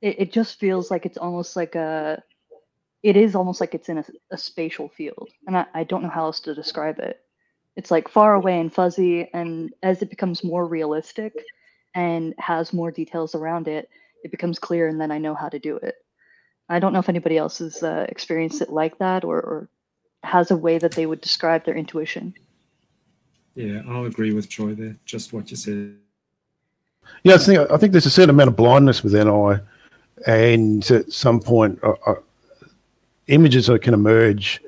it, 0.00 0.20
it 0.20 0.32
just 0.32 0.58
feels 0.58 0.90
like 0.90 1.06
it's 1.06 1.18
almost 1.18 1.56
like 1.56 1.74
a 1.74 2.22
it 3.02 3.16
is 3.16 3.34
almost 3.34 3.60
like 3.60 3.74
it's 3.74 3.88
in 3.88 3.98
a, 3.98 4.04
a 4.32 4.38
spatial 4.38 4.88
field. 4.88 5.28
And 5.46 5.56
I, 5.56 5.66
I 5.72 5.84
don't 5.84 6.02
know 6.02 6.08
how 6.08 6.24
else 6.24 6.40
to 6.40 6.54
describe 6.54 6.98
it. 6.98 7.20
It's 7.76 7.92
like 7.92 8.08
far 8.08 8.34
away 8.34 8.58
and 8.58 8.72
fuzzy 8.72 9.30
and 9.32 9.72
as 9.82 10.02
it 10.02 10.10
becomes 10.10 10.42
more 10.42 10.66
realistic 10.66 11.32
and 11.94 12.34
has 12.38 12.72
more 12.72 12.90
details 12.90 13.34
around 13.34 13.68
it 13.68 13.88
it 14.24 14.30
becomes 14.32 14.58
clear 14.58 14.88
and 14.88 15.00
then 15.00 15.10
i 15.12 15.18
know 15.18 15.34
how 15.34 15.48
to 15.48 15.58
do 15.58 15.76
it. 15.76 15.94
I 16.68 16.80
don't 16.80 16.92
know 16.92 16.98
if 16.98 17.08
anybody 17.08 17.38
else 17.38 17.58
has 17.58 17.82
uh, 17.82 18.04
experienced 18.08 18.60
it 18.60 18.68
like 18.68 18.98
that 18.98 19.24
or, 19.24 19.36
or 19.36 19.68
has 20.22 20.50
a 20.50 20.56
way 20.56 20.76
that 20.78 20.92
they 20.92 21.06
would 21.06 21.20
describe 21.20 21.64
their 21.64 21.76
intuition. 21.76 22.34
Yeah 23.54 23.82
i'll 23.88 24.06
agree 24.06 24.32
with 24.32 24.48
joy 24.48 24.74
there 24.74 24.96
just 25.04 25.32
what 25.32 25.50
you 25.50 25.56
said. 25.56 25.96
Yeah, 27.22 27.34
I 27.34 27.38
think 27.38 27.70
I 27.70 27.76
think 27.76 27.92
there's 27.92 28.06
a 28.06 28.10
certain 28.10 28.30
amount 28.30 28.48
of 28.48 28.56
blindness 28.56 29.02
with 29.02 29.14
NI, 29.14 29.60
and 30.26 30.88
at 30.90 31.12
some 31.12 31.40
point, 31.40 31.78
uh, 31.82 31.94
uh, 32.06 32.14
images 33.26 33.66
that 33.66 33.82
can 33.82 33.94
emerge 33.94 34.60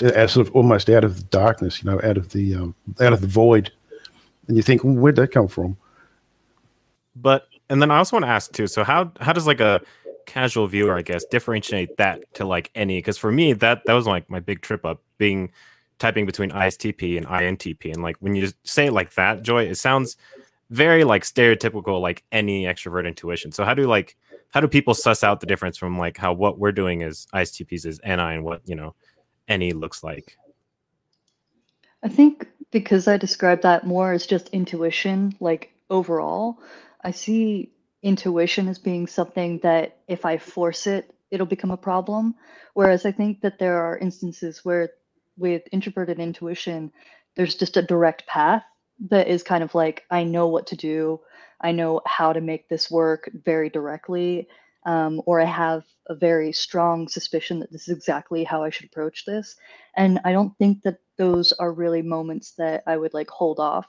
as 0.00 0.32
sort 0.32 0.46
of 0.48 0.54
almost 0.54 0.88
out 0.88 1.04
of 1.04 1.16
the 1.16 1.24
darkness, 1.24 1.82
you 1.82 1.90
know, 1.90 2.00
out 2.02 2.16
of 2.16 2.30
the 2.30 2.54
um, 2.54 2.74
out 3.00 3.12
of 3.12 3.20
the 3.20 3.26
void, 3.26 3.70
and 4.46 4.56
you 4.56 4.62
think, 4.62 4.84
well, 4.84 4.94
where'd 4.94 5.16
that 5.16 5.28
come 5.28 5.48
from? 5.48 5.76
But 7.16 7.48
and 7.68 7.82
then 7.82 7.90
I 7.90 7.98
also 7.98 8.16
want 8.16 8.24
to 8.24 8.30
ask 8.30 8.52
too. 8.52 8.66
So 8.66 8.84
how 8.84 9.12
how 9.20 9.32
does 9.32 9.46
like 9.46 9.60
a 9.60 9.80
casual 10.26 10.66
viewer, 10.66 10.96
I 10.96 11.02
guess, 11.02 11.24
differentiate 11.24 11.96
that 11.96 12.22
to 12.34 12.44
like 12.44 12.70
NE? 12.74 12.98
Because 12.98 13.18
for 13.18 13.32
me, 13.32 13.52
that 13.54 13.84
that 13.86 13.92
was 13.92 14.06
like 14.06 14.28
my 14.30 14.40
big 14.40 14.62
trip 14.62 14.84
up 14.84 15.02
being 15.18 15.50
typing 15.98 16.26
between 16.26 16.50
ISTP 16.50 17.16
and 17.16 17.26
INTP, 17.26 17.92
and 17.92 18.02
like 18.02 18.16
when 18.20 18.34
you 18.34 18.50
say 18.64 18.86
it 18.86 18.92
like 18.92 19.14
that, 19.14 19.42
Joy, 19.42 19.64
it 19.64 19.76
sounds 19.76 20.16
very 20.70 21.04
like 21.04 21.24
stereotypical, 21.24 22.00
like 22.00 22.24
NE 22.32 22.64
extrovert 22.64 23.06
intuition. 23.06 23.52
So 23.52 23.64
how 23.64 23.74
do 23.74 23.86
like 23.86 24.16
how 24.50 24.60
do 24.60 24.68
people 24.68 24.94
suss 24.94 25.22
out 25.22 25.40
the 25.40 25.46
difference 25.46 25.76
from 25.76 25.98
like 25.98 26.16
how 26.16 26.32
what 26.32 26.58
we're 26.58 26.72
doing 26.72 27.02
is 27.02 27.26
ISTPs 27.34 27.86
is 27.86 28.00
NI 28.04 28.34
and 28.34 28.44
what 28.44 28.62
you 28.64 28.74
know 28.74 28.94
NE 29.48 29.72
looks 29.72 30.02
like? 30.02 30.36
I 32.02 32.08
think 32.08 32.46
because 32.70 33.08
I 33.08 33.16
describe 33.16 33.62
that 33.62 33.86
more 33.86 34.12
as 34.12 34.26
just 34.26 34.48
intuition, 34.48 35.34
like 35.40 35.72
overall, 35.90 36.58
I 37.02 37.10
see 37.10 37.72
intuition 38.02 38.68
as 38.68 38.78
being 38.78 39.06
something 39.06 39.58
that 39.60 39.98
if 40.06 40.24
I 40.24 40.38
force 40.38 40.86
it, 40.86 41.12
it'll 41.30 41.46
become 41.46 41.70
a 41.70 41.76
problem. 41.76 42.34
Whereas 42.74 43.04
I 43.04 43.12
think 43.12 43.40
that 43.40 43.58
there 43.58 43.82
are 43.82 43.98
instances 43.98 44.64
where 44.64 44.90
with 45.36 45.62
introverted 45.72 46.18
intuition, 46.18 46.92
there's 47.36 47.54
just 47.54 47.76
a 47.76 47.82
direct 47.82 48.26
path 48.26 48.64
that 49.10 49.28
is 49.28 49.42
kind 49.42 49.62
of 49.62 49.74
like, 49.74 50.04
I 50.10 50.24
know 50.24 50.48
what 50.48 50.68
to 50.68 50.76
do. 50.76 51.20
I 51.60 51.72
know 51.72 52.00
how 52.06 52.32
to 52.32 52.40
make 52.40 52.68
this 52.68 52.90
work 52.90 53.30
very 53.44 53.70
directly. 53.70 54.48
Um, 54.86 55.20
or 55.26 55.40
I 55.40 55.44
have 55.44 55.84
a 56.08 56.14
very 56.14 56.52
strong 56.52 57.08
suspicion 57.08 57.58
that 57.60 57.70
this 57.70 57.88
is 57.88 57.96
exactly 57.96 58.44
how 58.44 58.62
I 58.62 58.70
should 58.70 58.86
approach 58.86 59.24
this. 59.26 59.56
And 59.96 60.20
I 60.24 60.32
don't 60.32 60.56
think 60.56 60.82
that 60.82 61.00
those 61.18 61.52
are 61.52 61.72
really 61.72 62.00
moments 62.00 62.52
that 62.52 62.84
I 62.86 62.96
would 62.96 63.12
like 63.12 63.28
hold 63.28 63.58
off. 63.58 63.86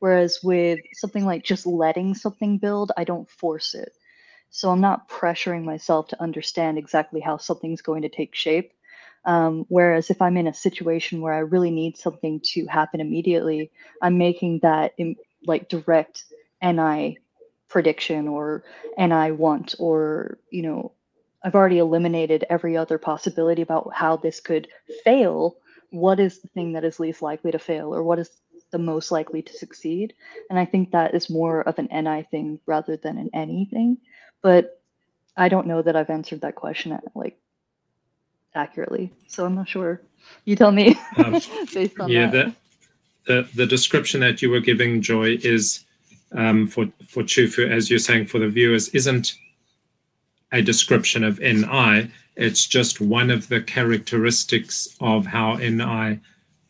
Whereas 0.00 0.40
with 0.42 0.80
something 0.94 1.26
like 1.26 1.44
just 1.44 1.66
letting 1.66 2.14
something 2.14 2.58
build, 2.58 2.90
I 2.96 3.04
don't 3.04 3.30
force 3.30 3.74
it. 3.74 3.92
So 4.48 4.70
I'm 4.70 4.80
not 4.80 5.08
pressuring 5.08 5.62
myself 5.64 6.08
to 6.08 6.22
understand 6.22 6.78
exactly 6.78 7.20
how 7.20 7.36
something's 7.36 7.82
going 7.82 8.02
to 8.02 8.08
take 8.08 8.34
shape. 8.34 8.72
Um, 9.26 9.66
whereas 9.68 10.10
if 10.10 10.22
I'm 10.22 10.38
in 10.38 10.48
a 10.48 10.54
situation 10.54 11.20
where 11.20 11.34
I 11.34 11.40
really 11.40 11.70
need 11.70 11.98
something 11.98 12.40
to 12.54 12.66
happen 12.66 13.00
immediately, 13.00 13.70
I'm 14.02 14.18
making 14.18 14.60
that 14.62 14.94
in, 14.98 15.16
like 15.46 15.68
direct 15.68 16.24
NI 16.62 17.18
prediction 17.68 18.28
or 18.28 18.64
NI 18.98 19.32
want, 19.32 19.74
or, 19.78 20.38
you 20.50 20.62
know, 20.62 20.92
I've 21.42 21.54
already 21.54 21.78
eliminated 21.78 22.44
every 22.50 22.76
other 22.76 22.98
possibility 22.98 23.62
about 23.62 23.92
how 23.94 24.16
this 24.16 24.40
could 24.40 24.68
fail. 25.04 25.56
What 25.90 26.20
is 26.20 26.40
the 26.40 26.48
thing 26.48 26.72
that 26.72 26.84
is 26.84 27.00
least 27.00 27.22
likely 27.22 27.52
to 27.52 27.58
fail, 27.58 27.94
or 27.94 28.02
what 28.02 28.18
is 28.18 28.30
the 28.70 28.78
most 28.78 29.10
likely 29.10 29.42
to 29.42 29.52
succeed? 29.52 30.12
And 30.50 30.58
I 30.58 30.64
think 30.66 30.90
that 30.90 31.14
is 31.14 31.30
more 31.30 31.62
of 31.62 31.78
an 31.78 31.88
NI 31.90 32.26
thing 32.30 32.60
rather 32.66 32.96
than 32.96 33.16
an 33.16 33.30
NE 33.32 33.68
thing. 33.70 33.98
But 34.42 34.80
I 35.36 35.48
don't 35.48 35.66
know 35.66 35.80
that 35.80 35.96
I've 35.96 36.10
answered 36.10 36.42
that 36.42 36.56
question 36.56 36.92
at, 36.92 37.04
like 37.14 37.38
accurately. 38.54 39.12
So 39.28 39.46
I'm 39.46 39.54
not 39.54 39.68
sure. 39.68 40.02
You 40.44 40.56
tell 40.56 40.72
me 40.72 40.98
um, 41.16 41.32
based 41.74 41.98
on 41.98 42.10
yeah, 42.10 42.26
that. 42.26 42.54
The, 43.26 43.42
the 43.42 43.48
the 43.54 43.66
description 43.66 44.20
that 44.20 44.42
you 44.42 44.50
were 44.50 44.60
giving, 44.60 45.00
Joy, 45.00 45.38
is 45.42 45.84
um, 46.32 46.66
for 46.66 46.86
for 47.06 47.22
Chufu, 47.22 47.68
as 47.68 47.90
you're 47.90 47.98
saying 47.98 48.26
for 48.26 48.38
the 48.38 48.48
viewers, 48.48 48.88
isn't 48.90 49.34
a 50.52 50.62
description 50.62 51.24
of 51.24 51.40
NI. 51.40 52.10
It's 52.36 52.66
just 52.66 53.00
one 53.00 53.30
of 53.30 53.48
the 53.48 53.60
characteristics 53.60 54.96
of 55.00 55.26
how 55.26 55.56
NI 55.56 56.20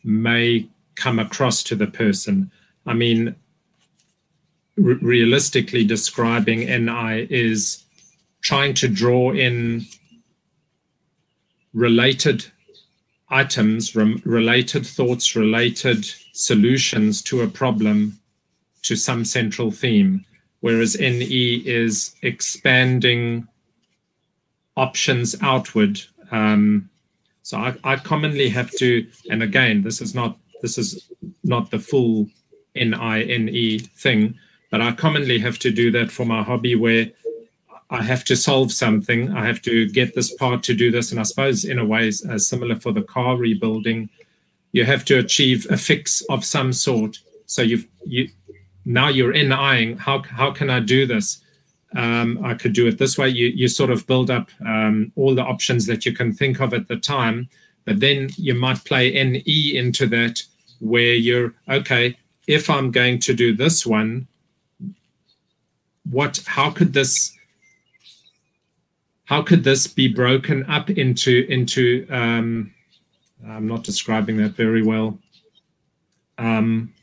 may 0.03 0.67
come 0.95 1.19
across 1.19 1.63
to 1.63 1.75
the 1.75 1.87
person. 1.87 2.51
I 2.85 2.93
mean, 2.93 3.35
re- 4.77 4.99
realistically 5.01 5.83
describing 5.83 6.59
NI 6.59 7.27
is 7.29 7.83
trying 8.41 8.73
to 8.75 8.87
draw 8.87 9.31
in 9.31 9.85
related 11.73 12.45
items, 13.29 13.95
related 13.95 14.85
thoughts, 14.85 15.35
related 15.35 16.05
solutions 16.33 17.21
to 17.21 17.41
a 17.41 17.47
problem 17.47 18.19
to 18.83 18.95
some 18.95 19.25
central 19.25 19.71
theme, 19.71 20.25
whereas 20.61 20.99
NE 20.99 21.63
is 21.65 22.15
expanding 22.21 23.47
options 24.77 25.35
outward. 25.41 26.01
Um, 26.31 26.89
so 27.43 27.57
I, 27.57 27.75
I 27.83 27.95
commonly 27.97 28.49
have 28.49 28.71
to, 28.77 29.07
and 29.29 29.43
again, 29.43 29.83
this 29.83 30.01
is 30.01 30.15
not 30.15 30.37
this 30.61 30.77
is 30.77 31.09
not 31.43 31.71
the 31.71 31.79
full 31.79 32.27
NINE 32.75 33.79
thing, 33.97 34.35
but 34.69 34.79
I 34.79 34.91
commonly 34.91 35.39
have 35.39 35.57
to 35.59 35.71
do 35.71 35.91
that 35.91 36.11
for 36.11 36.25
my 36.25 36.43
hobby 36.43 36.75
where 36.75 37.07
I 37.89 38.01
have 38.01 38.23
to 38.25 38.35
solve 38.37 38.71
something. 38.71 39.31
I 39.33 39.45
have 39.45 39.61
to 39.63 39.89
get 39.89 40.15
this 40.15 40.33
part 40.35 40.63
to 40.63 40.73
do 40.73 40.91
this. 40.91 41.11
And 41.11 41.19
I 41.19 41.23
suppose, 41.23 41.65
in 41.65 41.77
a 41.77 41.85
way, 41.85 42.07
uh, 42.29 42.37
similar 42.37 42.75
for 42.75 42.93
the 42.93 43.01
car 43.01 43.35
rebuilding, 43.35 44.09
you 44.71 44.85
have 44.85 45.03
to 45.05 45.19
achieve 45.19 45.67
a 45.69 45.77
fix 45.77 46.21
of 46.29 46.45
some 46.45 46.71
sort. 46.71 47.19
So 47.47 47.61
you've 47.61 47.87
you 48.05 48.29
now 48.93 49.07
you're 49.07 49.33
in 49.33 49.51
eyeing 49.51 49.97
how 49.97 50.21
how 50.23 50.51
can 50.51 50.69
I 50.69 50.79
do 50.79 51.05
this? 51.05 51.41
Um, 51.95 52.39
I 52.43 52.53
could 52.53 52.73
do 52.73 52.87
it 52.87 52.97
this 52.97 53.17
way. 53.17 53.29
You 53.29 53.47
you 53.47 53.67
sort 53.67 53.91
of 53.91 54.07
build 54.07 54.29
up 54.29 54.49
um, 54.65 55.11
all 55.15 55.35
the 55.35 55.43
options 55.43 55.85
that 55.87 56.05
you 56.05 56.13
can 56.13 56.33
think 56.33 56.61
of 56.61 56.73
at 56.73 56.87
the 56.87 56.97
time, 56.97 57.49
but 57.85 57.99
then 57.99 58.29
you 58.37 58.53
might 58.53 58.83
play 58.85 59.11
NE 59.11 59.77
into 59.77 60.07
that 60.07 60.41
where 60.79 61.13
you're 61.13 61.53
okay. 61.69 62.15
If 62.47 62.69
I'm 62.69 62.91
going 62.91 63.19
to 63.19 63.33
do 63.33 63.55
this 63.55 63.85
one, 63.85 64.27
what? 66.09 66.41
How 66.45 66.71
could 66.71 66.93
this? 66.93 67.33
how 69.31 69.41
could 69.41 69.63
this 69.63 69.87
be 69.87 70.09
broken 70.09 70.69
up 70.69 70.89
into 70.89 71.45
into 71.47 72.05
um, 72.09 72.73
i'm 73.47 73.65
not 73.65 73.81
describing 73.81 74.35
that 74.35 74.51
very 74.51 74.83
well 74.83 75.17
um, 76.37 76.93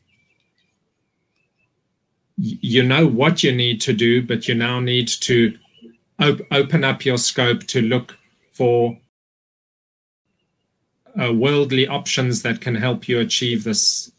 you 2.40 2.82
know 2.82 3.06
what 3.06 3.42
you 3.42 3.50
need 3.50 3.80
to 3.80 3.92
do 3.92 4.24
but 4.24 4.46
you 4.46 4.54
now 4.54 4.78
need 4.78 5.08
to 5.08 5.56
op- 6.20 6.40
open 6.52 6.84
up 6.84 7.04
your 7.04 7.18
scope 7.18 7.64
to 7.64 7.82
look 7.82 8.16
for 8.52 8.96
uh, 11.20 11.32
worldly 11.32 11.86
options 11.88 12.42
that 12.42 12.60
can 12.60 12.74
help 12.74 13.08
you 13.08 13.20
achieve 13.20 13.64
this. 13.64 14.12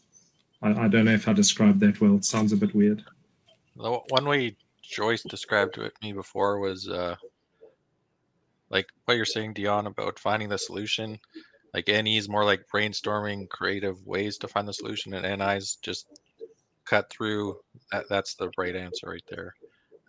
I, 0.62 0.70
I, 0.70 0.88
don't 0.88 1.06
know 1.06 1.12
if 1.12 1.28
i 1.28 1.32
described 1.32 1.80
that 1.80 2.00
well. 2.00 2.16
It 2.16 2.24
sounds 2.24 2.52
a 2.52 2.56
bit 2.56 2.74
weird. 2.74 3.04
One 3.74 4.26
way 4.26 4.56
joyce 4.82 5.22
described 5.22 5.74
to 5.74 5.90
me 6.02 6.12
before 6.12 6.58
was 6.58 6.88
uh, 6.88 7.16
like 8.68 8.86
what 9.04 9.16
you're 9.16 9.24
saying, 9.24 9.54
Dion, 9.54 9.86
about 9.86 10.18
finding 10.18 10.48
the 10.48 10.58
solution. 10.58 11.18
Like 11.72 11.88
NE 11.88 12.18
is 12.18 12.28
more 12.28 12.44
like 12.44 12.66
brainstorming 12.72 13.48
creative 13.48 14.04
ways 14.06 14.36
to 14.38 14.48
find 14.48 14.66
the 14.66 14.72
solution, 14.74 15.14
and 15.14 15.38
NI's 15.38 15.78
just 15.82 16.06
cut 16.90 17.08
through. 17.08 17.56
That 17.92 18.08
that's 18.08 18.34
the 18.34 18.50
right 18.58 18.74
answer 18.74 19.08
right 19.08 19.24
there, 19.30 19.54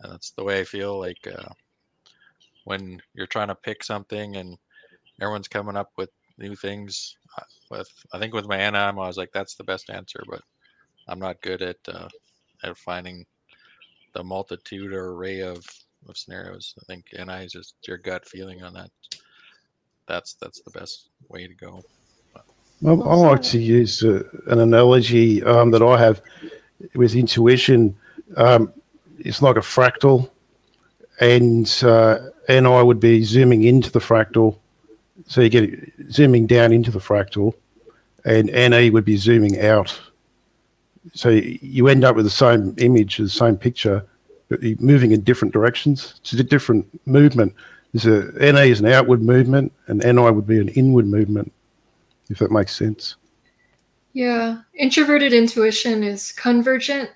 and 0.00 0.12
that's 0.12 0.30
the 0.30 0.42
way 0.42 0.60
I 0.60 0.64
feel. 0.64 0.98
Like 0.98 1.24
uh, 1.26 1.52
when 2.64 3.00
you're 3.14 3.26
trying 3.26 3.48
to 3.48 3.54
pick 3.54 3.84
something 3.84 4.36
and 4.36 4.58
everyone's 5.20 5.48
coming 5.48 5.76
up 5.76 5.90
with 5.96 6.10
new 6.38 6.56
things. 6.56 7.16
Uh, 7.38 7.44
with 7.70 7.88
I 8.12 8.18
think 8.18 8.34
with 8.34 8.48
my 8.48 8.58
NI, 8.58 8.76
I 8.76 8.92
was 8.92 9.16
like, 9.16 9.32
that's 9.32 9.54
the 9.54 9.64
best 9.64 9.90
answer, 9.90 10.22
but 10.28 10.42
I'm 11.08 11.20
not 11.20 11.40
good 11.40 11.62
at 11.62 11.76
uh, 11.88 12.08
at 12.64 12.76
finding 12.76 13.24
the 14.14 14.24
multitude 14.24 14.92
or 14.92 15.12
array 15.12 15.40
of 15.40 15.64
of 16.08 16.16
scenarios. 16.16 16.74
I 16.80 16.84
think 16.86 17.06
NI 17.12 17.44
is 17.44 17.52
just 17.52 17.74
your 17.86 17.98
gut 17.98 18.26
feeling 18.26 18.62
on 18.62 18.74
that. 18.74 18.90
That's 20.08 20.34
that's 20.34 20.60
the 20.62 20.72
best 20.72 21.10
way 21.28 21.46
to 21.46 21.54
go. 21.54 21.82
Well, 22.82 23.08
I 23.08 23.14
like 23.14 23.42
to 23.42 23.60
use 23.60 24.02
uh, 24.02 24.24
an 24.48 24.58
analogy 24.58 25.40
um, 25.44 25.70
that 25.70 25.82
I 25.82 25.96
have 26.00 26.20
with 26.94 27.14
intuition. 27.14 27.96
Um, 28.36 28.72
it's 29.18 29.42
like 29.42 29.56
a 29.56 29.60
fractal, 29.60 30.30
and 31.20 31.68
uh, 31.82 32.18
NI 32.48 32.82
would 32.82 33.00
be 33.00 33.22
zooming 33.22 33.64
into 33.64 33.90
the 33.90 33.98
fractal. 34.00 34.56
So 35.26 35.40
you 35.40 35.48
get 35.48 35.92
zooming 36.10 36.46
down 36.46 36.72
into 36.72 36.90
the 36.90 36.98
fractal, 36.98 37.54
and 38.24 38.46
NE 38.48 38.90
would 38.90 39.04
be 39.04 39.16
zooming 39.16 39.60
out. 39.60 39.98
So 41.14 41.30
you 41.30 41.88
end 41.88 42.04
up 42.04 42.16
with 42.16 42.24
the 42.24 42.30
same 42.30 42.74
image, 42.78 43.18
the 43.18 43.28
same 43.28 43.56
picture, 43.56 44.04
but 44.48 44.62
moving 44.80 45.12
in 45.12 45.22
different 45.22 45.52
directions. 45.52 46.14
It's 46.20 46.32
a 46.32 46.44
different 46.44 46.86
movement. 47.06 47.54
There's 47.92 48.06
a 48.06 48.52
NE 48.52 48.70
is 48.70 48.80
an 48.80 48.86
outward 48.86 49.22
movement, 49.22 49.72
and 49.86 50.00
NI 50.00 50.30
would 50.30 50.46
be 50.46 50.58
an 50.58 50.68
inward 50.70 51.06
movement, 51.06 51.52
if 52.30 52.38
that 52.38 52.50
makes 52.50 52.74
sense. 52.74 53.16
Yeah, 54.12 54.58
introverted 54.74 55.32
intuition 55.32 56.02
is 56.02 56.32
convergent, 56.32 57.10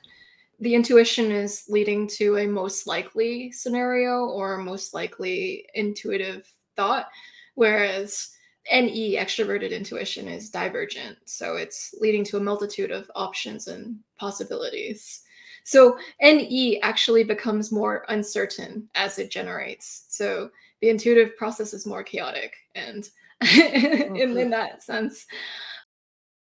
the 0.61 0.75
intuition 0.75 1.31
is 1.31 1.65
leading 1.69 2.09
to 2.09 2.39
a 2.39 2.47
most 2.47 2.87
likely 2.87 3.53
scenario 3.53 4.25
or 4.25 4.57
most 4.57 4.95
likely 4.95 5.67
intuitive 5.75 6.51
thought, 6.77 7.09
whereas 7.55 8.31
NE, 8.73 9.17
extroverted 9.17 9.71
intuition, 9.71 10.29
is 10.29 10.51
divergent. 10.51 11.19
So 11.27 11.57
it's 11.57 11.95
leading 12.01 12.25
to 12.25 12.39
a 12.39 12.43
multitude 12.43 12.91
of 12.91 13.11
options 13.15 13.69
and 13.69 13.99
possibilities. 14.19 15.23
So 15.65 15.99
NE 16.23 16.81
actually 16.81 17.25
becomes 17.25 17.71
more 17.71 18.07
uncertain 18.09 18.89
as 18.95 19.19
it 19.19 19.31
generates. 19.31 20.07
So 20.09 20.51
the 20.81 20.89
intuitive 20.89 21.37
process 21.37 21.75
is 21.75 21.87
more 21.87 22.03
chaotic 22.03 22.55
and 22.75 23.09
in, 23.55 24.37
in 24.39 24.51
that 24.51 24.83
sense. 24.83 25.27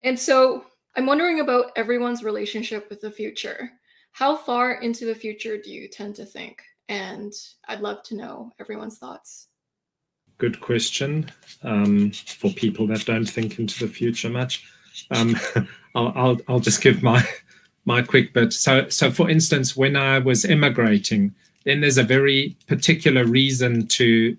And 0.06 0.18
so 0.18 0.64
I'm 0.94 1.04
wondering 1.04 1.40
about 1.40 1.72
everyone's 1.74 2.22
relationship 2.22 2.88
with 2.88 3.00
the 3.00 3.10
future. 3.10 3.72
How 4.12 4.36
far 4.36 4.74
into 4.74 5.04
the 5.04 5.16
future 5.16 5.58
do 5.58 5.72
you 5.72 5.88
tend 5.88 6.14
to 6.14 6.24
think? 6.24 6.62
And 6.88 7.32
I'd 7.66 7.80
love 7.80 8.04
to 8.04 8.14
know 8.14 8.52
everyone's 8.60 8.98
thoughts. 8.98 9.48
Good 10.38 10.60
question 10.60 11.28
um, 11.64 12.12
for 12.12 12.52
people 12.52 12.86
that 12.86 13.04
don't 13.04 13.28
think 13.28 13.58
into 13.58 13.84
the 13.84 13.92
future 13.92 14.30
much. 14.30 14.64
Um, 15.10 15.36
I'll, 15.96 16.12
I'll, 16.14 16.36
I'll 16.46 16.60
just 16.60 16.80
give 16.80 17.02
my 17.02 17.26
my 17.84 18.00
quick 18.00 18.32
bit. 18.32 18.52
So, 18.52 18.88
so 18.88 19.10
for 19.10 19.28
instance, 19.28 19.76
when 19.76 19.96
I 19.96 20.20
was 20.20 20.44
immigrating, 20.44 21.34
then 21.64 21.80
there's 21.80 21.98
a 21.98 22.04
very 22.04 22.56
particular 22.68 23.24
reason 23.24 23.88
to 23.88 24.36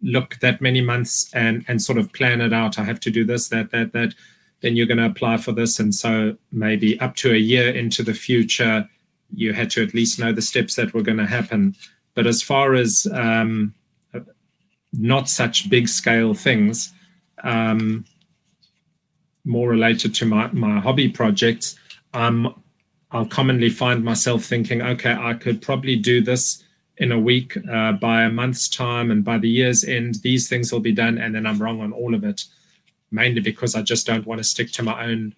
look 0.00 0.38
that 0.40 0.62
many 0.62 0.80
months 0.80 1.30
and 1.34 1.64
and 1.68 1.82
sort 1.82 1.98
of 1.98 2.10
plan 2.14 2.40
it 2.40 2.54
out. 2.54 2.78
I 2.78 2.84
have 2.84 3.00
to 3.00 3.10
do 3.10 3.24
this, 3.24 3.48
that, 3.48 3.70
that, 3.72 3.92
that. 3.92 4.14
Then 4.60 4.74
you're 4.74 4.86
going 4.86 4.98
to 4.98 5.06
apply 5.06 5.36
for 5.36 5.52
this, 5.52 5.78
and 5.78 5.94
so 5.94 6.36
maybe 6.50 6.98
up 7.00 7.14
to 7.16 7.32
a 7.32 7.36
year 7.36 7.70
into 7.70 8.02
the 8.02 8.14
future, 8.14 8.88
you 9.32 9.52
had 9.52 9.70
to 9.70 9.82
at 9.82 9.94
least 9.94 10.18
know 10.18 10.32
the 10.32 10.42
steps 10.42 10.74
that 10.76 10.92
were 10.92 11.02
going 11.02 11.18
to 11.18 11.26
happen. 11.26 11.76
But 12.14 12.26
as 12.26 12.42
far 12.42 12.74
as 12.74 13.06
um, 13.12 13.74
not 14.92 15.28
such 15.28 15.70
big 15.70 15.88
scale 15.88 16.34
things, 16.34 16.92
um, 17.44 18.04
more 19.44 19.68
related 19.68 20.14
to 20.16 20.26
my, 20.26 20.50
my 20.52 20.80
hobby 20.80 21.08
projects, 21.08 21.76
um, 22.14 22.62
I'll 23.10 23.26
commonly 23.26 23.70
find 23.70 24.04
myself 24.04 24.44
thinking, 24.44 24.82
okay, 24.82 25.14
I 25.14 25.34
could 25.34 25.62
probably 25.62 25.96
do 25.96 26.20
this 26.20 26.64
in 26.98 27.12
a 27.12 27.18
week 27.18 27.56
uh, 27.70 27.92
by 27.92 28.22
a 28.22 28.30
month's 28.30 28.68
time, 28.68 29.10
and 29.10 29.24
by 29.24 29.38
the 29.38 29.48
year's 29.48 29.84
end, 29.84 30.16
these 30.16 30.48
things 30.48 30.72
will 30.72 30.80
be 30.80 30.92
done, 30.92 31.16
and 31.16 31.34
then 31.34 31.46
I'm 31.46 31.62
wrong 31.62 31.80
on 31.80 31.92
all 31.92 32.14
of 32.14 32.24
it, 32.24 32.44
mainly 33.10 33.40
because 33.40 33.74
I 33.74 33.82
just 33.82 34.06
don't 34.06 34.26
want 34.26 34.38
to 34.38 34.44
stick 34.44 34.70
to 34.72 34.82
my 34.82 35.04
own 35.04 35.34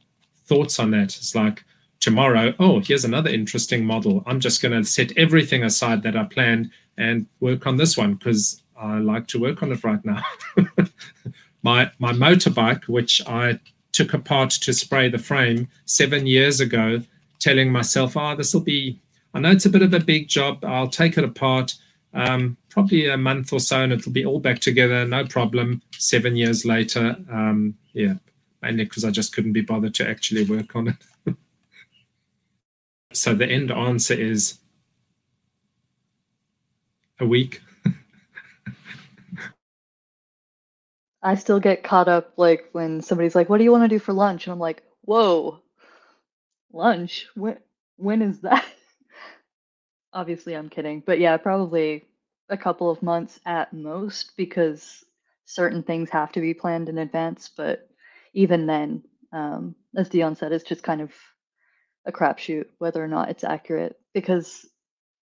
thoughts 0.46 0.78
on 0.78 0.90
that. 0.92 1.16
It's 1.16 1.34
like 1.34 1.64
tomorrow, 2.00 2.54
oh, 2.58 2.80
here's 2.80 3.04
another 3.04 3.30
interesting 3.30 3.84
model. 3.84 4.22
I'm 4.26 4.40
just 4.40 4.62
going 4.62 4.72
to 4.72 4.88
set 4.88 5.16
everything 5.16 5.62
aside 5.62 6.02
that 6.02 6.16
I 6.16 6.24
planned 6.24 6.70
and 6.96 7.26
work 7.40 7.66
on 7.66 7.76
this 7.76 7.96
one 7.96 8.14
because 8.14 8.62
I 8.76 8.98
like 8.98 9.26
to 9.28 9.40
work 9.40 9.62
on 9.62 9.72
it 9.72 9.84
right 9.84 10.04
now. 10.04 10.22
my 11.62 11.90
my 11.98 12.12
motorbike, 12.12 12.84
which 12.88 13.22
I 13.26 13.60
took 13.92 14.14
apart 14.14 14.50
to 14.50 14.72
spray 14.72 15.08
the 15.08 15.18
frame 15.18 15.68
seven 15.84 16.26
years 16.26 16.60
ago, 16.60 17.02
telling 17.38 17.70
myself, 17.70 18.16
"Oh, 18.16 18.34
this 18.34 18.54
will 18.54 18.62
be. 18.62 19.00
I 19.34 19.40
know 19.40 19.50
it's 19.50 19.66
a 19.66 19.70
bit 19.70 19.82
of 19.82 19.94
a 19.94 20.00
big 20.00 20.28
job. 20.28 20.64
I'll 20.64 20.88
take 20.88 21.18
it 21.18 21.24
apart." 21.24 21.74
Um, 22.14 22.56
probably 22.70 23.08
a 23.08 23.16
month 23.16 23.52
or 23.52 23.60
so, 23.60 23.82
and 23.82 23.92
it'll 23.92 24.12
be 24.12 24.24
all 24.24 24.40
back 24.40 24.60
together, 24.60 25.04
no 25.04 25.26
problem. 25.26 25.82
Seven 25.98 26.36
years 26.36 26.64
later, 26.64 27.16
um, 27.30 27.74
yeah, 27.92 28.14
mainly 28.62 28.84
because 28.84 29.04
I 29.04 29.10
just 29.10 29.34
couldn't 29.34 29.52
be 29.52 29.60
bothered 29.60 29.94
to 29.96 30.08
actually 30.08 30.44
work 30.44 30.74
on 30.74 30.88
it. 30.88 30.96
so 33.12 33.34
the 33.34 33.46
end 33.46 33.70
answer 33.70 34.14
is 34.14 34.58
a 37.18 37.26
week. 37.26 37.60
I 41.22 41.34
still 41.34 41.60
get 41.60 41.82
caught 41.82 42.08
up 42.08 42.32
like 42.38 42.70
when 42.72 43.02
somebody's 43.02 43.34
like, 43.34 43.50
"What 43.50 43.58
do 43.58 43.64
you 43.64 43.72
want 43.72 43.84
to 43.84 43.88
do 43.88 43.98
for 43.98 44.14
lunch?" 44.14 44.46
and 44.46 44.52
I'm 44.52 44.60
like, 44.60 44.82
"Whoa, 45.02 45.60
lunch? 46.72 47.26
When 47.34 47.58
when 47.96 48.22
is 48.22 48.40
that?" 48.40 48.64
Obviously, 50.12 50.54
I'm 50.54 50.70
kidding, 50.70 51.02
but 51.04 51.20
yeah, 51.20 51.36
probably 51.36 52.06
a 52.50 52.56
couple 52.56 52.90
of 52.90 53.02
months 53.02 53.40
at 53.46 53.72
most 53.72 54.36
because 54.36 55.04
certain 55.46 55.82
things 55.82 56.10
have 56.10 56.32
to 56.32 56.40
be 56.40 56.54
planned 56.54 56.88
in 56.88 56.98
advance. 56.98 57.50
But 57.56 57.88
even 58.34 58.66
then, 58.66 59.02
um, 59.32 59.74
as 59.96 60.08
Dion 60.08 60.36
said, 60.36 60.52
it's 60.52 60.68
just 60.68 60.82
kind 60.82 61.00
of 61.00 61.12
a 62.06 62.12
crapshoot 62.12 62.66
whether 62.78 63.02
or 63.02 63.08
not 63.08 63.30
it's 63.30 63.44
accurate 63.44 63.98
because 64.14 64.66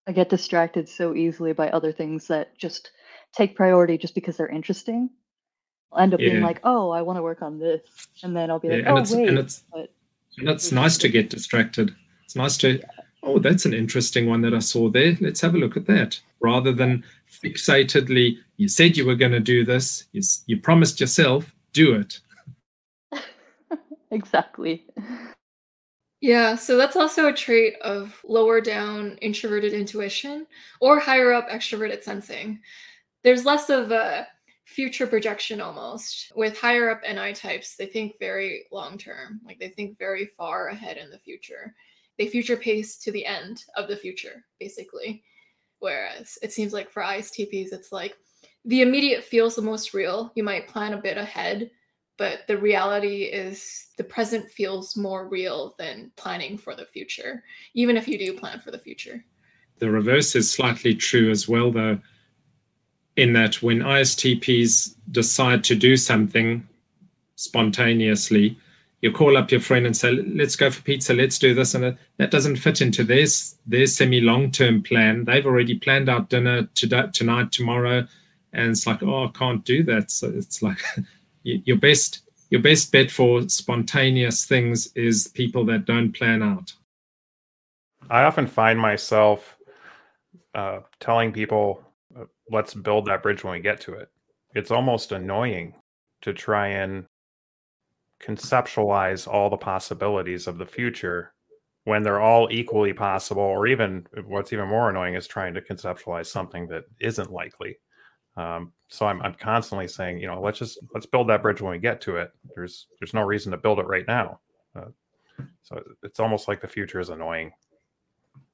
I 0.07 0.11
get 0.11 0.29
distracted 0.29 0.89
so 0.89 1.15
easily 1.15 1.53
by 1.53 1.69
other 1.69 1.91
things 1.91 2.27
that 2.27 2.57
just 2.57 2.91
take 3.31 3.55
priority 3.55 3.97
just 3.97 4.15
because 4.15 4.37
they're 4.37 4.47
interesting 4.47 5.09
I'll 5.93 6.03
end 6.03 6.13
up 6.13 6.19
being 6.19 6.41
like, 6.41 6.59
oh, 6.63 6.89
I 6.89 7.01
want 7.01 7.17
to 7.17 7.23
work 7.23 7.41
on 7.41 7.59
this, 7.59 7.81
and 8.23 8.35
then 8.35 8.49
I'll 8.49 8.59
be 8.59 8.69
like, 8.69 8.79
and 8.79 8.87
oh 8.87 8.97
it's, 8.97 9.11
wait. 9.11 9.29
and 9.29 9.37
it's 9.37 9.63
but 9.71 9.91
and 10.37 10.49
it's 10.49 10.71
nice 10.71 10.97
to 10.99 11.09
get 11.09 11.29
distracted. 11.29 11.95
It's 12.25 12.35
nice 12.35 12.57
to, 12.57 12.81
oh, 13.21 13.39
that's 13.39 13.65
an 13.65 13.73
interesting 13.73 14.27
one 14.27 14.41
that 14.41 14.53
I 14.53 14.59
saw 14.59 14.89
there. 14.89 15.15
Let's 15.21 15.41
have 15.41 15.53
a 15.53 15.59
look 15.59 15.77
at 15.77 15.85
that. 15.85 16.19
Rather 16.43 16.73
than 16.73 17.03
fixatedly, 17.31 18.37
you 18.57 18.67
said 18.67 18.97
you 18.97 19.05
were 19.05 19.15
going 19.15 19.31
to 19.31 19.39
do 19.39 19.63
this. 19.63 20.05
You, 20.11 20.21
you 20.45 20.59
promised 20.59 20.99
yourself, 20.99 21.55
do 21.71 21.93
it. 21.93 22.19
exactly. 24.11 24.85
Yeah, 26.19 26.55
so 26.55 26.77
that's 26.77 26.95
also 26.95 27.27
a 27.27 27.33
trait 27.33 27.75
of 27.81 28.19
lower 28.23 28.61
down 28.61 29.17
introverted 29.21 29.73
intuition 29.73 30.45
or 30.79 30.99
higher 30.99 31.33
up 31.33 31.49
extroverted 31.49 32.03
sensing. 32.03 32.59
There's 33.23 33.45
less 33.45 33.69
of 33.69 33.91
a 33.91 34.27
future 34.65 35.07
projection 35.07 35.61
almost. 35.61 36.31
With 36.35 36.57
higher 36.57 36.89
up 36.89 37.01
NI 37.03 37.33
types, 37.33 37.75
they 37.75 37.85
think 37.85 38.19
very 38.19 38.65
long 38.71 38.97
term, 38.97 39.41
like 39.45 39.59
they 39.59 39.69
think 39.69 39.97
very 39.97 40.27
far 40.37 40.69
ahead 40.69 40.97
in 40.97 41.09
the 41.09 41.19
future. 41.19 41.73
They 42.17 42.27
future 42.27 42.57
pace 42.57 42.97
to 42.99 43.11
the 43.11 43.25
end 43.25 43.63
of 43.75 43.87
the 43.87 43.97
future, 43.97 44.45
basically. 44.59 45.23
Whereas 45.83 46.37
it 46.41 46.53
seems 46.53 46.71
like 46.71 46.89
for 46.89 47.03
ISTPs, 47.03 47.73
it's 47.73 47.91
like 47.91 48.15
the 48.63 48.81
immediate 48.81 49.21
feels 49.21 49.53
the 49.53 49.61
most 49.61 49.93
real. 49.93 50.31
You 50.33 50.41
might 50.41 50.69
plan 50.69 50.93
a 50.93 51.01
bit 51.01 51.17
ahead, 51.17 51.71
but 52.17 52.47
the 52.47 52.57
reality 52.57 53.23
is 53.23 53.87
the 53.97 54.05
present 54.05 54.49
feels 54.49 54.95
more 54.95 55.27
real 55.27 55.75
than 55.77 56.09
planning 56.15 56.57
for 56.57 56.73
the 56.73 56.85
future, 56.85 57.43
even 57.73 57.97
if 57.97 58.07
you 58.07 58.17
do 58.17 58.39
plan 58.39 58.61
for 58.61 58.71
the 58.71 58.79
future. 58.79 59.25
The 59.79 59.91
reverse 59.91 60.37
is 60.37 60.49
slightly 60.49 60.95
true 60.95 61.29
as 61.29 61.49
well, 61.49 61.69
though, 61.69 61.99
in 63.17 63.33
that 63.33 63.61
when 63.61 63.79
ISTPs 63.79 64.95
decide 65.11 65.65
to 65.65 65.75
do 65.75 65.97
something 65.97 66.65
spontaneously, 67.35 68.57
you 69.03 69.11
call 69.11 69.35
up 69.35 69.51
your 69.51 69.59
friend 69.59 69.85
and 69.85 69.95
say, 69.95 70.13
"Let's 70.13 70.55
go 70.55 70.71
for 70.71 70.81
pizza. 70.81 71.13
Let's 71.13 71.37
do 71.37 71.53
this," 71.53 71.75
and 71.75 71.97
that 72.17 72.31
doesn't 72.31 72.55
fit 72.55 72.79
into 72.81 73.03
their 73.03 73.25
their 73.67 73.85
semi 73.85 74.21
long 74.21 74.49
term 74.49 74.81
plan. 74.81 75.25
They've 75.25 75.45
already 75.45 75.77
planned 75.77 76.07
out 76.07 76.29
dinner 76.29 76.69
today, 76.73 77.03
tonight, 77.11 77.51
tomorrow, 77.51 78.07
and 78.53 78.71
it's 78.71 78.87
like, 78.87 79.03
"Oh, 79.03 79.25
I 79.25 79.31
can't 79.37 79.65
do 79.65 79.83
that." 79.83 80.09
So 80.09 80.29
it's 80.29 80.63
like 80.63 80.81
your 81.43 81.77
best 81.77 82.21
your 82.49 82.61
best 82.61 82.93
bet 82.93 83.11
for 83.11 83.49
spontaneous 83.49 84.45
things 84.45 84.87
is 84.95 85.27
people 85.27 85.65
that 85.65 85.83
don't 85.83 86.13
plan 86.13 86.41
out. 86.41 86.71
I 88.09 88.23
often 88.23 88.47
find 88.47 88.79
myself 88.79 89.57
uh, 90.55 90.79
telling 91.01 91.33
people, 91.33 91.83
let's 92.49 92.73
build 92.73 93.07
that 93.07 93.21
bridge 93.21 93.43
when 93.43 93.53
we 93.53 93.59
get 93.59 93.81
to 93.81 93.95
it. 93.95 94.09
It's 94.55 94.71
almost 94.71 95.11
annoying 95.11 95.73
to 96.21 96.31
try 96.31 96.67
and 96.67 97.05
conceptualize 98.25 99.27
all 99.27 99.49
the 99.49 99.57
possibilities 99.57 100.47
of 100.47 100.57
the 100.57 100.65
future 100.65 101.33
when 101.85 102.03
they're 102.03 102.21
all 102.21 102.47
equally 102.49 102.93
possible, 102.93 103.43
or 103.43 103.67
even 103.67 104.07
what's 104.25 104.53
even 104.53 104.69
more 104.69 104.89
annoying 104.89 105.15
is 105.15 105.27
trying 105.27 105.53
to 105.53 105.61
conceptualize 105.61 106.27
something 106.27 106.67
that 106.67 106.83
isn't 107.01 107.31
likely. 107.31 107.77
Um, 108.37 108.71
so 108.87 109.05
I'm, 109.05 109.21
I'm 109.21 109.35
constantly 109.35 109.87
saying, 109.87 110.19
you 110.19 110.27
know, 110.27 110.41
let's 110.41 110.59
just 110.59 110.79
let's 110.93 111.05
build 111.05 111.29
that 111.29 111.41
bridge 111.41 111.61
when 111.61 111.71
we 111.71 111.79
get 111.79 112.01
to 112.01 112.17
it. 112.17 112.31
There's 112.55 112.87
there's 112.99 113.13
no 113.13 113.21
reason 113.21 113.51
to 113.51 113.57
build 113.57 113.79
it 113.79 113.87
right 113.87 114.07
now. 114.07 114.39
Uh, 114.75 114.89
so 115.61 115.81
it's 116.03 116.19
almost 116.19 116.47
like 116.47 116.61
the 116.61 116.67
future 116.67 116.99
is 116.99 117.09
annoying. 117.09 117.51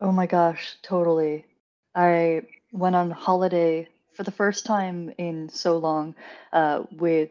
Oh 0.01 0.11
my 0.11 0.25
gosh, 0.25 0.77
totally. 0.81 1.45
I 1.95 2.41
went 2.71 2.95
on 2.95 3.11
holiday 3.11 3.87
for 4.13 4.23
the 4.23 4.31
first 4.31 4.65
time 4.65 5.13
in 5.17 5.49
so 5.49 5.77
long 5.77 6.15
uh, 6.51 6.83
with 6.91 7.29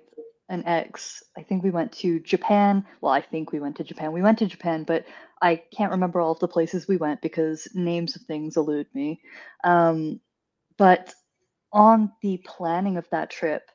an 0.49 0.65
ex. 0.67 1.23
I 1.37 1.43
think 1.43 1.63
we 1.63 1.71
went 1.71 1.93
to 1.93 2.21
Japan. 2.21 2.87
Well, 3.01 3.13
I 3.13 3.21
think 3.21 3.53
we 3.53 3.61
went 3.61 3.77
to 3.77 3.85
Japan. 3.85 4.13
We 4.13 4.23
went 4.23 4.39
to 4.39 4.47
Japan, 4.47 4.85
but 4.85 5.05
I 5.41 5.57
can't 5.57 5.93
remember 5.93 6.21
all 6.21 6.33
of 6.33 6.41
the 6.41 6.49
places 6.49 6.89
we 6.89 6.97
went 6.97 7.21
because 7.21 7.69
names 7.75 8.17
of 8.17 8.23
things 8.23 8.57
elude 8.57 8.87
me. 8.95 9.21
Um, 9.65 10.21
but 10.77 11.15
on 11.73 12.13
the 12.23 12.39
planning 12.39 12.97
of 12.97 13.09
that 13.11 13.31
trip, 13.31 13.71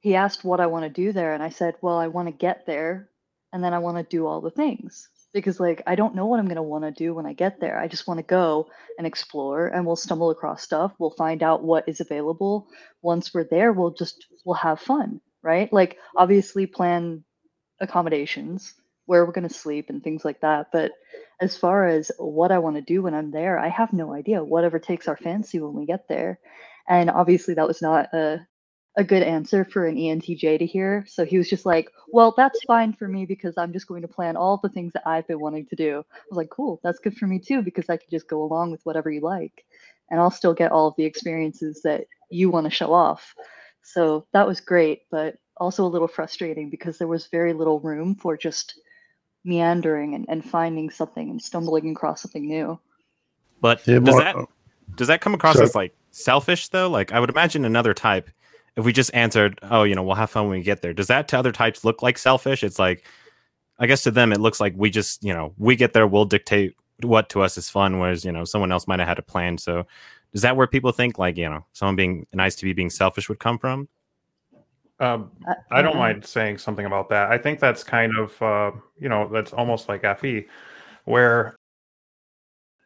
he 0.00 0.16
asked 0.16 0.44
what 0.44 0.60
I 0.60 0.66
want 0.66 0.84
to 0.84 0.90
do 0.90 1.12
there, 1.12 1.34
and 1.34 1.42
I 1.42 1.50
said, 1.50 1.76
"Well, 1.80 1.98
I 1.98 2.08
want 2.08 2.28
to 2.28 2.32
get 2.32 2.66
there, 2.66 3.08
and 3.52 3.62
then 3.62 3.74
I 3.74 3.78
want 3.78 3.98
to 3.98 4.16
do 4.16 4.26
all 4.26 4.40
the 4.40 4.50
things." 4.50 5.08
because 5.32 5.58
like 5.58 5.82
I 5.86 5.94
don't 5.94 6.14
know 6.14 6.26
what 6.26 6.38
I'm 6.38 6.46
going 6.46 6.56
to 6.56 6.62
want 6.62 6.84
to 6.84 6.90
do 6.90 7.14
when 7.14 7.26
I 7.26 7.32
get 7.32 7.60
there. 7.60 7.78
I 7.78 7.88
just 7.88 8.06
want 8.06 8.18
to 8.18 8.24
go 8.24 8.68
and 8.98 9.06
explore 9.06 9.66
and 9.66 9.86
we'll 9.86 9.96
stumble 9.96 10.30
across 10.30 10.62
stuff. 10.62 10.92
We'll 10.98 11.10
find 11.10 11.42
out 11.42 11.62
what 11.62 11.88
is 11.88 12.00
available. 12.00 12.68
Once 13.00 13.32
we're 13.32 13.44
there, 13.44 13.72
we'll 13.72 13.92
just 13.92 14.26
we'll 14.44 14.54
have 14.56 14.80
fun, 14.80 15.20
right? 15.42 15.72
Like 15.72 15.98
obviously 16.16 16.66
plan 16.66 17.24
accommodations 17.80 18.74
where 19.06 19.24
we're 19.26 19.32
going 19.32 19.48
to 19.48 19.54
sleep 19.54 19.90
and 19.90 20.02
things 20.02 20.24
like 20.24 20.40
that, 20.40 20.68
but 20.72 20.92
as 21.40 21.56
far 21.56 21.86
as 21.86 22.10
what 22.18 22.52
I 22.52 22.58
want 22.58 22.76
to 22.76 22.82
do 22.82 23.02
when 23.02 23.14
I'm 23.14 23.32
there, 23.32 23.58
I 23.58 23.68
have 23.68 23.92
no 23.92 24.14
idea. 24.14 24.44
Whatever 24.44 24.78
takes 24.78 25.08
our 25.08 25.16
fancy 25.16 25.58
when 25.60 25.74
we 25.74 25.86
get 25.86 26.06
there. 26.08 26.38
And 26.88 27.10
obviously 27.10 27.54
that 27.54 27.66
was 27.66 27.82
not 27.82 28.12
a 28.14 28.46
a 28.96 29.04
good 29.04 29.22
answer 29.22 29.64
for 29.64 29.86
an 29.86 29.96
ENTJ 29.96 30.58
to 30.58 30.66
hear. 30.66 31.04
So 31.08 31.24
he 31.24 31.38
was 31.38 31.48
just 31.48 31.64
like, 31.64 31.90
well, 32.08 32.34
that's 32.36 32.62
fine 32.64 32.92
for 32.92 33.08
me 33.08 33.24
because 33.24 33.54
I'm 33.56 33.72
just 33.72 33.86
going 33.86 34.02
to 34.02 34.08
plan 34.08 34.36
all 34.36 34.58
the 34.62 34.68
things 34.68 34.92
that 34.92 35.06
I've 35.06 35.26
been 35.26 35.40
wanting 35.40 35.66
to 35.66 35.76
do. 35.76 36.04
I 36.12 36.20
was 36.30 36.36
like, 36.36 36.50
cool, 36.50 36.78
that's 36.84 36.98
good 36.98 37.16
for 37.16 37.26
me 37.26 37.38
too 37.38 37.62
because 37.62 37.88
I 37.88 37.96
can 37.96 38.08
just 38.10 38.28
go 38.28 38.42
along 38.42 38.70
with 38.70 38.84
whatever 38.84 39.10
you 39.10 39.20
like. 39.20 39.64
And 40.10 40.20
I'll 40.20 40.30
still 40.30 40.52
get 40.52 40.72
all 40.72 40.88
of 40.88 40.94
the 40.96 41.04
experiences 41.04 41.80
that 41.84 42.04
you 42.30 42.50
want 42.50 42.64
to 42.66 42.70
show 42.70 42.92
off. 42.92 43.34
So 43.82 44.26
that 44.32 44.46
was 44.46 44.60
great, 44.60 45.02
but 45.10 45.36
also 45.56 45.84
a 45.84 45.88
little 45.88 46.08
frustrating 46.08 46.70
because 46.70 46.98
there 46.98 47.08
was 47.08 47.26
very 47.26 47.52
little 47.52 47.80
room 47.80 48.14
for 48.14 48.36
just 48.36 48.80
meandering 49.44 50.14
and, 50.14 50.24
and 50.28 50.44
finding 50.44 50.88
something 50.90 51.30
and 51.30 51.42
stumbling 51.42 51.90
across 51.90 52.22
something 52.22 52.46
new. 52.46 52.78
But 53.60 53.86
Yeah, 53.86 53.98
does 53.98 54.14
more- 54.14 54.20
that 54.24 54.36
uh, 54.36 54.46
does 54.96 55.08
that 55.08 55.20
come 55.20 55.34
across 55.34 55.54
Sorry. 55.54 55.64
as 55.66 55.74
like 55.74 55.94
selfish 56.10 56.68
though? 56.68 56.88
Like 56.88 57.12
I 57.12 57.20
would 57.20 57.30
imagine 57.30 57.64
another 57.64 57.94
type, 57.94 58.30
if 58.76 58.84
we 58.84 58.92
just 58.92 59.12
answered, 59.14 59.58
"Oh, 59.62 59.82
you 59.84 59.94
know, 59.94 60.02
we'll 60.02 60.14
have 60.16 60.30
fun 60.30 60.48
when 60.48 60.58
we 60.58 60.64
get 60.64 60.82
there," 60.82 60.92
does 60.92 61.06
that 61.08 61.28
to 61.28 61.38
other 61.38 61.52
types 61.52 61.84
look 61.84 62.02
like 62.02 62.18
selfish? 62.18 62.62
It's 62.62 62.78
like, 62.78 63.04
I 63.78 63.86
guess 63.86 64.02
to 64.04 64.10
them 64.10 64.32
it 64.32 64.40
looks 64.40 64.60
like 64.60 64.74
we 64.76 64.90
just, 64.90 65.22
you 65.24 65.32
know, 65.32 65.54
we 65.58 65.76
get 65.76 65.92
there, 65.92 66.06
we'll 66.06 66.24
dictate 66.24 66.76
what 67.02 67.28
to 67.30 67.42
us 67.42 67.56
is 67.58 67.68
fun, 67.68 67.98
whereas 67.98 68.24
you 68.24 68.32
know 68.32 68.44
someone 68.44 68.70
else 68.72 68.86
might 68.86 68.98
have 69.00 69.08
had 69.08 69.18
a 69.18 69.22
plan. 69.22 69.58
So, 69.58 69.86
is 70.32 70.42
that 70.42 70.56
where 70.56 70.66
people 70.66 70.92
think 70.92 71.18
like 71.18 71.36
you 71.36 71.48
know 71.48 71.64
someone 71.72 71.96
being 71.96 72.26
nice 72.32 72.54
to 72.56 72.64
be 72.64 72.72
being 72.72 72.90
selfish 72.90 73.28
would 73.28 73.38
come 73.38 73.58
from? 73.58 73.88
Um, 75.00 75.32
Uh, 75.48 75.54
I 75.70 75.82
don't 75.82 75.96
mind 75.96 76.24
saying 76.24 76.58
something 76.58 76.86
about 76.86 77.08
that. 77.08 77.30
I 77.30 77.36
think 77.36 77.58
that's 77.58 77.82
kind 77.82 78.16
of, 78.16 78.40
uh, 78.40 78.70
you 78.98 79.08
know, 79.08 79.28
that's 79.28 79.52
almost 79.52 79.88
like 79.88 80.04
FE, 80.18 80.46
where 81.04 81.56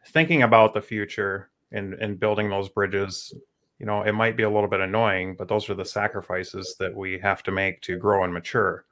thinking 0.07 0.41
about 0.41 0.73
the 0.73 0.81
future 0.81 1.51
and, 1.71 1.93
and 1.93 2.19
building 2.19 2.49
those 2.49 2.69
bridges, 2.69 3.33
you 3.77 3.85
know, 3.85 4.01
it 4.01 4.13
might 4.13 4.35
be 4.35 4.43
a 4.43 4.49
little 4.49 4.69
bit 4.69 4.79
annoying, 4.79 5.35
but 5.37 5.47
those 5.47 5.69
are 5.69 5.75
the 5.75 5.85
sacrifices 5.85 6.75
that 6.79 6.95
we 6.95 7.19
have 7.19 7.43
to 7.43 7.51
make 7.51 7.81
to 7.81 7.97
grow 7.97 8.23
and 8.23 8.33
mature. 8.33 8.85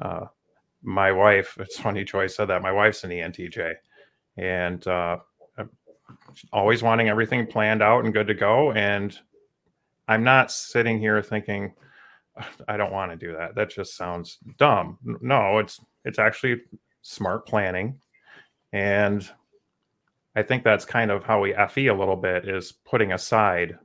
Uh, 0.00 0.26
my 0.82 1.12
wife, 1.12 1.56
it's 1.60 1.78
funny 1.78 2.02
Joy 2.02 2.28
said 2.28 2.46
that, 2.46 2.62
my 2.62 2.72
wife's 2.72 3.04
an 3.04 3.10
ENTJ 3.10 3.74
and 4.38 4.86
uh, 4.86 5.18
always 6.52 6.82
wanting 6.82 7.08
everything 7.08 7.46
planned 7.46 7.82
out 7.82 8.04
and 8.04 8.12
good 8.12 8.26
to 8.26 8.34
go. 8.34 8.72
And 8.72 9.16
I'm 10.08 10.24
not 10.24 10.50
sitting 10.50 10.98
here 10.98 11.22
thinking, 11.22 11.72
I 12.68 12.76
don't 12.76 12.92
want 12.92 13.12
to 13.12 13.16
do 13.16 13.32
that. 13.36 13.54
That 13.54 13.70
just 13.70 13.96
sounds 13.96 14.38
dumb. 14.58 14.98
No, 15.20 15.58
it's 15.58 15.80
it's 16.04 16.18
actually 16.18 16.62
smart 17.02 17.46
planning, 17.46 18.00
and 18.72 19.28
I 20.36 20.42
think 20.42 20.64
that's 20.64 20.84
kind 20.84 21.10
of 21.10 21.24
how 21.24 21.40
we 21.40 21.54
fe 21.68 21.88
a 21.88 21.94
little 21.94 22.16
bit 22.16 22.48
is 22.48 22.72
putting 22.72 23.12
aside 23.12 23.78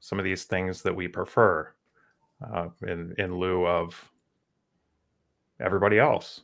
some 0.00 0.18
of 0.18 0.24
these 0.24 0.44
things 0.44 0.82
that 0.82 0.94
we 0.94 1.08
prefer 1.08 1.72
uh, 2.52 2.68
in 2.86 3.14
in 3.18 3.36
lieu 3.36 3.66
of 3.66 4.10
everybody 5.60 5.98
else. 5.98 6.42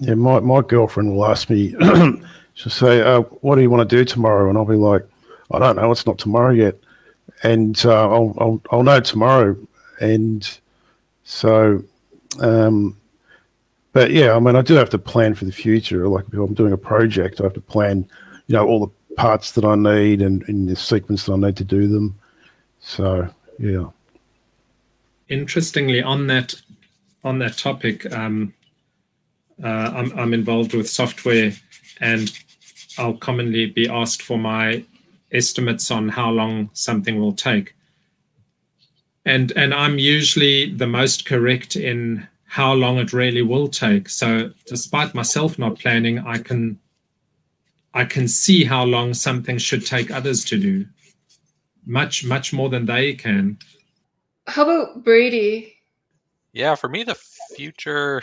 Yeah, 0.00 0.14
my, 0.14 0.40
my 0.40 0.62
girlfriend 0.62 1.14
will 1.14 1.26
ask 1.26 1.50
me, 1.50 1.74
she'll 2.54 2.72
say, 2.72 3.00
uh, 3.02 3.20
What 3.20 3.56
do 3.56 3.62
you 3.62 3.70
want 3.70 3.88
to 3.88 3.96
do 3.96 4.04
tomorrow? 4.04 4.48
And 4.48 4.56
I'll 4.56 4.64
be 4.64 4.74
like, 4.74 5.06
I 5.50 5.58
don't 5.58 5.76
know, 5.76 5.90
it's 5.90 6.06
not 6.06 6.18
tomorrow 6.18 6.52
yet. 6.52 6.76
And 7.42 7.80
uh, 7.84 8.10
I'll, 8.10 8.34
I'll, 8.38 8.62
I'll 8.70 8.82
know 8.82 9.00
tomorrow. 9.00 9.56
And 10.00 10.48
so, 11.24 11.82
um, 12.40 12.96
but 13.92 14.10
yeah, 14.10 14.34
I 14.34 14.38
mean, 14.40 14.56
I 14.56 14.62
do 14.62 14.74
have 14.74 14.90
to 14.90 14.98
plan 14.98 15.34
for 15.34 15.44
the 15.44 15.52
future. 15.52 16.08
Like 16.08 16.24
if 16.32 16.34
I'm 16.34 16.54
doing 16.54 16.72
a 16.72 16.78
project, 16.78 17.40
I 17.40 17.44
have 17.44 17.54
to 17.54 17.60
plan, 17.60 18.08
you 18.46 18.54
know, 18.54 18.66
all 18.66 18.86
the 18.86 19.14
parts 19.16 19.52
that 19.52 19.64
I 19.64 19.74
need 19.74 20.22
and 20.22 20.42
in 20.48 20.66
the 20.66 20.76
sequence 20.76 21.26
that 21.26 21.32
I 21.32 21.36
need 21.36 21.56
to 21.56 21.64
do 21.64 21.88
them. 21.88 22.18
So, 22.80 23.28
yeah. 23.58 23.86
Interestingly, 25.28 26.02
on 26.02 26.26
that 26.28 26.54
on 27.22 27.38
that 27.40 27.58
topic, 27.58 28.10
um, 28.12 28.54
uh, 29.62 29.92
I'm, 29.94 30.18
I'm 30.18 30.34
involved 30.34 30.74
with 30.74 30.88
software, 30.88 31.52
and 32.00 32.32
I'll 32.98 33.16
commonly 33.16 33.66
be 33.66 33.88
asked 33.88 34.22
for 34.22 34.38
my 34.38 34.84
estimates 35.32 35.90
on 35.90 36.08
how 36.08 36.30
long 36.30 36.70
something 36.72 37.20
will 37.20 37.34
take. 37.34 37.74
And 39.24 39.52
and 39.54 39.74
I'm 39.74 39.98
usually 39.98 40.72
the 40.72 40.86
most 40.86 41.26
correct 41.26 41.76
in 41.76 42.26
how 42.46 42.72
long 42.72 42.98
it 42.98 43.12
really 43.12 43.42
will 43.42 43.68
take. 43.68 44.08
So 44.08 44.50
despite 44.66 45.14
myself 45.14 45.58
not 45.58 45.78
planning, 45.78 46.18
I 46.18 46.38
can 46.38 46.80
I 47.92 48.04
can 48.04 48.28
see 48.28 48.64
how 48.64 48.84
long 48.84 49.14
something 49.14 49.58
should 49.58 49.84
take 49.84 50.10
others 50.10 50.44
to 50.46 50.58
do. 50.58 50.86
Much, 51.86 52.24
much 52.24 52.52
more 52.52 52.68
than 52.68 52.86
they 52.86 53.14
can. 53.14 53.58
How 54.46 54.62
about 54.62 55.04
Brady? 55.04 55.74
Yeah, 56.52 56.74
for 56.74 56.88
me, 56.88 57.02
the 57.02 57.18
future, 57.56 58.22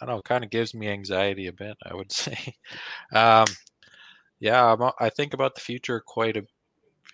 I 0.00 0.06
don't 0.06 0.16
know, 0.16 0.22
kind 0.22 0.44
of 0.44 0.50
gives 0.50 0.74
me 0.74 0.88
anxiety 0.88 1.46
a 1.48 1.52
bit, 1.52 1.76
I 1.84 1.94
would 1.94 2.12
say. 2.12 2.54
Um, 3.14 3.46
yeah, 4.40 4.72
I'm, 4.72 4.90
I 5.00 5.10
think 5.10 5.34
about 5.34 5.54
the 5.54 5.60
future 5.60 6.00
quite 6.00 6.36
a 6.36 6.46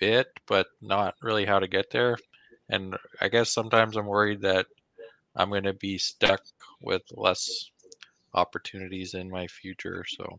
bit, 0.01 0.28
but 0.47 0.66
not 0.80 1.14
really 1.22 1.45
how 1.47 1.59
to 1.59 1.68
get 1.68 1.91
there. 1.91 2.16
And 2.70 2.97
I 3.20 3.28
guess 3.28 3.53
sometimes 3.53 3.97
I'm 3.97 4.07
worried 4.07 4.43
that 4.43 4.66
I'm 5.37 5.51
going 5.51 5.64
to 5.64 5.74
be 5.74 5.99
stuck 5.99 6.43
with 6.80 7.03
less 7.12 7.70
opportunities 8.34 9.14
in 9.14 9.30
my 9.30 9.47
future. 9.49 10.05
So 10.09 10.39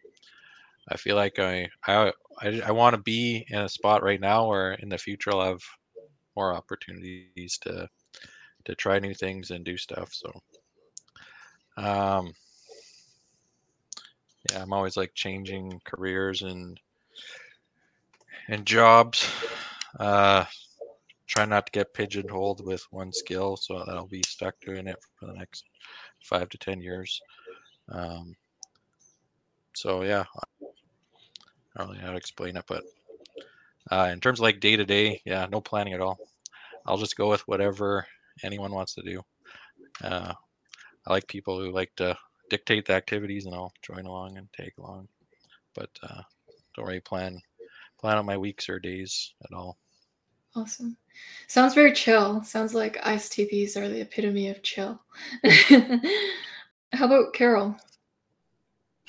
I 0.89 0.97
feel 0.97 1.15
like 1.15 1.39
I 1.39 1.69
I 1.87 2.11
I, 2.41 2.61
I 2.67 2.71
want 2.71 2.95
to 2.95 3.01
be 3.01 3.45
in 3.49 3.59
a 3.59 3.69
spot 3.69 4.03
right 4.03 4.19
now 4.21 4.47
where 4.47 4.73
in 4.73 4.89
the 4.89 4.97
future 4.97 5.31
I'll 5.31 5.45
have 5.45 5.63
more 6.35 6.53
opportunities 6.53 7.57
to 7.63 7.89
to 8.65 8.75
try 8.75 8.99
new 8.99 9.13
things 9.13 9.51
and 9.51 9.65
do 9.65 9.77
stuff. 9.77 10.09
So 10.13 10.31
um 11.77 12.33
yeah, 14.51 14.61
I'm 14.61 14.73
always 14.73 14.97
like 14.97 15.13
changing 15.13 15.79
careers 15.85 16.41
and 16.41 16.79
and 18.49 18.65
jobs. 18.65 19.29
Uh 19.99 20.45
try 21.27 21.45
not 21.45 21.65
to 21.65 21.71
get 21.73 21.93
pigeonholed 21.93 22.65
with 22.65 22.83
one 22.91 23.11
skill 23.11 23.57
so 23.57 23.77
I'll 23.77 24.07
be 24.07 24.23
stuck 24.27 24.55
doing 24.61 24.87
it 24.87 24.97
for 25.19 25.27
the 25.27 25.33
next 25.33 25.65
five 26.23 26.49
to 26.49 26.57
ten 26.57 26.81
years. 26.81 27.21
Um 27.91 28.35
so 29.75 30.03
yeah, 30.03 30.25
I 31.75 31.79
don't 31.79 31.89
really 31.89 31.99
know 31.99 32.05
how 32.07 32.11
to 32.11 32.17
explain 32.17 32.57
it, 32.57 32.65
but 32.67 32.83
uh, 33.91 34.09
in 34.11 34.19
terms 34.19 34.39
of 34.39 34.43
like 34.43 34.59
day 34.59 34.75
to 34.75 34.85
day, 34.85 35.21
yeah, 35.25 35.47
no 35.51 35.61
planning 35.61 35.93
at 35.93 36.01
all. 36.01 36.19
I'll 36.85 36.97
just 36.97 37.17
go 37.17 37.29
with 37.29 37.47
whatever 37.47 38.05
anyone 38.43 38.71
wants 38.71 38.95
to 38.95 39.01
do. 39.03 39.21
Uh, 40.03 40.33
I 41.07 41.13
like 41.13 41.27
people 41.27 41.59
who 41.59 41.71
like 41.71 41.95
to 41.95 42.17
dictate 42.49 42.85
the 42.85 42.93
activities, 42.93 43.45
and 43.45 43.55
I'll 43.55 43.71
join 43.81 44.05
along 44.05 44.37
and 44.37 44.49
take 44.51 44.77
along. 44.77 45.07
But 45.73 45.89
uh, 46.03 46.21
don't 46.75 46.85
really 46.85 46.99
plan 46.99 47.39
plan 47.99 48.17
out 48.17 48.25
my 48.25 48.37
weeks 48.37 48.67
or 48.67 48.77
days 48.77 49.33
at 49.43 49.55
all. 49.55 49.77
Awesome. 50.55 50.97
Sounds 51.47 51.73
very 51.73 51.93
chill. 51.93 52.43
Sounds 52.43 52.73
like 52.73 53.01
ISTPs 53.01 53.77
are 53.77 53.87
the 53.87 54.01
epitome 54.01 54.49
of 54.49 54.61
chill. 54.63 55.01
How 56.93 57.05
about 57.05 57.33
Carol? 57.33 57.75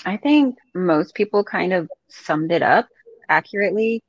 I 0.07 0.17
think 0.17 0.57
most 0.75 1.15
people 1.15 1.43
kind 1.43 1.73
of 1.73 1.91
summed 2.09 2.53
it 2.53 2.63
up 2.63 2.89
accurately. 3.29 4.03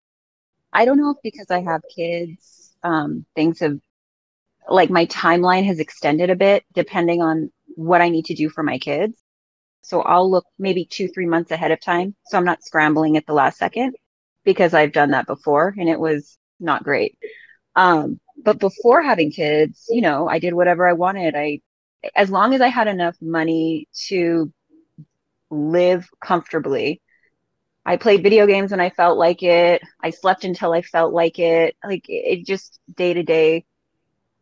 I 0.72 0.86
don't 0.86 0.98
know 0.98 1.10
if 1.12 1.18
because 1.24 1.50
I 1.50 1.62
have 1.62 1.82
kids, 1.94 2.76
um, 2.84 3.26
things 3.36 3.60
have 3.62 3.80
like 4.70 4.92
my 4.92 5.08
timeline 5.08 5.66
has 5.66 5.80
extended 5.80 6.30
a 6.30 6.36
bit 6.36 6.64
depending 6.74 7.22
on 7.22 7.52
what 7.80 8.02
I 8.02 8.10
need 8.10 8.26
to 8.26 8.36
do 8.36 8.50
for 8.50 8.64
my 8.64 8.78
kids. 8.78 9.18
So 9.84 10.02
I'll 10.02 10.30
look 10.30 10.46
maybe 10.58 10.86
two, 10.86 11.08
three 11.08 11.26
months 11.26 11.52
ahead 11.52 11.72
of 11.72 11.80
time. 11.80 12.16
So 12.26 12.38
I'm 12.38 12.46
not 12.46 12.64
scrambling 12.64 13.18
at 13.18 13.26
the 13.26 13.34
last 13.34 13.58
second 13.58 13.96
because 14.44 14.74
I've 14.74 14.92
done 14.92 15.12
that 15.12 15.28
before 15.28 15.74
and 15.78 15.88
it 15.88 16.00
was 16.00 16.38
not 16.60 16.84
great. 16.84 17.18
Um, 17.76 18.20
but 18.44 18.60
before 18.60 19.02
having 19.02 19.32
kids, 19.32 19.86
you 19.90 20.02
know, 20.02 20.28
I 20.28 20.40
did 20.40 20.54
whatever 20.54 20.88
I 20.88 20.94
wanted. 20.94 21.36
I, 21.36 21.62
as 22.16 22.30
long 22.30 22.54
as 22.54 22.62
I 22.62 22.68
had 22.68 22.88
enough 22.88 23.16
money 23.22 23.88
to 24.08 24.52
live 25.50 26.08
comfortably. 26.22 27.02
I 27.86 27.98
played 27.98 28.24
video 28.24 28.46
games 28.46 28.72
when 28.72 28.80
I 28.80 28.90
felt 28.90 29.18
like 29.18 29.42
it. 29.42 29.82
I 30.02 30.12
slept 30.12 30.44
until 30.44 30.74
I 30.74 30.82
felt 30.82 31.14
like 31.14 31.40
it. 31.40 31.76
Like 31.84 32.06
it 32.08 32.46
just 32.46 32.80
day 32.96 33.14
to 33.14 33.24
day, 33.24 33.66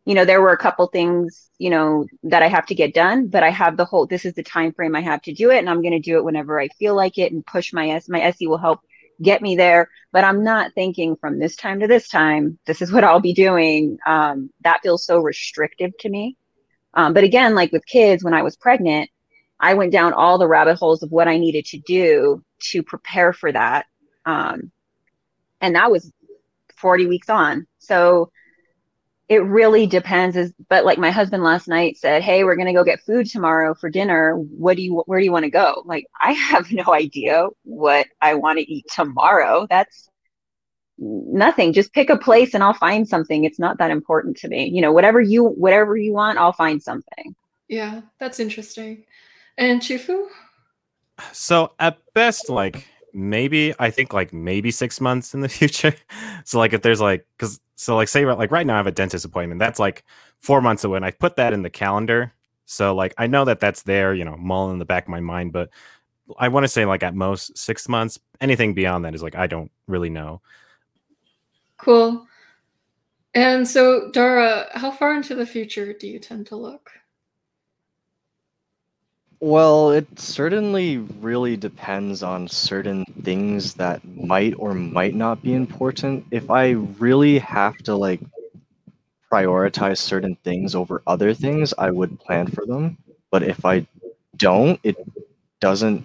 you 0.08 0.14
know, 0.14 0.24
there 0.24 0.40
were 0.40 0.52
a 0.52 0.56
couple 0.56 0.86
things, 0.86 1.50
you 1.58 1.68
know, 1.68 2.06
that 2.22 2.42
I 2.42 2.48
have 2.48 2.64
to 2.68 2.74
get 2.74 2.94
done, 2.94 3.26
but 3.26 3.42
I 3.42 3.50
have 3.50 3.76
the 3.76 3.84
whole, 3.84 4.06
this 4.06 4.24
is 4.24 4.32
the 4.32 4.42
time 4.42 4.72
frame 4.72 4.96
I 4.96 5.02
have 5.02 5.20
to 5.24 5.34
do 5.34 5.50
it. 5.50 5.58
And 5.58 5.68
I'm 5.68 5.82
going 5.82 5.92
to 5.92 5.98
do 5.98 6.16
it 6.16 6.24
whenever 6.24 6.58
I 6.58 6.68
feel 6.68 6.96
like 6.96 7.18
it 7.18 7.30
and 7.30 7.44
push 7.44 7.74
my 7.74 7.90
S, 7.90 8.08
my 8.08 8.22
SE 8.22 8.46
will 8.46 8.56
help 8.56 8.80
get 9.20 9.42
me 9.42 9.54
there. 9.54 9.90
But 10.10 10.24
I'm 10.24 10.42
not 10.42 10.72
thinking 10.74 11.16
from 11.16 11.38
this 11.38 11.56
time 11.56 11.80
to 11.80 11.86
this 11.86 12.08
time, 12.08 12.58
this 12.64 12.80
is 12.80 12.90
what 12.90 13.04
I'll 13.04 13.20
be 13.20 13.34
doing. 13.34 13.98
Um, 14.06 14.48
that 14.62 14.80
feels 14.82 15.04
so 15.04 15.18
restrictive 15.18 15.92
to 16.00 16.08
me. 16.08 16.38
Um, 16.94 17.12
but 17.12 17.24
again, 17.24 17.54
like 17.54 17.70
with 17.70 17.84
kids, 17.84 18.24
when 18.24 18.32
I 18.32 18.40
was 18.40 18.56
pregnant, 18.56 19.10
I 19.60 19.74
went 19.74 19.92
down 19.92 20.14
all 20.14 20.38
the 20.38 20.48
rabbit 20.48 20.76
holes 20.76 21.02
of 21.02 21.12
what 21.12 21.28
I 21.28 21.36
needed 21.36 21.66
to 21.66 21.80
do 21.80 22.42
to 22.70 22.82
prepare 22.82 23.34
for 23.34 23.52
that. 23.52 23.84
Um, 24.24 24.72
and 25.60 25.74
that 25.74 25.90
was 25.90 26.10
40 26.78 27.04
weeks 27.04 27.28
on. 27.28 27.66
So 27.78 28.30
it 29.28 29.44
really 29.44 29.86
depends 29.86 30.36
is 30.36 30.52
but 30.68 30.84
like 30.84 30.98
my 30.98 31.10
husband 31.10 31.42
last 31.42 31.68
night 31.68 31.96
said 31.96 32.22
hey 32.22 32.44
we're 32.44 32.56
going 32.56 32.66
to 32.66 32.72
go 32.72 32.84
get 32.84 33.00
food 33.00 33.28
tomorrow 33.28 33.74
for 33.74 33.90
dinner. 33.90 34.34
What 34.34 34.76
do 34.76 34.82
you 34.82 35.02
where 35.06 35.18
do 35.18 35.24
you 35.24 35.32
want 35.32 35.44
to 35.44 35.50
go 35.50 35.82
like 35.84 36.06
i 36.20 36.32
have 36.32 36.70
no 36.72 36.92
idea 36.92 37.48
what 37.62 38.06
i 38.20 38.34
want 38.34 38.58
to 38.58 38.72
eat 38.72 38.86
tomorrow. 38.92 39.66
That's 39.68 40.08
nothing. 40.98 41.72
Just 41.72 41.92
pick 41.92 42.10
a 42.10 42.16
place 42.16 42.54
and 42.54 42.62
i'll 42.62 42.74
find 42.74 43.06
something. 43.06 43.44
It's 43.44 43.58
not 43.58 43.78
that 43.78 43.90
important 43.90 44.36
to 44.38 44.48
me. 44.48 44.68
You 44.68 44.80
know 44.80 44.92
whatever 44.92 45.20
you 45.20 45.44
whatever 45.44 45.96
you 45.96 46.12
want 46.12 46.38
i'll 46.38 46.52
find 46.52 46.82
something. 46.82 47.34
Yeah 47.68 48.02
that's 48.18 48.40
interesting. 48.40 49.04
And 49.56 49.80
Chufu? 49.80 50.26
So 51.32 51.72
at 51.80 51.98
best 52.14 52.48
like 52.48 52.86
maybe 53.12 53.74
I 53.78 53.90
think 53.90 54.12
like 54.12 54.32
maybe 54.32 54.70
six 54.70 55.00
months 55.00 55.34
in 55.34 55.40
the 55.40 55.48
future. 55.60 55.94
so 56.44 56.58
like 56.58 56.72
if 56.72 56.82
there's 56.82 57.00
like 57.00 57.26
because 57.36 57.60
so 57.76 57.96
like 57.96 58.08
say 58.08 58.24
like 58.24 58.50
right 58.50 58.66
now 58.66 58.74
I 58.74 58.78
have 58.78 58.86
a 58.86 58.92
dentist 58.92 59.24
appointment 59.24 59.58
that's 59.58 59.78
like 59.78 60.04
four 60.38 60.60
months 60.60 60.84
away 60.84 60.96
and 60.96 61.04
I 61.04 61.10
put 61.10 61.36
that 61.36 61.52
in 61.52 61.62
the 61.62 61.70
calendar. 61.70 62.32
So 62.66 62.94
like 62.94 63.14
I 63.18 63.26
know 63.26 63.44
that 63.44 63.60
that's 63.60 63.82
there, 63.82 64.14
you 64.14 64.24
know, 64.24 64.36
mulling 64.36 64.74
in 64.74 64.78
the 64.78 64.84
back 64.84 65.04
of 65.04 65.08
my 65.08 65.20
mind, 65.20 65.52
but 65.52 65.70
I 66.38 66.48
want 66.48 66.64
to 66.64 66.68
say 66.68 66.84
like 66.84 67.02
at 67.02 67.14
most 67.14 67.56
six 67.56 67.88
months. 67.88 68.18
Anything 68.40 68.74
beyond 68.74 69.04
that 69.04 69.14
is 69.14 69.22
like 69.22 69.34
I 69.34 69.46
don't 69.46 69.70
really 69.86 70.10
know. 70.10 70.40
Cool. 71.78 72.26
And 73.34 73.66
so 73.66 74.10
Dara, 74.12 74.68
how 74.72 74.90
far 74.90 75.14
into 75.14 75.34
the 75.34 75.46
future 75.46 75.92
do 75.92 76.08
you 76.08 76.18
tend 76.18 76.46
to 76.48 76.56
look? 76.56 76.90
Well, 79.40 79.90
it 79.90 80.18
certainly 80.18 80.98
really 80.98 81.56
depends 81.56 82.24
on 82.24 82.48
certain 82.48 83.04
things 83.22 83.74
that 83.74 84.04
might 84.04 84.54
or 84.58 84.74
might 84.74 85.14
not 85.14 85.42
be 85.42 85.54
important. 85.54 86.26
If 86.32 86.50
I 86.50 86.70
really 86.98 87.38
have 87.38 87.78
to 87.84 87.94
like 87.94 88.20
prioritize 89.30 89.98
certain 89.98 90.36
things 90.42 90.74
over 90.74 91.02
other 91.06 91.34
things, 91.34 91.72
I 91.78 91.90
would 91.90 92.18
plan 92.18 92.48
for 92.48 92.66
them. 92.66 92.98
But 93.30 93.44
if 93.44 93.64
I 93.64 93.86
don't, 94.36 94.80
it 94.82 94.96
doesn't 95.60 96.04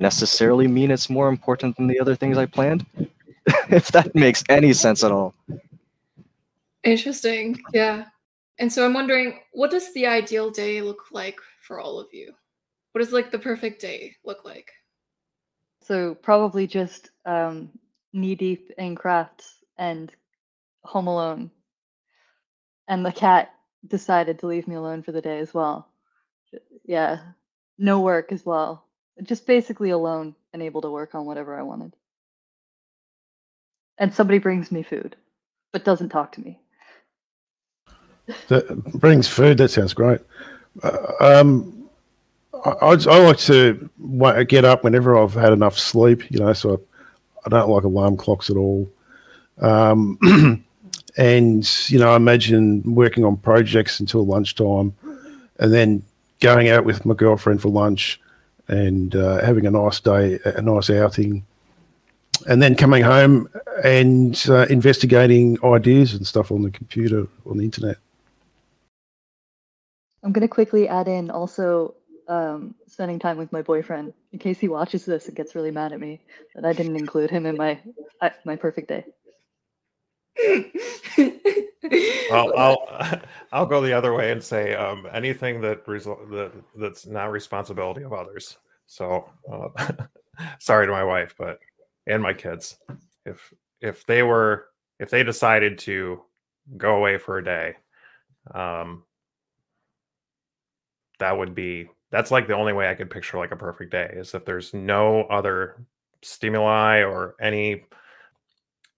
necessarily 0.00 0.66
mean 0.66 0.90
it's 0.90 1.10
more 1.10 1.28
important 1.28 1.76
than 1.76 1.86
the 1.86 2.00
other 2.00 2.16
things 2.16 2.38
I 2.38 2.46
planned. 2.46 2.86
if 3.68 3.88
that 3.88 4.14
makes 4.14 4.42
any 4.48 4.72
sense 4.72 5.04
at 5.04 5.12
all. 5.12 5.34
Interesting. 6.82 7.60
Yeah. 7.72 8.06
And 8.58 8.72
so 8.72 8.86
I'm 8.86 8.94
wondering, 8.94 9.40
what 9.52 9.70
does 9.70 9.92
the 9.92 10.06
ideal 10.06 10.50
day 10.50 10.80
look 10.80 11.06
like 11.10 11.38
for 11.60 11.80
all 11.80 11.98
of 11.98 12.08
you? 12.12 12.32
What 12.94 13.00
does 13.00 13.12
like 13.12 13.32
the 13.32 13.40
perfect 13.40 13.80
day 13.80 14.14
look 14.24 14.44
like? 14.44 14.70
So 15.82 16.14
probably 16.14 16.68
just 16.68 17.10
um, 17.26 17.70
knee 18.12 18.36
deep 18.36 18.70
in 18.78 18.94
crafts 18.94 19.64
and 19.76 20.12
home 20.84 21.08
alone. 21.08 21.50
And 22.86 23.04
the 23.04 23.10
cat 23.10 23.52
decided 23.88 24.38
to 24.38 24.46
leave 24.46 24.68
me 24.68 24.76
alone 24.76 25.02
for 25.02 25.10
the 25.10 25.20
day 25.20 25.40
as 25.40 25.52
well. 25.52 25.88
Yeah, 26.84 27.18
no 27.78 27.98
work 27.98 28.30
as 28.30 28.46
well. 28.46 28.86
Just 29.24 29.44
basically 29.44 29.90
alone 29.90 30.36
and 30.52 30.62
able 30.62 30.82
to 30.82 30.90
work 30.90 31.16
on 31.16 31.26
whatever 31.26 31.58
I 31.58 31.62
wanted. 31.62 31.96
And 33.98 34.14
somebody 34.14 34.38
brings 34.38 34.70
me 34.70 34.84
food, 34.84 35.16
but 35.72 35.84
doesn't 35.84 36.10
talk 36.10 36.30
to 36.34 36.40
me. 36.40 36.60
That 38.46 38.84
brings 38.84 39.26
food. 39.26 39.58
That 39.58 39.72
sounds 39.72 39.94
great. 39.94 40.20
Uh, 40.80 41.12
um, 41.20 41.73
I, 42.64 42.70
I 42.80 43.18
like 43.18 43.38
to 43.38 43.90
get 44.48 44.64
up 44.64 44.84
whenever 44.84 45.16
I've 45.16 45.34
had 45.34 45.52
enough 45.52 45.78
sleep, 45.78 46.30
you 46.30 46.38
know, 46.38 46.52
so 46.52 46.74
I, 46.74 46.76
I 47.46 47.48
don't 47.50 47.68
like 47.68 47.84
alarm 47.84 48.16
clocks 48.16 48.48
at 48.48 48.56
all. 48.56 48.90
Um, 49.58 50.18
and, 51.16 51.88
you 51.90 51.98
know, 51.98 52.12
I 52.12 52.16
imagine 52.16 52.82
working 52.94 53.24
on 53.24 53.36
projects 53.36 54.00
until 54.00 54.24
lunchtime 54.24 54.94
and 55.58 55.72
then 55.72 56.02
going 56.40 56.68
out 56.68 56.84
with 56.84 57.04
my 57.04 57.14
girlfriend 57.14 57.60
for 57.60 57.68
lunch 57.68 58.20
and 58.68 59.14
uh, 59.14 59.44
having 59.44 59.66
a 59.66 59.70
nice 59.70 60.00
day, 60.00 60.38
a 60.44 60.62
nice 60.62 60.88
outing, 60.88 61.44
and 62.48 62.62
then 62.62 62.74
coming 62.74 63.02
home 63.02 63.48
and 63.84 64.42
uh, 64.48 64.66
investigating 64.70 65.58
ideas 65.62 66.14
and 66.14 66.26
stuff 66.26 66.50
on 66.50 66.62
the 66.62 66.70
computer, 66.70 67.26
on 67.46 67.58
the 67.58 67.64
internet. 67.64 67.98
I'm 70.22 70.32
going 70.32 70.40
to 70.40 70.48
quickly 70.48 70.88
add 70.88 71.06
in 71.06 71.30
also 71.30 71.94
um, 72.28 72.74
spending 72.86 73.18
time 73.18 73.36
with 73.36 73.52
my 73.52 73.62
boyfriend 73.62 74.12
in 74.32 74.38
case 74.38 74.58
he 74.58 74.68
watches 74.68 75.04
this 75.04 75.26
and 75.26 75.36
gets 75.36 75.54
really 75.54 75.70
mad 75.70 75.92
at 75.92 76.00
me 76.00 76.20
that 76.54 76.64
I 76.64 76.72
didn't 76.72 76.96
include 76.96 77.30
him 77.30 77.46
in 77.46 77.56
my 77.56 77.80
my 78.44 78.56
perfect 78.56 78.88
day. 78.88 79.04
well, 82.30 82.52
I'll 82.58 83.20
I'll 83.52 83.66
go 83.66 83.80
the 83.80 83.92
other 83.92 84.14
way 84.14 84.32
and 84.32 84.42
say 84.42 84.74
um, 84.74 85.06
anything 85.12 85.60
that 85.62 85.86
result 85.86 86.30
that 86.30 86.52
that's 86.76 87.06
not 87.06 87.30
responsibility 87.30 88.02
of 88.02 88.12
others. 88.12 88.56
So 88.86 89.30
uh, 89.50 89.68
sorry 90.58 90.86
to 90.86 90.92
my 90.92 91.04
wife, 91.04 91.34
but 91.38 91.58
and 92.06 92.22
my 92.22 92.32
kids. 92.32 92.76
If 93.24 93.52
if 93.80 94.06
they 94.06 94.22
were 94.22 94.66
if 94.98 95.10
they 95.10 95.22
decided 95.22 95.78
to 95.80 96.22
go 96.76 96.96
away 96.96 97.18
for 97.18 97.38
a 97.38 97.44
day, 97.44 97.74
um, 98.54 99.04
that 101.18 101.36
would 101.36 101.54
be 101.54 101.88
that's 102.14 102.30
like 102.30 102.46
the 102.46 102.54
only 102.54 102.72
way 102.72 102.88
I 102.88 102.94
could 102.94 103.10
picture 103.10 103.38
like 103.38 103.50
a 103.50 103.56
perfect 103.56 103.90
day 103.90 104.08
is 104.14 104.34
if 104.34 104.44
there's 104.44 104.72
no 104.72 105.22
other 105.24 105.84
stimuli 106.22 107.02
or 107.02 107.34
any 107.40 107.86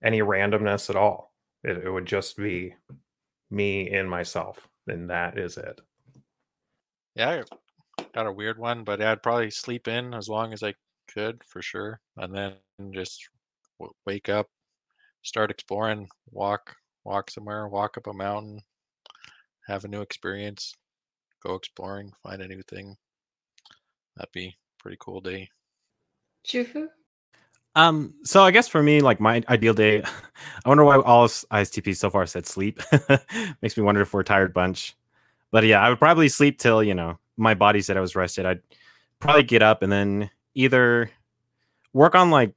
any 0.04 0.20
randomness 0.20 0.90
at 0.90 0.96
all. 0.96 1.32
It, 1.64 1.78
it 1.78 1.90
would 1.90 2.04
just 2.04 2.36
be 2.36 2.74
me 3.50 3.90
in 3.90 4.06
myself, 4.06 4.68
and 4.86 5.08
that 5.08 5.38
is 5.38 5.56
it. 5.56 5.80
Yeah, 7.14 7.44
I 7.98 8.04
got 8.14 8.26
a 8.26 8.32
weird 8.32 8.58
one, 8.58 8.84
but 8.84 9.00
I'd 9.00 9.22
probably 9.22 9.50
sleep 9.50 9.88
in 9.88 10.12
as 10.12 10.28
long 10.28 10.52
as 10.52 10.62
I 10.62 10.74
could 11.08 11.42
for 11.42 11.62
sure, 11.62 11.98
and 12.18 12.34
then 12.34 12.56
just 12.92 13.26
w- 13.78 13.94
wake 14.04 14.28
up, 14.28 14.46
start 15.22 15.50
exploring, 15.50 16.06
walk, 16.30 16.76
walk 17.02 17.30
somewhere, 17.30 17.66
walk 17.66 17.96
up 17.96 18.08
a 18.08 18.12
mountain, 18.12 18.60
have 19.68 19.86
a 19.86 19.88
new 19.88 20.02
experience, 20.02 20.74
go 21.42 21.54
exploring, 21.54 22.12
find 22.22 22.42
a 22.42 22.48
new 22.48 22.60
thing. 22.68 22.94
That'd 24.16 24.32
be 24.32 24.56
pretty 24.78 24.96
cool 25.00 25.20
day. 25.20 25.50
Chufu? 26.46 26.88
Um, 27.74 28.14
so 28.24 28.42
I 28.42 28.50
guess 28.50 28.68
for 28.68 28.82
me, 28.82 29.00
like 29.00 29.20
my 29.20 29.42
ideal 29.48 29.74
day, 29.74 30.02
I 30.64 30.68
wonder 30.68 30.84
why 30.84 30.96
all 30.96 31.28
ISTP 31.28 31.94
so 31.94 32.08
far 32.08 32.26
said 32.26 32.46
sleep. 32.46 32.80
Makes 33.62 33.76
me 33.76 33.82
wonder 33.82 34.00
if 34.00 34.12
we're 34.14 34.20
a 34.20 34.24
tired 34.24 34.54
bunch. 34.54 34.96
But 35.50 35.64
yeah, 35.64 35.80
I 35.80 35.90
would 35.90 35.98
probably 35.98 36.28
sleep 36.28 36.58
till, 36.58 36.82
you 36.82 36.94
know, 36.94 37.18
my 37.36 37.54
body 37.54 37.82
said 37.82 37.96
I 37.96 38.00
was 38.00 38.16
rested. 38.16 38.46
I'd 38.46 38.62
probably 39.20 39.42
get 39.42 39.62
up 39.62 39.82
and 39.82 39.92
then 39.92 40.30
either 40.54 41.10
work 41.92 42.14
on 42.14 42.30
like 42.30 42.54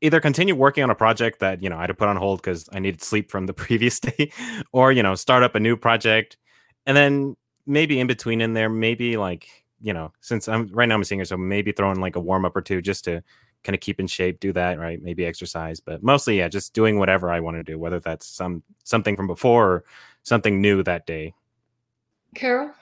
either 0.00 0.20
continue 0.20 0.54
working 0.54 0.84
on 0.84 0.90
a 0.90 0.94
project 0.94 1.40
that, 1.40 1.62
you 1.62 1.68
know, 1.68 1.76
I 1.76 1.82
had 1.82 1.86
to 1.86 1.94
put 1.94 2.08
on 2.08 2.16
hold 2.16 2.40
because 2.40 2.68
I 2.72 2.78
needed 2.78 3.02
sleep 3.02 3.30
from 3.30 3.46
the 3.46 3.54
previous 3.64 4.00
day, 4.00 4.32
or, 4.72 4.92
you 4.92 5.02
know, 5.02 5.14
start 5.14 5.42
up 5.42 5.54
a 5.54 5.60
new 5.60 5.76
project. 5.76 6.36
And 6.86 6.96
then 6.96 7.36
maybe 7.66 8.00
in 8.00 8.06
between 8.06 8.40
in 8.40 8.54
there, 8.54 8.68
maybe 8.68 9.16
like 9.16 9.63
you 9.84 9.92
know, 9.92 10.14
since 10.22 10.48
I'm 10.48 10.66
right 10.68 10.88
now 10.88 10.94
I'm 10.94 11.02
a 11.02 11.04
singer, 11.04 11.26
so 11.26 11.36
maybe 11.36 11.70
throwing 11.70 12.00
like 12.00 12.16
a 12.16 12.20
warm 12.20 12.46
up 12.46 12.56
or 12.56 12.62
two 12.62 12.80
just 12.80 13.04
to 13.04 13.22
kind 13.64 13.74
of 13.74 13.82
keep 13.82 14.00
in 14.00 14.06
shape, 14.06 14.40
do 14.40 14.50
that, 14.54 14.78
right? 14.78 15.00
Maybe 15.00 15.26
exercise, 15.26 15.78
but 15.78 16.02
mostly, 16.02 16.38
yeah, 16.38 16.48
just 16.48 16.72
doing 16.72 16.98
whatever 16.98 17.30
I 17.30 17.40
want 17.40 17.58
to 17.58 17.62
do, 17.62 17.78
whether 17.78 18.00
that's 18.00 18.26
some 18.26 18.62
something 18.82 19.14
from 19.14 19.26
before 19.26 19.68
or 19.68 19.84
something 20.22 20.62
new 20.62 20.82
that 20.84 21.06
day. 21.06 21.34
Carol? 22.34 22.72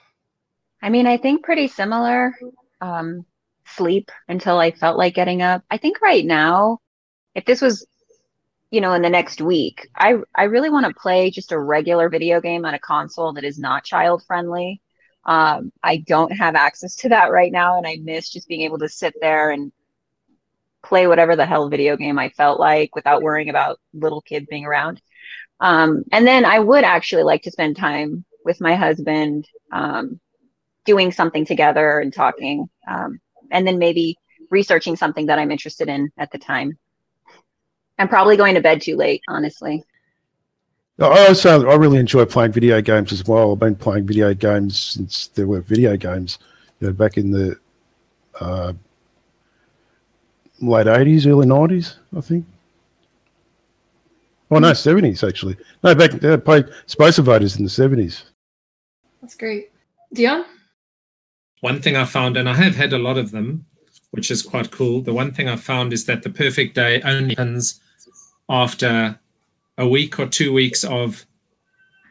I 0.81 0.89
mean, 0.89 1.05
I 1.05 1.17
think 1.17 1.43
pretty 1.43 1.67
similar. 1.67 2.33
Um, 2.79 3.25
sleep 3.65 4.09
until 4.29 4.59
I 4.59 4.71
felt 4.71 4.97
like 4.97 5.13
getting 5.13 5.41
up. 5.41 5.61
I 5.69 5.77
think 5.77 6.01
right 6.01 6.25
now, 6.25 6.79
if 7.35 7.43
this 7.43 7.61
was, 7.61 7.85
you 8.71 8.79
know, 8.79 8.93
in 8.93 9.01
the 9.01 9.09
next 9.09 9.41
week, 9.41 9.89
I 9.93 10.15
I 10.35 10.43
really 10.43 10.69
want 10.69 10.85
to 10.85 10.93
play 10.93 11.31
just 11.31 11.51
a 11.51 11.59
regular 11.59 12.07
video 12.07 12.39
game 12.39 12.63
on 12.63 12.75
a 12.75 12.79
console 12.79 13.33
that 13.33 13.43
is 13.43 13.59
not 13.59 13.83
child 13.83 14.23
friendly. 14.25 14.81
Um, 15.25 15.71
I 15.81 15.97
don't 15.97 16.31
have 16.31 16.55
access 16.55 16.95
to 16.97 17.09
that 17.09 17.31
right 17.31 17.51
now, 17.51 17.77
and 17.77 17.87
I 17.87 17.97
miss 18.01 18.29
just 18.29 18.47
being 18.47 18.61
able 18.61 18.79
to 18.79 18.89
sit 18.89 19.13
there 19.21 19.51
and 19.51 19.71
play 20.83 21.07
whatever 21.07 21.35
the 21.35 21.45
hell 21.45 21.69
video 21.69 21.95
game 21.95 22.19
I 22.19 22.29
felt 22.29 22.59
like 22.59 22.95
without 22.95 23.21
worrying 23.21 23.49
about 23.49 23.79
little 23.93 24.21
kids 24.21 24.47
being 24.49 24.65
around. 24.65 25.01
Um, 25.59 26.03
and 26.11 26.27
then 26.27 26.43
I 26.43 26.59
would 26.59 26.83
actually 26.83 27.23
like 27.23 27.43
to 27.43 27.51
spend 27.51 27.77
time 27.77 28.25
with 28.43 28.59
my 28.59 28.75
husband, 28.75 29.47
um, 29.71 30.19
doing 30.85 31.13
something 31.13 31.45
together 31.45 31.99
and 31.99 32.13
talking, 32.13 32.69
um, 32.85 33.21
and 33.49 33.65
then 33.65 33.79
maybe 33.79 34.17
researching 34.49 34.97
something 34.97 35.27
that 35.27 35.39
I'm 35.39 35.51
interested 35.51 35.87
in 35.87 36.11
at 36.17 36.31
the 36.31 36.37
time. 36.37 36.77
I'm 37.97 38.09
probably 38.09 38.35
going 38.35 38.55
to 38.55 38.61
bed 38.61 38.81
too 38.81 38.97
late, 38.97 39.21
honestly. 39.29 39.83
I 40.99 41.27
also 41.27 41.67
I 41.67 41.75
really 41.75 41.97
enjoy 41.97 42.25
playing 42.25 42.51
video 42.51 42.79
games 42.81 43.11
as 43.11 43.25
well. 43.25 43.51
I've 43.51 43.59
been 43.59 43.75
playing 43.75 44.05
video 44.05 44.33
games 44.33 44.79
since 44.79 45.27
there 45.27 45.47
were 45.47 45.61
video 45.61 45.97
games, 45.97 46.37
you 46.79 46.87
know, 46.87 46.93
back 46.93 47.17
in 47.17 47.31
the 47.31 47.57
uh, 48.39 48.73
late 50.61 50.87
eighties, 50.87 51.25
early 51.25 51.47
nineties, 51.47 51.97
I 52.15 52.21
think. 52.21 52.45
Oh 54.51 54.59
no, 54.59 54.73
seventies 54.73 55.23
actually. 55.23 55.57
No, 55.83 55.95
back 55.95 56.11
they 56.11 56.37
played 56.37 56.67
Space 56.85 57.17
Invaders 57.17 57.57
in 57.57 57.63
the 57.63 57.69
seventies. 57.69 58.25
That's 59.19 59.35
great. 59.35 59.71
Dion? 60.13 60.45
One 61.61 61.81
thing 61.81 61.95
I 61.95 62.05
found, 62.05 62.37
and 62.37 62.47
I 62.47 62.53
have 62.53 62.75
had 62.75 62.93
a 62.93 62.99
lot 62.99 63.17
of 63.17 63.31
them, 63.31 63.65
which 64.11 64.29
is 64.29 64.43
quite 64.43 64.69
cool. 64.69 65.01
The 65.01 65.13
one 65.13 65.33
thing 65.33 65.47
I 65.47 65.55
found 65.55 65.91
is 65.91 66.05
that 66.05 66.21
the 66.21 66.29
perfect 66.29 66.75
day 66.75 67.01
only 67.01 67.33
happens 67.33 67.81
after 68.47 69.19
a 69.77 69.87
week 69.87 70.19
or 70.19 70.27
two 70.27 70.53
weeks 70.53 70.83
of 70.83 71.25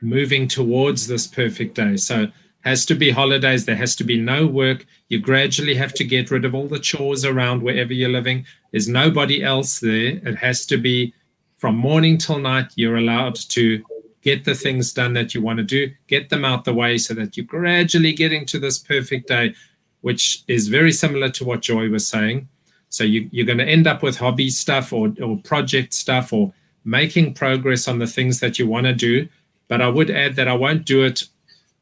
moving 0.01 0.49
towards 0.49 1.07
this 1.07 1.27
perfect 1.27 1.75
day. 1.75 1.97
So 1.97 2.27
has 2.63 2.87
to 2.87 2.95
be 2.95 3.11
holidays. 3.11 3.65
There 3.65 3.77
has 3.77 3.97
to 3.97 4.05
be 4.05 4.21
no 4.21 4.47
work. 4.47 4.87
You 5.09 5.19
gradually 5.19 5.75
have 5.75 5.93
to 5.95 6.05
get 6.05 6.31
rid 6.31 6.45
of 6.45 6.55
all 6.55 6.69
the 6.69 6.79
chores 6.79 7.25
around 7.25 7.63
wherever 7.63 7.93
you're 7.93 8.09
living. 8.09 8.47
There's 8.71 8.89
nobody 8.89 9.43
else 9.43 9.81
there. 9.81 10.21
It 10.25 10.37
has 10.37 10.65
to 10.67 10.77
be 10.77 11.13
from 11.57 11.77
morning 11.77 12.19
till 12.19 12.39
night. 12.39 12.73
You're 12.77 12.97
allowed 12.97 13.37
to 13.51 13.85
get 14.23 14.45
the 14.45 14.55
things 14.55 14.93
done 14.93 15.13
that 15.15 15.35
you 15.35 15.43
want 15.43 15.59
to 15.59 15.65
do, 15.65 15.91
get 16.07 16.31
them 16.31 16.45
out 16.45 16.65
the 16.65 16.73
way 16.73 16.97
so 16.97 17.13
that 17.15 17.37
you're 17.37 17.47
gradually 17.47 18.13
getting 18.13 18.47
to 18.47 18.59
this 18.59 18.79
perfect 18.79 19.27
day, 19.27 19.53
which 20.01 20.45
is 20.47 20.69
very 20.69 20.93
similar 20.93 21.29
to 21.29 21.45
what 21.45 21.61
Joy 21.61 21.89
was 21.89 22.07
saying. 22.07 22.49
So 22.89 23.03
you, 23.03 23.29
you're 23.33 23.47
going 23.47 23.59
to 23.59 23.69
end 23.69 23.89
up 23.89 24.03
with 24.03 24.17
hobby 24.17 24.51
stuff 24.51 24.93
or, 24.93 25.13
or 25.21 25.39
project 25.39 25.93
stuff 25.93 26.33
or 26.33 26.53
making 26.85 27.35
progress 27.35 27.89
on 27.89 27.99
the 27.99 28.07
things 28.07 28.41
that 28.41 28.59
you 28.59 28.67
want 28.67 28.87
to 28.87 28.93
do. 28.93 29.29
But 29.69 29.81
I 29.81 29.89
would 29.89 30.11
add 30.11 30.37
that 30.37 30.49
I 30.49 30.55
won't 30.55 30.85
do 30.85 31.05
it 31.05 31.25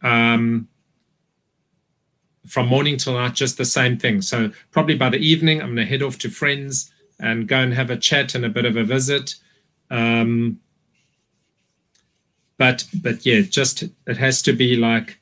um, 0.03 0.69
from 2.47 2.67
morning 2.67 2.97
till 2.97 3.15
night, 3.15 3.35
just 3.35 3.59
the 3.59 3.65
same 3.65 3.99
thing. 3.99 4.23
So 4.23 4.51
probably 4.71 4.97
by 4.97 5.09
the 5.09 5.19
evening, 5.19 5.61
I'm 5.61 5.75
going 5.75 5.77
to 5.77 5.85
head 5.87 6.03
off 6.03 6.19
to 6.19 6.31
friends 6.31 6.91
and 7.19 7.47
go 7.47 7.59
and 7.59 7.75
have 7.75 7.91
a 7.91 7.97
chat 7.97 8.35
and 8.35 8.45
a 8.45 8.49
bit 8.49 8.65
of 8.65 8.77
a 8.77 8.85
visit. 8.85 9.35
Um, 9.91 10.61
but 12.57 12.85
but 13.03 13.25
yeah, 13.25 13.41
just 13.41 13.85
it 14.07 14.17
has 14.19 14.43
to 14.43 14.53
be 14.53 14.77
like, 14.77 15.19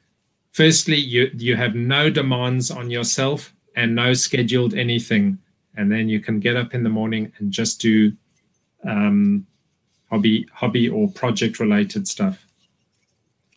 firstly, 0.51 0.97
you 0.97 1.31
you 1.35 1.55
have 1.57 1.74
no 1.74 2.11
demands 2.11 2.70
on 2.70 2.91
yourself 2.91 3.55
and 3.76 3.95
no 3.95 4.12
scheduled 4.12 4.74
anything, 4.74 5.39
and 5.76 5.91
then 5.91 6.09
you 6.09 6.20
can 6.20 6.41
get 6.41 6.57
up 6.57 6.74
in 6.74 6.83
the 6.83 6.91
morning 6.91 7.33
and 7.39 7.53
just 7.53 7.81
do 7.81 8.12
um, 8.85 9.47
hobby 10.11 10.46
hobby 10.52 10.88
or 10.88 11.09
project 11.09 11.61
related 11.61 12.09
stuff. 12.09 12.44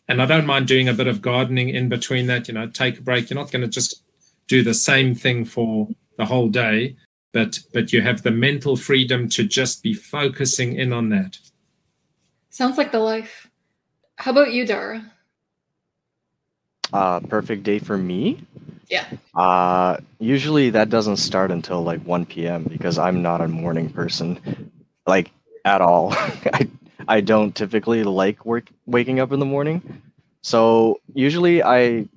And 0.08 0.22
i 0.22 0.26
don't 0.26 0.46
mind 0.46 0.68
doing 0.68 0.90
a 0.90 0.94
bit 0.94 1.08
of 1.08 1.22
gardening 1.22 1.70
in 1.70 1.88
between 1.88 2.28
that 2.28 2.48
you 2.48 2.54
know 2.54 2.68
take 2.68 3.00
a 3.00 3.02
break. 3.02 3.30
You're 3.30 3.40
not 3.40 3.52
going 3.52 3.62
to 3.62 3.68
just 3.68 4.02
do 4.48 4.64
the 4.64 4.74
same 4.74 5.16
thing 5.16 5.46
for 5.46 5.88
the 6.18 6.26
whole 6.26 6.50
day 6.50 6.96
but 7.34 7.60
but 7.74 7.94
you 7.94 8.02
have 8.02 8.24
the 8.24 8.32
mental 8.32 8.76
freedom 8.76 9.30
to 9.30 9.44
just 9.44 9.84
be 9.84 9.94
focusing 9.94 10.76
in 10.76 10.94
on 10.94 11.10
that. 11.10 11.38
Sounds 12.50 12.78
like 12.78 12.92
the 12.92 13.00
life. 13.00 13.48
How 14.18 14.32
about 14.32 14.52
you 14.52 14.66
dara? 14.66 15.12
Uh 16.92 17.22
perfect 17.22 17.64
day 17.64 17.80
for 17.80 17.98
me? 17.98 18.44
Yeah. 18.90 19.06
Uh 19.34 19.98
usually 20.20 20.70
that 20.72 20.90
doesn't 20.90 21.18
start 21.18 21.52
until 21.52 21.82
like 21.84 22.02
1 22.02 22.26
p.m 22.26 22.64
because 22.64 22.98
i'm 23.00 23.22
not 23.22 23.42
a 23.42 23.48
morning 23.48 23.90
person. 23.90 24.72
Like 25.08 25.32
at 25.66 25.82
all. 25.82 26.14
I 26.14 26.68
I 27.08 27.22
don't 27.22 27.56
typically 27.56 28.04
like 28.04 28.46
work 28.46 28.70
waking 28.86 29.20
up 29.20 29.32
in 29.32 29.40
the 29.40 29.46
morning. 29.46 30.02
So 30.42 31.00
usually 31.14 31.64
I 31.64 32.08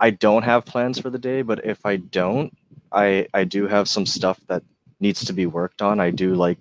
I 0.00 0.10
don't 0.10 0.42
have 0.42 0.64
plans 0.64 0.98
for 0.98 1.10
the 1.10 1.18
day, 1.18 1.42
but 1.42 1.64
if 1.64 1.84
I 1.86 1.96
don't, 1.96 2.56
I 2.92 3.28
I 3.34 3.44
do 3.44 3.66
have 3.66 3.88
some 3.88 4.06
stuff 4.06 4.40
that 4.48 4.62
needs 5.00 5.24
to 5.26 5.32
be 5.32 5.46
worked 5.46 5.82
on. 5.82 6.00
I 6.00 6.10
do 6.10 6.34
like 6.34 6.58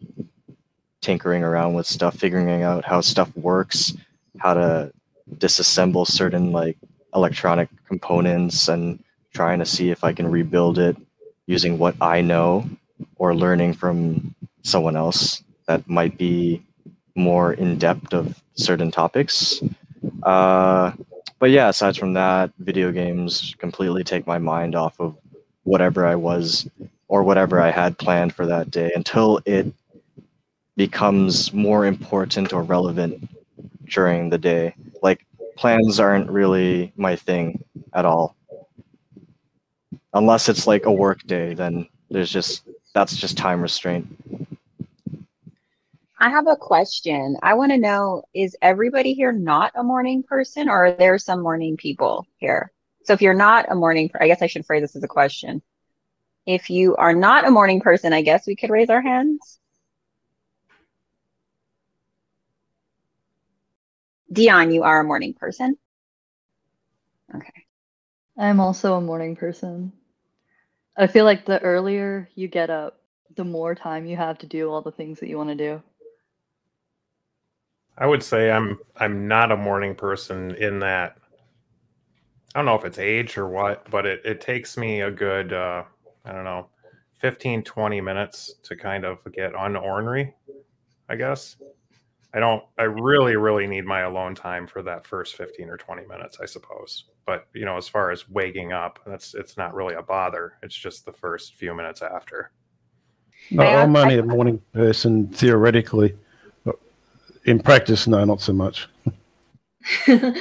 tinkering 1.02 1.44
around 1.44 1.74
with 1.74 1.88
stuff, 1.88 2.18
figuring 2.18 2.64
out 2.64 2.86
how 2.86 3.02
stuff 3.02 3.36
works, 3.38 3.94
how 4.40 4.54
to 4.54 4.92
disassemble 5.38 6.08
certain 6.08 6.52
like 6.52 6.78
electronic 7.16 7.70
components 7.88 8.68
and 8.68 9.04
trying 9.34 9.60
to 9.60 9.66
see 9.66 9.92
if 9.92 10.04
I 10.04 10.14
can 10.14 10.30
rebuild 10.30 10.80
it 10.80 10.98
using 11.48 11.78
what 11.78 11.96
I 12.02 12.22
know 12.22 12.70
or 13.18 13.36
learning 13.36 13.74
from 13.74 14.36
someone 14.64 14.96
else 14.96 15.44
that 15.68 15.88
might 15.88 16.18
be 16.18 16.62
more 17.16 17.54
in 17.54 17.78
depth 17.78 18.14
of 18.14 18.42
certain 18.56 18.92
topics. 18.92 19.62
Uh, 20.24 20.92
but 21.40 21.50
yeah, 21.50 21.70
aside 21.70 21.98
from 21.98 22.14
that, 22.14 22.52
video 22.60 22.92
games 22.92 23.56
completely 23.58 24.04
take 24.04 24.28
my 24.28 24.38
mind 24.38 24.76
off 24.76 25.00
of 25.00 25.16
whatever 25.64 26.06
I 26.06 26.16
was 26.16 26.68
or 27.08 27.24
whatever 27.24 27.62
I 27.62 27.72
had 27.72 27.98
planned 27.98 28.34
for 28.34 28.46
that 28.46 28.72
day 28.72 28.92
until 28.96 29.40
it 29.46 29.72
becomes 30.76 31.54
more 31.54 31.86
important 31.86 32.54
or 32.54 32.64
relevant 32.64 33.30
during 33.86 34.30
the 34.30 34.38
day. 34.38 34.76
Like 35.02 35.26
plans 35.56 36.00
aren't 36.00 36.30
really 36.30 36.92
my 36.96 37.16
thing 37.16 37.64
at 37.94 38.06
all. 38.06 38.36
Unless 40.14 40.50
it's 40.50 40.68
like 40.68 40.86
a 40.86 40.92
work 40.92 41.26
day, 41.28 41.54
then 41.54 41.88
there's 42.10 42.32
just 42.32 42.64
that's 42.94 43.18
just 43.18 43.38
time 43.38 43.62
restraint. 43.62 44.08
I 46.18 46.30
have 46.30 46.48
a 46.48 46.56
question. 46.56 47.38
I 47.44 47.56
want 47.56 47.72
to 47.72 47.78
know 47.78 48.24
is 48.34 48.56
everybody 48.62 49.14
here 49.14 49.32
not 49.32 49.74
a 49.76 49.84
morning 49.84 50.24
person 50.24 50.70
or 50.70 50.86
are 50.86 50.92
there 50.92 51.18
some 51.18 51.42
morning 51.42 51.76
people 51.76 52.26
here? 52.38 52.72
So 53.04 53.14
if 53.14 53.22
you're 53.22 53.34
not 53.34 53.70
a 53.70 53.76
morning, 53.76 54.10
I 54.20 54.28
guess 54.28 54.42
I 54.42 54.48
should 54.48 54.66
phrase 54.66 54.82
this 54.82 54.96
as 54.96 55.04
a 55.04 55.08
question. 55.08 55.62
If 56.46 56.70
you 56.70 56.96
are 56.96 57.14
not 57.14 57.46
a 57.46 57.52
morning 57.52 57.82
person, 57.82 58.14
I 58.14 58.22
guess 58.22 58.48
we 58.48 58.56
could 58.56 58.70
raise 58.70 58.90
our 58.90 59.02
hands. 59.02 59.60
Dion, 64.32 64.72
you 64.72 64.84
are 64.84 65.02
a 65.02 65.04
morning 65.04 65.34
person. 65.34 65.78
Okay. 67.34 67.66
I'm 68.38 68.60
also 68.60 68.96
a 68.96 69.02
morning 69.02 69.36
person. 69.36 69.92
I 70.98 71.08
feel 71.08 71.26
like 71.26 71.46
the 71.46 71.62
earlier 71.62 72.30
you 72.36 72.48
get 72.48 72.70
up, 72.70 73.00
the 73.36 73.44
more 73.44 73.76
time 73.76 74.06
you 74.06 74.16
have 74.16 74.38
to 74.40 74.48
do 74.48 74.70
all 74.70 74.82
the 74.82 74.92
things 74.92 75.20
that 75.20 75.30
you 75.30 75.38
want 75.38 75.50
to 75.50 75.56
do. 75.56 75.84
I 77.98 78.06
would 78.06 78.24
say 78.24 78.52
I'm 78.52 78.78
I'm 78.98 79.28
not 79.28 79.52
a 79.52 79.58
morning 79.58 79.96
person 79.96 80.56
in 80.56 80.80
that 80.80 81.18
I 82.54 82.60
don't 82.60 82.66
know 82.66 82.76
if 82.76 82.86
it's 82.86 83.00
age 83.00 83.38
or 83.38 83.48
what, 83.48 83.90
but 83.90 84.06
it, 84.06 84.22
it 84.26 84.42
takes 84.42 84.78
me 84.78 85.02
a 85.02 85.12
good 85.12 85.54
uh, 85.54 85.84
I 86.26 86.32
don't 86.32 86.44
know 86.44 86.68
15 87.16 87.64
20 87.64 88.02
minutes 88.02 88.56
to 88.64 88.76
kind 88.76 89.06
of 89.06 89.20
get 89.32 89.54
unornery, 89.54 90.34
I 91.10 91.16
guess. 91.16 91.58
I 92.34 92.40
don't 92.40 92.64
I 92.78 92.84
really 92.84 93.38
really 93.38 93.66
need 93.66 93.86
my 93.86 94.02
alone 94.02 94.36
time 94.36 94.68
for 94.68 94.82
that 94.84 95.08
first 95.08 95.36
15 95.36 95.70
or 95.70 95.78
20 95.78 96.06
minutes, 96.06 96.40
I 96.42 96.46
suppose. 96.46 97.06
But, 97.26 97.48
you 97.54 97.66
know, 97.66 97.78
as 97.78 97.88
far 97.88 98.12
as 98.12 98.30
waking 98.30 98.72
up, 98.72 99.00
that's 99.08 99.34
it's 99.34 99.58
not 99.58 99.74
really 99.74 99.96
a 99.96 100.04
bother. 100.04 100.54
It's 100.62 100.76
just 100.76 101.06
the 101.06 101.14
first 101.14 101.56
few 101.56 101.74
minutes 101.74 102.02
after. 102.02 102.52
No, 103.52 103.64
I'm 103.64 103.96
only 103.96 104.18
a 104.18 104.24
morning 104.24 104.62
person 104.74 105.28
theoretically 105.30 106.16
in 107.46 107.60
practice, 107.60 108.08
no, 108.08 108.24
not 108.26 108.42
so 108.42 108.54
much. 108.54 108.88
I 110.08 110.34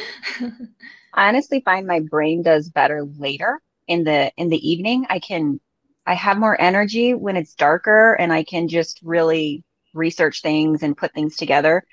honestly 1.28 1.60
find 1.60 1.86
my 1.86 2.00
brain 2.00 2.42
does 2.42 2.68
better 2.68 3.04
later 3.18 3.60
in 3.86 4.04
the 4.04 4.32
in 4.36 4.48
the 4.48 4.68
evening. 4.68 5.06
I 5.08 5.18
can 5.18 5.60
I 6.06 6.14
have 6.14 6.38
more 6.38 6.60
energy 6.60 7.14
when 7.14 7.36
it's 7.36 7.54
darker 7.54 8.14
and 8.14 8.32
I 8.32 8.42
can 8.42 8.68
just 8.68 9.00
really 9.02 9.64
research 9.92 10.42
things 10.42 10.82
and 10.82 10.96
put 10.96 11.14
things 11.14 11.36
together. 11.36 11.84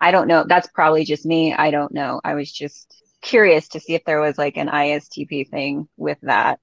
I 0.00 0.10
don't 0.10 0.26
know. 0.26 0.44
That's 0.46 0.68
probably 0.68 1.04
just 1.04 1.26
me. 1.26 1.52
I 1.52 1.70
don't 1.70 1.92
know. 1.92 2.20
I 2.24 2.34
was 2.34 2.50
just 2.50 3.02
curious 3.20 3.68
to 3.68 3.80
see 3.80 3.94
if 3.94 4.04
there 4.04 4.20
was 4.20 4.38
like 4.38 4.56
an 4.56 4.68
ISTP 4.68 5.48
thing 5.48 5.88
with 5.96 6.18
that. 6.22 6.58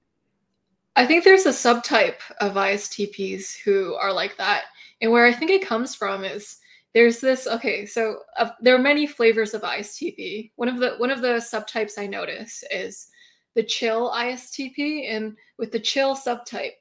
I 0.96 1.06
think 1.06 1.24
there's 1.24 1.46
a 1.46 1.50
subtype 1.50 2.20
of 2.40 2.54
ISTPs 2.54 3.56
who 3.64 3.94
are 3.94 4.12
like 4.12 4.36
that. 4.36 4.64
And 5.00 5.10
where 5.10 5.24
I 5.24 5.32
think 5.32 5.50
it 5.50 5.66
comes 5.66 5.94
from 5.94 6.24
is 6.24 6.58
there's 6.94 7.20
this 7.20 7.46
okay 7.46 7.86
so 7.86 8.20
uh, 8.36 8.50
there 8.60 8.74
are 8.74 8.78
many 8.78 9.06
flavors 9.06 9.54
of 9.54 9.62
istp 9.62 10.50
one 10.56 10.68
of 10.68 10.78
the 10.78 10.94
one 10.98 11.10
of 11.10 11.20
the 11.20 11.36
subtypes 11.38 11.98
i 11.98 12.06
notice 12.06 12.64
is 12.70 13.08
the 13.54 13.62
chill 13.62 14.10
istp 14.12 15.08
and 15.08 15.36
with 15.58 15.72
the 15.72 15.80
chill 15.80 16.16
subtype 16.16 16.72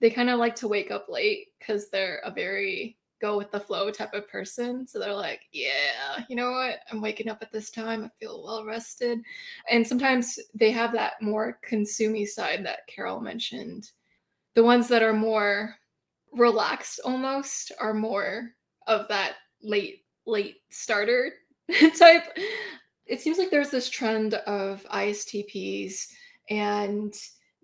they 0.00 0.10
kind 0.10 0.30
of 0.30 0.38
like 0.38 0.54
to 0.54 0.68
wake 0.68 0.90
up 0.90 1.06
late 1.08 1.48
because 1.58 1.88
they're 1.88 2.20
a 2.24 2.30
very 2.30 2.96
go 3.24 3.38
with 3.38 3.50
the 3.50 3.60
flow 3.60 3.90
type 3.90 4.12
of 4.12 4.28
person. 4.28 4.86
So 4.86 4.98
they're 4.98 5.14
like, 5.14 5.42
yeah, 5.50 6.24
you 6.28 6.36
know 6.36 6.50
what? 6.50 6.80
I'm 6.90 7.00
waking 7.00 7.30
up 7.30 7.38
at 7.40 7.50
this 7.50 7.70
time. 7.70 8.04
I 8.04 8.10
feel 8.20 8.44
well 8.44 8.66
rested. 8.66 9.20
And 9.70 9.86
sometimes 9.86 10.38
they 10.54 10.70
have 10.72 10.92
that 10.92 11.14
more 11.22 11.58
consumey 11.66 12.26
side 12.26 12.66
that 12.66 12.86
Carol 12.86 13.20
mentioned. 13.20 13.92
The 14.54 14.62
ones 14.62 14.88
that 14.88 15.02
are 15.02 15.14
more 15.14 15.76
relaxed 16.32 17.00
almost 17.02 17.72
are 17.80 17.94
more 17.94 18.50
of 18.86 19.08
that 19.08 19.36
late, 19.64 20.04
late 20.26 20.56
starter 20.70 21.32
type. 21.98 22.38
It 23.06 23.20
seems 23.20 23.38
like 23.38 23.50
there's 23.50 23.70
this 23.70 23.90
trend 23.90 24.34
of 24.34 24.84
ISTPs 24.92 26.06
and 26.50 27.14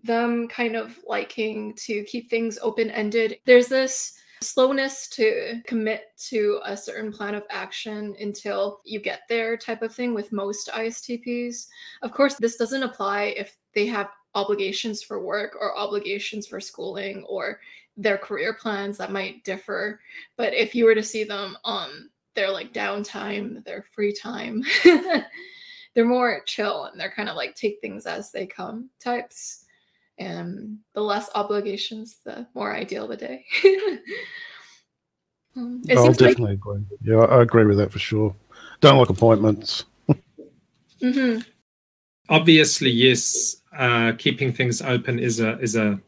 them 0.03 0.47
kind 0.47 0.75
of 0.75 0.99
liking 1.07 1.73
to 1.75 2.03
keep 2.03 2.29
things 2.29 2.59
open 2.61 2.89
ended. 2.91 3.37
There's 3.45 3.67
this 3.67 4.13
slowness 4.41 5.07
to 5.07 5.61
commit 5.67 6.05
to 6.17 6.59
a 6.65 6.75
certain 6.75 7.11
plan 7.11 7.35
of 7.35 7.43
action 7.49 8.15
until 8.19 8.81
you 8.83 8.99
get 8.99 9.21
there 9.29 9.55
type 9.55 9.83
of 9.83 9.93
thing 9.93 10.13
with 10.13 10.31
most 10.31 10.69
ISTPs. 10.73 11.67
Of 12.01 12.11
course, 12.11 12.35
this 12.35 12.57
doesn't 12.57 12.83
apply 12.83 13.35
if 13.37 13.55
they 13.73 13.85
have 13.87 14.09
obligations 14.33 15.03
for 15.03 15.23
work 15.23 15.55
or 15.59 15.77
obligations 15.77 16.47
for 16.47 16.59
schooling 16.59 17.23
or 17.27 17.59
their 17.97 18.17
career 18.17 18.53
plans 18.53 18.97
that 18.97 19.11
might 19.11 19.43
differ. 19.43 19.99
But 20.37 20.53
if 20.53 20.73
you 20.75 20.85
were 20.85 20.95
to 20.95 21.03
see 21.03 21.23
them 21.23 21.57
on 21.63 22.09
their 22.35 22.49
like 22.49 22.73
downtime, 22.73 23.63
their 23.65 23.85
free 23.93 24.13
time, 24.13 24.63
they're 25.93 26.05
more 26.05 26.41
chill 26.45 26.85
and 26.85 26.99
they're 26.99 27.11
kind 27.11 27.29
of 27.29 27.35
like 27.35 27.55
take 27.55 27.79
things 27.81 28.05
as 28.05 28.31
they 28.31 28.45
come 28.45 28.89
types 28.99 29.65
and 30.17 30.77
the 30.93 31.01
less 31.01 31.29
obligations, 31.35 32.19
the 32.23 32.47
more 32.53 32.73
ideal 32.75 33.07
the 33.07 33.17
day. 33.17 33.45
um, 35.55 35.81
I'll 35.89 36.13
definitely 36.13 36.43
like... 36.43 36.53
agree. 36.53 36.83
Yeah, 37.01 37.21
I 37.21 37.41
agree 37.41 37.65
with 37.65 37.77
that 37.77 37.91
for 37.91 37.99
sure. 37.99 38.35
Don't 38.81 38.97
like 38.97 39.09
appointments. 39.09 39.85
mm-hmm. 41.01 41.39
Obviously, 42.29 42.91
yes. 42.91 43.57
Uh, 43.75 44.11
keeping 44.17 44.51
things 44.51 44.81
open 44.81 45.17
is 45.17 45.39
a 45.39 45.57
is 45.59 45.75
a 45.77 45.99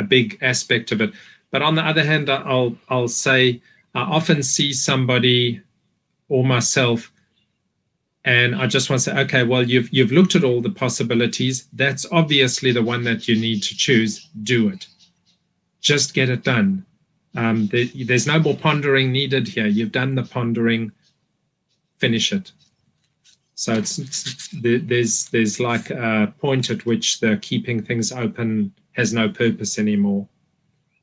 a 0.00 0.02
big 0.02 0.38
aspect 0.42 0.90
of 0.92 1.00
it. 1.00 1.12
But 1.50 1.62
on 1.62 1.74
the 1.74 1.86
other 1.86 2.04
hand, 2.04 2.28
I'll 2.28 2.76
I'll 2.88 3.08
say 3.08 3.60
I 3.94 4.00
often 4.00 4.42
see 4.42 4.72
somebody 4.72 5.60
or 6.28 6.44
myself 6.44 7.12
and 8.24 8.54
I 8.54 8.66
just 8.66 8.90
want 8.90 9.00
to 9.02 9.10
say, 9.10 9.18
okay, 9.20 9.44
well, 9.44 9.62
you've 9.62 9.90
you've 9.90 10.12
looked 10.12 10.34
at 10.34 10.44
all 10.44 10.60
the 10.60 10.70
possibilities. 10.70 11.66
That's 11.72 12.04
obviously 12.12 12.72
the 12.72 12.82
one 12.82 13.04
that 13.04 13.26
you 13.28 13.36
need 13.40 13.62
to 13.62 13.76
choose. 13.76 14.28
Do 14.42 14.68
it. 14.68 14.86
Just 15.80 16.12
get 16.12 16.28
it 16.28 16.44
done. 16.44 16.84
Um, 17.34 17.68
there, 17.68 17.86
there's 18.04 18.26
no 18.26 18.38
more 18.38 18.56
pondering 18.56 19.12
needed 19.12 19.48
here. 19.48 19.66
You've 19.66 19.92
done 19.92 20.16
the 20.16 20.22
pondering. 20.22 20.92
Finish 21.96 22.32
it. 22.32 22.52
So 23.54 23.74
it's, 23.74 23.98
it's 23.98 24.48
there's 24.52 25.26
there's 25.26 25.58
like 25.58 25.90
a 25.90 26.34
point 26.40 26.68
at 26.70 26.84
which 26.84 27.20
the 27.20 27.38
keeping 27.38 27.82
things 27.82 28.12
open 28.12 28.72
has 28.92 29.12
no 29.12 29.28
purpose 29.28 29.78
anymore, 29.78 30.28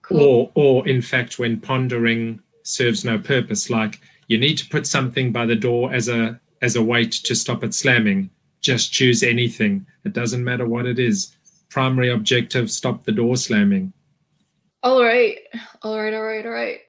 cool. 0.01 0.21
or 0.21 0.51
or 0.55 0.88
in 0.88 1.01
fact 1.01 1.39
when 1.39 1.59
pondering 1.59 2.41
serves 2.63 3.05
no 3.05 3.17
purpose. 3.17 3.69
Like 3.69 4.01
you 4.27 4.38
need 4.38 4.57
to 4.57 4.69
put 4.69 4.85
something 4.85 5.31
by 5.31 5.45
the 5.45 5.55
door 5.55 5.93
as 5.93 6.09
a 6.09 6.39
as 6.61 6.75
a 6.75 6.83
weight 6.83 7.11
to 7.11 7.35
stop 7.35 7.63
it 7.63 7.73
slamming. 7.73 8.29
Just 8.61 8.91
choose 8.91 9.23
anything. 9.23 9.85
It 10.03 10.13
doesn't 10.13 10.43
matter 10.43 10.65
what 10.65 10.85
it 10.85 10.99
is. 10.99 11.35
Primary 11.69 12.09
objective 12.11 12.71
stop 12.71 13.05
the 13.05 13.11
door 13.11 13.38
slamming. 13.38 13.93
All 14.83 15.03
right. 15.03 15.38
All 15.81 15.99
right. 15.99 16.13
All 16.13 16.23
right. 16.23 16.45
All 16.45 16.51
right. 16.51 16.79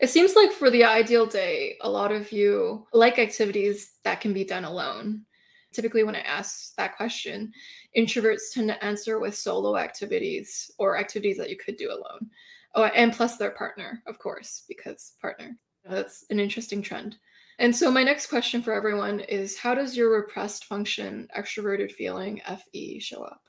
It 0.00 0.10
seems 0.10 0.36
like 0.36 0.52
for 0.52 0.70
the 0.70 0.84
ideal 0.84 1.26
day, 1.26 1.76
a 1.80 1.90
lot 1.90 2.12
of 2.12 2.30
you 2.30 2.86
like 2.92 3.18
activities 3.18 3.92
that 4.04 4.20
can 4.20 4.32
be 4.32 4.44
done 4.44 4.64
alone. 4.64 5.24
Typically, 5.72 6.04
when 6.04 6.14
I 6.14 6.20
ask 6.20 6.74
that 6.76 6.96
question, 6.96 7.52
introverts 7.96 8.52
tend 8.52 8.68
to 8.68 8.84
answer 8.84 9.18
with 9.18 9.34
solo 9.34 9.76
activities 9.76 10.70
or 10.78 10.98
activities 10.98 11.36
that 11.38 11.50
you 11.50 11.56
could 11.56 11.76
do 11.76 11.90
alone. 11.90 12.28
Oh, 12.74 12.84
and 12.84 13.12
plus 13.12 13.36
their 13.36 13.50
partner, 13.50 14.02
of 14.06 14.18
course, 14.18 14.64
because 14.68 15.12
partner. 15.20 15.56
That's 15.88 16.24
an 16.30 16.38
interesting 16.38 16.82
trend. 16.82 17.16
And 17.58 17.74
so 17.74 17.90
my 17.90 18.04
next 18.04 18.26
question 18.26 18.62
for 18.62 18.72
everyone 18.72 19.20
is 19.20 19.58
how 19.58 19.74
does 19.74 19.96
your 19.96 20.12
repressed 20.12 20.66
function 20.66 21.28
extroverted 21.36 21.90
feeling 21.90 22.40
FE 22.46 23.00
show 23.00 23.22
up? 23.22 23.42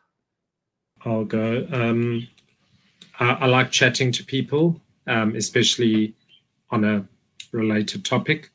I'll 1.05 1.25
go. 1.25 1.67
Um, 1.71 2.27
I, 3.19 3.31
I, 3.31 3.45
like 3.45 3.71
chatting 3.71 4.11
to 4.13 4.23
people, 4.23 4.81
um, 5.07 5.35
especially 5.35 6.15
on 6.71 6.83
a 6.83 7.05
related 7.51 8.03
topic, 8.03 8.49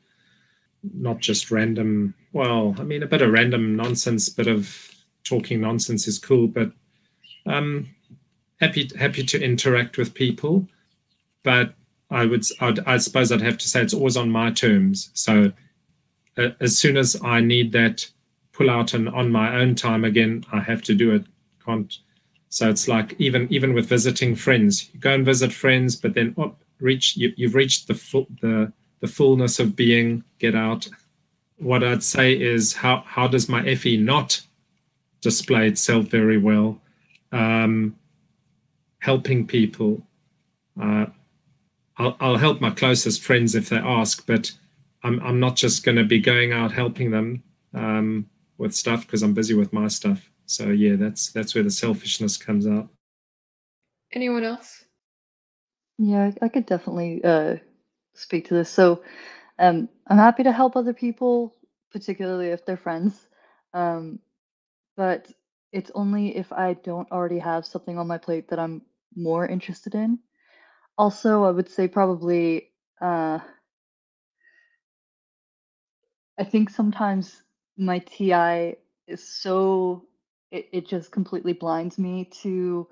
not 0.93 1.19
just 1.19 1.51
random. 1.51 2.13
Well, 2.33 2.75
I 2.77 2.83
mean, 2.83 3.01
a 3.01 3.07
bit 3.07 3.21
of 3.21 3.31
random 3.31 3.75
nonsense, 3.75 4.29
bit 4.29 4.47
of 4.47 4.94
talking 5.25 5.59
nonsense 5.59 6.07
is 6.07 6.19
cool, 6.19 6.47
but 6.47 6.71
um, 7.45 7.89
happy 8.61 8.89
happy 8.97 9.23
to 9.23 9.43
interact 9.43 9.97
with 9.97 10.13
people. 10.13 10.67
But 11.43 11.73
I 12.09 12.25
would, 12.25 12.45
I'd, 12.61 12.79
I 12.87 12.97
suppose 12.97 13.31
I'd 13.31 13.41
have 13.41 13.57
to 13.57 13.67
say 13.67 13.81
it's 13.81 13.93
always 13.93 14.17
on 14.17 14.29
my 14.29 14.51
terms. 14.51 15.09
So 15.13 15.51
uh, 16.37 16.49
as 16.59 16.77
soon 16.77 16.97
as 16.97 17.19
I 17.23 17.41
need 17.41 17.71
that 17.73 18.07
pull 18.53 18.69
out 18.69 18.93
and 18.93 19.09
on 19.09 19.31
my 19.31 19.55
own 19.55 19.75
time 19.75 20.05
again, 20.05 20.45
I 20.51 20.59
have 20.59 20.81
to 20.83 20.95
do 20.95 21.13
it. 21.13 21.25
Can't. 21.65 21.93
So 22.49 22.69
it's 22.69 22.87
like 22.87 23.15
even 23.19 23.47
even 23.51 23.73
with 23.73 23.87
visiting 23.87 24.35
friends, 24.35 24.89
you 24.93 24.99
go 24.99 25.13
and 25.13 25.25
visit 25.25 25.51
friends, 25.51 25.95
but 25.95 26.13
then 26.13 26.33
oh, 26.37 26.55
reach 26.79 27.17
you, 27.17 27.33
you've 27.35 27.55
reached 27.55 27.87
the 27.87 27.95
full 27.95 28.27
the 28.41 28.71
the 29.01 29.07
fullness 29.07 29.59
of 29.59 29.75
being. 29.75 30.23
Get 30.39 30.55
out. 30.55 30.87
What 31.57 31.83
I'd 31.83 32.03
say 32.03 32.39
is 32.39 32.73
how 32.73 33.03
how 33.05 33.27
does 33.27 33.49
my 33.49 33.75
FE 33.75 33.97
not 33.97 34.41
display 35.25 35.67
itself 35.67 36.05
very 36.05 36.37
well? 36.37 36.79
Um, 37.31 37.95
helping 38.99 39.47
people. 39.47 40.05
Uh, 40.79 41.07
I'll, 41.97 42.15
I'll 42.19 42.37
help 42.37 42.61
my 42.61 42.69
closest 42.69 43.23
friends 43.23 43.55
if 43.55 43.69
they 43.69 43.77
ask, 43.77 44.25
but 44.27 44.51
I'm, 45.03 45.19
I'm 45.21 45.39
not 45.39 45.55
just 45.55 45.83
going 45.83 45.97
to 45.97 46.03
be 46.03 46.19
going 46.19 46.51
out 46.51 46.71
helping 46.71 47.09
them 47.09 47.43
um, 47.73 48.29
with 48.59 48.75
stuff 48.75 49.01
because 49.01 49.23
I'm 49.23 49.33
busy 49.33 49.55
with 49.55 49.73
my 49.73 49.87
stuff. 49.87 50.29
So 50.45 50.67
yeah, 50.67 50.95
that's 50.95 51.31
that's 51.31 51.55
where 51.55 51.63
the 51.63 51.71
selfishness 51.71 52.37
comes 52.37 52.67
out. 52.67 52.87
Anyone 54.13 54.43
else? 54.43 54.85
Yeah, 55.97 56.31
I 56.39 56.49
could 56.49 56.67
definitely 56.67 57.23
uh, 57.23 57.55
speak 58.13 58.47
to 58.49 58.53
this. 58.53 58.69
So 58.69 59.01
um, 59.57 59.89
I'm 60.07 60.17
happy 60.17 60.43
to 60.43 60.51
help 60.51 60.75
other 60.75 60.93
people, 60.93 61.55
particularly 61.91 62.49
if 62.49 62.63
they're 62.63 62.77
friends. 62.77 63.27
Um, 63.73 64.19
but 64.97 65.31
it's 65.71 65.91
only 65.95 66.35
if 66.37 66.51
I 66.53 66.73
don't 66.73 67.11
already 67.11 67.39
have 67.39 67.65
something 67.65 67.97
on 67.97 68.07
my 68.07 68.17
plate 68.17 68.49
that 68.49 68.59
I'm 68.59 68.83
more 69.15 69.47
interested 69.47 69.95
in. 69.95 70.19
Also, 70.97 71.43
I 71.45 71.51
would 71.51 71.69
say 71.69 71.87
probably, 71.87 72.71
uh 73.01 73.39
I 76.37 76.43
think 76.43 76.69
sometimes 76.69 77.43
my 77.77 77.99
TI 77.99 78.77
is 79.07 79.27
so 79.27 80.07
it, 80.51 80.69
it 80.71 80.87
just 80.87 81.11
completely 81.11 81.53
blinds 81.53 81.97
me 81.97 82.25
to 82.43 82.87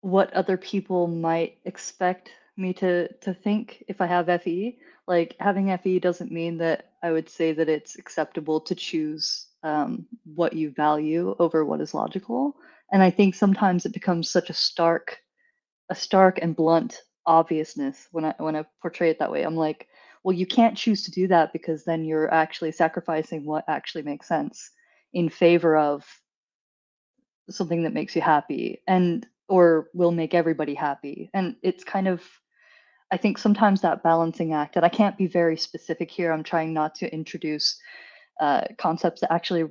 what 0.00 0.32
other 0.32 0.56
people 0.56 1.06
might 1.06 1.58
expect 1.64 2.30
me 2.56 2.72
to 2.74 3.12
to 3.18 3.34
think 3.34 3.84
if 3.88 4.00
I 4.00 4.06
have 4.06 4.28
FE. 4.28 4.78
Like 5.06 5.36
having 5.40 5.70
FE 5.70 5.98
doesn't 6.00 6.32
mean 6.32 6.58
that 6.58 6.92
I 7.02 7.12
would 7.12 7.28
say 7.28 7.52
that 7.52 7.68
it's 7.68 7.98
acceptable 7.98 8.60
to 8.62 8.74
choose 8.74 9.47
um, 9.62 10.06
what 10.24 10.52
you 10.52 10.70
value 10.70 11.34
over 11.38 11.64
what 11.64 11.80
is 11.80 11.94
logical. 11.94 12.56
And 12.92 13.02
I 13.02 13.10
think 13.10 13.34
sometimes 13.34 13.84
it 13.84 13.92
becomes 13.92 14.30
such 14.30 14.50
a 14.50 14.54
stark 14.54 15.18
a 15.90 15.94
stark 15.94 16.38
and 16.42 16.54
blunt 16.54 17.00
obviousness 17.26 18.08
when 18.12 18.24
I 18.24 18.34
when 18.38 18.56
I 18.56 18.64
portray 18.82 19.10
it 19.10 19.18
that 19.18 19.32
way. 19.32 19.42
I'm 19.42 19.56
like, 19.56 19.88
well, 20.22 20.36
you 20.36 20.46
can't 20.46 20.76
choose 20.76 21.04
to 21.04 21.10
do 21.10 21.28
that 21.28 21.52
because 21.52 21.84
then 21.84 22.04
you're 22.04 22.32
actually 22.32 22.72
sacrificing 22.72 23.44
what 23.44 23.64
actually 23.68 24.02
makes 24.02 24.28
sense 24.28 24.70
in 25.12 25.28
favor 25.28 25.76
of 25.76 26.04
something 27.50 27.84
that 27.84 27.94
makes 27.94 28.14
you 28.14 28.22
happy 28.22 28.82
and 28.86 29.26
or 29.48 29.88
will 29.94 30.10
make 30.10 30.34
everybody 30.34 30.74
happy. 30.74 31.30
And 31.32 31.56
it's 31.62 31.84
kind 31.84 32.08
of 32.08 32.22
I 33.10 33.16
think 33.16 33.38
sometimes 33.38 33.80
that 33.80 34.02
balancing 34.02 34.52
act, 34.52 34.76
and 34.76 34.84
I 34.84 34.90
can't 34.90 35.16
be 35.16 35.26
very 35.26 35.56
specific 35.56 36.10
here. 36.10 36.30
I'm 36.30 36.42
trying 36.42 36.74
not 36.74 36.94
to 36.96 37.12
introduce 37.12 37.80
uh, 38.40 38.62
concepts 38.78 39.20
that 39.20 39.32
actually 39.32 39.64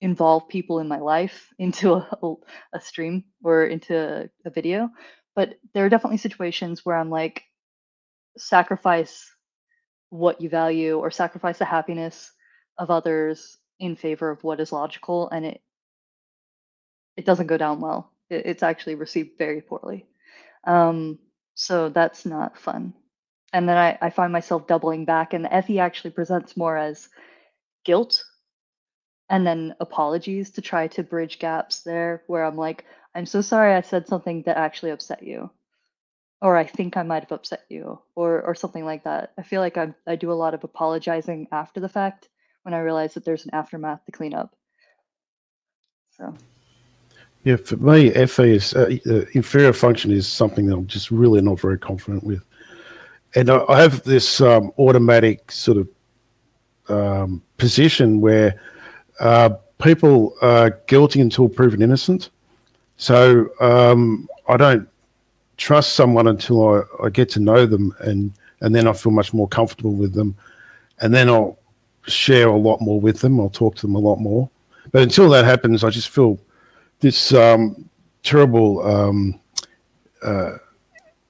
involve 0.00 0.48
people 0.48 0.78
in 0.80 0.88
my 0.88 0.98
life 0.98 1.48
into 1.58 1.94
a, 1.94 2.34
a 2.74 2.80
stream 2.80 3.24
or 3.42 3.64
into 3.64 4.28
a 4.44 4.50
video 4.50 4.90
but 5.36 5.58
there 5.74 5.84
are 5.84 5.90
definitely 5.90 6.16
situations 6.16 6.84
where 6.84 6.96
I'm 6.96 7.10
like, 7.10 7.44
sacrifice 8.38 9.30
what 10.08 10.40
you 10.40 10.48
value 10.48 10.98
or 10.98 11.10
sacrifice 11.10 11.58
the 11.58 11.64
happiness 11.66 12.32
of 12.78 12.90
others 12.90 13.58
in 13.78 13.96
favor 13.96 14.30
of 14.30 14.42
what 14.42 14.60
is 14.60 14.72
logical, 14.72 15.28
and 15.28 15.44
it 15.44 15.60
it 17.16 17.26
doesn't 17.26 17.46
go 17.46 17.58
down 17.58 17.80
well. 17.80 18.10
It, 18.30 18.46
it's 18.46 18.62
actually 18.62 18.94
received 18.94 19.38
very 19.38 19.60
poorly. 19.60 20.06
Um, 20.64 21.18
so 21.54 21.90
that's 21.90 22.26
not 22.26 22.58
fun. 22.58 22.94
and 23.52 23.68
then 23.68 23.76
I, 23.76 23.98
I 24.00 24.10
find 24.10 24.32
myself 24.32 24.66
doubling 24.66 25.04
back, 25.04 25.34
and 25.34 25.44
the 25.44 25.80
actually 25.80 26.10
presents 26.10 26.56
more 26.56 26.76
as 26.78 27.08
guilt 27.86 28.22
and 29.28 29.46
then 29.46 29.74
apologies 29.80 30.50
to 30.50 30.60
try 30.60 30.86
to 30.88 31.02
bridge 31.02 31.38
gaps 31.38 31.80
there 31.80 32.22
where 32.26 32.44
I'm 32.44 32.56
like, 32.56 32.84
I'm 33.14 33.26
so 33.26 33.40
sorry 33.40 33.74
I 33.74 33.80
said 33.80 34.06
something 34.06 34.42
that 34.42 34.56
actually 34.56 34.90
upset 34.90 35.22
you. 35.22 35.50
Or 36.42 36.56
I 36.56 36.64
think 36.64 36.96
I 36.96 37.02
might 37.02 37.22
have 37.22 37.32
upset 37.32 37.64
you, 37.70 37.98
or 38.14 38.42
or 38.42 38.54
something 38.54 38.84
like 38.84 39.04
that. 39.04 39.32
I 39.38 39.42
feel 39.42 39.62
like 39.62 39.78
I 39.78 39.94
I 40.06 40.16
do 40.16 40.30
a 40.30 40.34
lot 40.34 40.52
of 40.52 40.64
apologizing 40.64 41.48
after 41.50 41.80
the 41.80 41.88
fact 41.88 42.28
when 42.62 42.74
I 42.74 42.80
realize 42.80 43.14
that 43.14 43.24
there's 43.24 43.46
an 43.46 43.54
aftermath 43.54 44.04
to 44.04 44.12
clean 44.12 44.34
up. 44.34 44.54
So 46.18 46.34
Yeah, 47.44 47.56
for 47.56 47.76
me, 47.76 48.10
FE 48.26 48.54
is 48.54 48.74
uh, 48.74 48.98
uh, 49.06 49.24
inferior 49.32 49.72
function 49.72 50.12
is 50.12 50.28
something 50.28 50.66
that 50.66 50.76
I'm 50.76 50.86
just 50.86 51.10
really 51.10 51.40
not 51.40 51.58
very 51.58 51.78
confident 51.78 52.22
with, 52.22 52.44
and 53.34 53.48
I, 53.48 53.64
I 53.66 53.80
have 53.80 54.02
this 54.02 54.42
um, 54.42 54.72
automatic 54.78 55.50
sort 55.50 55.78
of 55.78 55.88
um, 56.88 57.42
position 57.56 58.20
where 58.20 58.60
uh, 59.20 59.50
people 59.82 60.34
are 60.42 60.70
guilty 60.86 61.20
until 61.20 61.48
proven 61.48 61.82
innocent. 61.82 62.30
So 62.96 63.48
um, 63.60 64.28
I 64.48 64.56
don't 64.56 64.88
trust 65.56 65.94
someone 65.94 66.28
until 66.28 66.68
I, 66.68 66.82
I 67.04 67.10
get 67.10 67.28
to 67.30 67.40
know 67.40 67.66
them, 67.66 67.94
and 68.00 68.32
and 68.60 68.74
then 68.74 68.86
I 68.86 68.92
feel 68.92 69.12
much 69.12 69.34
more 69.34 69.48
comfortable 69.48 69.92
with 69.92 70.14
them, 70.14 70.34
and 71.00 71.12
then 71.14 71.28
I'll 71.28 71.58
share 72.06 72.48
a 72.48 72.56
lot 72.56 72.80
more 72.80 73.00
with 73.00 73.20
them. 73.20 73.40
I'll 73.40 73.50
talk 73.50 73.74
to 73.76 73.86
them 73.86 73.96
a 73.96 73.98
lot 74.00 74.16
more. 74.16 74.48
But 74.92 75.02
until 75.02 75.28
that 75.30 75.44
happens, 75.44 75.84
I 75.84 75.90
just 75.90 76.08
feel 76.08 76.38
this 77.00 77.34
um, 77.34 77.88
terrible 78.22 78.86
um, 78.86 79.38
uh, 80.22 80.52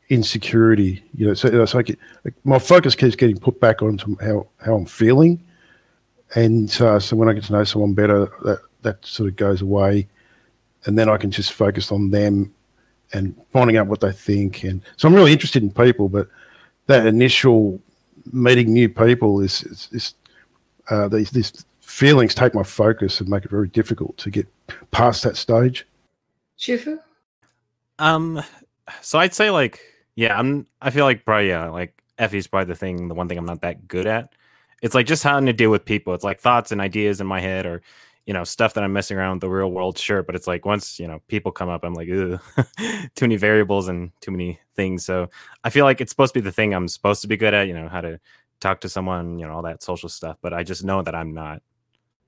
insecurity. 0.08 1.02
You 1.14 1.28
know, 1.28 1.34
so 1.34 1.48
like, 1.74 1.98
like 2.24 2.34
my 2.44 2.58
focus 2.58 2.94
keeps 2.94 3.16
getting 3.16 3.38
put 3.38 3.58
back 3.60 3.82
onto 3.82 4.16
how 4.20 4.46
how 4.64 4.74
I'm 4.76 4.86
feeling, 4.86 5.42
and 6.34 6.70
uh, 6.80 6.98
so 6.98 7.16
when 7.16 7.28
I 7.28 7.32
get 7.32 7.44
to 7.44 7.52
know 7.52 7.64
someone 7.64 7.94
better, 7.94 8.26
that 8.44 8.60
that 8.82 9.04
sort 9.04 9.28
of 9.28 9.36
goes 9.36 9.62
away, 9.62 10.08
and 10.84 10.98
then 10.98 11.08
I 11.08 11.16
can 11.16 11.30
just 11.30 11.52
focus 11.52 11.92
on 11.92 12.10
them 12.10 12.52
and 13.12 13.34
finding 13.52 13.76
out 13.76 13.86
what 13.86 14.00
they 14.00 14.12
think. 14.12 14.64
And 14.64 14.82
so 14.96 15.08
I'm 15.08 15.14
really 15.14 15.32
interested 15.32 15.62
in 15.62 15.70
people, 15.70 16.08
but 16.08 16.28
that 16.86 17.06
initial 17.06 17.80
meeting 18.32 18.72
new 18.72 18.88
people 18.88 19.40
is 19.40 19.62
is, 19.64 19.88
is 19.92 20.14
uh, 20.90 21.08
these 21.08 21.30
these 21.30 21.64
feelings 21.80 22.34
take 22.34 22.54
my 22.54 22.62
focus 22.62 23.20
and 23.20 23.28
make 23.28 23.44
it 23.44 23.50
very 23.50 23.68
difficult 23.68 24.16
to 24.18 24.30
get 24.30 24.46
past 24.90 25.22
that 25.22 25.36
stage. 25.36 25.86
Chufu? 26.58 26.98
Um, 27.98 28.42
so 29.00 29.18
I'd 29.18 29.34
say 29.34 29.50
like, 29.50 29.80
yeah, 30.14 30.38
I'm. 30.38 30.66
I 30.82 30.90
feel 30.90 31.04
like 31.04 31.24
probably 31.24 31.48
yeah, 31.48 31.68
like 31.68 32.02
FE's 32.18 32.46
probably 32.46 32.66
the 32.66 32.76
thing, 32.76 33.08
the 33.08 33.14
one 33.14 33.28
thing 33.28 33.38
I'm 33.38 33.46
not 33.46 33.62
that 33.62 33.88
good 33.88 34.06
at. 34.06 34.32
It's 34.82 34.94
like 34.94 35.06
just 35.06 35.22
having 35.22 35.46
to 35.46 35.52
deal 35.52 35.70
with 35.70 35.84
people. 35.84 36.14
It's 36.14 36.24
like 36.24 36.40
thoughts 36.40 36.72
and 36.72 36.80
ideas 36.80 37.20
in 37.20 37.26
my 37.26 37.40
head, 37.40 37.66
or 37.66 37.82
you 38.26 38.34
know, 38.34 38.44
stuff 38.44 38.74
that 38.74 38.84
I'm 38.84 38.92
messing 38.92 39.16
around 39.16 39.36
with 39.36 39.40
the 39.42 39.50
real 39.50 39.70
world. 39.70 39.96
Sure, 39.96 40.22
but 40.22 40.34
it's 40.34 40.46
like 40.46 40.66
once 40.66 40.98
you 40.98 41.06
know 41.06 41.20
people 41.28 41.52
come 41.52 41.68
up, 41.68 41.84
I'm 41.84 41.94
like, 41.94 42.08
too 43.14 43.24
many 43.24 43.36
variables 43.36 43.88
and 43.88 44.10
too 44.20 44.32
many 44.32 44.58
things. 44.74 45.04
So 45.04 45.28
I 45.64 45.70
feel 45.70 45.84
like 45.84 46.00
it's 46.00 46.10
supposed 46.10 46.34
to 46.34 46.40
be 46.40 46.44
the 46.44 46.52
thing 46.52 46.74
I'm 46.74 46.88
supposed 46.88 47.22
to 47.22 47.28
be 47.28 47.36
good 47.36 47.54
at. 47.54 47.68
You 47.68 47.74
know, 47.74 47.88
how 47.88 48.00
to 48.00 48.20
talk 48.60 48.80
to 48.80 48.88
someone, 48.88 49.38
you 49.38 49.46
know, 49.46 49.54
all 49.54 49.62
that 49.62 49.82
social 49.82 50.08
stuff. 50.08 50.38
But 50.42 50.52
I 50.52 50.62
just 50.62 50.84
know 50.84 51.02
that 51.02 51.14
I'm 51.14 51.32
not. 51.32 51.62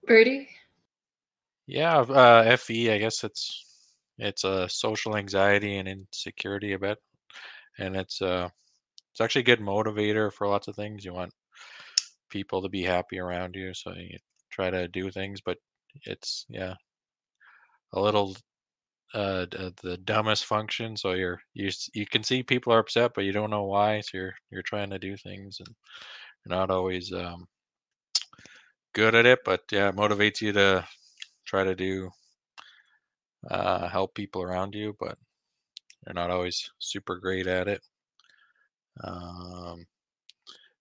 Brady? 0.06 0.48
Yeah, 1.66 1.98
uh, 1.98 2.56
FE. 2.56 2.92
I 2.92 2.98
guess 2.98 3.24
it's 3.24 3.64
it's 4.18 4.44
a 4.44 4.68
social 4.68 5.16
anxiety 5.16 5.76
and 5.76 5.88
insecurity 5.88 6.72
a 6.72 6.78
bit, 6.78 6.98
and 7.78 7.96
it's 7.96 8.22
uh 8.22 8.48
it's 9.10 9.20
actually 9.20 9.42
a 9.42 9.44
good 9.44 9.60
motivator 9.60 10.32
for 10.32 10.46
lots 10.46 10.68
of 10.68 10.76
things. 10.76 11.04
You 11.04 11.12
want 11.12 11.32
people 12.30 12.62
to 12.62 12.68
be 12.68 12.82
happy 12.82 13.18
around 13.18 13.54
you, 13.56 13.74
so 13.74 13.92
you 13.94 14.18
try 14.50 14.70
to 14.70 14.88
do 14.88 15.10
things. 15.10 15.40
But 15.40 15.58
it's 16.04 16.46
yeah, 16.48 16.74
a 17.92 18.00
little 18.00 18.36
uh 19.14 19.46
the 19.82 19.96
dumbest 20.04 20.44
function. 20.46 20.96
So 20.96 21.12
you're 21.12 21.40
you 21.54 21.70
you 21.94 22.06
can 22.06 22.22
see 22.22 22.42
people 22.42 22.72
are 22.72 22.78
upset, 22.80 23.12
but 23.14 23.24
you 23.24 23.32
don't 23.32 23.50
know 23.50 23.64
why. 23.64 24.00
So 24.00 24.18
you're 24.18 24.34
you're 24.50 24.62
trying 24.62 24.90
to 24.90 24.98
do 24.98 25.16
things 25.16 25.58
and 25.60 25.68
you're 26.44 26.56
not 26.56 26.70
always 26.70 27.12
um 27.12 27.46
good 28.92 29.14
at 29.14 29.26
it. 29.26 29.40
But 29.44 29.62
yeah, 29.70 29.88
it 29.88 29.96
motivates 29.96 30.40
you 30.40 30.52
to 30.52 30.86
try 31.46 31.64
to 31.64 31.74
do 31.74 32.10
uh 33.50 33.88
help 33.88 34.14
people 34.14 34.42
around 34.42 34.74
you, 34.74 34.96
but 34.98 35.18
you're 36.06 36.14
not 36.14 36.30
always 36.30 36.70
super 36.78 37.16
great 37.18 37.46
at 37.46 37.68
it. 37.68 37.82
Um, 39.02 39.86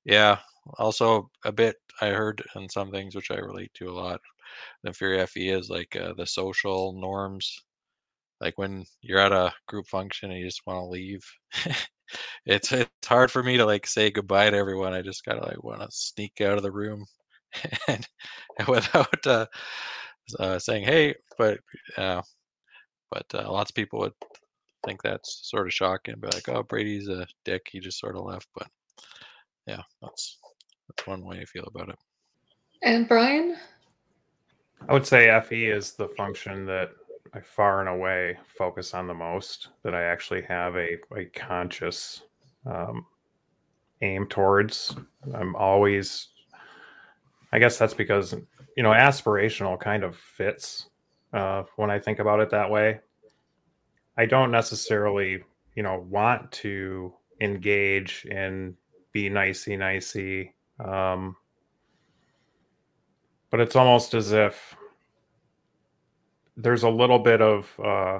yeah. 0.05 0.39
Also, 0.77 1.29
a 1.45 1.51
bit 1.51 1.77
I 2.01 2.07
heard 2.09 2.43
in 2.55 2.69
some 2.69 2.91
things 2.91 3.15
which 3.15 3.31
I 3.31 3.35
relate 3.37 3.73
to 3.75 3.89
a 3.89 3.93
lot. 3.93 4.21
The 4.83 4.93
Fury 4.93 5.25
FE 5.27 5.49
is 5.49 5.69
like 5.69 5.95
uh, 5.95 6.13
the 6.17 6.25
social 6.27 6.93
norms. 6.93 7.59
Like 8.41 8.57
when 8.57 8.85
you're 9.01 9.19
at 9.19 9.31
a 9.33 9.53
group 9.67 9.87
function 9.87 10.31
and 10.31 10.39
you 10.39 10.45
just 10.47 10.65
want 10.67 10.79
to 10.79 10.85
leave, 10.87 11.23
it's 12.45 12.71
it's 12.71 12.89
hard 13.07 13.31
for 13.31 13.43
me 13.43 13.57
to 13.57 13.65
like 13.65 13.87
say 13.87 14.11
goodbye 14.11 14.49
to 14.51 14.57
everyone. 14.57 14.93
I 14.93 15.01
just 15.01 15.25
gotta 15.25 15.45
like 15.45 15.63
want 15.63 15.81
to 15.81 15.87
sneak 15.91 16.41
out 16.41 16.57
of 16.57 16.63
the 16.63 16.71
room 16.71 17.05
and 17.87 18.07
without 18.67 19.27
uh, 19.27 19.45
uh, 20.39 20.59
saying 20.59 20.83
hey. 20.85 21.15
But 21.37 21.59
uh, 21.97 22.21
but 23.11 23.25
uh, 23.33 23.51
lots 23.51 23.71
of 23.71 23.75
people 23.75 23.99
would 23.99 24.13
think 24.85 25.01
that's 25.03 25.41
sort 25.43 25.67
of 25.67 25.73
shocking. 25.73 26.15
Be 26.19 26.27
like, 26.33 26.49
oh, 26.49 26.63
Brady's 26.63 27.09
a 27.09 27.27
dick. 27.45 27.67
He 27.71 27.79
just 27.79 27.99
sort 27.99 28.15
of 28.17 28.25
left. 28.25 28.47
But 28.55 28.67
yeah, 29.67 29.81
that's 30.01 30.37
that's 30.97 31.07
one 31.07 31.23
way 31.23 31.39
I 31.39 31.45
feel 31.45 31.69
about 31.73 31.89
it. 31.89 31.99
And 32.83 33.07
Brian? 33.07 33.57
I 34.87 34.93
would 34.93 35.05
say 35.05 35.39
FE 35.47 35.65
is 35.65 35.93
the 35.93 36.07
function 36.09 36.65
that 36.65 36.91
I 37.33 37.41
far 37.41 37.79
and 37.81 37.89
away 37.89 38.37
focus 38.57 38.93
on 38.93 39.07
the 39.07 39.13
most, 39.13 39.69
that 39.83 39.93
I 39.93 40.03
actually 40.03 40.43
have 40.43 40.75
a, 40.75 40.97
a 41.15 41.25
conscious 41.25 42.23
um, 42.65 43.05
aim 44.01 44.27
towards. 44.27 44.95
I'm 45.33 45.55
always, 45.55 46.29
I 47.51 47.59
guess 47.59 47.77
that's 47.77 47.93
because, 47.93 48.33
you 48.75 48.83
know, 48.83 48.91
aspirational 48.91 49.79
kind 49.79 50.03
of 50.03 50.15
fits 50.15 50.89
uh, 51.33 51.63
when 51.75 51.91
I 51.91 51.99
think 51.99 52.19
about 52.19 52.39
it 52.39 52.49
that 52.51 52.69
way. 52.69 52.99
I 54.17 54.25
don't 54.25 54.51
necessarily, 54.51 55.43
you 55.75 55.83
know, 55.83 56.05
want 56.09 56.51
to 56.53 57.13
engage 57.41 58.25
in 58.29 58.75
be 59.11 59.29
nicey 59.29 59.75
nicey. 59.75 60.53
Um, 60.79 61.35
but 63.49 63.59
it's 63.59 63.75
almost 63.75 64.13
as 64.13 64.31
if 64.31 64.75
there's 66.55 66.83
a 66.83 66.89
little 66.89 67.19
bit 67.19 67.41
of 67.41 67.79
uh, 67.79 68.19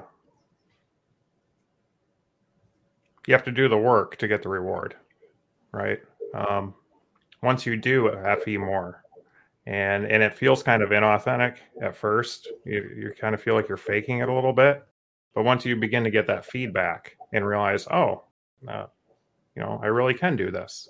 you 3.28 3.34
have 3.34 3.44
to 3.44 3.52
do 3.52 3.68
the 3.68 3.78
work 3.78 4.18
to 4.18 4.28
get 4.28 4.42
the 4.42 4.50
reward, 4.50 4.96
right? 5.72 6.00
Um, 6.34 6.74
once 7.44 7.66
you 7.66 7.76
do, 7.76 8.12
FE 8.44 8.58
more, 8.58 9.04
and 9.66 10.06
and 10.06 10.24
it 10.24 10.34
feels 10.34 10.64
kind 10.64 10.82
of 10.82 10.90
inauthentic 10.90 11.58
at 11.82 11.96
first. 11.96 12.48
You 12.66 12.90
you 12.96 13.14
kind 13.20 13.36
of 13.36 13.42
feel 13.42 13.54
like 13.54 13.68
you're 13.68 13.78
faking 13.78 14.20
it 14.20 14.30
a 14.30 14.34
little 14.34 14.54
bit, 14.54 14.86
but 15.36 15.44
once 15.44 15.66
you 15.66 15.76
begin 15.76 16.04
to 16.04 16.12
get 16.12 16.28
that 16.28 16.46
feedback 16.46 17.18
and 17.34 17.46
realize, 17.46 17.88
oh, 17.88 18.24
uh, 18.68 18.86
you 19.56 19.62
know, 19.62 19.80
I 19.84 19.88
really 19.88 20.14
can 20.14 20.36
do 20.36 20.52
this, 20.52 20.90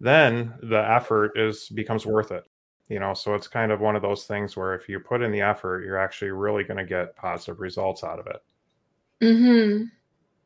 then 0.00 0.54
the 0.62 0.90
effort 0.90 1.32
is 1.36 1.68
becomes 1.70 2.04
worth 2.04 2.30
it 2.32 2.44
you 2.88 3.00
know 3.00 3.14
so 3.14 3.34
it's 3.34 3.48
kind 3.48 3.72
of 3.72 3.80
one 3.80 3.96
of 3.96 4.02
those 4.02 4.24
things 4.24 4.56
where 4.56 4.74
if 4.74 4.88
you 4.88 5.00
put 5.00 5.22
in 5.22 5.32
the 5.32 5.40
effort 5.40 5.84
you're 5.84 5.98
actually 5.98 6.30
really 6.30 6.64
going 6.64 6.76
to 6.76 6.84
get 6.84 7.16
positive 7.16 7.60
results 7.60 8.04
out 8.04 8.18
of 8.18 8.26
it 8.26 8.42
Mm-hmm. 9.22 9.84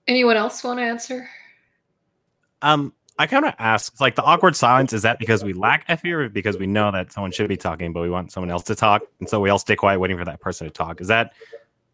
Anyone 0.07 0.37
else 0.37 0.63
want 0.63 0.79
to 0.79 0.85
answer? 0.85 1.29
Um, 2.63 2.93
I 3.19 3.27
kind 3.27 3.45
of 3.45 3.55
ask, 3.59 4.01
like, 4.01 4.15
the 4.15 4.23
awkward 4.23 4.57
silence 4.57 4.93
is 4.93 5.03
that 5.03 5.19
because 5.19 5.45
we 5.45 5.53
lack 5.53 5.87
FE 5.99 6.13
or 6.13 6.29
because 6.29 6.59
we 6.59 6.67
know 6.67 6.91
that 6.91 7.13
someone 7.13 7.33
should 7.33 7.49
be 7.49 7.57
talking, 7.57 7.93
but 7.93 8.01
we 8.01 8.11
want 8.11 8.33
someone 8.33 8.51
else 8.51 8.65
to 8.65 8.75
talk, 8.75 9.03
and 9.19 9.29
so 9.29 9.41
we 9.41 9.51
all 9.51 9.59
stay 9.59 9.77
quiet 9.77 9.99
waiting 9.99 10.17
for 10.17 10.25
that 10.25 10.41
person 10.41 10.67
to 10.67 10.73
talk? 10.73 11.01
Is 11.01 11.09
that, 11.09 11.33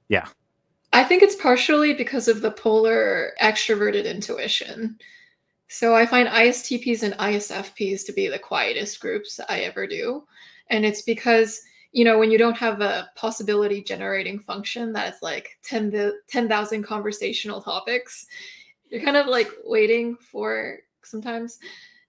yeah? 0.09 0.27
I 0.93 1.05
think 1.05 1.23
it's 1.23 1.35
partially 1.35 1.95
because 1.95 2.29
of 2.29 2.43
the 2.43 2.51
polar 2.51 3.33
extroverted 3.43 4.05
intuition. 4.05 4.99
So 5.69 5.95
I 5.95 6.07
find 6.07 6.29
ISTPs 6.29 7.03
and 7.03 7.15
ISFPs 7.15 8.05
to 8.07 8.13
be 8.13 8.29
the 8.29 8.39
quietest 8.39 9.01
groups 9.01 9.41
I 9.49 9.61
ever 9.61 9.87
do. 9.87 10.25
And 10.71 10.85
it's 10.85 11.03
because, 11.03 11.61
you 11.93 12.05
know, 12.05 12.19
when 12.19 12.31
you 12.31 12.39
don't 12.39 12.57
have 12.57 12.81
a 12.81 13.11
possibility 13.17 13.83
generating 13.83 14.39
function 14.39 14.93
that's 14.93 15.23
like 15.23 15.59
10 15.65 15.91
the 15.91 16.15
10,000 16.29 16.83
conversational 16.83 17.61
topics, 17.61 18.27
you're 18.91 19.03
kind 19.03 19.17
of 19.17 19.27
like 19.27 19.51
waiting 19.65 20.17
for 20.17 20.79
sometimes 21.03 21.59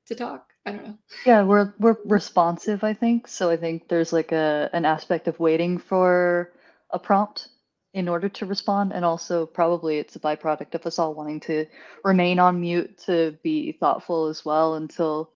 to 0.05 0.15
talk. 0.15 0.51
I 0.65 0.71
don't 0.71 0.85
know. 0.85 0.97
Yeah, 1.25 1.43
we're 1.43 1.73
we're 1.79 1.97
responsive, 2.05 2.83
I 2.83 2.93
think. 2.93 3.27
So 3.27 3.49
I 3.49 3.57
think 3.57 3.87
there's 3.87 4.11
like 4.11 4.33
a 4.33 4.69
an 4.73 4.85
aspect 4.85 5.27
of 5.27 5.39
waiting 5.39 5.77
for 5.77 6.51
a 6.91 6.99
prompt 6.99 7.47
in 7.97 8.07
order 8.07 8.29
to 8.29 8.45
respond. 8.45 8.93
And 8.93 9.03
also, 9.03 9.47
probably 9.47 9.97
it's 9.97 10.15
a 10.15 10.19
byproduct 10.19 10.75
of 10.75 10.85
us 10.85 10.99
all 10.99 11.15
wanting 11.15 11.39
to 11.41 11.65
remain 12.03 12.37
on 12.37 12.61
mute 12.61 12.95
to 13.07 13.35
be 13.43 13.71
thoughtful 13.71 14.27
as 14.27 14.45
well 14.45 14.75
until 14.75 15.31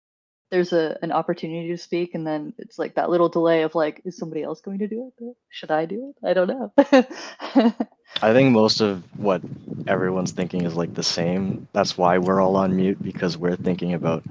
there's 0.51 0.71
a 0.71 0.95
an 1.01 1.11
opportunity 1.11 1.69
to 1.69 1.77
speak. 1.77 2.13
And 2.13 2.25
then 2.27 2.53
it's 2.59 2.77
like 2.77 2.93
that 2.95 3.09
little 3.09 3.29
delay 3.29 3.63
of 3.63 3.73
like, 3.73 4.01
is 4.05 4.15
somebody 4.15 4.43
else 4.43 4.61
going 4.61 4.77
to 4.77 4.87
do 4.87 5.11
it? 5.19 5.35
Should 5.49 5.71
I 5.71 5.85
do 5.85 6.13
it? 6.13 6.27
I 6.27 6.33
don't 6.35 6.47
know. 6.47 6.71
I 8.21 8.31
think 8.31 8.51
most 8.51 8.79
of 8.79 9.03
what 9.17 9.41
everyone's 9.87 10.33
thinking 10.33 10.63
is 10.63 10.75
like 10.75 10.93
the 10.93 11.01
same. 11.01 11.67
That's 11.73 11.97
why 11.97 12.19
we're 12.19 12.41
all 12.41 12.57
on 12.57 12.75
mute 12.75 13.01
because 13.01 13.39
we're 13.39 13.55
thinking 13.55 13.95
about 13.95 14.23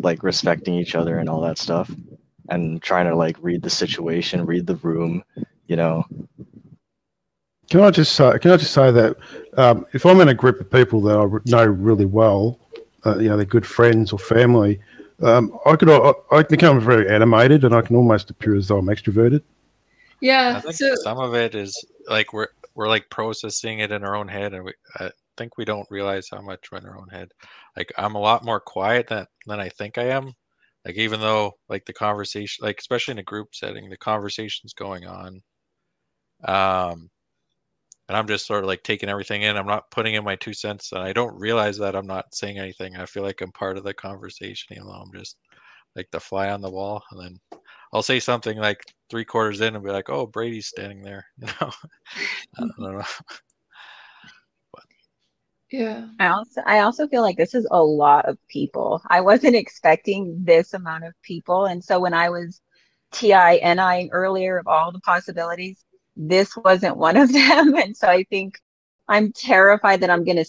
like 0.00 0.24
respecting 0.24 0.74
each 0.74 0.96
other 0.96 1.16
and 1.18 1.28
all 1.28 1.42
that 1.42 1.58
stuff 1.58 1.88
and 2.48 2.82
trying 2.82 3.06
to 3.06 3.14
like 3.14 3.36
read 3.40 3.62
the 3.62 3.70
situation, 3.70 4.46
read 4.46 4.66
the 4.66 4.76
room, 4.76 5.22
you 5.68 5.76
know. 5.76 6.04
Can 7.72 7.80
I 7.80 7.90
just 7.90 8.14
say? 8.16 8.38
Can 8.38 8.50
I 8.50 8.58
just 8.58 8.74
say 8.74 8.90
that 8.90 9.16
um, 9.56 9.86
if 9.94 10.04
I'm 10.04 10.20
in 10.20 10.28
a 10.28 10.34
group 10.34 10.60
of 10.60 10.70
people 10.70 11.00
that 11.00 11.16
I 11.16 11.50
know 11.50 11.64
really 11.64 12.04
well, 12.04 12.58
uh, 13.06 13.16
you 13.16 13.30
know, 13.30 13.38
they're 13.38 13.46
good 13.46 13.64
friends 13.64 14.12
or 14.12 14.18
family, 14.18 14.78
um, 15.22 15.58
I 15.64 15.76
could 15.76 15.88
I, 15.88 16.12
I 16.30 16.42
become 16.42 16.80
very 16.80 17.08
animated 17.08 17.64
and 17.64 17.74
I 17.74 17.80
can 17.80 17.96
almost 17.96 18.28
appear 18.28 18.56
as 18.56 18.68
though 18.68 18.76
I'm 18.76 18.88
extroverted. 18.88 19.40
Yeah. 20.20 20.56
I 20.58 20.60
think 20.60 20.74
So 20.74 20.94
some 20.96 21.18
of 21.18 21.34
it 21.34 21.54
is 21.54 21.82
like 22.08 22.34
we're 22.34 22.48
we're 22.74 22.88
like 22.88 23.08
processing 23.08 23.78
it 23.78 23.90
in 23.90 24.04
our 24.04 24.16
own 24.16 24.28
head, 24.28 24.52
and 24.52 24.64
we 24.64 24.74
I 24.96 25.10
think 25.38 25.56
we 25.56 25.64
don't 25.64 25.90
realize 25.90 26.28
how 26.30 26.42
much 26.42 26.70
we're 26.70 26.76
in 26.76 26.84
our 26.84 26.98
own 26.98 27.08
head. 27.08 27.30
Like 27.74 27.90
I'm 27.96 28.16
a 28.16 28.20
lot 28.20 28.44
more 28.44 28.60
quiet 28.60 29.06
than 29.06 29.26
than 29.46 29.60
I 29.60 29.70
think 29.70 29.96
I 29.96 30.08
am. 30.08 30.34
Like 30.84 30.96
even 30.96 31.20
though 31.20 31.52
like 31.70 31.86
the 31.86 31.94
conversation, 31.94 32.66
like 32.66 32.80
especially 32.80 33.12
in 33.12 33.18
a 33.18 33.22
group 33.22 33.54
setting, 33.54 33.88
the 33.88 33.96
conversation's 33.96 34.74
going 34.74 35.06
on, 35.06 35.40
um, 36.44 37.08
and 38.08 38.16
I'm 38.16 38.26
just 38.28 38.46
sort 38.46 38.64
of 38.64 38.68
like 38.68 38.82
taking 38.82 39.08
everything 39.08 39.42
in. 39.42 39.56
I'm 39.56 39.66
not 39.66 39.90
putting 39.90 40.14
in 40.14 40.24
my 40.24 40.36
two 40.36 40.54
cents, 40.54 40.92
and 40.92 41.02
I 41.02 41.12
don't 41.12 41.38
realize 41.38 41.78
that 41.78 41.94
I'm 41.96 42.06
not 42.06 42.34
saying 42.34 42.58
anything. 42.58 42.96
I 42.96 43.06
feel 43.06 43.22
like 43.22 43.40
I'm 43.40 43.52
part 43.52 43.76
of 43.78 43.84
the 43.84 43.94
conversation, 43.94 44.76
even 44.76 44.86
though 44.86 44.94
I'm 44.94 45.12
just 45.18 45.36
like 45.96 46.08
the 46.10 46.20
fly 46.20 46.50
on 46.50 46.60
the 46.60 46.70
wall, 46.70 47.02
and 47.10 47.20
then 47.20 47.40
I'll 47.92 48.02
say 48.02 48.20
something 48.20 48.58
like 48.58 48.80
three 49.10 49.24
quarters 49.24 49.60
in 49.60 49.74
and 49.74 49.84
be 49.84 49.90
like, 49.90 50.10
"Oh, 50.10 50.26
Brady's 50.26 50.66
standing 50.68 51.02
there," 51.02 51.26
you 51.38 51.48
know. 51.60 51.72
I 52.58 52.60
don't 52.60 52.78
know. 52.78 53.02
yeah. 55.70 56.06
I 56.18 56.28
also 56.28 56.60
I 56.66 56.80
also 56.80 57.08
feel 57.08 57.22
like 57.22 57.36
this 57.36 57.54
is 57.54 57.66
a 57.70 57.82
lot 57.82 58.26
of 58.28 58.38
people. 58.48 59.02
I 59.08 59.20
wasn't 59.20 59.56
expecting 59.56 60.44
this 60.44 60.74
amount 60.74 61.04
of 61.04 61.14
people. 61.22 61.66
And 61.66 61.82
so 61.82 61.98
when 61.98 62.14
I 62.14 62.28
was 62.30 62.60
TI 63.12 64.10
earlier 64.12 64.58
of 64.58 64.66
all 64.66 64.92
the 64.92 65.00
possibilities, 65.00 65.84
this 66.16 66.56
wasn't 66.56 66.96
one 66.96 67.16
of 67.16 67.32
them. 67.32 67.74
And 67.76 67.96
so 67.96 68.08
I 68.08 68.24
think 68.24 68.58
I'm 69.08 69.32
terrified 69.32 70.00
that 70.00 70.10
I'm 70.10 70.24
gonna 70.24 70.44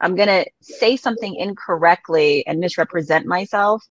I'm 0.00 0.16
gonna 0.16 0.44
say 0.60 0.96
something 0.96 1.34
incorrectly 1.34 2.46
and 2.46 2.58
misrepresent 2.60 3.26
myself. 3.26 3.84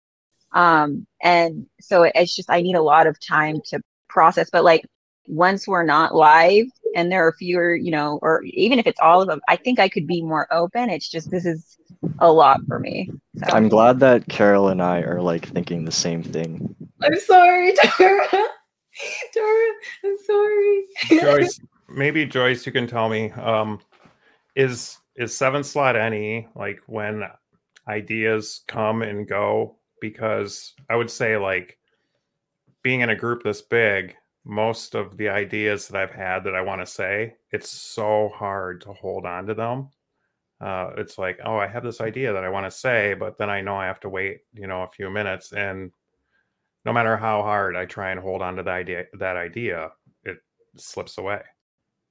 Um, 0.54 1.08
and 1.22 1.68
so 1.80 2.04
it's 2.04 2.36
just 2.36 2.50
I 2.50 2.62
need 2.62 2.76
a 2.76 2.82
lot 2.82 3.08
of 3.08 3.18
time 3.20 3.62
to 3.68 3.80
process. 4.10 4.50
But 4.52 4.64
like 4.64 4.86
once 5.28 5.68
we're 5.68 5.84
not 5.84 6.14
live 6.14 6.66
and 6.96 7.12
there 7.12 7.26
are 7.26 7.34
fewer, 7.34 7.74
you 7.74 7.92
know, 7.92 8.20
or 8.22 8.44
even 8.44 8.80
if 8.80 8.88
it's 8.88 9.00
all 9.00 9.22
of 9.22 9.28
them, 9.28 9.40
I 9.48 9.56
think 9.56 9.80
I 9.80 9.88
could 9.88 10.08
be 10.08 10.22
more 10.22 10.48
open. 10.52 10.90
It's 10.90 11.10
just 11.10 11.32
this 11.32 11.46
is 11.46 11.78
a 12.20 12.32
lot 12.32 12.60
for 12.68 12.80
me. 12.80 13.10
So 13.38 13.46
I'm 13.54 13.70
glad 13.70 14.00
that 14.02 14.28
Carol 14.28 14.68
and 14.68 14.82
I 14.82 15.02
are 15.02 15.22
like 15.22 15.48
thinking 15.48 15.86
the 15.86 15.92
same 15.92 16.24
thing. 16.24 16.76
I'm 17.02 17.20
sorry, 17.20 17.74
Dara. 17.98 18.28
Dara, 19.34 19.72
I'm 20.06 20.18
sorry. 20.26 20.86
Joyce, 21.10 21.60
maybe 21.90 22.26
Joyce, 22.26 22.66
you 22.66 22.72
can 22.72 22.88
tell 22.88 23.10
me, 23.10 23.32
um, 23.32 23.80
is 24.56 24.98
is 25.16 25.36
seven 25.36 25.64
slot 25.64 25.96
any 25.96 26.48
like 26.56 26.80
when 26.88 27.24
ideas 27.88 28.64
come 28.68 29.02
and 29.02 29.28
go? 29.28 29.78
Because 30.00 30.74
I 30.90 30.96
would 30.96 31.10
say 31.10 31.38
like 31.38 31.78
being 32.84 33.02
in 33.02 33.10
a 33.10 33.16
group 33.16 33.44
this 33.44 33.62
big, 33.62 34.16
most 34.44 34.96
of 34.96 35.18
the 35.18 35.30
ideas 35.30 35.88
that 35.88 36.02
I've 36.02 36.12
had 36.12 36.44
that 36.46 36.56
I 36.56 36.62
want 36.62 36.82
to 36.82 36.86
say, 36.86 37.36
it's 37.52 37.70
so 37.70 38.32
hard 38.34 38.82
to 38.82 38.94
hold 38.94 39.26
on 39.26 39.46
to 39.48 39.54
them. 39.54 39.90
Uh, 40.60 40.92
it's 40.98 41.18
like, 41.18 41.40
oh, 41.44 41.58
I 41.58 41.68
have 41.68 41.84
this 41.84 42.02
idea 42.02 42.34
that 42.34 42.44
I 42.44 42.50
want 42.50 42.68
to 42.68 42.72
say, 42.72 43.16
but 43.16 43.38
then 43.38 43.50
I 43.50 43.62
know 43.62 43.76
I 43.76 43.88
have 43.88 44.00
to 44.02 44.10
wait, 44.10 44.42
you 44.54 44.68
know, 44.68 44.84
a 44.84 44.90
few 44.90 45.10
minutes, 45.10 45.54
and 45.54 45.92
no 46.86 46.94
matter 46.94 47.18
how 47.18 47.42
hard 47.44 47.76
I 47.76 47.86
try 47.86 48.12
and 48.12 48.20
hold 48.20 48.42
on 48.42 48.56
to 48.56 48.64
the 48.64 48.72
idea, 48.72 49.06
that 49.14 49.38
idea, 49.38 49.92
it 50.24 50.38
slips 50.78 51.18
away. 51.18 51.42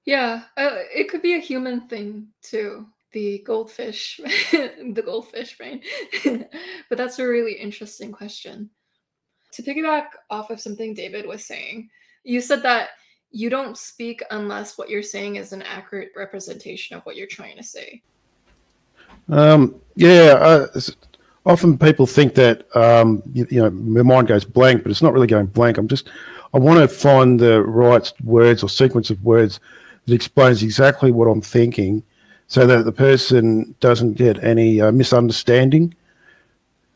Yeah, 0.04 0.42
uh, 0.56 0.78
it 0.94 1.08
could 1.08 1.22
be 1.22 1.34
a 1.34 1.40
human 1.40 1.88
thing 1.88 2.28
too. 2.42 2.86
The 3.12 3.42
goldfish, 3.44 4.20
the 4.52 5.02
goldfish 5.04 5.58
brain. 5.58 5.82
but 6.88 6.98
that's 6.98 7.18
a 7.18 7.26
really 7.26 7.54
interesting 7.54 8.12
question. 8.12 8.70
To 9.52 9.62
piggyback 9.62 10.06
off 10.30 10.50
of 10.50 10.60
something 10.60 10.94
David 10.94 11.26
was 11.26 11.44
saying, 11.44 11.90
you 12.22 12.40
said 12.40 12.62
that 12.62 12.90
you 13.32 13.50
don't 13.50 13.76
speak 13.76 14.22
unless 14.30 14.78
what 14.78 14.90
you're 14.90 15.02
saying 15.02 15.36
is 15.36 15.52
an 15.52 15.62
accurate 15.62 16.10
representation 16.16 16.96
of 16.96 17.02
what 17.02 17.16
you're 17.16 17.26
trying 17.26 17.56
to 17.56 17.62
say. 17.62 18.02
Um, 19.28 19.80
yeah, 19.94 20.36
uh, 20.40 20.66
s- 20.74 20.96
often 21.46 21.78
people 21.78 22.06
think 22.06 22.34
that 22.34 22.64
um, 22.76 23.22
you, 23.32 23.46
you 23.50 23.62
know 23.62 23.70
my 23.70 24.02
mind 24.02 24.28
goes 24.28 24.44
blank, 24.44 24.82
but 24.82 24.90
it's 24.90 25.02
not 25.02 25.12
really 25.12 25.26
going 25.26 25.46
blank. 25.46 25.78
I'm 25.78 25.88
just 25.88 26.08
I 26.54 26.58
want 26.58 26.80
to 26.80 26.88
find 26.88 27.38
the 27.38 27.62
right 27.62 28.12
words 28.24 28.62
or 28.62 28.68
sequence 28.68 29.10
of 29.10 29.22
words 29.24 29.60
that 30.06 30.14
explains 30.14 30.62
exactly 30.62 31.12
what 31.12 31.26
I'm 31.26 31.40
thinking, 31.40 32.02
so 32.46 32.66
that 32.66 32.84
the 32.84 32.92
person 32.92 33.74
doesn't 33.80 34.14
get 34.14 34.42
any 34.42 34.80
uh, 34.80 34.92
misunderstanding. 34.92 35.94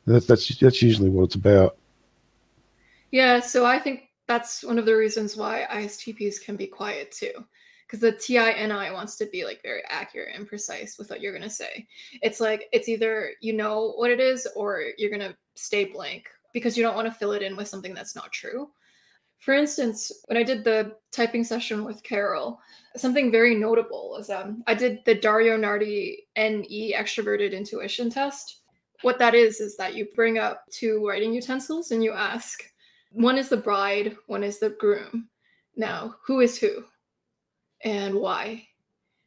That, 0.07 0.27
that's 0.27 0.49
that's 0.59 0.83
usually 0.83 1.11
what 1.11 1.25
it's 1.25 1.35
about. 1.35 1.77
Yeah, 3.11 3.41
so 3.41 3.65
I 3.65 3.79
think 3.79 4.09
that's 4.27 4.65
one 4.65 4.79
of 4.79 4.87
the 4.87 4.97
reasons 4.97 5.37
why 5.37 5.67
ISTPs 5.71 6.43
can 6.43 6.57
be 6.57 6.67
quiet 6.67 7.13
too. 7.13 7.33
Because 7.95 8.11
the 8.11 8.35
TINI 8.35 8.93
wants 8.93 9.15
to 9.17 9.27
be 9.27 9.45
like 9.45 9.63
very 9.63 9.83
accurate 9.89 10.35
and 10.35 10.49
precise 10.49 10.99
with 10.99 11.11
what 11.11 11.21
you're 11.21 11.33
gonna 11.33 11.49
say. 11.49 11.87
It's 12.23 12.41
like 12.41 12.69
it's 12.73 12.89
either 12.89 13.31
you 13.41 13.53
know 13.53 13.93
what 13.93 14.11
it 14.11 14.19
is 14.19 14.49
or 14.57 14.83
you're 14.99 15.13
gonna 15.13 15.37
stay 15.55 15.85
blank 15.85 16.29
because 16.53 16.77
you 16.77 16.83
don't 16.83 16.97
want 16.97 17.07
to 17.07 17.15
fill 17.15 17.31
it 17.35 17.43
in 17.43 17.55
with 17.57 17.69
something 17.69 17.95
that's 17.95 18.17
not 18.17 18.33
true. 18.33 18.69
For 19.39 19.55
instance, 19.55 20.11
when 20.27 20.37
I 20.37 20.43
did 20.43 20.65
the 20.65 20.97
typing 21.13 21.45
session 21.45 21.85
with 21.85 22.03
Carol, 22.03 22.59
something 22.97 23.31
very 23.31 23.55
notable 23.55 24.17
is 24.19 24.29
um, 24.29 24.65
I 24.67 24.75
did 24.75 24.99
the 25.05 25.15
Dario 25.15 25.57
Nardi 25.57 26.27
NE 26.37 26.97
extroverted 26.99 27.53
intuition 27.53 28.11
test. 28.11 28.63
What 29.03 29.21
that 29.21 29.37
is 29.37 29.61
is 29.61 29.77
that 29.77 29.95
you 29.95 30.09
bring 30.17 30.39
up 30.39 30.65
two 30.73 31.07
writing 31.07 31.33
utensils 31.33 31.93
and 31.93 32.03
you 32.03 32.11
ask, 32.11 32.65
one 33.13 33.39
is 33.39 33.51
the 33.51 33.57
bride, 33.57 34.17
one 34.27 34.43
is 34.43 34.59
the 34.59 34.71
groom. 34.71 35.29
Now, 35.77 36.17
who 36.27 36.41
is 36.41 36.59
who 36.59 36.85
and 37.85 38.15
why? 38.15 38.67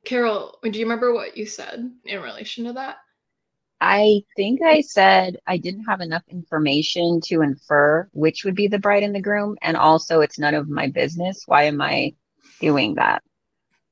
Carol, 0.06 0.58
do 0.64 0.78
you 0.78 0.86
remember 0.86 1.14
what 1.14 1.38
you 1.38 1.46
said 1.46 1.92
in 2.06 2.22
relation 2.22 2.66
to 2.66 2.74
that? 2.74 2.98
I 3.80 4.22
think 4.36 4.62
I 4.64 4.82
said 4.82 5.38
I 5.46 5.58
didn't 5.58 5.84
have 5.84 6.02
enough 6.02 6.24
information 6.30 7.22
to 7.26 7.42
infer 7.42 8.10
which 8.14 8.44
would 8.44 8.56
be 8.56 8.68
the 8.68 8.80
bride 8.80 9.04
and 9.04 9.14
the 9.14 9.22
groom. 9.22 9.56
And 9.62 9.78
also, 9.78 10.22
it's 10.22 10.40
none 10.40 10.56
of 10.56 10.70
my 10.70 10.88
business. 10.88 11.44
Why 11.46 11.64
am 11.64 11.82
I 11.82 12.16
doing 12.60 12.96
that? 12.96 13.22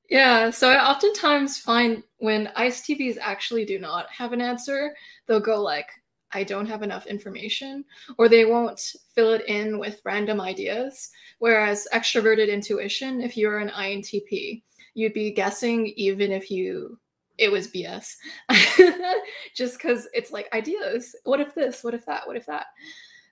Yeah, 0.10 0.50
so 0.52 0.70
I 0.70 0.90
oftentimes 0.90 1.58
find 1.58 2.04
when 2.18 2.52
ISTPs 2.58 3.18
actually 3.20 3.66
do 3.66 3.80
not 3.80 4.08
have 4.10 4.34
an 4.34 4.42
answer, 4.42 4.96
they'll 5.28 5.40
go 5.40 5.62
like, 5.62 5.90
I 6.34 6.44
don't 6.44 6.66
have 6.66 6.84
enough 6.84 7.06
information, 7.08 7.86
or 8.18 8.28
they 8.28 8.46
won't 8.46 8.94
fill 9.14 9.34
it 9.34 9.46
in 9.48 9.80
with 9.80 10.02
random 10.04 10.42
ideas. 10.42 11.10
Whereas 11.40 11.88
extroverted 11.94 12.50
intuition, 12.50 13.22
if 13.22 13.38
you're 13.38 13.60
an 13.60 13.70
INTP, 13.70 14.64
you'd 14.94 15.14
be 15.14 15.32
guessing 15.32 15.88
even 15.96 16.32
if 16.32 16.50
you 16.50 17.00
it 17.38 17.52
was 17.52 17.68
BS. 17.68 18.16
Just 19.56 19.78
because 19.78 20.08
it's 20.14 20.32
like 20.32 20.48
ideas. 20.54 21.16
What 21.24 21.40
if 21.40 21.54
this? 21.54 21.84
What 21.84 21.94
if 21.94 22.06
that? 22.06 22.26
What 22.26 22.38
if 22.38 22.46
that? 22.46 22.68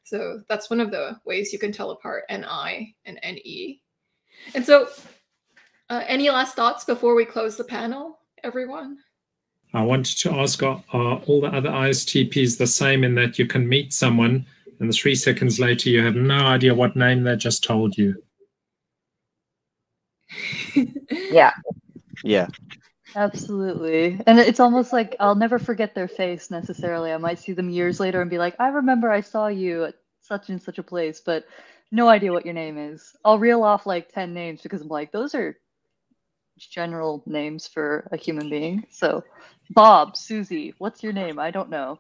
So 0.03 0.41
that's 0.49 0.69
one 0.69 0.81
of 0.81 0.91
the 0.91 1.19
ways 1.25 1.53
you 1.53 1.59
can 1.59 1.71
tell 1.71 1.91
apart 1.91 2.25
NI 2.29 2.95
and 3.05 3.19
NE. 3.23 3.81
And 4.53 4.65
so, 4.65 4.89
uh, 5.89 6.03
any 6.07 6.29
last 6.29 6.55
thoughts 6.55 6.83
before 6.83 7.15
we 7.15 7.25
close 7.25 7.55
the 7.55 7.63
panel, 7.63 8.19
everyone? 8.43 8.97
I 9.73 9.81
wanted 9.81 10.17
to 10.19 10.31
ask 10.33 10.61
are, 10.61 10.83
are 10.93 11.17
all 11.25 11.41
the 11.41 11.47
other 11.47 11.69
ISTPs 11.69 12.57
the 12.57 12.67
same 12.67 13.03
in 13.03 13.15
that 13.15 13.39
you 13.39 13.47
can 13.47 13.67
meet 13.67 13.91
someone 13.91 14.45
and 14.79 14.93
three 14.93 15.15
seconds 15.15 15.59
later 15.59 15.89
you 15.89 16.03
have 16.03 16.15
no 16.15 16.45
idea 16.45 16.75
what 16.75 16.95
name 16.95 17.23
they 17.23 17.35
just 17.35 17.63
told 17.63 17.97
you? 17.97 18.21
Yeah. 21.31 21.53
Yeah. 22.23 22.47
Absolutely. 23.15 24.19
And 24.25 24.39
it's 24.39 24.59
almost 24.59 24.93
like 24.93 25.15
I'll 25.19 25.35
never 25.35 25.59
forget 25.59 25.93
their 25.95 26.07
face 26.07 26.49
necessarily. 26.51 27.11
I 27.11 27.17
might 27.17 27.39
see 27.39 27.53
them 27.53 27.69
years 27.69 27.99
later 27.99 28.21
and 28.21 28.29
be 28.29 28.37
like, 28.37 28.55
I 28.59 28.69
remember 28.69 29.11
I 29.11 29.21
saw 29.21 29.47
you 29.47 29.85
at 29.85 29.95
such 30.21 30.49
and 30.49 30.61
such 30.61 30.79
a 30.79 30.83
place, 30.83 31.21
but 31.23 31.45
no 31.91 32.07
idea 32.07 32.31
what 32.31 32.45
your 32.45 32.53
name 32.53 32.77
is. 32.77 33.15
I'll 33.23 33.39
reel 33.39 33.63
off 33.63 33.85
like 33.85 34.11
10 34.11 34.33
names 34.33 34.61
because 34.61 34.81
I'm 34.81 34.87
like, 34.87 35.11
those 35.11 35.35
are 35.35 35.57
general 36.57 37.23
names 37.25 37.67
for 37.67 38.07
a 38.11 38.17
human 38.17 38.49
being. 38.49 38.85
So, 38.89 39.23
Bob, 39.69 40.17
Susie, 40.17 40.73
what's 40.77 41.03
your 41.03 41.13
name? 41.13 41.39
I 41.39 41.51
don't 41.51 41.69
know, 41.69 41.99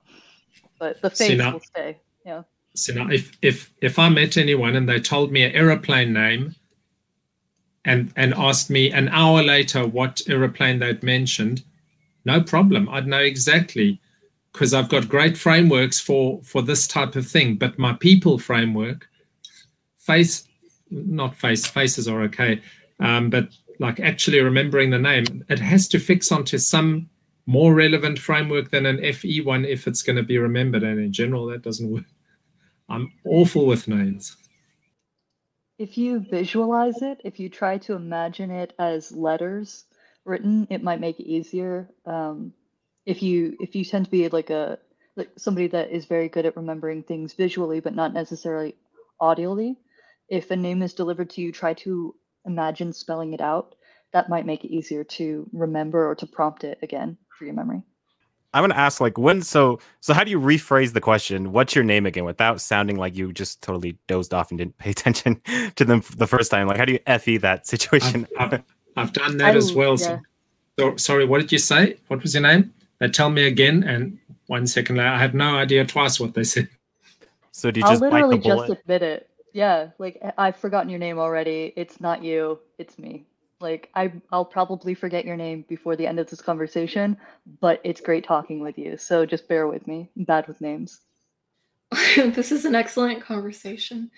but 0.79 1.01
the 1.01 1.09
face 1.09 1.41
will 1.41 1.59
stay. 1.59 1.99
Yeah. 2.25 2.43
So 2.75 2.93
now, 2.93 3.09
if 3.09 3.37
if 3.41 3.73
if 3.81 3.99
I 3.99 4.09
met 4.09 4.37
anyone 4.37 4.75
and 4.75 4.87
they 4.87 4.99
told 4.99 5.31
me 5.31 5.43
an 5.43 5.53
aeroplane 5.53 6.13
name, 6.13 6.55
and 7.85 8.11
and 8.15 8.33
asked 8.33 8.69
me 8.69 8.91
an 8.91 9.09
hour 9.09 9.43
later 9.43 9.85
what 9.85 10.21
aeroplane 10.27 10.79
they'd 10.79 11.03
mentioned, 11.03 11.63
no 12.25 12.41
problem. 12.41 12.89
I'd 12.89 13.07
know 13.07 13.19
exactly 13.19 13.99
because 14.51 14.73
I've 14.73 14.89
got 14.89 15.09
great 15.09 15.37
frameworks 15.37 15.99
for 15.99 16.41
for 16.43 16.61
this 16.61 16.87
type 16.87 17.15
of 17.15 17.27
thing. 17.27 17.55
But 17.55 17.77
my 17.77 17.93
people 17.93 18.37
framework, 18.37 19.07
face, 19.97 20.47
not 20.89 21.35
face, 21.35 21.65
faces 21.65 22.07
are 22.07 22.21
okay, 22.23 22.61
um, 22.99 23.29
but 23.29 23.49
like 23.79 23.99
actually 23.99 24.39
remembering 24.39 24.91
the 24.91 24.99
name, 24.99 25.43
it 25.49 25.59
has 25.59 25.87
to 25.89 25.99
fix 25.99 26.31
onto 26.31 26.57
some 26.57 27.09
more 27.45 27.73
relevant 27.73 28.19
framework 28.19 28.71
than 28.71 28.85
an 28.85 29.13
FE 29.13 29.41
one 29.41 29.65
if 29.65 29.87
it's 29.87 30.01
going 30.01 30.15
to 30.15 30.23
be 30.23 30.37
remembered. 30.37 30.83
And 30.83 30.99
in 30.99 31.11
general, 31.11 31.45
that 31.47 31.61
doesn't 31.61 31.91
work. 31.91 32.05
I'm 32.89 33.11
awful 33.25 33.65
with 33.65 33.87
names. 33.87 34.37
If 35.77 35.97
you 35.97 36.19
visualize 36.19 37.01
it, 37.01 37.19
if 37.23 37.39
you 37.39 37.49
try 37.49 37.77
to 37.79 37.93
imagine 37.93 38.51
it 38.51 38.73
as 38.79 39.11
letters 39.11 39.85
written, 40.23 40.67
it 40.69 40.83
might 40.83 41.01
make 41.01 41.19
it 41.19 41.27
easier. 41.27 41.89
Um, 42.05 42.53
if 43.05 43.21
you 43.21 43.57
if 43.59 43.75
you 43.75 43.83
tend 43.83 44.05
to 44.05 44.11
be 44.11 44.29
like 44.29 44.49
a 44.49 44.79
like 45.15 45.31
somebody 45.37 45.67
that 45.67 45.91
is 45.91 46.05
very 46.05 46.29
good 46.29 46.45
at 46.45 46.55
remembering 46.55 47.03
things 47.03 47.33
visually, 47.33 47.79
but 47.79 47.95
not 47.95 48.13
necessarily 48.13 48.75
audially, 49.21 49.75
if 50.29 50.51
a 50.51 50.55
name 50.55 50.81
is 50.81 50.93
delivered 50.93 51.29
to 51.31 51.41
you, 51.41 51.51
try 51.51 51.73
to 51.73 52.15
imagine 52.45 52.93
spelling 52.93 53.33
it 53.33 53.41
out. 53.41 53.75
That 54.13 54.29
might 54.29 54.45
make 54.45 54.63
it 54.63 54.73
easier 54.73 55.03
to 55.03 55.49
remember 55.51 56.07
or 56.07 56.15
to 56.15 56.27
prompt 56.27 56.63
it 56.63 56.77
again 56.81 57.17
for 57.37 57.45
your 57.45 57.53
memory. 57.53 57.81
I'm 58.53 58.61
gonna 58.61 58.75
ask 58.75 59.01
like 59.01 59.17
when 59.17 59.41
so 59.41 59.79
so 59.99 60.13
how 60.13 60.23
do 60.23 60.29
you 60.29 60.39
rephrase 60.39 60.93
the 60.93 61.01
question? 61.01 61.51
What's 61.51 61.73
your 61.73 61.83
name 61.83 62.05
again 62.05 62.23
without 62.23 62.61
sounding 62.61 62.97
like 62.97 63.15
you 63.15 63.33
just 63.33 63.63
totally 63.63 63.97
dozed 64.07 64.33
off 64.33 64.51
and 64.51 64.59
didn't 64.59 64.77
pay 64.77 64.89
attention 64.91 65.41
to 65.75 65.85
them 65.85 66.03
the 66.17 66.27
first 66.27 66.51
time? 66.51 66.67
Like 66.67 66.77
how 66.77 66.85
do 66.85 66.93
you 66.93 67.19
fe 67.19 67.37
that 67.37 67.65
situation? 67.73 68.27
I've, 68.37 68.53
I've, 68.53 68.63
I've 68.95 69.13
done 69.13 69.37
that 69.37 69.55
as 69.55 69.73
well. 69.73 69.97
yeah. 69.99 70.19
So, 70.77 70.91
so, 70.91 70.95
sorry, 70.97 71.25
what 71.25 71.41
did 71.41 71.51
you 71.51 71.57
say? 71.57 71.97
What 72.07 72.21
was 72.21 72.33
your 72.33 72.43
name? 72.43 72.73
They 72.99 73.09
tell 73.09 73.29
me 73.29 73.47
again, 73.47 73.83
and 73.83 74.17
one 74.47 74.65
second 74.65 74.97
later, 74.97 75.09
I 75.09 75.19
have 75.19 75.33
no 75.33 75.55
idea 75.55 75.85
twice 75.85 76.19
what 76.19 76.33
they 76.33 76.43
said. 76.43 76.69
So 77.51 77.69
do 77.69 77.79
you 77.79 77.85
I'll 77.85 77.91
just 77.91 78.01
bite 78.01 78.21
the 78.21 78.27
literally 78.27 78.67
just 78.67 78.81
admit 78.81 79.03
it. 79.03 79.29
Yeah, 79.53 79.89
like 79.99 80.21
I've 80.37 80.55
forgotten 80.55 80.89
your 80.89 80.99
name 80.99 81.19
already. 81.19 81.73
It's 81.75 81.99
not 82.01 82.23
you, 82.23 82.59
it's 82.79 82.97
me. 82.97 83.25
Like 83.63 83.89
I 83.95 84.11
I'll 84.31 84.45
probably 84.45 84.93
forget 84.93 85.25
your 85.25 85.37
name 85.37 85.65
before 85.67 85.95
the 85.95 86.05
end 86.05 86.19
of 86.19 86.29
this 86.29 86.41
conversation, 86.41 87.17
but 87.61 87.81
it's 87.83 88.01
great 88.01 88.25
talking 88.25 88.59
with 88.59 88.77
you. 88.77 88.97
So 88.97 89.25
just 89.25 89.47
bear 89.47 89.67
with 89.67 89.87
me. 89.87 90.11
I'm 90.15 90.25
bad 90.25 90.47
with 90.47 90.61
names. 90.61 90.99
this 92.15 92.51
is 92.51 92.65
an 92.65 92.75
excellent 92.75 93.23
conversation. 93.23 94.11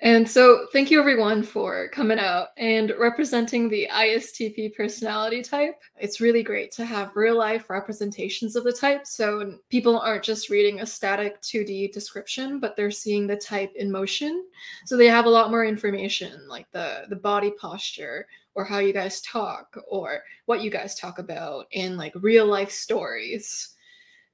And 0.00 0.28
so, 0.28 0.66
thank 0.72 0.90
you 0.90 0.98
everyone 0.98 1.42
for 1.42 1.88
coming 1.88 2.18
out 2.18 2.48
and 2.58 2.92
representing 2.98 3.68
the 3.68 3.88
ISTP 3.90 4.74
personality 4.74 5.40
type. 5.40 5.80
It's 5.96 6.20
really 6.20 6.42
great 6.42 6.72
to 6.72 6.84
have 6.84 7.14
real 7.14 7.38
life 7.38 7.70
representations 7.70 8.56
of 8.56 8.64
the 8.64 8.72
type. 8.72 9.06
So, 9.06 9.54
people 9.70 9.98
aren't 10.00 10.24
just 10.24 10.50
reading 10.50 10.80
a 10.80 10.86
static 10.86 11.40
2D 11.42 11.92
description, 11.92 12.58
but 12.58 12.76
they're 12.76 12.90
seeing 12.90 13.26
the 13.26 13.36
type 13.36 13.72
in 13.76 13.90
motion. 13.90 14.44
So, 14.84 14.96
they 14.96 15.06
have 15.06 15.26
a 15.26 15.30
lot 15.30 15.50
more 15.50 15.64
information 15.64 16.48
like 16.48 16.70
the, 16.72 17.04
the 17.08 17.16
body 17.16 17.52
posture 17.52 18.26
or 18.54 18.64
how 18.64 18.78
you 18.78 18.92
guys 18.92 19.20
talk 19.20 19.76
or 19.88 20.20
what 20.46 20.62
you 20.62 20.70
guys 20.70 20.94
talk 20.94 21.18
about 21.18 21.66
in 21.72 21.96
like 21.96 22.12
real 22.16 22.46
life 22.46 22.70
stories. 22.70 23.70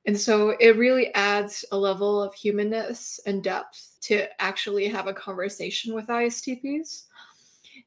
And 0.06 0.18
so 0.18 0.50
it 0.60 0.76
really 0.76 1.12
adds 1.14 1.64
a 1.72 1.76
level 1.76 2.22
of 2.22 2.34
humanness 2.34 3.20
and 3.26 3.42
depth 3.42 3.96
to 4.02 4.26
actually 4.40 4.88
have 4.88 5.06
a 5.06 5.14
conversation 5.14 5.94
with 5.94 6.06
ISTPs. 6.06 7.04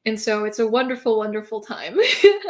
And 0.06 0.20
so 0.20 0.44
it's 0.44 0.58
a 0.58 0.66
wonderful, 0.66 1.18
wonderful 1.18 1.60
time. 1.60 1.98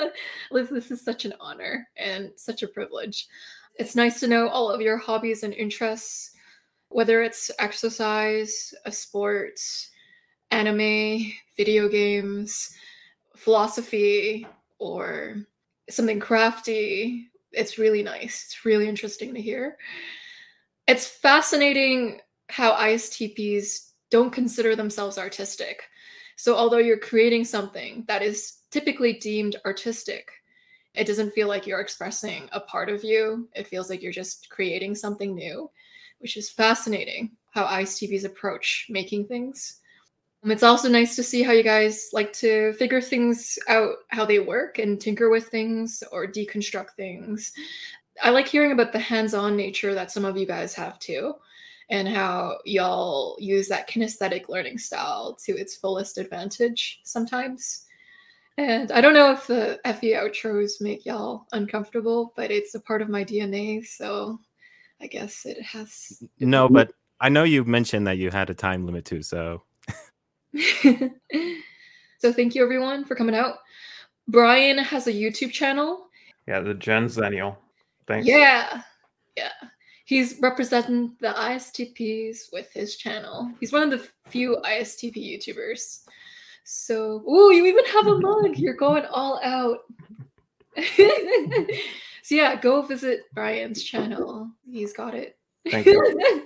Liz, 0.51 0.69
this 0.69 0.91
is 0.91 1.03
such 1.03 1.25
an 1.25 1.35
honor 1.41 1.89
and 1.97 2.33
such 2.37 2.63
a 2.63 2.69
privilege. 2.69 3.29
It's 3.77 3.97
nice 3.97 4.21
to 4.21 4.29
know 4.29 4.49
all 4.49 4.71
of 4.71 4.81
your 4.81 4.97
hobbies 4.97 5.43
and 5.43 5.55
interests, 5.55 6.31
whether 6.89 7.23
it's 7.23 7.51
exercise, 7.59 8.75
a 8.85 8.93
sport, 8.93 9.61
anime, 10.51 11.33
video 11.57 11.89
games, 11.89 12.75
philosophy, 13.45 14.47
or 14.79 15.37
something 15.91 16.19
crafty. 16.19 17.31
It's 17.53 17.79
really 17.79 18.03
nice. 18.03 18.45
It's 18.47 18.65
really 18.65 18.89
interesting 18.89 19.35
to 19.35 19.41
hear. 19.41 19.77
It's 20.89 21.07
fascinating 21.07 22.21
how 22.49 22.73
ISTPs 22.73 23.91
don't 24.11 24.33
consider 24.33 24.75
themselves 24.75 25.19
artistic. 25.19 25.83
So, 26.37 26.57
although 26.57 26.79
you're 26.79 26.99
creating 26.99 27.45
something 27.45 28.05
that 28.09 28.23
is 28.23 28.61
typically 28.71 29.15
deemed 29.15 29.57
artistic, 29.65 30.31
it 30.95 31.07
doesn't 31.07 31.33
feel 31.33 31.49
like 31.49 31.67
you're 31.67 31.81
expressing 31.81 32.49
a 32.53 32.61
part 32.61 32.89
of 32.89 33.05
you. 33.05 33.49
It 33.55 33.67
feels 33.67 33.91
like 33.91 34.03
you're 34.03 34.13
just 34.13 34.49
creating 34.51 34.95
something 34.95 35.35
new, 35.35 35.71
which 36.19 36.37
is 36.37 36.51
fascinating 36.51 37.37
how 37.51 37.67
ISTPs 37.67 38.25
approach 38.25 38.87
making 38.89 39.27
things. 39.27 39.81
Um, 40.45 40.51
It's 40.51 40.63
also 40.63 40.89
nice 40.89 41.17
to 41.17 41.23
see 41.23 41.43
how 41.43 41.53
you 41.53 41.63
guys 41.63 42.11
like 42.13 42.33
to 42.35 42.73
figure 42.75 43.01
things 43.01 43.59
out, 43.69 43.97
how 44.09 44.25
they 44.25 44.39
work, 44.39 44.79
and 44.79 45.01
tinker 45.01 45.31
with 45.31 45.49
things 45.49 46.03
or 46.13 46.27
deconstruct 46.27 46.91
things. 46.97 47.53
I 48.23 48.31
like 48.31 48.47
hearing 48.47 48.73
about 48.73 48.93
the 48.93 48.99
hands 48.99 49.35
on 49.35 49.57
nature 49.57 49.95
that 49.95 50.13
some 50.13 50.25
of 50.25 50.37
you 50.37 50.47
guys 50.47 50.75
have 50.75 50.99
too, 50.99 51.35
and 51.91 52.07
how 52.07 52.59
y'all 52.65 53.37
use 53.41 53.69
that 53.69 53.89
kinesthetic 53.89 54.49
learning 54.49 54.79
style 54.79 55.37
to 55.45 55.53
its 55.53 55.77
fullest 55.77 56.19
advantage 56.19 57.01
sometimes. 57.05 57.87
And 58.57 58.93
I 58.93 59.01
don't 59.01 59.15
know 59.15 59.33
if 59.33 59.49
the 59.49 59.81
FE 59.85 60.13
outros 60.13 60.81
make 60.81 61.05
y'all 61.05 61.47
uncomfortable, 61.53 62.33
but 62.37 62.53
it's 62.53 62.77
a 62.77 62.81
part 62.81 63.03
of 63.03 63.09
my 63.09 63.25
DNA, 63.25 63.85
so 63.85 64.39
I 65.01 65.09
guess 65.09 65.45
it 65.45 65.61
has. 65.61 66.23
No, 66.39 66.69
but 66.69 66.93
I 67.21 67.29
know 67.31 67.43
you 67.43 67.65
mentioned 67.65 68.07
that 68.07 68.19
you 68.19 68.31
had 68.31 68.51
a 68.51 68.55
time 68.55 68.87
limit 68.87 69.05
too, 69.05 69.23
so 69.23 69.63
so 72.19 72.33
thank 72.33 72.55
you 72.55 72.63
everyone 72.63 73.05
for 73.05 73.15
coming 73.15 73.35
out. 73.35 73.59
Brian 74.29 74.79
has 74.79 75.07
a 75.07 75.13
YouTube 75.13 75.53
channel. 75.53 76.09
Yeah, 76.47 76.61
the 76.61 76.75
Gen 76.75 77.07
Zennial. 77.07 77.57
Thanks. 78.07 78.27
Yeah. 78.27 78.83
Yeah. 79.37 79.51
He's 80.05 80.39
representing 80.41 81.17
the 81.21 81.29
ISTPs 81.29 82.53
with 82.53 82.71
his 82.73 82.97
channel. 82.97 83.51
He's 83.59 83.73
one 83.73 83.83
of 83.83 83.91
the 83.91 84.07
few 84.29 84.59
ISTP 84.65 85.17
YouTubers. 85.17 86.05
So, 86.65 87.23
ooh, 87.29 87.53
you 87.53 87.65
even 87.67 87.85
have 87.87 88.07
a 88.07 88.19
mug. 88.19 88.57
You're 88.57 88.75
going 88.75 89.07
all 89.07 89.41
out. 89.43 89.79
so 92.23 92.35
yeah, 92.35 92.57
go 92.57 92.83
visit 92.83 93.23
Brian's 93.33 93.83
channel. 93.83 94.51
He's 94.71 94.93
got 94.93 95.15
it. 95.15 95.39
Thank 95.71 95.87
you. 95.87 96.45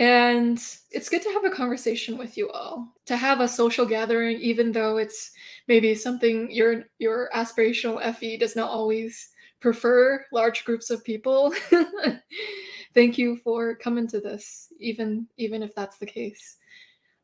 And 0.00 0.58
it's 0.90 1.10
good 1.10 1.20
to 1.22 1.30
have 1.30 1.44
a 1.44 1.50
conversation 1.50 2.16
with 2.16 2.38
you 2.38 2.48
all. 2.50 2.88
To 3.04 3.16
have 3.16 3.40
a 3.40 3.46
social 3.46 3.84
gathering, 3.84 4.38
even 4.38 4.72
though 4.72 4.96
it's 4.96 5.30
maybe 5.68 5.94
something 5.94 6.50
your 6.50 6.84
your 6.98 7.28
aspirational 7.34 8.02
FE 8.14 8.38
does 8.38 8.56
not 8.56 8.70
always 8.70 9.28
prefer 9.60 10.24
large 10.32 10.64
groups 10.64 10.88
of 10.88 11.04
people. 11.04 11.54
Thank 12.94 13.18
you 13.18 13.36
for 13.44 13.76
coming 13.76 14.08
to 14.08 14.20
this, 14.20 14.72
even 14.80 15.28
even 15.36 15.62
if 15.62 15.74
that's 15.74 15.98
the 15.98 16.06
case. 16.06 16.56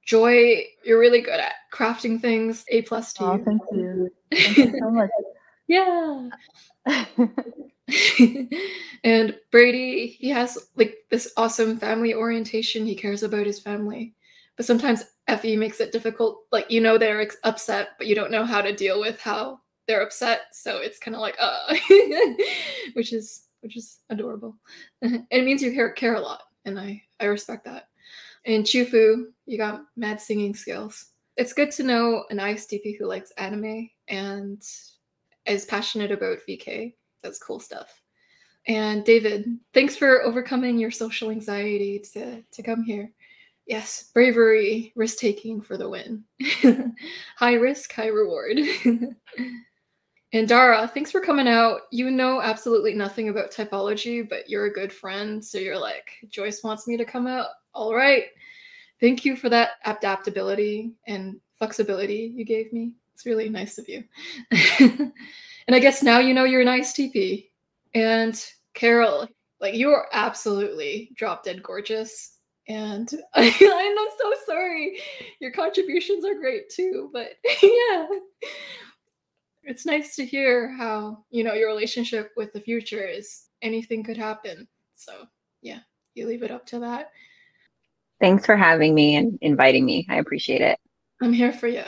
Joy, 0.05 0.62
you're 0.85 1.01
really 1.01 1.23
good 1.23 1.40
at 1.40 1.55
crafting 1.73 2.20
things. 2.20 2.62
A 2.69 2.82
plus 2.82 3.15
to 3.15 3.24
Oh, 3.24 3.36
you. 3.36 3.44
thank 3.44 3.62
you. 3.73 4.11
Thank 4.32 4.59
you 4.59 4.78
so 4.78 4.90
much. 4.90 5.11
Yeah. 5.66 6.28
and 9.05 9.37
Brady, 9.51 10.07
he 10.07 10.29
has 10.31 10.59
like 10.77 10.99
this 11.11 11.33
awesome 11.37 11.79
family 11.79 12.15
orientation. 12.15 12.87
He 12.87 12.97
cares 12.97 13.23
about 13.23 13.47
his 13.47 13.61
family. 13.61 14.15
But 14.57 14.67
sometimes 14.67 15.05
FE 15.29 15.57
makes 15.57 15.81
it 15.81 15.93
difficult. 15.93 16.45
Like, 16.51 16.71
you 16.71 16.81
know, 16.81 16.99
they're 16.99 17.29
upset, 17.45 17.91
but 17.99 18.07
you 18.07 18.15
don't 18.15 18.31
know 18.31 18.45
how 18.45 18.63
to 18.63 18.75
deal 18.75 19.01
with 19.01 19.21
how 19.21 19.61
they're 19.87 20.03
upset. 20.03 20.43
So 20.53 20.79
it's 20.79 20.99
kind 20.99 21.15
of 21.15 21.21
like, 21.21 21.37
uh, 21.39 21.75
which 22.95 23.13
is 23.13 23.47
which 23.61 23.77
is 23.77 23.99
adorable. 24.11 24.57
it 25.03 25.45
means 25.45 25.63
you 25.63 25.73
care, 25.73 25.91
care 25.91 26.15
a 26.15 26.21
lot. 26.21 26.43
And 26.65 26.79
I, 26.79 27.03
I 27.21 27.25
respect 27.25 27.65
that. 27.65 27.89
And 28.45 28.65
Chufu, 28.65 29.25
you 29.47 29.59
got 29.59 29.83
mad 29.97 30.21
singing 30.21 30.55
skills. 30.55 31.07
It's 31.37 31.53
good 31.53 31.73
to 31.73 31.83
know 31.83 32.25
an 32.31 32.39
ISTP 32.39 32.97
who 32.97 33.07
likes 33.07 33.33
anime 33.33 33.91
and 34.09 34.63
is 35.47 35.65
passionate 35.65 36.13
about 36.13 36.39
VK. 36.49 36.95
That's 37.22 37.38
cool 37.38 37.60
stuff. 37.60 38.01
And 38.66 39.05
David, 39.05 39.59
thanks 39.74 39.97
for 39.97 40.22
overcoming 40.22 40.78
your 40.78 40.90
social 40.90 41.30
anxiety 41.30 42.02
to, 42.12 42.43
to 42.43 42.62
come 42.62 42.82
here. 42.82 43.12
Yes, 43.66 44.10
bravery, 44.14 44.93
risk 44.97 45.18
taking 45.18 45.60
for 45.60 45.76
the 45.76 45.88
win. 45.88 46.24
high 47.36 47.55
risk, 47.55 47.93
high 47.93 48.09
reward. 48.09 48.59
And 50.32 50.48
Dara, 50.48 50.86
thanks 50.93 51.10
for 51.10 51.20
coming 51.20 51.48
out. 51.48 51.82
You 51.93 52.10
know 52.10 52.43
absolutely 52.43 52.93
nothing 52.94 53.28
about 53.28 53.52
typology, 53.52 54.28
but 54.28 54.51
you're 54.51 54.66
a 54.66 54.72
good 54.72 54.93
friend. 54.93 55.43
So 55.43 55.56
you're 55.56 55.78
like, 55.78 56.10
Joyce 56.28 56.62
wants 56.62 56.86
me 56.86 56.97
to 56.97 57.05
come 57.05 57.26
out. 57.26 57.47
All 57.72 57.94
right. 57.94 58.24
Thank 59.01 59.24
you 59.24 59.36
for 59.36 59.48
that 59.51 59.70
adaptability 59.84 60.93
and 61.06 61.40
flexibility 61.55 62.32
you 62.34 62.44
gave 62.44 62.72
me. 62.72 62.93
It's 63.14 63.24
really 63.24 63.48
nice 63.48 63.78
of 63.78 63.88
you. 63.88 64.05
and 65.66 65.74
I 65.74 65.78
guess 65.78 66.02
now 66.02 66.18
you 66.18 66.34
know 66.34 66.44
you're 66.44 66.60
an 66.60 66.68
ISTP. 66.68 67.48
And 67.94 68.44
Carol, 68.74 69.28
like 69.60 69.74
you 69.74 69.90
are 69.90 70.09
absolutely 70.12 71.10
drop 71.16 71.44
dead 71.44 71.62
gorgeous. 71.62 72.38
And 72.68 73.09
I, 73.34 73.47
I'm 73.47 74.09
so 74.18 74.32
sorry. 74.47 75.01
Your 75.40 75.52
contributions 75.52 76.24
are 76.24 76.34
great 76.34 76.68
too, 76.68 77.10
but 77.12 77.28
yeah 77.62 78.06
it's 79.66 79.84
nice 79.84 80.14
to 80.14 80.24
hear 80.24 80.68
how 80.68 81.24
you 81.30 81.44
know 81.44 81.52
your 81.52 81.68
relationship 81.68 82.30
with 82.36 82.52
the 82.52 82.60
future 82.60 83.05
is 83.05 83.47
anything 83.62 84.02
could 84.02 84.16
happen 84.16 84.66
so 84.94 85.24
yeah 85.60 85.80
you 86.14 86.26
leave 86.26 86.43
it 86.43 86.51
up 86.51 86.64
to 86.64 86.78
that 86.78 87.10
thanks 88.20 88.47
for 88.47 88.56
having 88.56 88.94
me 88.94 89.16
and 89.16 89.38
inviting 89.43 89.84
me 89.84 90.06
i 90.09 90.16
appreciate 90.16 90.60
it 90.60 90.78
i'm 91.20 91.32
here 91.32 91.52
for 91.52 91.66
you 91.66 91.82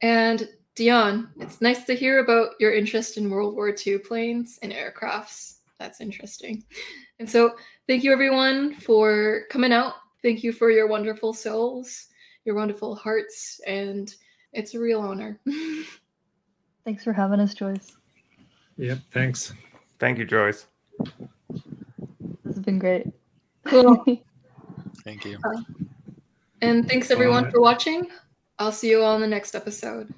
and 0.00 0.48
dion 0.74 1.28
it's 1.38 1.60
nice 1.60 1.84
to 1.84 1.94
hear 1.94 2.20
about 2.20 2.50
your 2.58 2.72
interest 2.72 3.16
in 3.16 3.28
world 3.28 3.54
war 3.54 3.74
ii 3.86 3.98
planes 3.98 4.58
and 4.62 4.72
aircrafts 4.72 5.58
that's 5.78 6.00
interesting 6.00 6.62
and 7.18 7.28
so 7.28 7.54
thank 7.86 8.02
you 8.02 8.12
everyone 8.12 8.74
for 8.74 9.42
coming 9.50 9.72
out 9.72 9.94
thank 10.22 10.42
you 10.42 10.52
for 10.52 10.70
your 10.70 10.86
wonderful 10.86 11.32
souls 11.32 12.08
your 12.44 12.54
wonderful 12.54 12.94
hearts 12.94 13.60
and 13.66 14.14
it's 14.52 14.74
a 14.74 14.78
real 14.78 15.00
honor. 15.00 15.40
Thanks 16.84 17.04
for 17.04 17.12
having 17.12 17.40
us, 17.40 17.54
Joyce. 17.54 17.92
Yep, 18.76 18.98
thanks. 19.12 19.52
Thank 19.98 20.18
you, 20.18 20.24
Joyce. 20.24 20.66
This 20.98 22.56
has 22.56 22.58
been 22.58 22.78
great. 22.78 23.06
Cool. 23.64 24.04
Thank 25.04 25.24
you. 25.24 25.38
Uh, 25.44 25.62
and 26.60 26.88
thanks 26.88 27.10
everyone 27.10 27.50
for 27.50 27.60
watching. 27.60 28.08
I'll 28.58 28.72
see 28.72 28.90
you 28.90 29.02
all 29.02 29.16
in 29.16 29.20
the 29.20 29.26
next 29.26 29.54
episode. 29.54 30.12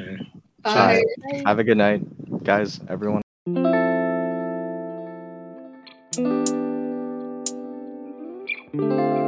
Okay. 0.00 0.16
Bye. 0.62 1.02
Bye. 1.30 1.42
Have 1.46 1.58
a 1.58 1.64
good 1.64 1.78
night, 1.78 2.02
guys, 2.44 2.80
everyone. 2.88 3.22
Bye. 8.74 9.24